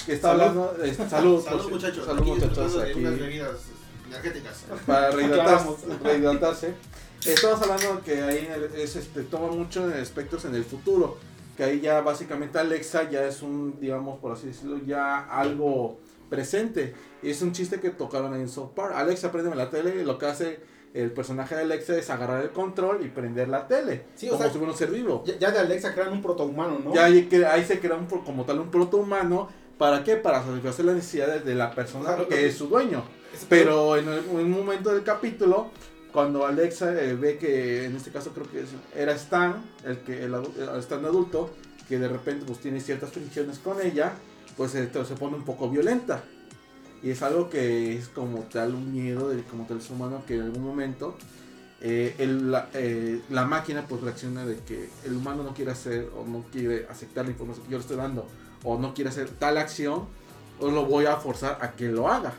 Que 0.06 0.14
está 0.14 0.32
hablando. 0.32 0.76
Este, 0.84 1.10
salud, 1.10 1.44
salud, 1.46 1.70
muchachos. 1.70 2.06
Salud, 2.06 2.26
muchachos. 2.26 2.78
Aquí, 2.78 3.00
unas 3.00 3.20
bebidas 3.20 3.58
energéticas. 4.08 4.66
Para 4.86 5.12
rehidratarse. 6.04 6.74
Estamos 7.26 7.62
hablando 7.62 8.02
que 8.04 8.22
ahí 8.22 8.48
es, 8.78 8.96
este, 8.96 9.24
toma 9.24 9.48
mucho 9.48 9.86
aspectos 10.02 10.46
en 10.46 10.56
el 10.56 10.64
futuro. 10.64 11.18
Que 11.58 11.64
ahí 11.64 11.82
ya 11.82 12.00
básicamente 12.02 12.58
Alexa 12.60 13.10
ya 13.10 13.26
es 13.26 13.42
un, 13.42 13.78
digamos, 13.82 14.20
por 14.20 14.32
así 14.32 14.48
decirlo, 14.48 14.80
ya 14.86 15.20
algo 15.20 16.00
presente. 16.30 16.94
Y 17.22 17.32
es 17.32 17.42
un 17.42 17.52
chiste 17.52 17.80
que 17.80 17.90
tocaron 17.90 18.34
ahí 18.34 18.42
en 18.42 18.50
South 18.50 18.72
Park. 18.76 18.94
Alexa, 18.96 19.32
préndeme 19.32 19.56
la 19.56 19.70
tele. 19.70 20.04
Lo 20.06 20.18
que 20.18 20.28
hace 20.28 20.68
el 20.94 21.12
personaje 21.12 21.56
de 21.56 21.62
Alexa 21.62 21.96
es 21.98 22.10
agarrar 22.10 22.42
el 22.42 22.50
control 22.52 23.06
y 23.06 23.10
prender 23.10 23.48
la 23.48 23.68
tele. 23.68 24.06
Sí, 24.16 24.28
como 24.28 24.44
si 24.44 24.50
fuera 24.50 24.72
un 24.72 24.78
ser 24.78 24.90
vivo. 24.90 25.24
Ya, 25.40 25.52
de 25.52 25.60
Alexa 25.60 25.94
crean 25.94 26.12
un 26.12 26.22
protohumano, 26.22 26.80
¿no? 26.80 26.94
Ya 26.94 27.06
ahí, 27.06 27.30
ahí 27.50 27.64
se 27.64 27.80
crea 27.80 27.96
un, 27.96 28.08
como 28.08 28.46
tal 28.46 28.60
un 28.60 28.72
protohumano. 28.72 29.50
¿Para 29.78 30.04
qué? 30.04 30.18
Para 30.18 30.44
satisfacer 30.44 30.86
las 30.86 30.96
necesidades 30.96 31.46
de 31.46 31.56
la 31.56 31.72
persona 31.72 32.18
que 32.28 32.48
es 32.48 32.56
su 32.56 32.68
dueño. 32.68 33.04
Pero 33.48 33.96
en, 33.96 34.08
un 34.08 34.52
momento 34.52 34.94
del 34.94 35.04
capítulo, 35.04 35.70
cuando 36.12 36.46
Alexa 36.46 37.00
eh, 37.02 37.16
ve 37.16 37.38
que, 37.38 37.86
en 37.86 37.96
este 37.96 38.12
caso 38.12 38.32
creo 38.32 38.48
que 38.52 38.66
era 39.00 39.14
Stan, 39.14 39.64
el 39.86 40.00
que 40.00 40.26
el, 40.26 40.34
Stan 40.80 41.06
adulto, 41.06 41.52
que 41.88 41.98
de 41.98 42.08
repente 42.08 42.46
pues 42.46 42.60
tiene 42.60 42.82
ciertas 42.82 43.12
fricciones 43.12 43.60
con 43.60 43.80
ella, 43.82 44.14
pues 44.58 44.72
se 44.72 44.88
pone 44.88 45.38
un 45.38 45.46
poco 45.46 45.70
violenta. 45.70 46.24
Y 47.02 47.12
es 47.12 47.22
algo 47.22 47.50
que 47.50 47.97
es 47.97 48.10
como 48.10 48.39
tal 48.43 48.76
un 48.76 48.91
miedo 48.91 49.30
de 49.30 49.43
como 49.43 49.66
tal 49.66 49.82
ser 49.82 49.93
humano 49.93 50.24
que 50.28 50.36
en 50.36 50.41
algún 50.41 50.64
momento 50.64 51.16
eh, 51.82 52.14
eh, 52.18 53.22
la, 53.30 53.45
máquina 53.45 53.86
pues 53.88 54.02
reacciona 54.02 54.45
de 54.45 54.58
que 54.58 54.89
el 55.06 55.16
humano 55.16 55.43
no 55.43 55.54
quiere 55.54 55.72
hacer 55.72 56.10
o 56.18 56.26
no 56.26 56.43
quiere 56.52 56.86
aceptar 56.89 57.24
la 57.24 57.32
información 57.32 57.66
que 57.66 57.72
yo 57.72 57.78
le 57.78 57.82
estoy 57.82 57.97
dando 57.97 58.26
o 58.64 58.78
no 58.78 58.93
quiere 58.93 59.10
hacer 59.10 59.30
tal 59.30 59.58
acción 59.58 60.06
o 60.60 60.70
lo 60.70 60.86
voy 60.86 61.06
a 61.06 61.16
forzar 61.16 61.58
a 61.62 61.72
que 61.72 61.88
lo 61.88 62.10
haga. 62.10 62.34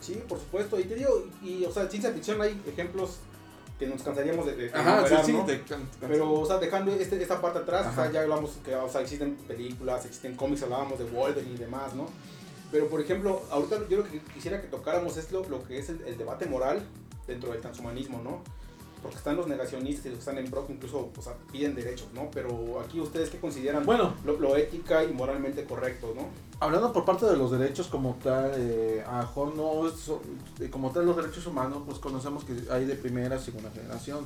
Sí, 0.00 0.22
por 0.28 0.38
supuesto. 0.38 0.78
Y 0.78 0.84
te 0.84 0.94
digo, 0.94 1.26
y 1.42 1.64
o 1.64 1.72
sea, 1.72 1.82
en 1.84 1.90
ciencia 1.90 2.12
ficción 2.12 2.40
hay 2.40 2.60
ejemplos 2.68 3.18
que 3.78 3.86
nos 3.86 4.02
cansaríamos 4.02 4.46
de, 4.46 4.56
de, 4.56 4.70
Ajá, 4.72 5.24
sí, 5.24 5.36
Pero, 6.00 6.32
o 6.32 6.46
sea, 6.46 6.58
dejando 6.58 6.92
este, 6.92 7.20
esta 7.22 7.40
parte 7.40 7.60
atrás, 7.60 7.86
o 7.92 7.94
sea, 7.94 8.10
ya 8.10 8.22
hablamos 8.22 8.58
que, 8.64 8.74
o 8.74 8.88
sea, 8.88 9.02
existen 9.02 9.36
películas, 9.46 10.04
existen 10.04 10.34
cómics, 10.34 10.62
hablábamos 10.64 10.98
de 10.98 11.04
Wolverine 11.04 11.54
y 11.54 11.58
demás, 11.58 11.94
¿no? 11.94 12.08
Pero, 12.70 12.88
por 12.88 13.00
ejemplo, 13.00 13.42
ahorita 13.50 13.88
yo 13.88 13.98
lo 13.98 14.04
que 14.04 14.20
quisiera 14.34 14.60
que 14.60 14.68
tocáramos 14.68 15.16
es 15.16 15.32
lo, 15.32 15.48
lo 15.48 15.62
que 15.64 15.78
es 15.78 15.88
el, 15.88 16.18
debate 16.18 16.46
moral 16.46 16.82
dentro 17.26 17.52
del 17.52 17.60
transhumanismo, 17.60 18.20
¿no? 18.22 18.42
Porque 19.02 19.16
están 19.16 19.36
los 19.36 19.46
negacionistas 19.46 20.06
y 20.06 20.08
los 20.08 20.18
que 20.18 20.30
están 20.30 20.38
en 20.38 20.50
pro 20.50 20.66
incluso 20.68 21.10
o 21.16 21.22
sea, 21.22 21.34
piden 21.52 21.74
derechos, 21.74 22.08
¿no? 22.14 22.30
Pero 22.32 22.80
aquí 22.80 23.00
ustedes 23.00 23.30
qué 23.30 23.38
consideran 23.38 23.86
bueno, 23.86 24.14
lo, 24.24 24.56
ética 24.56 25.04
y 25.04 25.12
moralmente 25.12 25.64
correcto, 25.64 26.12
¿no? 26.14 26.26
Hablando 26.60 26.92
por 26.92 27.04
parte 27.04 27.24
de 27.24 27.36
los 27.36 27.50
derechos 27.52 27.86
como 27.86 28.18
tal, 28.22 28.52
eh, 28.56 29.04
a 29.06 29.26
no 29.54 29.88
eh, 29.88 30.68
como 30.70 30.90
tal 30.90 31.06
los 31.06 31.16
derechos 31.16 31.46
humanos, 31.46 31.84
pues 31.86 31.98
conocemos 32.00 32.44
que 32.44 32.54
hay 32.70 32.84
de 32.84 32.96
primera 32.96 33.38
segunda 33.38 33.70
generación. 33.70 34.24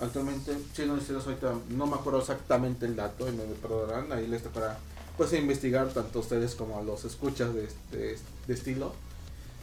Actualmente, 0.00 0.56
si 0.72 0.86
no 0.86 0.94
ahorita, 0.94 1.52
no 1.68 1.86
me 1.86 1.94
acuerdo 1.94 2.18
exactamente 2.18 2.86
el 2.86 2.96
dato, 2.96 3.28
y 3.28 3.32
me 3.32 3.44
perdonarán, 3.44 4.10
ahí 4.10 4.26
les 4.26 4.42
tocará 4.42 4.78
pues 5.16 5.32
a 5.32 5.36
investigar 5.36 5.88
tanto 5.88 6.20
ustedes 6.20 6.54
como 6.54 6.78
a 6.78 6.82
los 6.82 7.04
escuchas 7.04 7.54
de, 7.54 7.64
este, 7.64 8.16
de 8.46 8.54
estilo. 8.54 8.94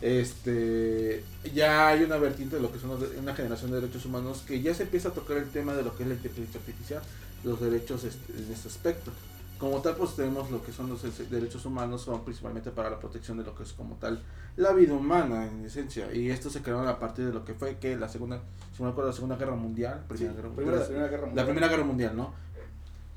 Este, 0.01 1.23
ya 1.53 1.89
hay 1.89 2.03
una 2.03 2.17
vertiente 2.17 2.55
de 2.55 2.61
lo 2.61 2.71
que 2.71 2.79
son 2.79 2.97
una 3.19 3.35
generación 3.35 3.69
de 3.69 3.81
derechos 3.81 4.05
humanos 4.05 4.43
que 4.47 4.59
ya 4.61 4.73
se 4.73 4.83
empieza 4.83 5.09
a 5.09 5.13
tocar 5.13 5.37
el 5.37 5.49
tema 5.49 5.73
de 5.73 5.83
lo 5.83 5.95
que 5.95 6.03
es 6.03 6.09
la 6.09 6.15
inteligencia 6.15 6.59
artificial, 6.59 7.03
los 7.43 7.61
derechos 7.61 8.03
este, 8.03 8.33
en 8.33 8.51
este 8.51 8.67
aspecto. 8.67 9.11
Como 9.59 9.79
tal, 9.81 9.95
pues 9.95 10.15
tenemos 10.15 10.49
lo 10.49 10.63
que 10.63 10.71
son 10.71 10.89
los 10.89 11.03
derechos 11.29 11.65
humanos, 11.65 12.01
son 12.01 12.23
principalmente 12.23 12.71
para 12.71 12.89
la 12.89 12.99
protección 12.99 13.37
de 13.37 13.43
lo 13.43 13.53
que 13.55 13.61
es 13.61 13.73
como 13.73 13.95
tal 13.95 14.19
la 14.57 14.73
vida 14.73 14.93
humana 14.93 15.45
en 15.45 15.65
esencia. 15.65 16.13
Y 16.13 16.29
esto 16.29 16.49
se 16.49 16.61
creó 16.61 16.87
a 16.87 16.99
partir 16.99 17.25
de 17.25 17.33
lo 17.33 17.45
que 17.45 17.53
fue 17.53 17.77
que 17.77 17.95
la 17.95 18.09
segunda, 18.09 18.41
si 18.75 18.83
me 18.83 18.89
acuerdo, 18.89 19.09
la 19.09 19.15
segunda 19.15 19.35
guerra 19.35 19.55
mundial, 19.55 20.03
primera, 20.07 20.33
guerra, 20.33 20.49
mundial. 20.49 21.35
la 21.35 21.45
primera 21.45 21.67
guerra 21.67 21.83
mundial, 21.83 22.17
¿no? 22.17 22.33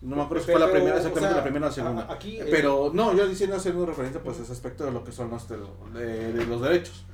No 0.04 0.16
me 0.16 0.22
acuerdo 0.22 0.44
si 0.44 0.52
fue 0.52 0.60
la 0.60 0.70
primera, 0.70 0.96
exactamente 0.96 1.34
la 1.34 1.42
primera 1.42 1.66
o 1.66 1.68
la 1.70 1.74
segunda. 1.74 2.12
Aquí, 2.12 2.38
pero 2.50 2.90
no, 2.92 3.16
yo 3.16 3.26
diciendo 3.26 3.56
haciendo 3.56 3.86
referencia 3.86 4.22
pues 4.22 4.38
a 4.38 4.42
ese 4.42 4.52
aspecto 4.52 4.84
de 4.84 4.92
lo 4.92 5.02
que 5.02 5.12
son 5.12 5.30
los, 5.30 5.48
de, 5.48 6.46
los 6.46 6.60
derechos. 6.60 7.06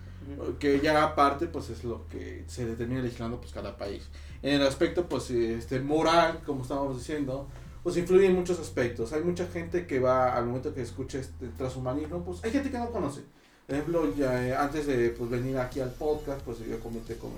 Que 0.59 0.80
ya 0.80 1.05
aparte 1.05 1.47
pues 1.47 1.70
es 1.70 1.84
lo 1.84 2.07
que 2.09 2.45
se 2.47 2.66
determina 2.66 3.01
legislando 3.01 3.41
pues 3.41 3.53
cada 3.53 3.76
país. 3.76 4.09
En 4.43 4.61
el 4.61 4.66
aspecto 4.66 5.09
pues 5.09 5.30
este 5.30 5.80
moral, 5.80 6.41
como 6.45 6.62
estábamos 6.62 6.99
diciendo, 6.99 7.47
pues 7.84 7.97
influye 7.97 8.26
en 8.26 8.34
muchos 8.34 8.59
aspectos. 8.59 9.12
Hay 9.12 9.22
mucha 9.22 9.47
gente 9.47 9.86
que 9.86 10.01
va 10.01 10.36
al 10.36 10.47
momento 10.47 10.74
que 10.74 10.82
escucha 10.82 11.18
este 11.18 11.47
transhumanismo, 11.57 12.24
pues 12.24 12.43
hay 12.43 12.51
gente 12.51 12.70
que 12.70 12.78
no 12.78 12.91
conoce. 12.91 13.22
Por 13.66 13.76
ejemplo, 13.76 14.14
ya, 14.16 14.45
eh, 14.45 14.57
antes 14.57 14.88
de 14.88 15.11
pues, 15.11 15.30
venir 15.30 15.57
aquí 15.59 15.78
al 15.78 15.93
podcast, 15.93 16.41
pues 16.41 16.59
yo 16.59 16.80
comenté 16.80 17.16
con 17.16 17.30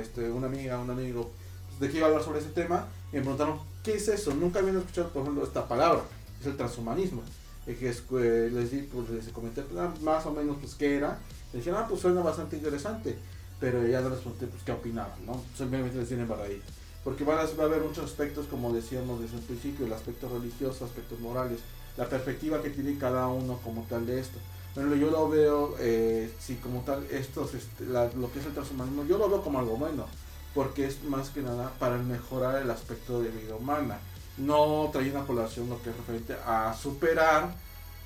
este, 0.00 0.30
una 0.30 0.46
amiga, 0.46 0.78
un 0.78 0.88
amigo, 0.88 1.30
pues, 1.68 1.78
de 1.78 1.90
que 1.90 1.98
iba 1.98 2.06
a 2.06 2.08
hablar 2.08 2.24
sobre 2.24 2.38
ese 2.38 2.48
tema, 2.48 2.88
y 3.12 3.16
me 3.16 3.20
preguntaron, 3.20 3.58
¿qué 3.84 3.94
es 3.94 4.08
eso? 4.08 4.34
Nunca 4.34 4.58
habían 4.58 4.78
escuchado, 4.78 5.10
por 5.10 5.22
ejemplo, 5.22 5.44
esta 5.44 5.68
palabra, 5.68 6.02
es 6.40 6.46
el 6.46 6.56
transhumanismo. 6.56 7.22
Y 7.66 7.74
que 7.74 7.90
eh, 7.90 8.50
les, 8.52 8.70
di, 8.70 8.82
pues, 8.82 9.08
les 9.10 9.28
comenté 9.28 9.62
ah, 9.78 9.94
más 10.02 10.26
o 10.26 10.32
menos 10.32 10.56
pues 10.60 10.74
qué 10.74 10.96
era. 10.96 11.18
Le 11.52 11.58
dijeron, 11.60 11.80
ah, 11.82 11.86
pues 11.88 12.00
suena 12.00 12.20
bastante 12.20 12.56
interesante. 12.56 13.16
Pero 13.60 13.86
ya 13.86 14.00
les 14.00 14.18
pregunté 14.18 14.46
pues 14.46 14.62
qué 14.64 14.72
opinaban, 14.72 15.24
¿no? 15.24 15.40
Simplemente 15.56 15.96
les 15.96 16.08
tienen 16.08 16.30
ahí. 16.32 16.60
Porque 17.04 17.24
van 17.24 17.38
a, 17.38 17.44
va 17.44 17.64
a 17.64 17.66
haber 17.66 17.82
muchos 17.82 18.04
aspectos, 18.04 18.46
como 18.46 18.72
decíamos 18.72 19.20
desde 19.20 19.36
el 19.36 19.42
principio, 19.42 19.86
el 19.86 19.92
aspecto 19.92 20.28
religioso, 20.28 20.84
aspectos 20.84 21.20
morales, 21.20 21.60
la 21.96 22.08
perspectiva 22.08 22.62
que 22.62 22.70
tiene 22.70 22.98
cada 22.98 23.28
uno 23.28 23.60
como 23.62 23.82
tal 23.82 24.06
de 24.06 24.20
esto. 24.20 24.38
Bueno, 24.74 24.96
yo 24.96 25.10
lo 25.10 25.28
veo, 25.28 25.76
eh, 25.78 26.30
sí, 26.40 26.56
como 26.56 26.80
tal, 26.80 27.06
estos, 27.10 27.54
este, 27.54 27.84
lo 27.84 28.32
que 28.32 28.40
es 28.40 28.46
el 28.46 28.52
transhumanismo, 28.52 29.04
yo 29.04 29.18
lo 29.18 29.28
veo 29.28 29.42
como 29.42 29.60
algo 29.60 29.76
bueno 29.76 30.06
porque 30.54 30.86
es 30.86 31.02
más 31.04 31.30
que 31.30 31.42
nada 31.42 31.72
para 31.78 31.96
mejorar 31.96 32.62
el 32.62 32.70
aspecto 32.70 33.20
de 33.20 33.30
vida 33.30 33.56
humana. 33.56 33.98
No 34.36 34.88
trae 34.92 35.10
una 35.10 35.24
población 35.24 35.68
lo 35.68 35.82
que 35.82 35.90
es 35.90 35.96
referente 35.96 36.34
a 36.46 36.74
superar 36.74 37.54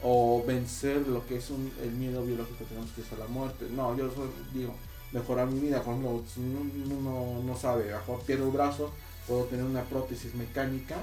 o 0.02 0.42
vencer 0.46 1.06
lo 1.08 1.26
que 1.26 1.38
es 1.38 1.50
el 1.50 1.90
miedo 1.92 2.24
biológico 2.24 2.58
que 2.58 2.64
tenemos 2.66 2.90
que 2.92 3.02
es 3.02 3.12
a 3.12 3.16
la 3.16 3.26
muerte. 3.26 3.66
No, 3.70 3.96
yo 3.96 4.10
digo, 4.52 4.74
mejorar 5.12 5.48
mi 5.48 5.60
vida. 5.60 5.80
Cuando 5.82 6.22
si 6.32 6.40
uno 6.40 7.42
no 7.42 7.56
sabe, 7.56 7.92
mejor 7.92 8.20
pierdo 8.22 8.46
el 8.46 8.52
brazo, 8.52 8.90
puedo 9.26 9.44
tener 9.44 9.64
una 9.64 9.82
prótesis 9.82 10.34
mecánica 10.34 10.96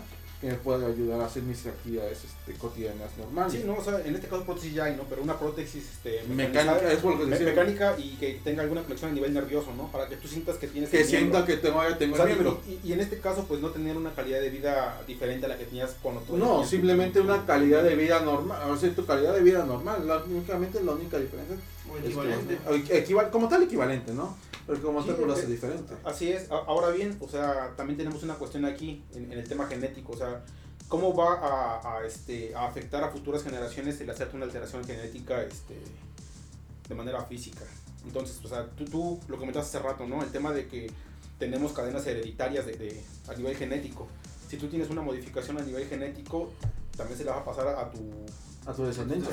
que 0.45 0.51
me 0.51 0.57
puede 0.59 0.85
ayudar 0.85 1.21
a 1.21 1.25
hacer 1.25 1.41
mis 1.43 1.65
actividades 1.65 2.19
este, 2.23 2.53
cotidianas 2.59 3.09
normales. 3.17 3.53
Sí, 3.53 3.63
no, 3.65 3.75
o 3.77 3.83
sea, 3.83 3.99
en 4.05 4.13
este 4.15 4.27
caso 4.27 4.43
prótesis 4.43 4.73
ya 4.75 4.83
hay, 4.85 4.95
¿no? 4.95 5.03
Pero 5.09 5.23
una 5.23 5.39
prótesis 5.39 5.83
este, 5.91 6.21
mecánica, 6.29 6.91
es 6.91 7.03
lo 7.03 7.17
que 7.19 7.25
me- 7.25 7.39
mecánica 7.39 7.95
y 7.97 8.11
que 8.17 8.39
tenga 8.43 8.61
alguna 8.61 8.83
conexión 8.83 9.11
a 9.11 9.13
nivel 9.15 9.33
nervioso, 9.33 9.73
¿no? 9.75 9.91
Para 9.91 10.07
que 10.07 10.17
tú 10.17 10.27
sientas 10.27 10.57
que 10.57 10.67
tienes 10.67 10.89
que 10.91 10.97
miembro. 11.03 11.19
sienta 11.19 11.45
que 11.45 11.57
tengo, 11.57 11.81
tengo 11.97 12.13
O 12.13 12.17
sea, 12.17 12.25
miembro. 12.27 12.61
y, 12.67 12.87
y 12.87 12.93
en 12.93 12.99
este 13.01 13.19
caso, 13.19 13.45
pues 13.47 13.59
no 13.61 13.69
tener 13.71 13.97
una 13.97 14.13
calidad 14.13 14.39
de 14.41 14.49
vida 14.51 15.01
diferente 15.07 15.45
a 15.47 15.49
la 15.49 15.57
que 15.57 15.65
tenías 15.65 15.95
cuando 16.01 16.21
tú 16.21 16.37
No, 16.37 16.63
simplemente 16.65 17.19
una 17.19 17.45
calidad 17.45 17.81
de 17.83 17.95
vida 17.95 18.19
normal, 18.21 18.69
o 18.69 18.77
sea, 18.77 18.93
tu 18.93 19.05
calidad 19.05 19.33
de 19.33 19.41
vida 19.41 19.65
normal, 19.65 20.07
la, 20.07 20.17
únicamente 20.23 20.83
la 20.83 20.91
única 20.91 21.17
diferencia 21.17 21.55
es 21.55 21.61
equivalente. 22.03 22.59
equival- 23.03 23.29
como 23.31 23.47
tal 23.47 23.63
equivalente, 23.63 24.13
¿no? 24.13 24.35
Porque 24.65 24.81
como 24.81 25.01
Sí, 25.01 25.07
tal 25.07 25.15
pues, 25.17 25.27
lo 25.27 25.35
eh, 25.35 25.37
hace 25.39 25.47
diferente. 25.47 25.93
Así 26.03 26.31
es. 26.31 26.49
Ahora 26.49 26.89
bien, 26.89 27.15
o 27.19 27.27
sea, 27.29 27.73
también 27.77 27.97
tenemos 27.97 28.23
una 28.23 28.35
cuestión 28.35 28.65
aquí 28.65 29.03
en, 29.13 29.31
en 29.31 29.37
el 29.39 29.47
tema 29.47 29.67
genético, 29.67 30.13
o 30.13 30.17
sea, 30.17 30.43
cómo 30.87 31.15
va 31.15 31.33
a, 31.35 31.97
a, 31.99 32.05
este, 32.05 32.55
a 32.55 32.65
afectar 32.67 33.03
a 33.03 33.09
futuras 33.09 33.43
generaciones 33.43 33.99
el 34.01 34.09
hacerte 34.09 34.35
una 34.35 34.45
alteración 34.45 34.83
genética 34.83 35.41
este, 35.43 35.75
de 36.89 36.95
manera 36.95 37.23
física. 37.25 37.63
Entonces, 38.05 38.39
o 38.43 38.47
sea, 38.47 38.65
tú, 38.71 38.85
tú 38.85 39.19
lo 39.27 39.37
comentaste 39.37 39.77
hace 39.77 39.87
rato, 39.87 40.05
¿no? 40.07 40.21
El 40.23 40.31
tema 40.31 40.51
de 40.51 40.67
que 40.67 40.91
tenemos 41.39 41.73
cadenas 41.73 42.05
hereditarias 42.07 42.65
de, 42.65 42.73
de- 42.73 43.03
a 43.27 43.33
nivel 43.35 43.55
genético. 43.55 44.07
Si 44.49 44.57
tú 44.57 44.67
tienes 44.67 44.89
una 44.89 45.01
modificación 45.01 45.57
a 45.57 45.61
nivel 45.61 45.87
genético, 45.87 46.51
también 46.95 47.17
se 47.17 47.25
la 47.25 47.33
va 47.33 47.41
a 47.41 47.45
pasar 47.45 47.67
a 47.67 47.89
tu 47.91 47.99
A 48.65 48.73
tu 48.73 48.83
descendencia. 48.85 49.29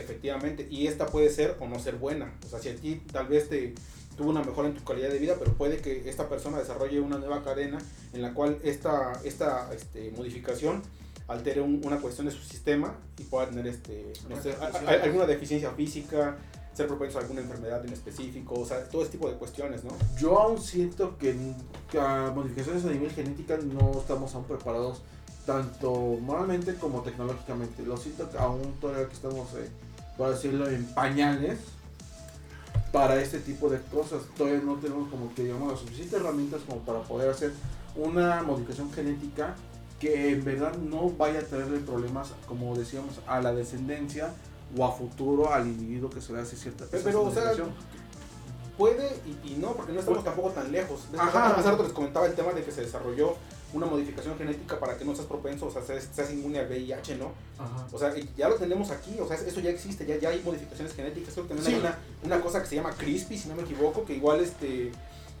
Efectivamente, 0.00 0.66
y 0.70 0.86
esta 0.86 1.06
puede 1.06 1.30
ser 1.30 1.56
o 1.60 1.66
no 1.68 1.78
ser 1.78 1.96
buena. 1.96 2.34
O 2.44 2.48
sea, 2.48 2.58
si 2.60 2.68
a 2.68 2.76
ti 2.76 3.02
tal 3.12 3.26
vez 3.28 3.48
te 3.48 3.74
tuvo 4.16 4.30
una 4.30 4.42
mejora 4.42 4.68
en 4.68 4.74
tu 4.74 4.84
calidad 4.84 5.08
de 5.10 5.18
vida, 5.18 5.36
pero 5.38 5.52
puede 5.54 5.78
que 5.78 6.08
esta 6.08 6.28
persona 6.28 6.58
desarrolle 6.58 7.00
una 7.00 7.18
nueva 7.18 7.42
cadena 7.42 7.78
en 8.12 8.22
la 8.22 8.32
cual 8.34 8.58
esta, 8.62 9.12
esta 9.24 9.72
este, 9.74 10.10
modificación 10.16 10.82
altere 11.28 11.60
un- 11.60 11.80
una 11.84 11.98
cuestión 12.00 12.26
de 12.26 12.32
su 12.32 12.42
sistema 12.42 12.94
y 13.18 13.24
pueda 13.24 13.48
tener 13.50 13.66
este, 13.66 14.12
no 14.28 14.40
sé, 14.42 14.52
a- 14.60 14.66
a- 14.66 15.02
alguna 15.04 15.26
deficiencia 15.26 15.70
física, 15.72 16.36
ser 16.72 16.86
propenso 16.86 17.18
a 17.18 17.22
alguna 17.22 17.40
enfermedad 17.40 17.84
en 17.84 17.92
específico, 17.92 18.54
o 18.54 18.64
sea, 18.66 18.84
todo 18.84 19.02
este 19.02 19.16
tipo 19.18 19.28
de 19.30 19.36
cuestiones, 19.36 19.82
¿no? 19.84 19.90
Yo 20.18 20.38
aún 20.38 20.60
siento 20.62 21.16
que, 21.18 21.34
que 21.90 21.98
a 21.98 22.30
modificaciones 22.34 22.84
a 22.84 22.90
nivel 22.90 23.10
genética 23.10 23.56
no 23.58 23.92
estamos 23.98 24.34
aún 24.34 24.44
preparados 24.44 25.02
tanto 25.46 26.18
moralmente 26.20 26.74
como 26.74 27.02
tecnológicamente. 27.02 27.84
Lo 27.84 27.96
siento 27.96 28.28
que 28.30 28.36
aún 28.36 28.74
todavía 28.80 29.06
que 29.06 29.14
estamos, 29.14 29.48
eh, 29.54 29.70
por 30.18 30.30
decirlo, 30.30 30.68
en 30.68 30.84
pañales 30.86 31.60
para 32.92 33.20
este 33.20 33.38
tipo 33.38 33.70
de 33.70 33.80
cosas. 33.80 34.22
Todavía 34.36 34.60
no 34.62 34.74
tenemos 34.74 35.08
como 35.08 35.32
que 35.34 35.44
digamos 35.44 35.70
las 35.70 35.80
suficientes 35.80 36.20
herramientas 36.20 36.60
como 36.66 36.80
para 36.80 37.00
poder 37.02 37.30
hacer 37.30 37.52
una 37.94 38.42
modificación 38.42 38.92
genética 38.92 39.54
que 40.00 40.32
en 40.32 40.44
verdad 40.44 40.76
no 40.76 41.10
vaya 41.10 41.40
a 41.40 41.42
traerle 41.42 41.78
problemas, 41.78 42.32
como 42.46 42.76
decíamos, 42.76 43.20
a 43.26 43.40
la 43.40 43.54
descendencia 43.54 44.34
o 44.76 44.84
a 44.84 44.92
futuro 44.92 45.52
al 45.52 45.66
individuo 45.66 46.10
que 46.10 46.20
se 46.20 46.32
le 46.32 46.40
hace 46.40 46.56
cierta 46.56 46.84
Pero, 46.90 47.22
o 47.22 47.32
sea. 47.32 47.52
Puede 48.76 49.08
y, 49.24 49.52
y 49.52 49.56
no, 49.56 49.72
porque 49.72 49.92
no 49.92 50.00
estamos 50.00 50.22
tampoco 50.22 50.50
tan 50.50 50.70
lejos. 50.70 51.06
Ajá. 51.16 51.56
Hace 51.56 51.70
rato 51.70 51.82
les 51.82 51.92
comentaba 51.92 52.26
el 52.26 52.34
tema 52.34 52.52
de 52.52 52.62
que 52.62 52.70
se 52.70 52.82
desarrolló 52.82 53.34
una 53.76 53.86
modificación 53.86 54.36
genética 54.38 54.78
para 54.80 54.96
que 54.96 55.04
no 55.04 55.14
seas 55.14 55.26
propenso, 55.26 55.66
o 55.66 55.70
sea, 55.70 55.82
seas, 55.82 56.08
seas 56.14 56.32
inmune 56.32 56.58
al 56.58 56.66
VIH, 56.68 57.16
¿no? 57.16 57.32
Ajá. 57.58 57.86
O 57.92 57.98
sea, 57.98 58.12
ya 58.36 58.48
lo 58.48 58.56
tenemos 58.56 58.90
aquí, 58.90 59.16
o 59.20 59.26
sea, 59.28 59.36
eso 59.36 59.60
ya 59.60 59.70
existe, 59.70 60.06
ya, 60.06 60.16
ya 60.18 60.30
hay 60.30 60.42
modificaciones 60.44 60.94
genéticas. 60.94 61.34
Creo 61.34 61.46
que 61.46 61.54
también 61.54 61.68
Sí. 61.68 61.74
hay 61.74 61.80
una, 61.80 61.98
una 62.24 62.40
cosa 62.40 62.60
que 62.62 62.66
se 62.68 62.76
llama 62.76 62.92
CRISPR, 62.92 63.36
si 63.38 63.48
no 63.48 63.54
me 63.56 63.62
equivoco, 63.62 64.04
que 64.04 64.14
igual 64.14 64.40
este, 64.40 64.92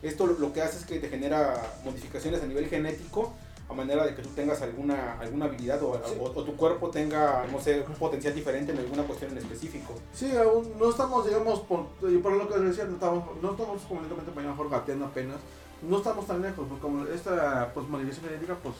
esto 0.02 0.26
lo, 0.26 0.34
lo 0.38 0.52
que 0.52 0.62
hace 0.62 0.78
es 0.78 0.84
que 0.86 0.98
te 0.98 1.08
genera 1.08 1.60
modificaciones 1.84 2.42
a 2.42 2.46
nivel 2.46 2.66
genético 2.68 3.32
a 3.68 3.72
manera 3.74 4.06
de 4.06 4.14
que 4.14 4.22
tú 4.22 4.28
tengas 4.28 4.62
alguna, 4.62 5.18
alguna 5.18 5.46
habilidad 5.46 5.82
o, 5.82 5.88
o- 5.90 6.32
o 6.38 6.44
tu 6.44 6.54
cuerpo 6.56 6.88
tenga, 6.90 7.44
no 7.50 7.60
sé, 7.60 7.80
un 7.80 7.94
potencial 7.96 8.32
diferente 8.32 8.70
en 8.70 8.78
alguna 8.78 9.02
cuestión 9.02 9.32
en 9.32 9.38
específico. 9.38 9.92
Sí, 10.14 10.30
aún 10.36 10.72
no 10.78 10.88
estamos, 10.90 11.26
digamos, 11.26 11.60
por, 11.62 11.86
por 12.22 12.32
lo 12.32 12.48
que 12.48 12.60
decía, 12.60 12.84
no 12.84 12.94
estamos, 12.94 13.24
no 13.42 13.50
estamos 13.50 13.82
completamente 13.82 14.30
mejor 14.40 14.70
gateando 14.70 15.06
apenas. 15.06 15.38
No 15.82 15.98
estamos 15.98 16.26
tan 16.26 16.40
lejos, 16.42 16.66
porque 16.68 16.82
como 16.82 17.04
esta 17.06 17.70
pues, 17.74 17.86
modificación 17.88 18.26
genética 18.26 18.56
pues 18.62 18.74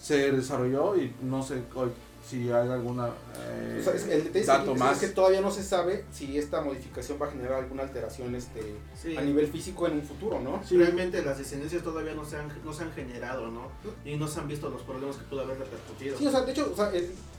se 0.00 0.32
desarrolló 0.32 0.96
y 0.96 1.14
no 1.22 1.42
sé 1.42 1.62
hoy 1.74 1.90
si 2.28 2.50
hay 2.50 2.68
alguna 2.70 3.08
eh, 3.38 3.78
O 3.80 3.84
sea, 3.84 3.92
es- 3.94 4.04
el 4.08 4.24
detalle 4.24 4.40
es 4.40 4.46
dato 4.46 4.72
que- 4.72 4.78
más. 4.78 5.02
es 5.02 5.08
que 5.10 5.14
todavía 5.14 5.42
no 5.42 5.50
se 5.50 5.62
sabe 5.62 6.04
si 6.10 6.38
esta 6.38 6.62
modificación 6.62 7.18
va 7.20 7.26
a 7.26 7.30
generar 7.30 7.62
alguna 7.62 7.82
alteración 7.82 8.34
este, 8.34 8.74
Sí. 9.00 9.14
a 9.16 9.20
nivel 9.20 9.46
físico 9.48 9.86
en 9.86 9.94
un 9.94 10.02
futuro, 10.02 10.40
¿no? 10.40 10.62
Sí, 10.66 10.78
realmente 10.78 11.22
las 11.22 11.36
descendencias 11.36 11.82
todavía 11.82 12.14
no 12.14 12.24
se 12.24 12.36
han, 12.38 12.48
no 12.64 12.72
se 12.72 12.84
han 12.84 12.92
generado, 12.92 13.48
¿no? 13.48 13.68
Y 14.06 14.16
no 14.16 14.26
se 14.26 14.40
han 14.40 14.48
visto 14.48 14.70
los 14.70 14.80
problemas 14.82 15.16
que 15.16 15.24
pudo 15.24 15.42
haber 15.42 15.58
repercutido. 15.58 16.16
Sí, 16.18 16.26
o 16.26 16.30
sea, 16.30 16.40
de 16.42 16.52
hecho, 16.52 16.70
o 16.72 16.76
sea, 16.76 16.90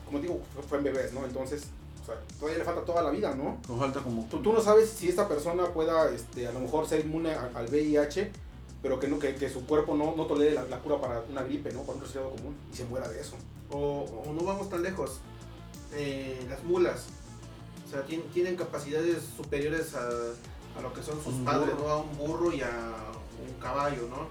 como 0.04 0.20
digo, 0.20 0.40
fue- 0.68 0.78
en 0.78 0.84
bebés, 0.84 1.12
¿no? 1.12 1.24
Entonces, 1.24 1.64
o 2.02 2.06
sea, 2.06 2.14
todavía 2.38 2.58
le 2.58 2.64
falta 2.64 2.84
toda 2.84 3.02
la 3.02 3.10
vida, 3.10 3.34
¿no? 3.34 3.58
Nos 3.68 3.78
falta 3.80 3.98
como 4.00 4.24
Tú, 4.30 4.38
tú 4.38 4.52
no 4.52 4.60
sabes 4.60 4.88
si 4.88 5.08
esta 5.08 5.26
persona 5.28 5.66
pueda, 5.66 6.08
este, 6.10 6.46
a 6.46 6.52
lo 6.52 6.60
mejor 6.60 6.86
ser 6.86 7.00
inmune 7.04 7.32
al 7.34 7.66
VIH, 7.68 8.30
pero 8.86 9.00
que, 9.00 9.08
no, 9.08 9.18
que, 9.18 9.34
que 9.34 9.50
su 9.50 9.66
cuerpo 9.66 9.96
no, 9.96 10.14
no 10.16 10.26
tolere 10.26 10.54
la, 10.54 10.62
la 10.66 10.78
cura 10.78 11.00
para 11.00 11.20
una 11.28 11.42
gripe, 11.42 11.72
¿no? 11.72 11.82
Para 11.82 11.96
un 11.96 12.02
resfriado 12.04 12.30
común 12.30 12.54
y 12.72 12.76
se 12.76 12.84
muera 12.84 13.08
de 13.08 13.20
eso. 13.20 13.34
O, 13.68 14.04
o 14.24 14.32
no 14.32 14.42
vamos 14.44 14.70
tan 14.70 14.80
lejos. 14.84 15.18
eh, 15.92 16.46
las 16.48 16.62
mulas. 16.62 17.06
O 17.84 17.90
sea, 17.90 18.06
tien- 18.06 18.22
tienen 18.32 18.54
capacidades 18.54 19.24
superiores 19.36 19.92
a, 19.96 20.06
a 20.78 20.82
lo 20.82 20.92
que 20.92 21.02
son 21.02 21.16
sus 21.20 21.34
Un 21.34 21.44
padres, 21.44 21.74
burro. 21.74 21.82
¿no? 21.88 21.90
A 21.90 21.96
un 22.02 22.16
burro 22.16 22.52
y 22.52 22.60
a 22.60 22.70
un 23.44 23.60
caballo, 23.60 24.06
¿no? 24.08 24.28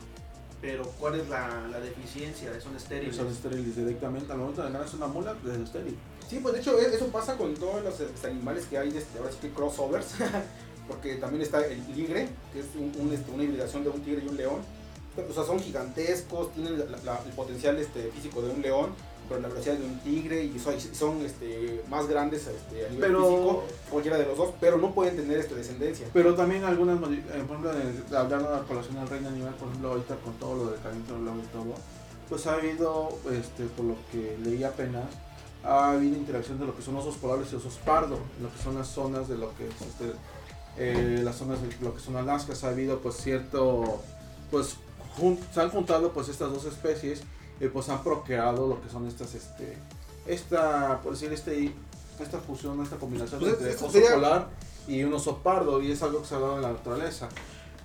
Pero 0.61 0.83
¿cuál 1.01 1.19
es 1.19 1.27
la, 1.27 1.67
la 1.69 1.81
deficiencia? 1.81 2.49
Son 2.61 2.77
estériles. 2.77 3.13
son 3.17 3.27
estériles 3.27 3.75
directamente 3.75 4.31
al 4.31 4.37
momento 4.37 4.63
de 4.63 4.71
ganarse 4.71 4.95
una 4.95 5.07
mula, 5.07 5.35
es 5.43 5.59
estéril. 5.59 5.97
Sí, 6.29 6.39
pues 6.41 6.53
de 6.55 6.61
hecho 6.61 6.79
e- 6.79 6.95
eso 6.95 7.07
pasa 7.07 7.35
con 7.37 7.53
todos 7.55 7.83
los 7.83 8.23
animales 8.23 8.67
que 8.67 8.77
hay, 8.77 8.87
este, 8.87 9.19
ahora 9.19 9.31
sí 9.33 9.37
que 9.41 9.49
crossovers, 9.51 10.13
porque 10.87 11.15
también 11.15 11.41
está 11.41 11.65
el 11.65 11.81
ligre, 11.95 12.27
que 12.53 12.59
es 12.59 12.65
un- 12.75 12.93
un, 13.07 13.13
este, 13.13 13.31
una 13.31 13.43
hibridación 13.43 13.83
de 13.83 13.89
un 13.89 14.01
tigre 14.01 14.23
y 14.25 14.27
un 14.29 14.37
león. 14.37 14.59
O 15.29 15.33
sea, 15.33 15.43
son 15.45 15.59
gigantescos, 15.59 16.51
tienen 16.53 16.77
la- 16.79 16.85
la- 17.03 17.21
el 17.25 17.31
potencial 17.31 17.77
este, 17.77 18.11
físico 18.11 18.41
de 18.41 18.51
un 18.51 18.61
león, 18.61 18.89
pero 19.29 19.39
la 19.41 19.47
velocidad 19.47 19.75
de 19.75 19.85
un 19.85 19.97
tigre 20.01 20.43
y 20.43 20.59
son, 20.59 20.75
son, 20.79 21.21
este, 21.25 21.81
más 21.89 22.07
grandes 22.07 22.45
este, 22.47 22.85
a 22.85 22.89
nivel 22.89 22.99
Pero- 23.11 23.19
físico, 23.25 23.63
cualquiera 23.89 24.17
de 24.17 24.25
los 24.25 24.37
dos, 24.37 24.53
pero 24.59 24.77
no 24.77 24.93
pueden 24.93 25.15
tener 25.15 25.39
este, 25.39 25.55
descendencia. 25.55 26.07
Pero 26.13 26.35
también 26.35 26.63
algunas, 26.65 26.97
eh, 26.97 27.21
por 27.47 27.57
ejemplo, 27.57 27.73
de- 27.73 28.17
hablando 28.17 28.49
de 28.49 28.55
la 28.57 28.61
población 28.63 28.95
del 28.95 29.07
reino 29.07 29.29
animal, 29.29 29.55
por 29.55 29.69
ejemplo, 29.69 29.89
ahorita 29.91 30.15
con 30.17 30.33
todo 30.33 30.65
lo 30.65 30.71
del 30.71 30.81
calentamiento 30.81 31.17
global 31.23 31.39
y 31.43 31.47
todo, 31.53 31.75
pues 32.29 32.45
ha 32.47 32.53
habido, 32.55 33.09
este, 33.31 33.63
por 33.65 33.85
lo 33.85 33.95
que 34.11 34.37
leí 34.43 34.63
apenas, 34.63 35.05
ha 35.63 35.91
habido 35.93 36.15
interacción 36.17 36.59
de 36.59 36.65
lo 36.67 36.75
que 36.75 36.83
son 36.83 36.95
osos 36.97 37.15
polares 37.15 37.47
y 37.51 37.55
osos 37.55 37.79
pardo, 37.85 38.19
lo 38.41 38.51
que 38.53 38.61
son 38.61 38.75
las 38.75 38.87
zonas 38.89 39.27
de 39.27 39.37
lo 39.37 39.55
que 39.55 39.67
es, 39.67 39.81
este, 39.81 40.11
eh, 40.77 41.21
las 41.23 41.37
zonas 41.37 41.61
de 41.61 41.69
lo 41.81 41.93
que 41.93 42.01
son 42.01 42.15
Alaska, 42.17 42.53
ha 42.63 42.67
habido 42.69 42.99
pues 42.99 43.15
cierto, 43.17 44.01
pues 44.51 44.75
jun- 45.17 45.39
se 45.53 45.61
han 45.61 45.69
juntado 45.69 46.11
pues 46.11 46.29
estas 46.29 46.51
dos 46.51 46.65
especies 46.65 47.21
y 47.59 47.67
pues 47.67 47.87
han 47.89 48.03
procreado 48.03 48.67
lo 48.67 48.81
que 48.81 48.89
son 48.89 49.07
estas, 49.07 49.33
este, 49.35 49.77
esta, 50.27 50.99
por 51.01 51.13
decir, 51.13 51.31
este, 51.31 51.73
esta 52.19 52.39
fusión, 52.39 52.81
esta 52.81 52.97
combinación 52.97 53.39
Pues, 53.39 53.53
entre 53.53 53.75
oso 53.75 53.89
sería- 53.89 54.13
polar 54.13 54.47
y 54.87 55.03
un 55.03 55.13
oso 55.13 55.37
pardo 55.39 55.81
y 55.81 55.91
es 55.91 56.01
algo 56.03 56.21
que 56.21 56.27
se 56.27 56.35
ha 56.35 56.39
dado 56.39 56.55
en 56.57 56.61
la 56.61 56.71
naturaleza. 56.73 57.29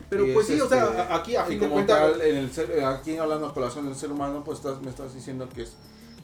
Pero 0.09 0.27
Y 0.27 0.33
pues 0.35 0.49
es, 0.51 0.57
sí, 0.57 0.61
o 0.61 0.65
este, 0.65 0.77
sea, 0.77 0.85
a- 1.11 1.17
aquí 1.17 1.37
a 1.37 1.45
fin 1.45 1.61
de 1.61 1.69
cuentas... 1.69 2.13
eh, 2.21 2.85
aquí 2.85 3.17
hablando 3.17 3.47
de 3.49 3.55
población 3.55 3.87
del 3.87 3.95
ser 3.95 4.11
humano, 4.11 4.43
pues 4.45 4.59
estás, 4.59 4.81
me 4.83 4.91
estás 4.91 5.15
diciendo 5.15 5.49
que 5.49 5.63
es 5.63 5.73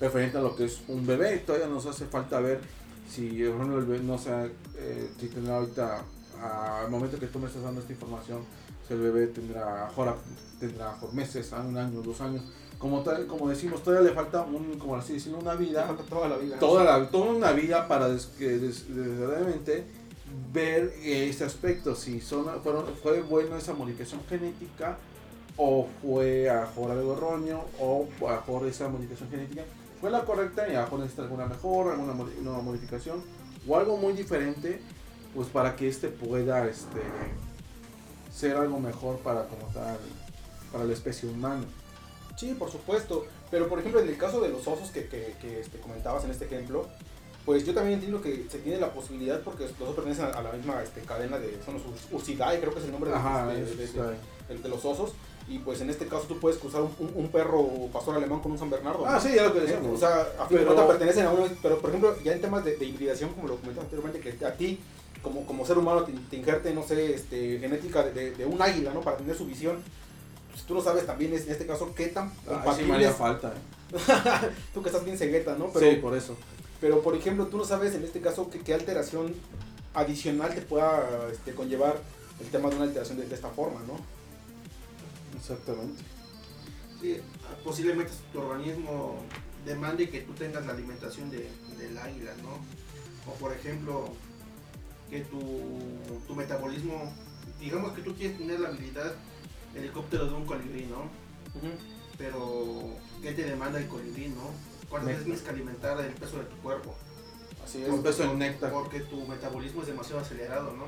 referente 0.00 0.38
a 0.38 0.40
lo 0.40 0.56
que 0.56 0.64
es 0.64 0.80
un 0.88 1.06
bebé. 1.06 1.38
Todavía 1.38 1.68
nos 1.68 1.86
hace 1.86 2.06
falta 2.06 2.40
ver 2.40 2.60
si 3.08 3.28
por 3.44 3.54
ejemplo, 3.56 3.78
el 3.78 3.84
bebé 3.84 4.02
no 4.02 4.18
sé 4.18 4.50
eh, 4.78 5.10
si 5.20 5.28
tendrá 5.28 5.58
ahorita, 5.58 6.02
al 6.42 6.90
momento 6.90 7.18
que 7.18 7.26
tú 7.26 7.38
me 7.38 7.46
estás 7.46 7.62
dando 7.62 7.80
esta 7.80 7.92
información, 7.92 8.40
si 8.86 8.94
el 8.94 9.00
bebé 9.00 9.26
tendrá, 9.28 9.90
tendrá 10.60 10.94
por 10.96 11.12
meses, 11.12 11.52
un 11.52 11.76
año, 11.76 12.02
dos 12.02 12.20
años. 12.20 12.42
Como, 12.78 13.02
tal, 13.02 13.26
como 13.26 13.48
decimos, 13.48 13.82
todavía 13.82 14.10
le 14.10 14.14
falta 14.14 14.42
un, 14.42 14.78
como 14.78 14.96
así 14.96 15.14
decirlo, 15.14 15.38
una 15.38 15.54
le 15.54 15.64
vida 15.64 15.86
falta 15.86 16.02
toda 16.04 16.28
la 16.28 16.36
vida. 16.36 16.58
toda, 16.58 16.84
la, 16.84 17.08
toda 17.08 17.32
una 17.32 17.52
vida 17.52 17.88
para 17.88 18.14
que 18.38 18.70
verdaderamente 18.88 19.84
ver 20.52 20.92
este 21.02 21.44
aspecto, 21.44 21.94
si 21.94 22.20
son, 22.20 22.44
fueron, 22.62 22.84
fue 23.02 23.22
bueno 23.22 23.56
esa 23.56 23.72
modificación 23.72 24.20
genética 24.28 24.98
o 25.56 25.88
fue 26.02 26.50
a 26.50 26.60
mejor 26.62 26.90
algo 26.90 27.16
erróneo 27.16 27.64
o 27.80 28.06
a 28.28 28.32
mejor 28.32 28.66
esa 28.66 28.88
modificación 28.88 29.30
genética 29.30 29.64
fue 30.00 30.10
la 30.10 30.24
correcta 30.24 30.68
y 30.68 30.74
a 30.74 30.80
lo 30.80 30.82
mejor 30.82 30.98
necesita 31.00 31.22
alguna 31.22 31.46
mejor, 31.46 31.92
alguna 31.92 32.12
modificación 32.62 33.22
o 33.66 33.76
algo 33.76 33.96
muy 33.96 34.12
diferente 34.12 34.80
pues 35.36 35.48
para 35.48 35.76
que 35.76 35.86
este 35.86 36.08
pueda 36.08 36.66
este 36.66 37.00
ser 38.34 38.56
algo 38.56 38.78
mejor 38.80 39.18
para 39.18 39.44
como 39.44 39.66
tal 39.72 39.98
para 40.72 40.84
la 40.84 40.92
especie 40.92 41.28
humana. 41.28 41.62
Sí, 42.36 42.54
por 42.58 42.70
supuesto. 42.70 43.24
Pero 43.50 43.68
por 43.68 43.78
ejemplo, 43.78 44.00
en 44.00 44.08
el 44.08 44.16
caso 44.18 44.40
de 44.40 44.48
los 44.48 44.66
osos 44.66 44.90
que, 44.90 45.06
que, 45.08 45.34
que, 45.40 45.60
este, 45.60 45.78
comentabas 45.78 46.24
en 46.24 46.32
este 46.32 46.46
ejemplo, 46.46 46.86
pues 47.44 47.64
yo 47.64 47.72
también 47.72 47.94
entiendo 47.94 48.20
que 48.20 48.46
se 48.50 48.58
tiene 48.58 48.80
la 48.80 48.92
posibilidad 48.92 49.40
porque 49.42 49.64
los 49.64 49.78
dos 49.78 49.94
pertenecen 49.94 50.24
a 50.26 50.42
la 50.42 50.50
misma 50.52 50.82
este, 50.82 51.00
cadena 51.02 51.38
de, 51.38 51.56
son 51.64 51.74
los 51.74 51.82
Ursidae, 52.10 52.58
creo 52.58 52.72
que 52.72 52.80
es 52.80 52.86
el 52.86 52.92
nombre 52.92 53.12
Ajá, 53.14 53.46
de- 53.46 53.64
de- 53.64 53.76
de- 53.76 54.58
de 54.62 54.68
los 54.68 54.84
osos. 54.84 55.12
Y 55.48 55.60
pues 55.60 55.80
en 55.80 55.90
este 55.90 56.06
caso 56.08 56.24
tú 56.26 56.40
puedes 56.40 56.58
cruzar 56.58 56.82
un, 56.82 56.90
un- 56.98 57.12
un 57.14 57.28
perro 57.30 57.64
pastor 57.92 58.16
alemán 58.16 58.40
con 58.40 58.50
un 58.52 58.58
San 58.58 58.68
Bernardo. 58.68 59.06
Ah, 59.06 59.12
¿no? 59.14 59.20
sí, 59.20 59.32
ya 59.34 59.44
lo 59.44 59.52
que 59.54 59.60
decíamos. 59.60 59.94
O 59.94 59.96
sea, 59.98 60.26
a 60.40 60.46
fin 60.46 60.58
de 60.58 60.64
cuentas 60.64 60.86
pertenecen 60.86 61.26
a 61.26 61.30
uno, 61.30 61.46
pero 61.62 61.78
por 61.78 61.90
ejemplo, 61.90 62.16
ya 62.24 62.32
en 62.32 62.40
temas 62.40 62.64
de, 62.64 62.76
de 62.76 62.84
hibridación, 62.84 63.30
como 63.32 63.46
lo 63.46 63.56
comenté 63.56 63.80
anteriormente, 63.80 64.18
que 64.18 64.44
a 64.44 64.52
ti, 64.56 64.80
como, 65.26 65.44
como 65.44 65.66
ser 65.66 65.76
humano, 65.76 66.04
te, 66.04 66.12
te 66.12 66.36
injerte, 66.36 66.72
no 66.72 66.84
sé, 66.86 67.12
este, 67.14 67.58
genética 67.58 68.04
de, 68.04 68.12
de- 68.12 68.30
de 68.30 68.46
un 68.46 68.62
águila, 68.62 68.94
¿no? 68.94 69.00
Para 69.00 69.16
tener 69.16 69.36
su 69.36 69.44
visión. 69.44 69.78
Pues 70.52 70.62
tú 70.64 70.74
no 70.74 70.80
sabes 70.80 71.04
también, 71.04 71.32
es- 71.34 71.46
en 71.46 71.50
este 71.52 71.66
caso, 71.66 71.92
qué 71.96 72.06
tan 72.06 72.28
Ay, 72.28 72.32
sí 72.38 72.46
compatible 72.48 72.88
me 72.88 72.94
haría 72.94 73.10
es- 73.10 73.16
falta. 73.16 73.48
eh. 73.52 73.90
Tú 74.74 74.82
que 74.82 74.88
estás 74.90 75.04
bien 75.04 75.18
cegueta, 75.18 75.56
¿no? 75.58 75.70
Pero, 75.72 75.90
sí, 75.90 75.96
por 75.96 76.16
eso. 76.16 76.36
pero 76.80 77.02
por 77.02 77.16
ejemplo, 77.16 77.46
tú 77.48 77.56
no 77.58 77.64
sabes 77.64 77.94
en 77.96 78.04
este 78.04 78.20
caso 78.20 78.48
qué, 78.50 78.60
qué 78.60 78.72
alteración 78.74 79.34
adicional 79.94 80.54
te 80.54 80.62
pueda 80.62 81.28
este, 81.32 81.54
conllevar 81.54 81.96
el 82.40 82.46
tema 82.48 82.68
de 82.70 82.76
una 82.76 82.84
alteración 82.84 83.18
de, 83.18 83.26
de 83.26 83.34
esta 83.34 83.48
forma, 83.48 83.80
¿no? 83.86 83.98
Exactamente. 85.38 86.02
Sí, 87.00 87.18
posiblemente 87.64 88.12
tu 88.32 88.40
organismo 88.40 89.16
demande 89.64 90.08
que 90.08 90.20
tú 90.20 90.32
tengas 90.34 90.64
la 90.66 90.72
alimentación 90.72 91.30
de, 91.30 91.48
del 91.78 91.98
águila, 91.98 92.32
¿no? 92.42 93.30
O 93.30 93.34
por 93.36 93.52
ejemplo, 93.52 94.08
que 95.10 95.20
tu, 95.20 95.38
tu 96.26 96.34
metabolismo, 96.34 97.12
digamos 97.60 97.92
que 97.92 98.02
tú 98.02 98.14
quieres 98.14 98.38
tener 98.38 98.60
la 98.60 98.68
habilidad 98.68 99.12
helicóptero 99.74 100.26
de 100.26 100.34
un 100.34 100.46
colibrí, 100.46 100.86
¿no? 100.86 101.08
Pero, 102.18 102.90
¿qué 103.22 103.32
te 103.32 103.44
demanda 103.44 103.78
el 103.78 103.88
colibrí, 103.88 104.28
no? 104.28 104.50
¿Cuántas 104.88 105.08
veces 105.08 105.24
tienes 105.24 105.42
que 105.42 105.50
alimentar 105.50 106.00
el 106.00 106.12
peso 106.12 106.38
de 106.38 106.44
tu 106.44 106.56
cuerpo? 106.56 106.94
Así 107.64 107.82
es. 107.82 107.88
Un 107.88 108.02
beso 108.02 108.22
en 108.24 108.38
néctar. 108.38 108.72
Porque 108.72 109.00
tu 109.00 109.26
metabolismo 109.26 109.82
es 109.82 109.88
demasiado 109.88 110.20
acelerado, 110.20 110.72
¿no? 110.72 110.84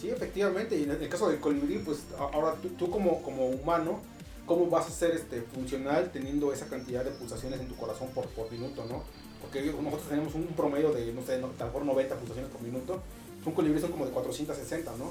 Sí, 0.00 0.10
efectivamente, 0.10 0.78
y 0.78 0.84
en 0.84 0.90
el 0.92 1.08
caso 1.08 1.28
del 1.28 1.40
colibrí, 1.40 1.78
pues 1.78 2.04
ahora 2.18 2.54
tú, 2.62 2.68
tú 2.70 2.90
como, 2.90 3.20
como 3.22 3.48
humano, 3.48 4.00
¿cómo 4.46 4.66
vas 4.66 4.86
a 4.86 4.90
ser 4.90 5.10
este, 5.10 5.42
funcional 5.42 6.10
teniendo 6.12 6.52
esa 6.52 6.68
cantidad 6.68 7.04
de 7.04 7.10
pulsaciones 7.10 7.60
en 7.60 7.66
tu 7.66 7.76
corazón 7.76 8.08
por, 8.14 8.26
por 8.28 8.50
minuto, 8.52 8.84
no? 8.88 9.02
Porque 9.40 9.62
nosotros 9.62 10.08
tenemos 10.08 10.34
un 10.34 10.46
promedio 10.48 10.92
de, 10.92 11.12
no 11.12 11.22
sé, 11.22 11.38
no, 11.38 11.48
lo 11.48 11.64
mejor 11.64 11.84
90 11.84 12.14
pulsaciones 12.16 12.50
por 12.50 12.62
minuto, 12.62 13.02
un 13.44 13.52
colibrí 13.52 13.80
son 13.80 13.92
como 13.92 14.06
de 14.06 14.12
460, 14.12 14.92
¿no? 14.96 15.10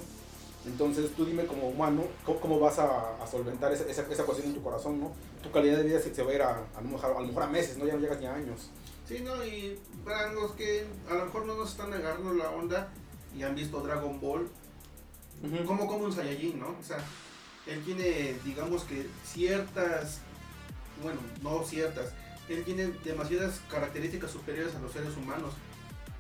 Entonces 0.65 1.11
tú 1.15 1.25
dime 1.25 1.45
como 1.45 1.69
humano, 1.69 2.03
¿cómo, 2.25 2.39
cómo 2.39 2.59
vas 2.59 2.77
a, 2.79 3.23
a 3.23 3.27
solventar 3.27 3.71
esa, 3.71 3.85
esa, 3.85 4.01
esa 4.11 4.25
cuestión 4.25 4.49
en 4.49 4.55
tu 4.55 4.61
corazón, 4.61 4.99
no? 4.99 5.13
Tu 5.41 5.49
calidad 5.51 5.77
de 5.77 5.83
vida 5.83 5.99
se, 5.99 6.13
se 6.13 6.23
va 6.23 6.31
a 6.31 6.35
ir 6.35 6.41
a, 6.41 6.49
a, 6.75 6.81
lo 6.81 6.89
mejor, 6.89 7.15
a 7.15 7.21
lo 7.21 7.27
mejor 7.27 7.43
a 7.43 7.47
meses, 7.47 7.77
¿no? 7.77 7.85
Ya 7.85 7.93
no 7.93 7.99
llegas 7.99 8.19
ni 8.19 8.25
a 8.25 8.33
años. 8.33 8.69
Sí, 9.07 9.21
no, 9.23 9.45
y 9.45 9.79
para 10.03 10.33
los 10.33 10.51
que 10.51 10.85
a 11.09 11.13
lo 11.13 11.25
mejor 11.25 11.45
no 11.45 11.55
nos 11.55 11.71
están 11.71 11.93
agarrando 11.93 12.33
la 12.33 12.49
onda 12.49 12.89
y 13.35 13.43
han 13.43 13.55
visto 13.55 13.79
Dragon 13.79 14.19
Ball, 14.19 14.49
como 15.65 15.87
como 15.87 16.05
un 16.05 16.13
Saiyajin, 16.13 16.59
¿no? 16.59 16.75
O 16.77 16.83
sea, 16.83 16.97
él 17.67 17.83
tiene, 17.85 18.35
digamos 18.43 18.83
que 18.83 19.07
ciertas, 19.25 20.19
bueno, 21.01 21.19
no 21.41 21.63
ciertas, 21.63 22.11
él 22.49 22.63
tiene 22.65 22.87
demasiadas 23.03 23.61
características 23.69 24.31
superiores 24.31 24.75
a 24.75 24.79
los 24.79 24.91
seres 24.91 25.15
humanos, 25.15 25.53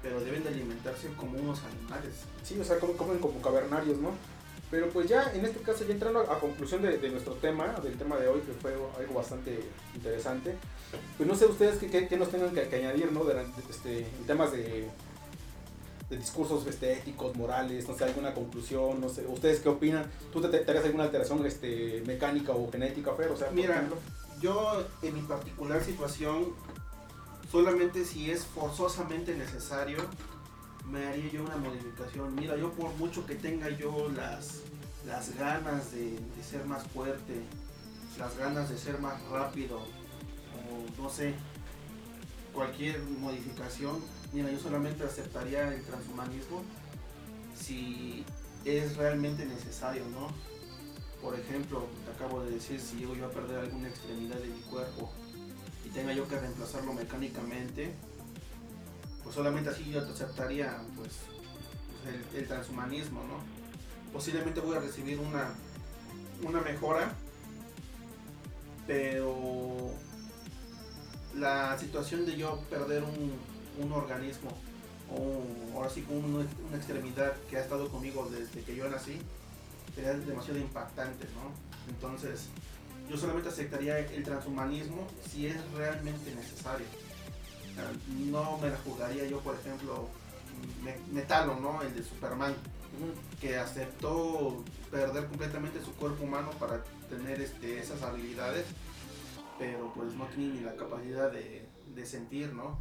pero 0.07 0.21
deben 0.21 0.41
de 0.43 0.49
alimentarse 0.49 1.09
como 1.17 1.37
unos 1.37 1.59
animales. 1.63 2.13
Sí, 2.43 2.57
o 2.59 2.63
sea, 2.63 2.79
comen, 2.79 2.95
comen 2.95 3.19
como 3.19 3.41
cavernarios, 3.41 3.97
¿no? 3.97 4.11
Pero 4.71 4.87
pues 4.89 5.07
ya 5.09 5.31
en 5.33 5.45
este 5.45 5.59
caso, 5.61 5.85
ya 5.85 5.93
entrando 5.93 6.19
a, 6.19 6.33
a 6.35 6.39
conclusión 6.39 6.81
de, 6.81 6.97
de 6.97 7.09
nuestro 7.09 7.33
tema, 7.35 7.67
del 7.83 7.97
tema 7.97 8.15
de 8.17 8.27
hoy, 8.29 8.39
que 8.41 8.53
fue 8.53 8.71
algo 8.73 9.13
bastante 9.13 9.59
interesante, 9.95 10.55
pues 11.17 11.27
no 11.27 11.35
sé 11.35 11.45
ustedes 11.45 11.77
qué, 11.77 11.87
qué- 11.89 12.07
qué 12.07 12.15
nos 12.17 12.29
tengan 12.31 12.53
que, 12.53 12.67
que 12.69 12.75
añadir, 12.77 13.11
¿no? 13.11 13.25
De- 13.25 13.45
este, 13.69 13.99
en 13.99 14.25
temas 14.25 14.51
de, 14.53 14.87
de 16.09 16.17
discursos 16.17 16.65
este, 16.67 16.93
éticos, 16.93 17.35
morales, 17.35 17.87
no 17.87 17.97
sé, 17.97 18.05
alguna 18.05 18.33
conclusión, 18.33 19.01
no 19.01 19.09
sé, 19.09 19.25
¿ustedes 19.27 19.59
qué 19.59 19.67
opinan? 19.69 20.05
¿Tú 20.31 20.39
te, 20.41 20.47
te 20.49 20.69
harías 20.71 20.85
alguna 20.85 21.03
alteración 21.05 21.45
este, 21.45 22.01
mecánica 22.05 22.53
o 22.53 22.71
genética, 22.71 23.13
Fer? 23.13 23.29
O 23.31 23.35
sea, 23.37 23.49
Mira, 23.51 23.75
ejemplo? 23.75 23.97
yo 24.41 24.83
en 25.01 25.13
mi 25.15 25.21
particular 25.21 25.83
situación, 25.83 26.53
solamente 27.51 28.05
si 28.05 28.31
es 28.31 28.45
forzosamente 28.45 29.35
necesario, 29.35 29.99
me 30.85 31.05
haría 31.05 31.31
yo 31.31 31.43
una 31.43 31.57
modificación. 31.57 32.35
Mira, 32.35 32.55
yo 32.57 32.71
por 32.71 32.93
mucho 32.95 33.25
que 33.25 33.35
tenga 33.35 33.69
yo 33.69 34.09
las, 34.15 34.61
las 35.05 35.35
ganas 35.35 35.91
de, 35.91 36.17
ser 36.43 36.65
más 36.65 36.83
fuerte, 36.87 37.41
las 38.17 38.37
ganas 38.37 38.69
de 38.69 38.77
ser 38.77 38.99
más 38.99 39.21
rápido, 39.29 39.79
o 39.79 41.01
no 41.01 41.09
sé, 41.09 41.33
cualquier 42.53 43.01
modificación, 43.03 44.01
mira, 44.33 44.51
yo 44.51 44.59
solamente 44.59 45.03
aceptaría 45.03 45.73
el 45.73 45.83
transhumanismo 45.83 46.63
si 47.55 48.25
es 48.65 48.97
realmente 48.97 49.45
necesario, 49.45 50.03
¿no? 50.09 50.29
Por 51.21 51.37
ejemplo, 51.39 51.87
te 52.05 52.11
acabo 52.11 52.43
de 52.43 52.51
decir, 52.51 52.79
si 52.79 52.97
llego 52.97 53.15
yo 53.15 53.25
a 53.25 53.31
perder 53.31 53.59
alguna 53.59 53.89
extremidad 53.89 54.37
de 54.37 54.47
mi 54.47 54.59
cuerpo 54.61 55.11
tenga 55.97 56.13
yo 56.13 56.27
que 56.27 56.39
reemplazarlo 56.39 56.93
mecánicamente, 56.93 57.91
pues 59.23 59.33
solamente 59.33 59.71
así 59.71 59.89
yo 59.89 59.99
aceptaría 59.99 60.79
pues, 60.95 61.09
el, 62.35 62.47
transhumanismo, 62.47 63.23
¿no? 63.23 63.39
Posiblemente 64.13 64.59
voy 64.59 64.77
a 64.77 64.79
recibir 64.79 65.19
una, 65.19 65.49
una 66.47 66.61
mejora, 66.61 67.11
pero 68.85 69.89
la 71.35 71.75
situación 71.79 72.27
de 72.27 72.37
yo 72.37 72.59
perder 72.69 73.01
un, 73.01 73.33
un 73.83 73.91
organismo 73.91 74.51
o 75.11 75.75
ahora 75.75 75.89
sí 75.89 76.03
como 76.03 76.19
un- 76.19 76.47
una 76.67 76.77
extremidad 76.77 77.33
que 77.49 77.57
ha 77.57 77.61
estado 77.61 77.89
conmigo 77.89 78.29
desde 78.29 78.61
que 78.61 78.75
yo 78.75 78.87
nací 78.87 79.17
sería 79.95 80.13
demasiado 80.13 80.59
impactante, 80.59 81.25
¿no? 81.33 81.91
Entonces, 81.91 82.49
yo 83.09 83.17
solamente 83.17 83.49
aceptaría 83.49 83.99
el 83.99 84.23
transhumanismo 84.23 85.07
si 85.29 85.47
es 85.47 85.71
realmente 85.71 86.33
necesario. 86.35 86.85
No 88.31 88.57
me 88.57 88.69
la 88.69 88.77
jugaría 88.77 89.25
yo, 89.27 89.39
por 89.39 89.55
ejemplo, 89.55 90.07
Me- 90.83 90.97
Metalo, 91.11 91.55
¿no? 91.59 91.81
El 91.83 91.93
de 91.93 92.03
Superman, 92.03 92.53
que 93.39 93.57
aceptó 93.57 94.63
perder 94.89 95.27
completamente 95.27 95.83
su 95.83 95.93
cuerpo 95.93 96.23
humano 96.23 96.49
para 96.59 96.83
tener 97.09 97.39
este, 97.41 97.79
esas 97.79 98.01
habilidades, 98.01 98.65
pero 99.59 99.91
pues 99.93 100.13
no 100.13 100.25
tiene 100.25 100.55
ni 100.55 100.59
la 100.61 100.75
capacidad 100.75 101.31
de, 101.31 101.67
de 101.93 102.05
sentir, 102.05 102.53
¿no? 102.53 102.79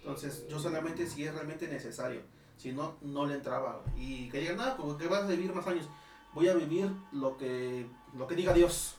Entonces, 0.00 0.46
yo 0.48 0.58
solamente 0.58 1.06
si 1.08 1.24
es 1.24 1.32
realmente 1.34 1.66
necesario, 1.68 2.20
si 2.58 2.72
no, 2.72 2.96
no 3.00 3.24
le 3.26 3.34
entraba. 3.34 3.82
Y 3.96 4.28
que 4.28 4.40
digan, 4.40 4.58
nada, 4.58 4.76
como 4.76 4.96
que 4.98 5.08
vas 5.08 5.22
a 5.24 5.26
vivir 5.28 5.52
más 5.54 5.66
años 5.66 5.86
voy 6.34 6.48
a 6.48 6.54
vivir 6.54 6.90
lo 7.12 7.38
que 7.38 7.86
lo 8.14 8.26
que 8.26 8.34
diga 8.34 8.52
Dios. 8.52 8.96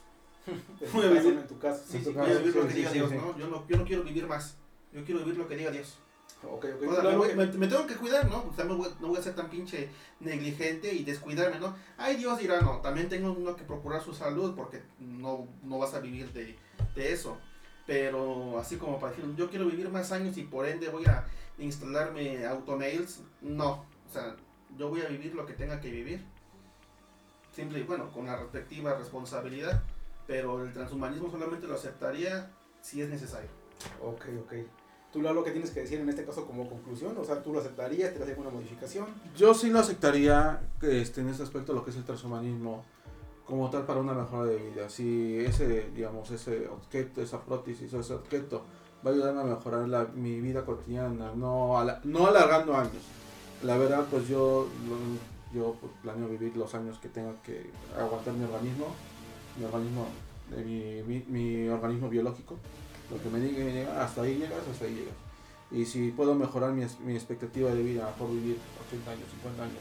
En 0.48 0.92
Voy 0.92 1.06
vivir- 1.08 1.38
en 1.38 1.46
tu 1.46 1.58
caso. 1.58 1.82
Sí, 1.86 1.98
Sí, 1.98 2.04
sí, 2.04 2.12
Voy 2.12 2.30
a 2.30 2.38
vivir 2.38 2.54
lo 2.56 2.66
que 2.68 2.74
diga 2.74 2.92
Dios. 2.92 3.12
¿no? 3.12 3.38
Yo 3.38 3.48
¿no? 3.48 3.66
yo 3.68 3.76
no 3.76 3.84
quiero 3.84 4.02
vivir 4.02 4.26
más. 4.26 4.56
Yo 4.92 5.04
quiero 5.04 5.20
vivir 5.20 5.36
lo 5.38 5.46
que 5.48 5.56
diga 5.56 5.70
Dios. 5.70 5.98
Ok, 6.42 6.66
ok. 6.76 6.82
O 6.88 6.92
sea, 6.92 7.00
Claro 7.00 7.10
me, 7.10 7.16
voy- 7.16 7.28
que- 7.28 7.34
me- 7.34 7.46
me 7.46 7.66
tengo 7.66 7.86
que 7.86 7.96
cuidar, 7.96 8.28
¿no? 8.30 8.44
O 8.48 8.52
sea, 8.54 8.64
no 8.64 8.76
voy, 8.76 8.88
no 9.00 9.08
voy 9.08 9.18
a 9.18 9.22
ser 9.22 9.34
tan 9.34 9.50
pinche 9.50 9.88
negligente 10.20 10.92
y 10.94 11.02
descuidarme, 11.04 11.58
¿no? 11.58 11.74
Ay, 11.96 12.16
Dios 12.16 12.38
dirá, 12.38 12.60
no, 12.60 12.80
también 12.80 13.08
tengo 13.08 13.32
uno 13.32 13.56
que 13.56 13.64
procurar 13.64 14.02
su 14.02 14.14
salud 14.14 14.54
porque 14.54 14.80
no, 15.00 15.48
no 15.64 15.78
vas 15.78 15.94
a 15.94 16.00
vivir 16.00 16.32
de, 16.32 16.56
de 16.94 17.12
eso. 17.12 17.36
Pero 17.86 18.58
así 18.58 18.76
como 18.76 19.00
para 19.00 19.12
decir, 19.14 19.34
yo 19.36 19.50
quiero 19.50 19.66
vivir 19.66 19.88
más 19.88 20.12
años 20.12 20.36
y 20.36 20.42
por 20.44 20.66
ende 20.66 20.88
voy 20.90 21.04
a 21.06 21.24
instalarme 21.58 22.44
autonails, 22.46 23.20
no. 23.40 23.84
O 24.08 24.12
sea, 24.12 24.36
yo 24.78 24.90
voy 24.90 25.00
a 25.00 25.08
vivir 25.08 25.34
lo 25.34 25.44
que 25.44 25.54
tenga 25.54 25.80
que 25.80 25.90
vivir. 25.90 26.22
Simple 27.54 27.80
y 27.80 27.82
bueno, 27.82 28.10
con 28.12 28.26
la 28.26 28.36
respectiva 28.36 28.94
responsabilidad. 28.94 29.82
Pero 30.28 30.62
el 30.62 30.72
transhumanismo 30.72 31.28
solamente 31.30 31.66
lo 31.66 31.74
aceptaría 31.74 32.52
si 32.80 33.02
es 33.02 33.08
necesario. 33.08 33.48
Ok, 34.00 34.26
ok. 34.44 34.52
¿Tú 35.12 35.22
lo 35.22 35.42
que 35.42 35.50
tienes 35.52 35.70
que 35.70 35.80
decir 35.80 35.98
en 36.00 36.08
este 36.10 36.24
caso 36.26 36.46
como 36.46 36.68
conclusión? 36.68 37.16
O 37.18 37.24
sea, 37.24 37.42
¿tú 37.42 37.52
lo 37.52 37.60
aceptarías? 37.60 38.10
¿Te 38.12 38.16
harías 38.22 38.36
alguna 38.36 38.50
modificación? 38.50 39.06
Yo 39.36 39.54
sí 39.54 39.70
lo 39.70 39.78
aceptaría 39.80 40.60
este, 40.82 41.22
en 41.22 41.30
ese 41.30 41.42
aspecto 41.42 41.72
lo 41.72 41.82
que 41.82 41.90
es 41.90 41.96
el 41.96 42.04
transhumanismo 42.04 42.84
como 43.46 43.70
tal 43.70 43.86
para 43.86 44.00
una 44.00 44.12
mejora 44.12 44.44
de 44.50 44.56
vida. 44.58 44.90
Si 44.90 45.38
ese, 45.40 45.88
digamos, 45.96 46.30
ese 46.30 46.68
objeto, 46.68 47.22
esa 47.22 47.40
prótesis 47.40 47.92
o 47.94 48.00
ese 48.00 48.12
objeto 48.12 48.62
va 49.04 49.10
a 49.10 49.14
ayudarme 49.14 49.40
a 49.40 49.44
mejorar 49.44 49.88
la- 49.88 50.04
mi 50.04 50.38
vida 50.42 50.66
cotidiana, 50.66 51.32
no, 51.34 51.78
ala- 51.78 52.02
no 52.04 52.26
alargando 52.26 52.76
años. 52.76 53.02
La 53.62 53.78
verdad, 53.78 54.04
pues 54.10 54.28
yo, 54.28 54.68
yo 55.54 55.74
planeo 56.02 56.28
vivir 56.28 56.54
los 56.56 56.74
años 56.74 56.98
que 56.98 57.08
tenga 57.08 57.32
que 57.42 57.70
aguantar 57.98 58.34
mi 58.34 58.44
organismo, 58.44 58.88
mi 59.58 59.64
organismo, 59.64 60.06
de 60.50 61.24
mi, 61.28 61.68
organismo 61.68 62.08
biológico. 62.08 62.56
Lo 63.10 63.22
que 63.22 63.28
me 63.30 63.40
diga, 63.40 64.02
hasta 64.02 64.22
ahí 64.22 64.36
llegas, 64.36 64.60
hasta 64.70 64.84
ahí 64.84 64.94
llegas. 64.94 65.14
Y 65.70 65.84
si 65.84 66.10
puedo 66.10 66.34
mejorar 66.34 66.72
mi, 66.72 66.84
mi 67.04 67.14
expectativa 67.14 67.70
de 67.70 67.82
vida, 67.82 68.08
por 68.18 68.30
vivir 68.30 68.58
80 68.88 69.10
años, 69.10 69.24
50 69.42 69.62
años, 69.62 69.78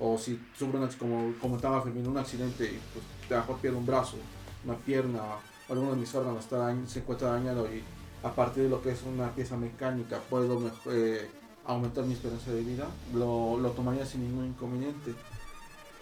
o 0.00 0.16
si 0.18 0.40
sufro 0.56 0.80
como, 0.98 1.56
estaba 1.56 1.82
Fermín, 1.82 2.06
un 2.06 2.16
accidente 2.16 2.64
y 2.64 2.80
pues 2.92 3.04
a 3.30 3.34
lo 3.34 3.40
mejor 3.40 3.56
pierdo 3.58 3.78
un 3.78 3.86
brazo, 3.86 4.16
una 4.64 4.74
pierna, 4.74 5.20
alguno 5.68 5.90
de 5.90 5.98
mis 5.98 6.12
órganos 6.14 6.44
está 6.44 6.74
se 6.86 7.00
encuentra 7.00 7.32
dañado 7.32 7.66
y 7.72 7.82
a 8.22 8.34
partir 8.34 8.64
de 8.64 8.70
lo 8.70 8.82
que 8.82 8.90
es 8.90 9.02
una 9.02 9.30
pieza 9.34 9.56
mecánica 9.56 10.18
puedo 10.28 10.70
eh, 10.86 11.30
aumentar 11.66 12.04
mi 12.04 12.14
esperanza 12.14 12.50
de 12.50 12.62
vida, 12.62 12.86
lo, 13.14 13.58
lo 13.58 13.70
tomaría 13.70 14.06
sin 14.06 14.22
ningún 14.22 14.46
inconveniente. 14.46 15.14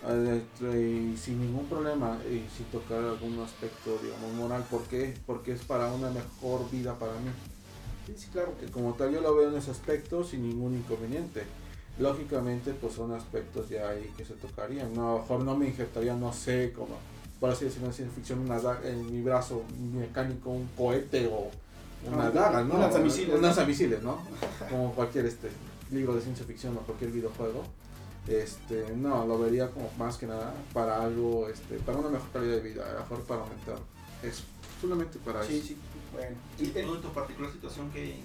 Y 0.01 1.16
sin 1.16 1.41
ningún 1.41 1.66
problema 1.66 2.19
y 2.25 2.47
sin 2.57 2.66
tocar 2.66 2.99
algún 3.03 3.41
aspecto 3.41 3.99
digamos 4.01 4.33
moral 4.35 4.65
¿por 4.70 4.83
qué? 4.85 5.15
porque 5.27 5.53
es 5.53 5.62
para 5.62 5.93
una 5.93 6.11
mejor 6.11 6.70
vida 6.70 6.95
para 6.95 7.12
mí. 7.15 7.31
Sí, 8.16 8.29
claro 8.33 8.55
que 8.59 8.66
como 8.66 8.95
tal 8.95 9.12
yo 9.12 9.20
lo 9.20 9.35
veo 9.35 9.51
en 9.51 9.57
ese 9.57 9.70
aspecto 9.70 10.23
sin 10.25 10.49
ningún 10.49 10.77
inconveniente. 10.77 11.43
Lógicamente 11.99 12.73
pues 12.75 12.95
son 12.95 13.12
aspectos 13.12 13.69
ya 13.69 13.89
ahí 13.89 14.12
que 14.16 14.25
se 14.25 14.35
tocarían 14.35 14.95
no, 14.95 15.09
a 15.09 15.12
lo 15.15 15.19
mejor 15.20 15.45
no 15.45 15.57
me 15.57 15.66
injertaría 15.66 16.15
no 16.15 16.33
sé 16.33 16.73
como 16.73 16.97
por 17.41 17.51
así 17.51 17.65
decirlo 17.65 17.89
en 17.89 17.93
ciencia 17.93 18.15
ficción 18.15 18.39
una 18.39 18.61
en 18.85 19.12
mi 19.12 19.20
brazo 19.20 19.65
mecánico 19.95 20.51
un 20.51 20.69
cohete 20.77 21.27
o 21.27 21.51
una 22.07 22.31
daga 22.31 22.62
no 22.62 22.75
un 22.75 22.81
lanzamisiles, 22.81 23.35
un 23.35 23.43
lanzamisiles 23.43 24.03
¿no? 24.03 24.19
como 24.70 24.93
cualquier 24.93 25.27
este 25.27 25.49
libro 25.91 26.15
de 26.15 26.20
ciencia 26.20 26.47
ficción 26.47 26.77
o 26.77 26.81
cualquier 26.81 27.11
videojuego 27.11 27.65
este, 28.28 28.94
no, 28.94 29.26
lo 29.26 29.38
vería 29.38 29.70
como 29.70 29.90
más 29.98 30.16
que 30.18 30.26
nada 30.26 30.55
para 30.72 31.02
algo, 31.02 31.48
este, 31.48 31.76
para 31.78 31.98
una 31.98 32.10
mejor 32.10 32.28
calidad 32.30 32.56
de 32.56 32.60
vida, 32.60 32.96
mejor 32.98 33.24
para 33.24 33.42
aumentar 33.42 33.78
eso, 34.22 34.42
solamente 34.80 35.18
para 35.18 35.42
sí, 35.44 35.59
eso. 35.59 35.68
Sí, 35.68 35.76
bueno. 36.12 36.36
¿Y 36.59 36.78
en 36.78 37.02
tu 37.02 37.09
particular 37.12 37.50
situación 37.52 37.90
qué, 37.90 38.16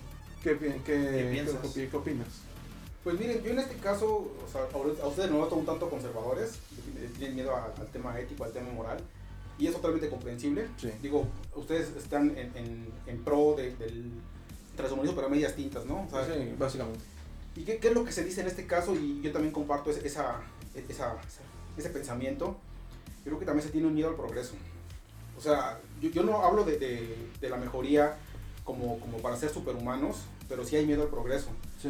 qué, 0.44 0.58
qué, 0.58 0.82
qué, 0.86 1.30
piensas? 1.32 1.74
¿qué, 1.74 1.90
opinas? 1.96 2.28
Pues 3.04 3.20
miren, 3.20 3.44
yo 3.44 3.52
en 3.52 3.60
este 3.60 3.76
caso, 3.76 4.08
o 4.08 4.52
sea, 4.52 4.62
a 4.64 5.08
ustedes 5.08 5.30
no 5.30 5.50
son 5.50 5.60
un 5.60 5.66
tanto 5.66 5.90
conservadores, 5.90 6.60
tienen 7.18 7.36
miedo 7.36 7.54
al, 7.56 7.88
tema 7.88 8.18
ético, 8.20 8.46
al 8.46 8.52
tema 8.52 8.72
moral, 8.72 8.98
y 9.58 9.68
es 9.68 9.74
totalmente 9.74 10.10
comprensible. 10.10 10.68
Digo, 11.02 11.28
ustedes 11.56 11.96
están 11.98 12.38
en, 12.38 12.56
en, 12.56 12.88
en 13.08 13.24
pro 13.24 13.56
de, 13.58 13.76
del 13.76 14.12
transhumanismo, 14.76 15.16
pero 15.16 15.28
a 15.28 15.30
medias 15.30 15.56
tintas, 15.56 15.86
¿no? 15.86 16.08
sí, 16.10 16.56
básicamente. 16.58 17.13
¿Y 17.56 17.64
qué, 17.64 17.80
es 17.82 17.94
lo 17.94 18.04
que 18.04 18.12
se 18.12 18.24
dice 18.24 18.42
en 18.42 18.48
este 18.48 18.66
caso? 18.66 18.96
Y 18.96 19.22
yo 19.22 19.32
también 19.32 19.54
comparto 19.54 19.92
esa, 19.92 20.42
esa, 20.90 21.16
ese 21.78 21.90
pensamiento. 21.90 22.58
Yo 23.20 23.26
creo 23.26 23.40
que 23.40 23.46
también 23.46 23.66
se 23.66 23.72
tiene 23.72 23.88
un 23.88 23.94
miedo 23.94 24.10
al 24.10 24.16
progreso. 24.16 24.54
O 25.38 25.42
sea, 25.42 25.80
yo, 26.02 26.10
yo 26.10 26.24
no 26.24 26.44
hablo 26.44 26.64
de, 26.64 26.78
de, 26.78 27.50
la 27.50 27.58
mejoría 27.58 28.18
como, 28.64 29.00
como 29.00 29.18
para 29.18 29.38
ser 29.38 29.50
superhumanos, 29.50 30.18
pero 30.50 30.66
sí 30.66 30.76
hay 30.76 30.86
miedo 30.86 31.04
al 31.04 31.10
progreso. 31.10 31.50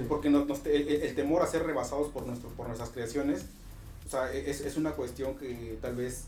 Porque 0.10 0.28
el, 0.28 1.16
temor 1.16 1.42
a 1.42 1.48
ser 1.48 1.64
rebasados 1.64 2.10
por, 2.10 2.26
nuestro, 2.26 2.50
por 2.50 2.68
nuestras 2.68 2.90
creaciones, 2.90 3.46
o 4.06 4.10
sea, 4.10 4.32
es, 4.34 4.62
es 4.62 4.76
una 4.76 4.92
cuestión 4.92 5.36
que 5.36 5.78
tal 5.82 5.96
vez 5.96 6.26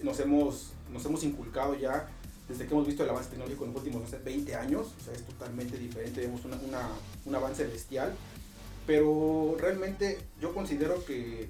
nos 0.00 0.18
hemos, 0.20 0.72
nos 0.92 1.04
hemos 1.04 1.22
inculcado 1.24 1.74
ya 1.76 2.08
desde 2.48 2.66
que 2.66 2.74
hemos 2.74 2.86
visto 2.86 3.02
el 3.02 3.10
avance 3.10 3.30
tecnológico 3.30 3.64
en 3.64 3.72
los 3.72 3.82
últimos, 3.82 4.02
no 4.02 4.08
sé, 4.08 4.18
20 4.18 4.54
años, 4.54 4.88
o 5.00 5.04
sea, 5.04 5.14
es 5.14 5.22
totalmente 5.22 5.78
diferente, 5.78 6.20
vemos 6.20 6.44
una, 6.44 6.56
una, 6.56 6.88
un 7.24 7.34
avance 7.34 7.64
bestial, 7.64 8.14
pero 8.86 9.56
realmente 9.58 10.18
yo 10.40 10.52
considero 10.52 11.04
que 11.04 11.48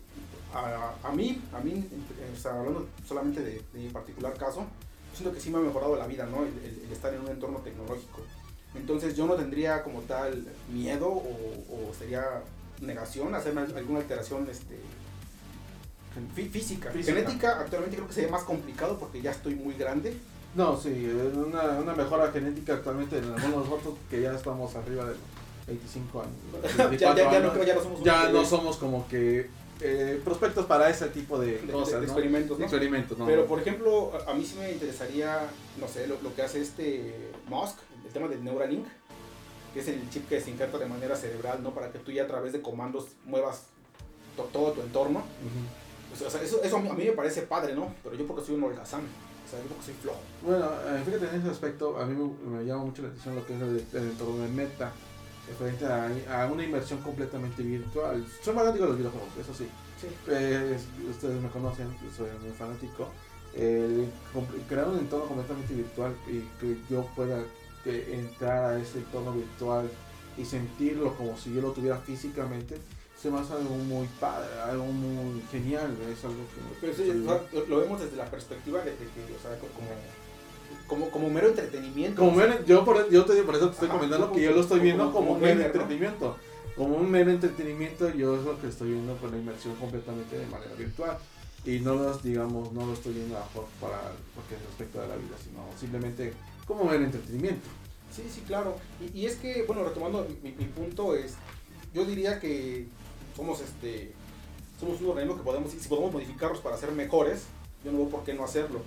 a, 0.55 0.95
a 1.03 1.12
mí, 1.12 1.43
a 1.53 1.59
mí, 1.61 1.85
o 2.33 2.41
sea, 2.41 2.59
hablando 2.59 2.87
solamente 3.07 3.43
de, 3.43 3.62
de, 3.73 3.79
mi 3.81 3.89
particular 3.89 4.35
caso, 4.35 4.66
siento 5.12 5.35
que 5.35 5.41
sí 5.41 5.51
me 5.51 5.59
ha 5.59 5.61
mejorado 5.61 5.97
la 5.97 6.07
vida, 6.07 6.27
¿no? 6.27 6.45
El, 6.45 6.53
el, 6.65 6.93
estar 6.93 7.12
en 7.12 7.23
un 7.23 7.29
entorno 7.29 7.59
tecnológico. 7.59 8.23
Entonces 8.77 9.16
yo 9.16 9.27
no 9.27 9.35
tendría 9.35 9.83
como 9.83 10.01
tal 10.03 10.47
miedo 10.73 11.09
o, 11.09 11.91
o 11.91 11.95
sería 11.99 12.43
negación 12.81 13.35
hacer 13.35 13.57
alguna 13.59 14.01
alteración 14.01 14.49
este, 14.49 14.79
física. 16.51 16.91
física. 16.91 17.15
Genética 17.15 17.61
actualmente 17.61 17.97
creo 17.97 18.09
que 18.09 18.15
sería 18.15 18.31
más 18.31 18.43
complicado 18.45 18.99
porque 18.99 19.21
ya 19.23 19.33
estoy 19.33 19.55
muy 19.55 19.75
grande 19.75 20.16
no, 20.55 20.77
sí, 20.77 20.91
una, 21.35 21.63
una 21.81 21.95
mejora 21.95 22.31
genética 22.31 22.75
actualmente 22.75 23.19
en 23.19 23.25
algunos 23.25 23.69
votos 23.69 23.95
que 24.09 24.23
ya 24.23 24.35
estamos 24.35 24.75
arriba 24.77 25.07
de 25.07 25.15
25 25.67 26.21
años. 26.21 26.99
ya, 27.01 27.15
ya, 27.15 27.41
no, 27.41 27.65
ya, 27.65 27.75
no, 27.75 27.83
somos, 27.83 28.03
ya 28.03 28.29
no 28.29 28.45
somos 28.45 28.77
como 28.77 29.09
que 29.09 29.51
eh, 29.81 30.21
prospectos 30.25 30.67
para 30.67 30.89
ese 30.89 31.09
tipo 31.09 31.39
de, 31.39 31.59
cosas, 31.73 32.01
de, 32.01 32.07
experimentos, 32.07 32.59
¿no? 32.59 32.65
experimentos. 32.65 33.19
Pero 33.27 33.47
por 33.47 33.61
ejemplo, 33.61 34.13
a, 34.27 34.35
mí 34.35 34.45
sí 34.45 34.57
me 34.59 34.71
interesaría, 34.71 35.49
no 35.81 35.89
sé, 35.89 36.07
lo, 36.07 36.21
lo, 36.23 36.35
que 36.35 36.43
hace 36.43 36.61
este 36.61 37.33
Musk, 37.49 37.79
el 38.07 38.13
tema 38.13 38.29
del 38.29 38.45
Neuralink, 38.45 38.87
que 39.73 39.81
es 39.81 39.89
el 39.89 40.09
chip 40.11 40.29
que 40.29 40.41
se 40.41 40.51
injerta 40.51 40.79
de 40.79 40.87
manera 40.87 41.17
cerebral, 41.17 41.63
¿no? 41.63 41.75
Para 41.75 41.91
que 41.91 41.99
tú 41.99 42.13
ya 42.13 42.23
a 42.23 42.29
través 42.29 42.53
de 42.53 42.63
comandos 42.63 43.09
muevas 43.25 43.65
todo 44.53 44.73
tu 44.73 44.81
entorno. 44.83 45.25
o 46.13 46.31
sea, 46.31 46.43
eso, 46.43 46.63
eso 46.63 46.77
a 46.77 46.81
mí, 46.81 47.05
me 47.05 47.13
parece 47.13 47.43
padre, 47.43 47.75
¿no? 47.75 47.93
Pero 48.05 48.15
yo 48.15 48.27
porque 48.27 48.45
soy 48.45 48.55
un 48.55 48.65
holgazán 48.65 49.03
soy 49.51 49.95
flojo. 49.95 50.21
Bueno, 50.43 50.66
eh, 50.87 51.03
fíjate 51.05 51.29
en 51.29 51.41
ese 51.41 51.51
aspecto, 51.51 51.99
a 51.99 52.07
mí 52.07 52.15
me, 52.47 52.65
llama 52.65 52.85
mucho 52.85 53.03
la 53.03 53.09
atención 53.09 53.37
lo 53.37 53.47
que 53.47 53.55
es 53.55 53.61
el, 53.95 54.09
entorno 54.11 54.43
de 54.43 54.49
meta, 54.49 54.93
referente 55.49 55.87
a, 55.87 56.47
una 56.47 56.65
inversión 56.65 57.01
completamente 57.01 57.62
virtual. 57.62 58.25
Soy 58.43 58.55
fanático 58.55 58.85
de 58.85 58.91
los 58.91 58.99
videojuegos, 58.99 59.29
eso 59.39 59.55
sí. 59.55 59.69
ustedes 61.11 61.43
me 61.43 61.49
conocen, 61.51 61.89
soy 62.16 62.29
muy 62.43 62.53
fanático. 62.53 63.09
crear 64.69 64.89
un 64.89 64.99
entorno 64.99 65.27
completamente 65.27 65.75
virtual 65.75 66.15
y 66.27 66.41
que 66.61 66.79
yo 66.91 67.07
pueda 67.15 67.43
entrar 67.85 68.65
a 68.65 68.79
ese 68.79 68.99
entorno 68.99 69.33
virtual 69.33 69.91
y 70.37 70.45
sentirlo 70.45 71.15
como 71.15 71.37
si 71.37 71.55
yo 71.55 71.61
lo 71.61 71.73
tuviera 71.73 71.99
físicamente 71.99 72.77
se 73.25 73.31
me 73.31 73.41
hace 73.41 73.55
algo 73.55 73.75
muy 73.77 74.07
padre, 74.21 74.51
algo 74.69 74.85
muy 74.85 75.41
genial, 75.51 75.97
es 76.13 76.23
algo 76.27 76.45
que... 76.53 76.61
Pero 76.79 76.93
sí, 76.93 77.65
lo 77.71 77.81
vemos 77.81 77.99
desde 77.99 78.19
la 78.19 78.27
perspectiva 78.27 78.81
de, 78.81 78.91
que, 78.91 79.07
o 79.07 79.41
sea, 79.41 79.59
como, 80.87 81.11
como, 81.11 81.31
mero 81.31 81.49
entretenimiento. 81.49 82.21
Como 82.21 82.39
yo, 82.67 82.85
por, 82.85 83.11
yo 83.11 83.25
te, 83.25 83.43
por 83.43 83.55
eso 83.57 83.69
te 83.69 83.73
estoy 83.73 83.89
comentando 83.89 84.31
que 84.31 84.43
yo 84.43 84.51
lo 84.51 84.61
estoy 84.61 84.81
viendo 84.81 85.11
como, 85.11 85.39
mero 85.39 85.63
entretenimiento. 85.63 86.37
Como 86.77 86.97
un 86.97 87.11
mero 87.11 87.31
entretenimiento, 87.31 88.11
yo 88.11 88.37
es 88.37 88.43
lo 88.43 88.61
que 88.61 88.69
estoy 88.69 88.91
viendo 88.91 89.17
con 89.17 89.31
la 89.31 89.39
inmersión 89.39 89.75
completamente 89.77 90.37
de 90.37 90.47
manera 90.49 90.75
virtual. 90.75 91.17
Y 91.65 91.79
no 91.79 91.95
los, 91.95 92.23
digamos, 92.23 92.75
no 92.75 92.85
lo 92.85 92.93
estoy 92.93 93.15
viendo 93.15 93.39
a 93.39 93.47
para 93.81 94.03
porque 94.35 94.57
es 94.57 94.63
respecto 94.67 95.01
de 95.01 95.09
la 95.09 95.17
vida, 95.17 95.37
sino 95.43 95.65
simplemente 95.81 96.35
como 96.67 96.85
mero 96.85 97.03
entretenimiento. 97.03 97.67
Sí, 98.15 98.25
sí, 98.31 98.43
claro. 98.47 98.77
Y, 99.01 99.21
y 99.21 99.25
es 99.25 99.37
que, 99.37 99.63
bueno, 99.63 99.83
retomando 99.83 100.29
mi, 100.43 100.53
mi 100.53 100.67
punto, 100.67 101.15
es, 101.15 101.37
yo 101.95 102.05
diría 102.05 102.39
que 102.39 102.87
somos 103.35 103.61
este 103.61 104.12
somos 104.78 105.01
un 105.01 105.11
organismo 105.11 105.36
que 105.36 105.43
podemos, 105.43 105.70
si 105.70 105.89
podemos 105.89 106.12
modificarlos 106.12 106.61
para 106.61 106.77
ser 106.77 106.90
mejores, 106.93 107.44
yo 107.85 107.93
no 107.93 107.98
veo 107.98 108.09
por 108.09 108.24
qué 108.24 108.35
no 108.35 108.44
hacerlo. 108.44 108.81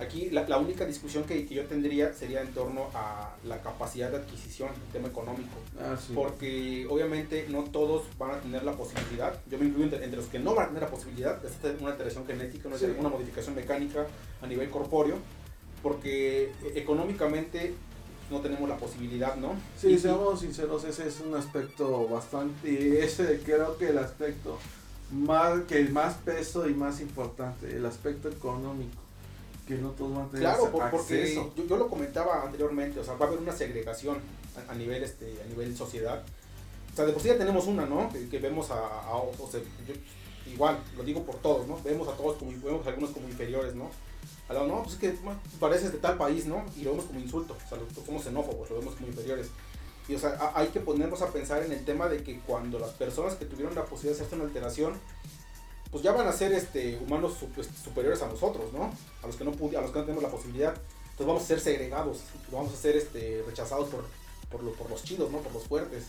Aquí 0.00 0.30
la, 0.30 0.48
la 0.48 0.58
única 0.58 0.84
discusión 0.84 1.24
que, 1.24 1.46
que, 1.46 1.54
yo 1.54 1.64
tendría 1.66 2.12
sería 2.12 2.40
en 2.40 2.52
torno 2.54 2.88
a 2.94 3.36
la 3.44 3.60
capacidad 3.60 4.10
de 4.10 4.16
adquisición, 4.16 4.70
el 4.70 4.92
tema 4.92 5.08
económico. 5.08 5.56
Ah, 5.78 5.96
Porque 6.14 6.86
obviamente 6.88 7.46
no 7.48 7.64
todos 7.64 8.04
van 8.18 8.32
a 8.32 8.40
tener 8.40 8.64
la 8.64 8.72
posibilidad, 8.72 9.38
yo 9.48 9.58
me 9.58 9.66
incluyo 9.66 9.96
entre, 9.96 10.16
los 10.16 10.26
que 10.26 10.38
no 10.38 10.54
van 10.54 10.64
a 10.64 10.68
tener 10.68 10.82
la 10.82 10.90
posibilidad 10.90 11.40
de 11.40 11.48
hacer 11.48 11.76
una 11.80 11.90
alteración 11.90 12.26
genética, 12.26 12.68
una, 12.68 12.76
una 12.98 13.08
modificación 13.10 13.54
mecánica 13.54 14.06
a 14.40 14.46
nivel 14.46 14.70
corpóreo, 14.70 15.16
porque 15.82 16.52
e, 16.64 16.78
económicamente 16.78 17.74
no 18.30 18.40
tenemos 18.40 18.68
la 18.68 18.76
posibilidad, 18.76 19.36
¿no? 19.36 19.54
Sí, 19.78 19.98
seamos 19.98 20.40
sinceros, 20.40 20.84
ese 20.84 21.08
es 21.08 21.20
un 21.20 21.34
aspecto 21.34 22.08
bastante, 22.08 23.04
ese 23.04 23.40
creo 23.44 23.76
que 23.76 23.90
el 23.90 23.98
aspecto 23.98 24.58
más, 25.10 25.62
que 25.64 25.84
más 25.84 26.14
peso 26.14 26.68
y 26.68 26.74
más 26.74 27.00
importante, 27.00 27.76
el 27.76 27.84
aspecto 27.84 28.28
económico, 28.28 29.00
que 29.66 29.74
no 29.74 29.90
todos 29.90 30.14
van 30.16 30.26
a 30.26 30.28
tener 30.28 30.42
Claro, 30.42 30.70
porque 30.90 31.34
yo, 31.34 31.52
yo, 31.68 31.76
lo 31.76 31.88
comentaba 31.88 32.42
anteriormente, 32.42 33.00
o 33.00 33.04
sea, 33.04 33.14
va 33.14 33.26
a 33.26 33.28
haber 33.28 33.40
una 33.40 33.52
segregación 33.52 34.18
a, 34.68 34.74
nivel, 34.74 35.02
este, 35.02 35.40
a 35.42 35.48
nivel 35.48 35.76
sociedad. 35.76 36.22
O 36.92 36.96
sea, 36.96 37.04
de 37.04 37.12
por 37.12 37.22
sí 37.22 37.28
ya 37.28 37.38
tenemos 37.38 37.66
una, 37.66 37.86
¿no? 37.86 38.10
Que, 38.12 38.38
vemos 38.38 38.70
a, 38.70 38.80
o 39.14 39.48
sea, 39.50 39.60
igual, 40.50 40.78
lo 40.96 41.04
digo 41.04 41.22
por 41.22 41.36
todos, 41.36 41.66
¿no? 41.66 41.80
Vemos 41.82 42.08
a 42.08 42.12
todos 42.12 42.36
como, 42.36 42.50
vemos 42.62 42.86
a 42.86 42.90
algunos 42.90 43.10
como 43.10 43.28
inferiores, 43.28 43.74
¿no? 43.74 43.90
No, 44.52 44.82
pues 44.82 44.94
es 44.94 45.00
que 45.00 45.14
pareces 45.58 45.92
de 45.92 45.98
tal 45.98 46.16
país, 46.16 46.46
¿no? 46.46 46.64
Y 46.76 46.82
lo 46.82 46.90
vemos 46.90 47.06
como 47.06 47.20
insulto, 47.20 47.54
o 47.54 47.68
sea, 47.68 47.78
somos 48.04 48.24
xenófobos, 48.24 48.70
lo 48.70 48.78
vemos 48.78 48.94
como 48.94 49.08
inferiores. 49.08 49.48
Y 50.08 50.14
o 50.14 50.18
sea, 50.18 50.52
hay 50.54 50.68
que 50.68 50.80
ponernos 50.80 51.22
a 51.22 51.32
pensar 51.32 51.62
en 51.62 51.72
el 51.72 51.84
tema 51.84 52.08
de 52.08 52.22
que 52.22 52.40
cuando 52.40 52.78
las 52.78 52.90
personas 52.90 53.34
que 53.36 53.44
tuvieron 53.44 53.74
la 53.74 53.84
posibilidad 53.84 54.18
de 54.18 54.24
hacer 54.24 54.38
una 54.38 54.48
alteración, 54.48 54.94
pues 55.90 56.02
ya 56.02 56.12
van 56.12 56.26
a 56.26 56.32
ser 56.32 56.52
este, 56.52 56.98
humanos 56.98 57.36
pues, 57.54 57.68
superiores 57.84 58.22
a 58.22 58.26
nosotros, 58.26 58.72
¿no? 58.72 58.92
A 59.22 59.26
los 59.26 59.36
que 59.36 59.44
no, 59.44 59.50
a 59.50 59.80
los 59.82 59.90
que 59.90 59.98
no 59.98 60.04
tenemos 60.04 60.22
la 60.22 60.30
posibilidad. 60.30 60.74
Entonces 61.02 61.26
vamos 61.26 61.42
a 61.42 61.46
ser 61.46 61.60
segregados, 61.60 62.20
vamos 62.50 62.72
a 62.72 62.76
ser 62.76 62.96
este, 62.96 63.44
rechazados 63.46 63.90
por, 63.90 64.04
por, 64.50 64.74
por 64.74 64.90
los 64.90 65.04
chidos, 65.04 65.30
¿no? 65.30 65.38
Por 65.38 65.52
los 65.52 65.64
fuertes. 65.64 66.04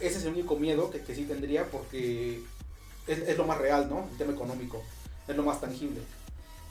Ese 0.00 0.18
es 0.18 0.24
el 0.24 0.32
único 0.32 0.56
miedo 0.56 0.90
que, 0.90 1.02
que 1.02 1.14
sí 1.14 1.24
tendría 1.24 1.70
porque 1.70 2.42
es, 3.06 3.18
es, 3.18 3.36
lo 3.36 3.44
más 3.44 3.58
real, 3.58 3.88
¿no? 3.90 4.08
El 4.10 4.16
tema 4.16 4.32
económico, 4.32 4.82
es 5.28 5.36
lo 5.36 5.42
más 5.42 5.60
tangible. 5.60 6.00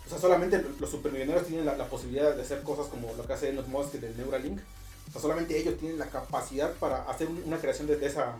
O 0.09 0.11
sea, 0.11 0.19
solamente 0.19 0.65
los 0.79 0.89
supermillonarios 0.89 1.45
tienen 1.45 1.67
la, 1.67 1.85
posibilidad 1.85 2.35
de 2.35 2.41
hacer 2.41 2.63
cosas 2.63 2.87
como 2.87 3.13
lo 3.13 3.27
que 3.27 3.33
hace 3.33 3.49
Elon 3.49 3.69
Musk 3.69 3.91
del 3.93 4.17
Neuralink. 4.17 4.59
O 5.07 5.11
sea, 5.11 5.21
solamente 5.21 5.55
ellos 5.55 5.77
tienen 5.77 5.99
la 5.99 6.07
capacidad 6.07 6.73
para 6.73 7.03
hacer 7.03 7.27
una 7.45 7.59
creación 7.59 7.85
de, 7.85 8.03
esa, 8.03 8.35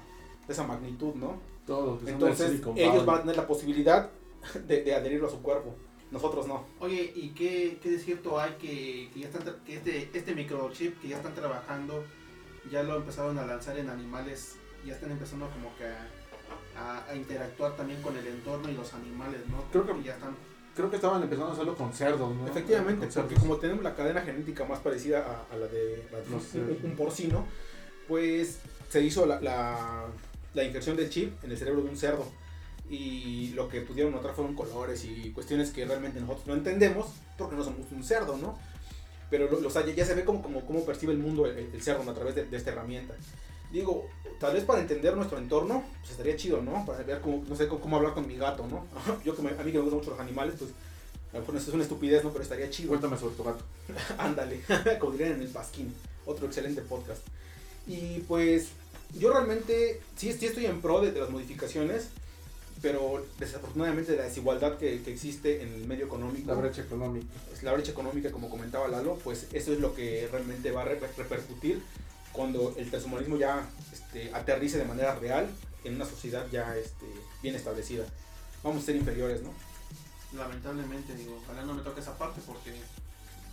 de 0.47 0.53
esa 0.53 0.63
magnitud, 0.63 1.13
¿no? 1.13 1.39
Todos. 1.67 2.01
Entonces, 2.07 2.59
ellos 2.75 3.05
van 3.05 3.17
a 3.17 3.21
tener 3.21 3.37
la 3.37 3.45
posibilidad 3.45 4.09
de, 4.67 4.95
adherirlo 4.95 5.27
a 5.27 5.29
su 5.29 5.43
cuerpo. 5.43 5.75
Nosotros 6.09 6.47
no. 6.47 6.65
Oye, 6.79 7.13
¿y 7.15 7.29
qué, 7.29 7.77
qué 7.83 7.91
de 7.91 7.99
cierto 7.99 8.39
hay 8.39 8.53
que, 8.53 9.11
que 9.13 9.19
ya 9.19 9.27
están, 9.27 9.43
que 9.63 9.75
este, 9.75 10.09
este 10.11 10.33
microchip 10.33 10.99
que 10.99 11.09
ya 11.09 11.17
están 11.17 11.35
trabajando, 11.35 12.03
ya 12.71 12.81
lo 12.81 12.95
empezaron 12.95 13.37
a 13.37 13.45
lanzar 13.45 13.77
en 13.77 13.89
animales 13.89 14.55
ya 14.85 14.93
están 14.93 15.11
empezando 15.11 15.49
como 15.49 15.75
que 15.75 15.85
a, 16.77 17.03
a, 17.09 17.15
interactuar 17.15 17.75
también 17.75 18.01
con 18.01 18.15
el 18.15 18.25
entorno 18.25 18.69
y 18.69 18.73
los 18.73 18.93
animales, 18.93 19.41
¿no? 19.49 19.63
Creo 19.71 19.85
que 19.85 20.03
ya 20.03 20.13
están 20.13 20.35
creo 20.79 20.89
que 20.89 20.95
estaban 20.95 21.21
empezando 21.21 21.49
a 21.49 21.53
hacerlo 21.53 21.75
con 21.75 21.91
cerdos, 21.91 22.33
¿no? 22.33 22.47
Efectivamente, 22.47 23.05
porque 23.13 23.35
como 23.35 23.57
tenemos 23.57 23.83
la 23.83 23.93
cadena 23.95 24.21
genética 24.21 24.63
más 24.63 24.79
parecida 24.79 25.19
a, 25.19 25.53
a 25.53 25.57
la 25.57 25.67
de, 25.67 26.07
la 26.09 26.19
de 26.19 26.25
un, 26.61 26.91
un, 26.91 26.95
porcino, 26.95 27.45
pues 28.07 28.59
se 28.87 29.01
hizo 29.01 29.25
la, 29.25 29.41
la, 29.41 30.05
la, 30.53 30.63
injerción 30.63 30.95
del 30.95 31.09
chip 31.09 31.33
en 31.43 31.51
el 31.51 31.57
cerebro 31.57 31.81
de 31.81 31.89
un 31.89 31.97
cerdo. 31.97 32.25
Y 32.89 33.49
lo 33.55 33.67
que 33.67 33.81
pudieron 33.81 34.13
notar 34.13 34.33
fueron 34.33 34.55
colores 34.55 35.03
y 35.03 35.31
cuestiones 35.31 35.71
que 35.71 35.83
realmente 35.83 36.21
nosotros 36.21 36.47
no 36.47 36.53
entendemos 36.53 37.07
porque 37.37 37.57
no 37.57 37.63
somos 37.65 37.85
un 37.91 38.03
cerdo, 38.03 38.37
¿no? 38.37 38.57
Pero 39.29 39.51
lo, 39.51 39.59
lo, 39.59 39.69
ya 39.69 40.05
se 40.05 40.15
ve 40.15 40.23
como, 40.23 40.41
como, 40.41 40.65
como 40.65 40.85
percibe 40.85 41.11
el 41.11 41.19
mundo 41.19 41.45
el, 41.45 41.57
el 41.73 41.81
cerdo 41.81 42.09
a 42.09 42.13
través 42.13 42.35
de, 42.35 42.45
de 42.45 42.55
esta 42.55 42.71
herramienta 42.71 43.15
digo, 43.71 44.07
tal 44.39 44.53
vez 44.53 44.63
para 44.63 44.81
entender 44.81 45.15
nuestro 45.15 45.37
entorno, 45.37 45.83
pues 45.99 46.11
estaría 46.11 46.35
chido, 46.35 46.61
¿no? 46.61 46.85
Para 46.85 47.03
ver 47.03 47.21
cómo, 47.21 47.43
no 47.47 47.55
sé, 47.55 47.67
cómo, 47.67 47.97
hablar 47.97 48.13
con 48.13 48.27
mi 48.27 48.35
gato, 48.35 48.65
¿no? 48.67 48.85
Yo 49.25 49.35
que 49.35 49.41
me, 49.41 49.51
a 49.51 49.63
mí 49.63 49.71
que 49.71 49.77
me 49.77 49.83
gustan 49.83 49.99
mucho 49.99 50.11
los 50.11 50.19
animales, 50.19 50.55
pues 50.57 50.71
a 51.31 51.35
lo 51.35 51.39
mejor 51.41 51.55
es 51.57 51.67
una 51.67 51.83
estupidez, 51.83 52.23
¿no? 52.23 52.31
Pero 52.31 52.43
estaría 52.43 52.69
chido. 52.69 52.89
Cuéntame 52.89 53.17
sobre 53.17 53.35
tu 53.35 53.43
gato. 53.43 53.63
Ándale, 54.17 54.61
como 54.99 55.11
dirían 55.11 55.33
en 55.33 55.41
el 55.41 55.49
Pasquín, 55.49 55.93
otro 56.25 56.47
excelente 56.47 56.81
podcast. 56.81 57.21
Y 57.85 58.19
pues 58.27 58.69
yo 59.17 59.31
realmente 59.31 60.01
sí, 60.15 60.33
sí 60.33 60.47
estoy 60.47 60.65
en 60.65 60.81
pro 60.81 61.01
de, 61.01 61.11
de 61.11 61.19
las 61.19 61.29
modificaciones, 61.29 62.09
pero 62.81 63.25
desafortunadamente 63.39 64.15
la 64.15 64.23
desigualdad 64.23 64.77
que, 64.77 65.01
que, 65.01 65.11
existe 65.11 65.61
en 65.63 65.73
el 65.73 65.85
medio 65.85 66.05
económico. 66.05 66.47
La 66.47 66.55
brecha 66.55 66.81
económica. 66.81 67.27
La 67.61 67.73
brecha 67.73 67.91
económica, 67.91 68.31
como 68.31 68.49
comentaba 68.49 68.87
Lalo, 68.87 69.15
pues 69.23 69.47
eso 69.51 69.73
es 69.73 69.79
lo 69.79 69.93
que 69.93 70.27
realmente 70.31 70.71
va 70.71 70.83
a 70.83 70.85
repercutir 70.85 71.81
cuando 72.39 72.73
el 72.77 72.89
transhumanismo 72.89 73.35
ya 73.35 73.67
este, 73.91 74.33
aterrice 74.33 74.77
de 74.77 74.85
manera 74.85 75.13
real 75.15 75.49
en 75.83 75.95
una 75.95 76.05
sociedad 76.05 76.45
ya 76.49 76.73
este, 76.77 77.05
bien 77.43 77.53
establecida. 77.53 78.05
Vamos 78.63 78.81
a 78.81 78.85
ser 78.85 78.95
inferiores, 78.95 79.41
¿no? 79.41 79.49
Lamentablemente, 80.37 81.13
digo, 81.15 81.37
ojalá 81.43 81.63
no 81.65 81.73
me 81.73 81.81
toque 81.81 81.99
esa 81.99 82.17
parte 82.17 82.39
porque, 82.47 82.79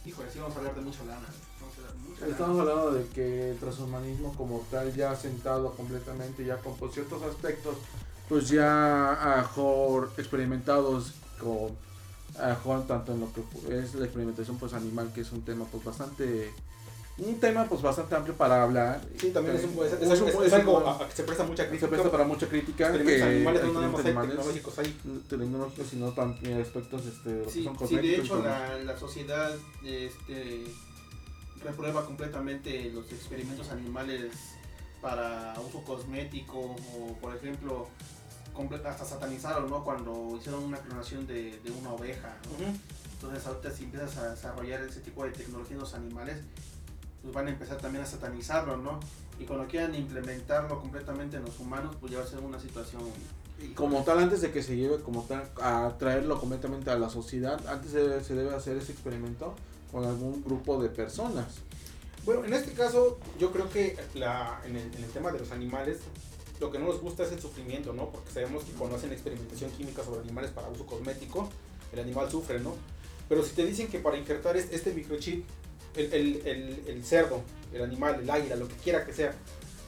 híjole, 0.05 0.31
sí 0.31 0.39
vamos 0.39 0.55
a 0.55 0.61
hablar 0.61 0.77
de 0.77 0.83
mucha 0.83 1.03
lana. 1.03 1.27
Mucha 2.09 2.29
Estamos 2.29 2.59
lana. 2.59 2.71
hablando 2.71 2.93
de 2.93 3.09
que 3.09 3.51
el 3.51 3.59
transhumanismo 3.59 4.33
como 4.37 4.65
tal 4.71 4.95
ya 4.95 5.17
sentado 5.17 5.75
completamente, 5.75 6.45
ya 6.45 6.59
con 6.59 6.77
pues, 6.77 6.95
ciertos 6.95 7.21
aspectos, 7.25 7.75
pues 8.29 8.49
ya 8.49 9.15
a 9.15 9.39
mejor 9.39 10.13
experimentados 10.17 11.13
con 11.41 11.77
a 12.39 12.51
mejor 12.51 12.87
tanto 12.87 13.15
en 13.15 13.21
lo 13.21 13.33
que 13.33 13.43
es 13.81 13.97
la 13.97 14.05
experimentación 14.05 14.59
pues 14.59 14.75
animal 14.75 15.11
que 15.13 15.23
es 15.23 15.33
un 15.33 15.43
tema 15.43 15.65
pues 15.65 15.83
bastante 15.83 16.53
un 17.19 17.41
tema 17.41 17.65
pues 17.65 17.81
bastante 17.81 18.15
amplio 18.15 18.37
para 18.37 18.63
hablar. 18.63 19.01
Sí, 19.19 19.31
también 19.31 19.57
es, 19.57 19.65
un, 19.65 19.85
es, 19.85 19.93
es, 19.95 20.21
es, 20.21 20.35
es 20.35 20.53
algo 20.53 20.87
a, 20.87 21.09
que 21.09 21.17
se 21.17 21.23
presta 21.23 21.45
mucha 21.45 21.67
crítica. 21.67 21.87
Se 21.87 21.91
presta 21.91 22.11
para 22.11 22.25
mucha 22.25 22.47
crítica. 22.47 22.93
Que 22.93 23.23
animales 23.23 23.65
no 23.65 23.73
nada 23.73 23.89
más 23.89 24.03
tecnológicos 24.03 24.79
hay. 24.79 24.97
Tecnológicos, 25.29 25.87
sino 25.89 26.13
también 26.13 26.61
aspectos 26.61 27.07
este, 27.07 27.49
sí, 27.49 27.65
son 27.65 27.89
sí, 27.89 27.97
de 27.97 28.17
hecho 28.17 28.43
la, 28.43 28.79
la, 28.79 28.99
sociedad 28.99 29.51
este, 29.83 30.65
reprueba 31.65 32.05
completamente 32.05 32.91
los 32.91 33.11
experimentos 33.11 33.71
animales 33.71 34.33
para 35.01 35.55
uso 35.67 35.83
cosmético 35.85 36.59
o 36.59 37.17
por 37.21 37.35
ejemplo 37.35 37.89
hasta 38.85 39.05
satanizaron 39.05 39.69
¿no? 39.69 39.85
cuando 39.85 40.37
hicieron 40.39 40.65
una 40.65 40.79
clonación 40.79 41.27
de, 41.27 41.59
de 41.61 41.71
una 41.71 41.93
oveja. 41.93 42.37
¿no? 42.45 42.67
Uh 42.67 42.71
-huh. 42.71 42.77
Entonces 43.13 43.47
ahorita 43.47 43.71
si 43.71 43.85
empiezas 43.85 44.17
a 44.19 44.31
desarrollar 44.31 44.83
ese 44.83 45.01
tipo 45.01 45.25
de 45.25 45.31
tecnología 45.31 45.75
en 45.75 45.81
los 45.81 45.95
animales, 45.95 46.39
pues 47.27 47.35
van 47.35 47.49
a 47.49 47.51
empezar 47.51 47.77
también 47.79 48.05
a 48.05 48.07
satanizarlo, 48.07 48.77
¿no? 48.77 49.01
Y 49.41 49.47
cuando 49.47 49.67
quieran 49.67 49.97
implementarlo 49.97 50.81
completamente 50.81 51.37
en 51.37 51.45
los 51.45 51.59
humanos, 51.59 51.97
pues 51.99 52.13
ya 52.13 52.19
va 52.19 52.25
a 52.25 52.29
ser 52.29 52.39
una 52.39 52.61
situación... 52.61 53.03
Como 53.75 54.05
tal, 54.05 54.21
antes 54.21 54.43
de 54.43 54.53
que 54.53 54.63
se 54.63 54.77
lleve 54.77 55.01
como 55.01 55.23
tal 55.25 55.51
a 55.61 55.93
traerlo 55.99 56.39
completamente 56.39 56.89
a 56.91 56.97
la 56.97 57.09
sociedad, 57.09 57.67
antes 57.67 57.91
se, 57.91 58.23
se 58.23 58.35
debe 58.35 58.55
hacer 58.55 58.77
ese 58.77 58.93
experimento 58.93 59.57
con 59.91 60.05
algún 60.05 60.45
grupo 60.45 60.81
de 60.81 60.89
personas. 60.89 61.47
Bueno, 62.25 62.45
en 62.45 62.55
este 62.55 62.71
caso, 62.73 63.19
yo 63.41 63.51
creo 63.51 63.69
que 63.69 63.99
la, 64.15 64.61
en, 64.65 64.77
el, 64.77 64.95
en 64.95 65.03
el 65.03 65.11
tema 65.11 65.33
de 65.33 65.41
los 65.41 65.51
animales, 65.51 65.99
lo 66.61 66.71
que 66.71 66.79
no 66.79 66.87
nos 66.87 67.01
gusta 67.01 67.25
es 67.25 67.33
el 67.33 67.41
sufrimiento, 67.41 67.93
¿no? 67.93 68.11
Porque 68.11 68.31
sabemos 68.31 68.63
que 68.63 68.71
cuando 68.71 68.97
hacen 68.97 69.11
experimentación 69.11 69.73
química 69.73 70.05
sobre 70.05 70.21
animales 70.21 70.53
para 70.53 70.69
uso 70.69 70.87
cosmético, 70.87 71.49
el 71.93 71.99
animal 71.99 72.31
sufre, 72.31 72.61
¿no? 72.61 72.75
Pero 73.29 73.43
si 73.43 73.57
te 73.57 73.67
dicen 73.67 73.89
que 73.89 73.99
para 73.99 74.17
injertar 74.17 74.57
este 74.57 74.93
microchip 74.93 75.45
el, 75.97 76.13
el, 76.13 76.47
el, 76.47 76.83
el, 76.87 77.05
cerdo, 77.05 77.43
el 77.73 77.83
animal, 77.83 78.21
el 78.21 78.31
águila, 78.31 78.57
lo 78.57 78.69
que 78.69 78.75
quiera 78.77 79.05
que 79.05 79.13
sea, 79.13 79.35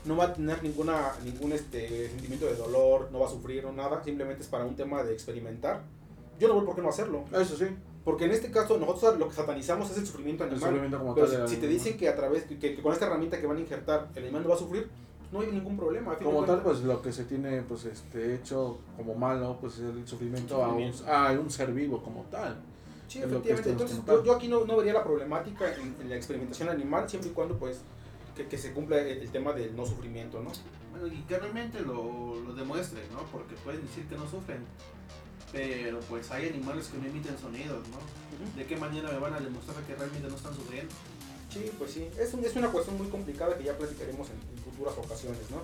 no 0.05 0.17
va 0.17 0.25
a 0.25 0.33
tener 0.33 0.63
ninguna, 0.63 1.13
ningún 1.25 1.53
este, 1.53 2.09
sentimiento 2.09 2.47
de 2.47 2.55
dolor, 2.55 3.09
no 3.13 3.21
va 3.21 3.27
a 3.27 3.31
sufrir 3.31 3.65
o 3.67 3.73
nada, 3.73 4.03
simplemente 4.03 4.43
es 4.43 4.49
para 4.49 4.65
un 4.65 4.75
tema 4.75 5.03
de 5.03 5.13
experimentar. 5.13 5.83
Yo 6.39 6.49
no 6.49 6.55
veo 6.55 6.65
por 6.65 6.77
qué 6.77 6.83
no 6.83 6.89
hacerlo. 6.89 7.25
Eso 7.33 7.57
sí. 7.57 7.67
Porque 8.05 8.25
en 8.25 8.31
este 8.31 8.51
caso 8.51 8.79
nosotros 8.79 9.19
lo 9.19 9.29
que 9.29 9.35
satanizamos 9.35 9.91
es 9.91 9.99
el 9.99 10.07
sufrimiento 10.07 10.45
animal. 10.45 10.61
El 10.61 10.67
sufrimiento 10.67 10.99
como 10.99 11.15
pero 11.15 11.27
tal 11.27 11.49
si, 11.49 11.57
si 11.57 11.61
te 11.61 11.67
dicen 11.67 11.97
que 11.97 12.09
a 12.09 12.17
través, 12.17 12.45
que, 12.45 12.59
que, 12.59 12.81
con 12.81 12.93
esta 12.93 13.07
herramienta 13.07 13.41
que 13.41 13.47
van 13.47 13.59
a 13.59 13.61
injertar 13.61 14.09
el 14.15 14.25
animal 14.25 14.45
no 14.45 14.49
va 14.49 14.55
a 14.55 14.59
sufrir, 14.59 14.89
no 15.33 15.41
hay 15.41 15.53
ningún 15.53 15.77
problema. 15.77 16.17
Como 16.17 16.45
tal, 16.45 16.63
pues 16.63 16.81
lo 16.81 17.03
que 17.03 17.13
se 17.13 17.25
tiene 17.25 17.63
pues 17.63 17.85
este 17.85 18.35
hecho 18.35 18.79
como 18.97 19.15
malo, 19.15 19.59
pues 19.61 19.75
es 19.75 19.81
el 19.81 20.07
sufrimiento, 20.07 20.65
a 20.65 20.69
un, 20.69 20.93
a 21.07 21.33
un 21.33 21.51
ser 21.51 21.73
vivo 21.73 22.03
como 22.03 22.23
tal. 22.31 22.57
Sí, 23.09 23.21
efectivamente. 23.21 23.71
Entonces, 23.71 24.01
yo, 24.07 24.23
yo, 24.23 24.37
aquí 24.37 24.49
no, 24.49 24.65
no, 24.67 24.77
vería 24.77 24.93
la 24.93 25.03
problemática 25.03 25.75
en, 25.75 25.97
en, 26.01 26.11
la 26.11 26.17
experimentación 26.17 26.69
animal, 26.69 27.09
siempre 27.09 27.31
y 27.31 27.33
cuando 27.33 27.59
pues 27.59 27.81
que, 28.37 28.47
que, 28.47 28.59
se 28.59 28.73
cumpla 28.73 28.99
el, 28.99 29.23
el, 29.23 29.31
tema 29.31 29.53
del 29.55 29.75
no 29.75 29.87
sufrimiento, 29.87 30.41
¿no? 30.43 30.53
Bueno, 30.91 31.07
y 31.07 31.23
que 31.23 31.39
realmente 31.39 31.81
lo, 31.81 32.37
lo 32.37 32.53
demuestre, 32.55 33.01
¿no? 33.11 33.23
Porque 33.33 33.55
pueden 33.65 33.81
decir 33.81 34.05
que 34.07 34.15
no 34.15 34.29
sufren, 34.29 34.63
pero 35.53 36.01
pues 36.01 36.31
hay 36.31 36.51
animales 36.51 36.89
que 36.89 36.99
no 36.99 37.07
emiten 37.07 37.39
sonidos, 37.39 37.89
¿no? 37.89 37.97
Uh 37.97 38.53
-huh. 38.53 38.57
¿De 38.59 38.67
qué 38.67 38.77
manera 38.77 39.11
me 39.11 39.19
van 39.19 39.33
a 39.33 39.41
demostrar 39.41 39.83
que 39.85 39.95
realmente 39.95 40.29
no 40.29 40.37
están 40.37 40.55
sufriendo? 40.55 40.93
Sí, 41.49 41.71
pues 41.79 41.93
sí. 41.93 42.07
Es, 42.19 42.35
un, 42.35 42.45
es 42.45 42.55
una 42.57 42.71
cuestión 42.71 42.99
muy 42.99 43.09
complicada 43.09 43.57
que 43.57 43.65
ya 43.65 43.77
platicaremos 43.77 44.29
en, 44.29 44.37
en 44.37 44.63
futuras 44.63 44.95
ocasiones, 44.99 45.51
¿no? 45.51 45.63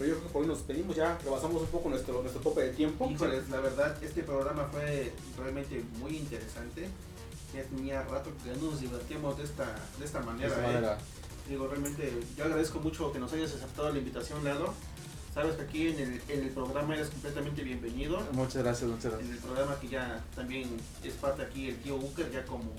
Pero 0.00 0.12
yo 0.12 0.16
creo 0.16 0.28
que 0.28 0.32
por 0.32 0.42
hoy 0.42 0.48
nos 0.48 0.56
despedimos 0.56 0.96
ya, 0.96 1.18
rebasamos 1.22 1.60
un 1.60 1.68
poco 1.68 1.90
nuestro, 1.90 2.22
nuestro 2.22 2.40
tope 2.40 2.62
de 2.62 2.70
tiempo. 2.70 3.06
Híjoles, 3.10 3.50
la 3.50 3.60
verdad, 3.60 4.02
este 4.02 4.22
programa 4.22 4.66
fue 4.72 5.12
realmente 5.36 5.84
muy 5.98 6.16
interesante. 6.16 6.88
Ya 7.54 7.62
tenía 7.64 8.02
rato 8.04 8.30
que 8.42 8.50
no 8.58 8.70
nos 8.70 8.80
divertíamos 8.80 9.36
de 9.36 9.44
esta, 9.44 9.66
de 9.98 10.04
esta 10.06 10.20
manera. 10.20 10.48
De 10.48 10.54
esta 10.54 10.66
manera. 10.66 10.94
¿eh? 10.94 11.50
Digo, 11.50 11.68
realmente, 11.68 12.14
yo 12.34 12.44
agradezco 12.44 12.78
mucho 12.80 13.12
que 13.12 13.18
nos 13.18 13.30
hayas 13.34 13.52
aceptado 13.52 13.90
la 13.90 13.98
invitación, 13.98 14.42
Lalo. 14.42 14.72
Sabes 15.34 15.56
que 15.56 15.62
aquí 15.64 15.88
en 15.88 16.00
el, 16.00 16.22
en 16.28 16.44
el 16.44 16.50
programa 16.50 16.94
eres 16.94 17.10
completamente 17.10 17.62
bienvenido. 17.62 18.22
Muchas 18.32 18.62
gracias, 18.62 18.88
muchas 18.88 19.12
gracias. 19.12 19.28
En 19.28 19.34
el 19.34 19.42
programa 19.42 19.78
que 19.80 19.88
ya 19.88 20.24
también 20.34 20.80
es 21.04 21.12
parte 21.12 21.42
aquí 21.42 21.68
el 21.68 21.76
tío 21.76 21.98
Booker, 21.98 22.32
ya 22.32 22.46
como, 22.46 22.72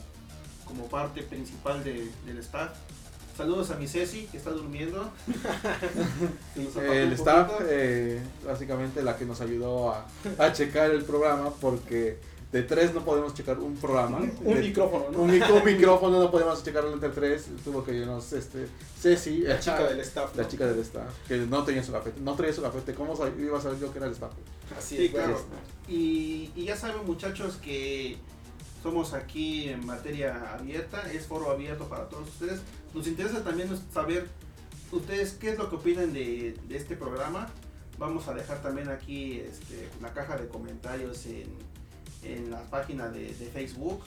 como 0.65 0.87
parte 0.87 1.21
principal 1.21 1.83
de, 1.83 2.11
del 2.25 2.39
staff. 2.39 2.71
Saludos 3.35 3.71
a 3.71 3.75
mi 3.75 3.87
Ceci, 3.87 4.27
que 4.27 4.37
está 4.37 4.51
durmiendo. 4.51 5.09
el 6.55 7.13
staff, 7.13 7.51
eh, 7.63 8.21
básicamente 8.45 9.01
la 9.01 9.17
que 9.17 9.25
nos 9.25 9.41
ayudó 9.41 9.91
a, 9.91 10.05
a, 10.37 10.53
checar 10.53 10.91
el 10.91 11.03
programa, 11.03 11.51
porque 11.61 12.17
de 12.51 12.63
tres 12.63 12.93
no 12.93 13.03
podemos 13.05 13.33
checar 13.33 13.59
un 13.59 13.75
programa. 13.77 14.17
un 14.43 14.55
de, 14.55 14.61
micrófono, 14.61 15.09
¿no? 15.11 15.19
Un, 15.23 15.29
un, 15.31 15.65
micrófono 15.65 16.19
no 16.19 16.29
podemos 16.29 16.63
checarlo 16.63 16.91
entre 16.93 17.09
tres. 17.09 17.47
Tuvo 17.63 17.83
que 17.83 17.93
irnos 17.93 18.33
este, 18.33 18.67
Ceci, 18.99 19.39
la 19.39 19.59
chica 19.59 19.83
del 19.83 20.01
staff. 20.01 20.35
La 20.35 20.43
¿no? 20.43 20.49
chica 20.49 20.67
del 20.67 20.79
staff, 20.79 21.09
que 21.27 21.37
no 21.37 21.63
tenía 21.63 21.83
su 21.83 21.91
gafete. 21.91 22.19
No 22.19 22.35
traía 22.35 22.53
su 22.53 22.61
gafete. 22.61 22.93
¿Cómo 22.93 23.15
iba 23.39 23.57
a 23.57 23.61
saber 23.61 23.79
yo 23.79 23.91
que 23.91 23.97
era 23.97 24.07
el 24.07 24.13
staff? 24.13 24.33
Así 24.77 24.97
sí, 24.97 25.05
es, 25.05 25.11
claro. 25.11 25.39
Y, 25.87 26.51
y 26.55 26.65
ya 26.65 26.75
saben, 26.75 27.05
muchachos, 27.05 27.57
que 27.61 28.17
somos 28.83 29.13
aquí 29.13 29.69
en 29.69 29.85
materia 29.85 30.53
abierta, 30.53 31.09
es 31.11 31.25
foro 31.25 31.51
abierto 31.51 31.85
para 31.85 32.09
todos 32.09 32.27
ustedes. 32.27 32.61
Nos 32.93 33.07
interesa 33.07 33.43
también 33.43 33.69
saber 33.93 34.27
ustedes 34.91 35.33
qué 35.33 35.51
es 35.51 35.57
lo 35.57 35.69
que 35.69 35.75
opinan 35.75 36.11
de, 36.13 36.57
este 36.69 36.95
programa. 36.95 37.47
Vamos 37.97 38.27
a 38.27 38.33
dejar 38.33 38.61
también 38.61 38.89
aquí 38.89 39.39
este, 39.39 39.89
la 40.01 40.13
caja 40.13 40.37
de 40.37 40.47
comentarios 40.47 41.25
en, 41.25 41.47
en 42.23 42.51
la 42.51 42.61
página 42.63 43.09
de, 43.09 43.33
de, 43.33 43.45
Facebook. 43.47 44.01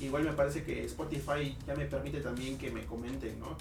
Igual 0.00 0.24
me 0.24 0.32
parece 0.32 0.64
que 0.64 0.84
Spotify 0.84 1.56
ya 1.66 1.74
me 1.74 1.86
permite 1.86 2.20
también 2.20 2.56
que 2.56 2.70
me 2.70 2.84
comenten, 2.86 3.38
¿no? 3.38 3.56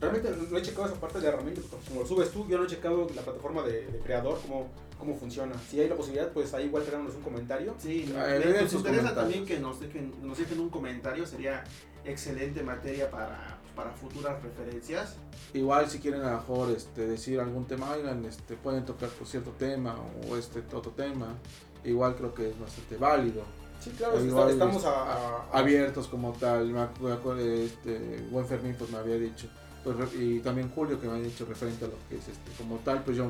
Realmente 0.00 0.30
no 0.50 0.58
he 0.58 0.62
checado 0.62 0.86
esa 0.86 0.96
parte 0.96 1.18
de 1.18 1.24
la 1.24 1.30
herramienta, 1.30 1.60
como 1.88 2.00
lo 2.00 2.06
subes 2.06 2.30
tú, 2.30 2.46
yo 2.48 2.58
no 2.58 2.64
he 2.64 2.66
checado 2.66 3.06
la 3.14 3.22
plataforma 3.22 3.62
de, 3.62 3.86
de 3.86 3.98
creador, 4.00 4.38
cómo, 4.42 4.68
cómo 4.98 5.16
funciona. 5.16 5.54
Si 5.70 5.80
hay 5.80 5.88
la 5.88 5.94
posibilidad, 5.94 6.30
pues 6.32 6.52
ahí 6.54 6.66
igual 6.66 6.84
créanos 6.84 7.14
un 7.14 7.22
comentario. 7.22 7.74
Sí, 7.78 8.12
me, 8.12 8.62
nos 8.62 8.72
interesa 8.72 9.14
también 9.14 9.46
que 9.46 9.58
nos 9.58 9.80
dejen, 9.80 10.12
nos 10.22 10.38
dejen 10.38 10.60
un 10.60 10.70
comentario, 10.70 11.26
sería 11.26 11.64
excelente 12.04 12.62
materia 12.62 13.10
para, 13.10 13.58
para 13.74 13.92
futuras 13.92 14.42
referencias. 14.42 15.16
Igual 15.52 15.88
si 15.88 16.00
quieren 16.00 16.22
a 16.22 16.32
lo 16.32 16.36
mejor 16.38 16.70
este, 16.70 17.06
decir 17.06 17.40
algún 17.40 17.66
tema, 17.66 17.92
oigan, 17.92 18.24
este, 18.24 18.56
pueden 18.56 18.84
tocar 18.84 19.08
por 19.10 19.26
cierto 19.26 19.52
tema 19.52 19.96
o 20.28 20.36
este 20.36 20.60
otro 20.72 20.92
tema, 20.92 21.34
igual 21.84 22.16
creo 22.16 22.34
que 22.34 22.50
es 22.50 22.58
bastante 22.58 22.96
válido. 22.96 23.42
Sí, 23.80 23.90
claro, 23.90 24.24
igual, 24.24 24.50
estamos 24.50 24.84
a, 24.86 24.90
a, 24.90 25.50
abiertos 25.52 26.08
como 26.08 26.32
tal. 26.32 26.70
Me 26.70 26.80
acuerdo, 26.80 27.38
este, 27.38 28.24
buen 28.30 28.46
Fermín 28.46 28.74
pues 28.78 28.90
me 28.90 28.96
había 28.96 29.16
dicho 29.16 29.48
pues, 29.84 29.96
y 30.14 30.40
también 30.40 30.70
Julio 30.70 31.00
que 31.00 31.06
me 31.06 31.14
han 31.14 31.22
dicho 31.22 31.44
referente 31.44 31.84
a 31.84 31.88
lo 31.88 31.94
que 32.08 32.16
es 32.16 32.28
este, 32.28 32.50
como 32.58 32.76
tal, 32.78 33.04
pues 33.04 33.16
yo, 33.16 33.26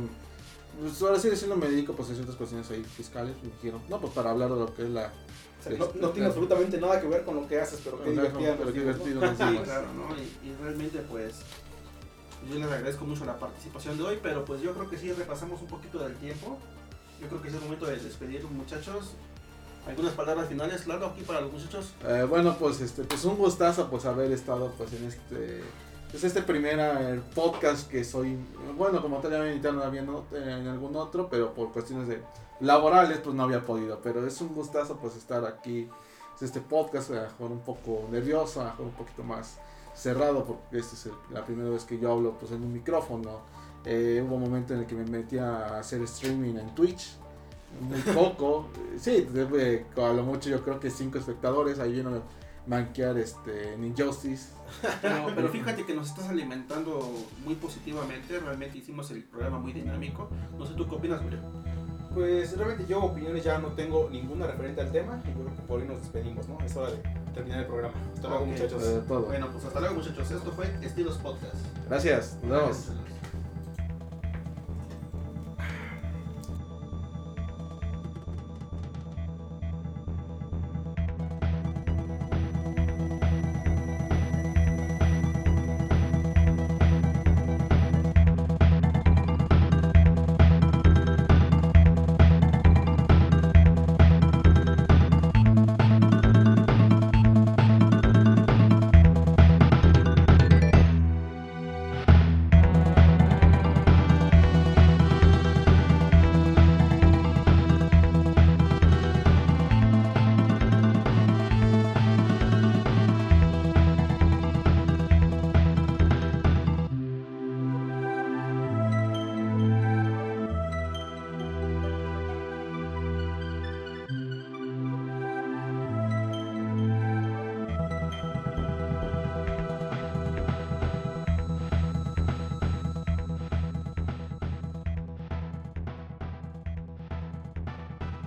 pues 0.80 1.02
ahora 1.02 1.18
sí 1.18 1.28
diciendo 1.28 1.56
me 1.56 1.68
dedico 1.68 1.92
pues 1.94 2.10
a 2.10 2.14
ciertas 2.14 2.36
cuestiones 2.36 2.70
ahí 2.70 2.82
fiscales, 2.84 3.34
me 3.42 3.50
dijeron, 3.50 3.82
no, 3.88 4.00
pues 4.00 4.12
para 4.12 4.30
hablar 4.30 4.50
de 4.50 4.56
lo 4.56 4.74
que 4.74 4.82
es 4.82 4.90
la... 4.90 5.12
O 5.60 5.62
sea, 5.62 5.78
no, 5.78 5.90
no 6.00 6.10
tiene 6.10 6.28
absolutamente 6.28 6.78
nada 6.78 7.00
que 7.00 7.08
ver 7.08 7.24
con 7.24 7.36
lo 7.36 7.48
que 7.48 7.60
haces, 7.60 7.80
pero 7.82 8.02
qué 8.02 8.10
divertido. 8.10 8.54
pero 8.58 8.72
qué 8.72 8.80
divertido. 8.80 9.20
Sí, 9.30 9.36
claro, 9.36 9.86
¿no? 9.94 10.14
Y, 10.16 10.48
y 10.48 10.56
realmente 10.62 10.98
pues 11.10 11.36
yo 12.48 12.58
les 12.58 12.70
agradezco 12.70 13.04
mucho 13.04 13.24
la 13.24 13.38
participación 13.38 13.96
de 13.96 14.04
hoy, 14.04 14.18
pero 14.22 14.44
pues 14.44 14.60
yo 14.60 14.74
creo 14.74 14.88
que 14.88 14.98
sí 14.98 15.12
repasamos 15.12 15.60
un 15.62 15.68
poquito 15.68 15.98
del 15.98 16.14
tiempo. 16.16 16.58
Yo 17.20 17.28
creo 17.28 17.40
que 17.40 17.48
es 17.48 17.54
el 17.54 17.60
momento 17.60 17.86
de 17.86 17.96
despedir, 17.96 18.44
muchachos. 18.44 19.12
¿Algunas 19.86 20.12
palabras 20.12 20.48
finales, 20.48 20.82
claro, 20.82 21.06
aquí 21.06 21.22
para 21.22 21.42
los 21.42 21.52
muchachos? 21.52 21.92
Eh, 22.06 22.26
bueno, 22.28 22.56
pues 22.58 22.80
este, 22.80 23.04
pues 23.04 23.24
un 23.24 23.36
gustazo 23.36 23.88
pues 23.90 24.04
haber 24.06 24.32
estado 24.32 24.72
pues 24.78 24.92
en 24.94 25.04
este 25.04 25.62
pues 26.14 26.22
este 26.22 26.42
primer 26.42 26.78
eh, 26.78 27.20
podcast 27.34 27.90
que 27.90 28.04
soy, 28.04 28.38
bueno, 28.78 29.02
como 29.02 29.18
tal 29.18 29.32
ya 29.32 29.38
me 29.40 29.48
invitaron 29.48 29.82
había 29.82 30.02
en 30.02 30.68
algún 30.68 30.94
otro, 30.94 31.28
pero 31.28 31.52
por 31.52 31.72
cuestiones 31.72 32.06
de 32.06 32.22
laborales 32.60 33.18
pues 33.18 33.34
no 33.34 33.42
había 33.42 33.64
podido, 33.64 33.98
pero 34.00 34.24
es 34.24 34.40
un 34.40 34.54
gustazo 34.54 34.96
pues 34.98 35.16
estar 35.16 35.44
aquí, 35.44 35.88
este 36.40 36.60
podcast, 36.60 37.10
a 37.10 37.22
mejor 37.22 37.50
un 37.50 37.62
poco 37.62 38.06
nervioso, 38.12 38.60
a 38.60 38.66
mejor 38.66 38.86
un 38.86 38.92
poquito 38.92 39.24
más 39.24 39.58
cerrado, 39.92 40.44
porque 40.44 40.78
esta 40.78 40.94
es 40.94 41.08
la 41.32 41.44
primera 41.44 41.68
vez 41.68 41.82
que 41.82 41.98
yo 41.98 42.12
hablo 42.12 42.38
pues 42.38 42.52
en 42.52 42.62
un 42.62 42.72
micrófono. 42.72 43.40
Eh, 43.84 44.22
hubo 44.24 44.36
un 44.36 44.42
momento 44.42 44.72
en 44.72 44.80
el 44.80 44.86
que 44.86 44.94
me 44.94 45.04
metí 45.04 45.38
a 45.38 45.80
hacer 45.80 46.00
streaming 46.02 46.54
en 46.54 46.72
Twitch, 46.76 47.16
muy 47.80 47.98
poco, 48.14 48.68
sí, 49.00 49.26
a 49.96 50.12
lo 50.12 50.22
mucho 50.22 50.48
yo 50.48 50.62
creo 50.62 50.78
que 50.78 50.92
cinco 50.92 51.18
espectadores, 51.18 51.80
ahí 51.80 51.90
vino 51.90 52.22
manquear 52.68 53.18
este, 53.18 53.74
en 53.74 53.84
Injustice. 53.84 54.50
Pero, 55.02 55.26
pero, 55.34 55.48
fíjate 55.48 55.84
que 55.84 55.94
nos 55.94 56.08
estás 56.10 56.28
alimentando 56.28 57.12
muy 57.44 57.54
positivamente, 57.54 58.38
realmente 58.38 58.78
hicimos 58.78 59.10
el 59.10 59.22
programa 59.24 59.58
muy 59.58 59.72
dinámico. 59.72 60.30
No 60.58 60.66
sé, 60.66 60.74
¿tú 60.74 60.88
qué 60.88 60.94
opinas, 60.94 61.20
Julio? 61.22 61.38
Pues 62.12 62.56
realmente 62.56 62.86
yo 62.86 63.02
opiniones 63.02 63.42
ya 63.42 63.58
no 63.58 63.68
tengo 63.68 64.08
ninguna 64.10 64.46
referente 64.46 64.80
al 64.80 64.92
tema 64.92 65.20
y 65.28 65.32
creo 65.32 65.56
que 65.56 65.62
por 65.62 65.80
ahí 65.80 65.88
nos 65.88 66.00
despedimos, 66.00 66.48
¿no? 66.48 66.58
Es 66.64 66.76
hora 66.76 66.92
de 66.92 66.98
terminar 67.34 67.60
el 67.60 67.66
programa. 67.66 67.94
Hasta 68.14 68.28
luego, 68.28 68.44
okay. 68.44 68.52
muchachos. 68.52 68.82
Todo. 69.08 69.22
Bueno, 69.22 69.48
pues 69.50 69.64
hasta 69.64 69.80
luego, 69.80 69.94
muchachos. 69.96 70.30
Esto 70.30 70.52
fue 70.52 70.66
Estilos 70.80 71.18
Podcast. 71.18 71.56
Gracias. 71.88 72.38
Nos 72.42 72.88
vemos. 72.88 73.13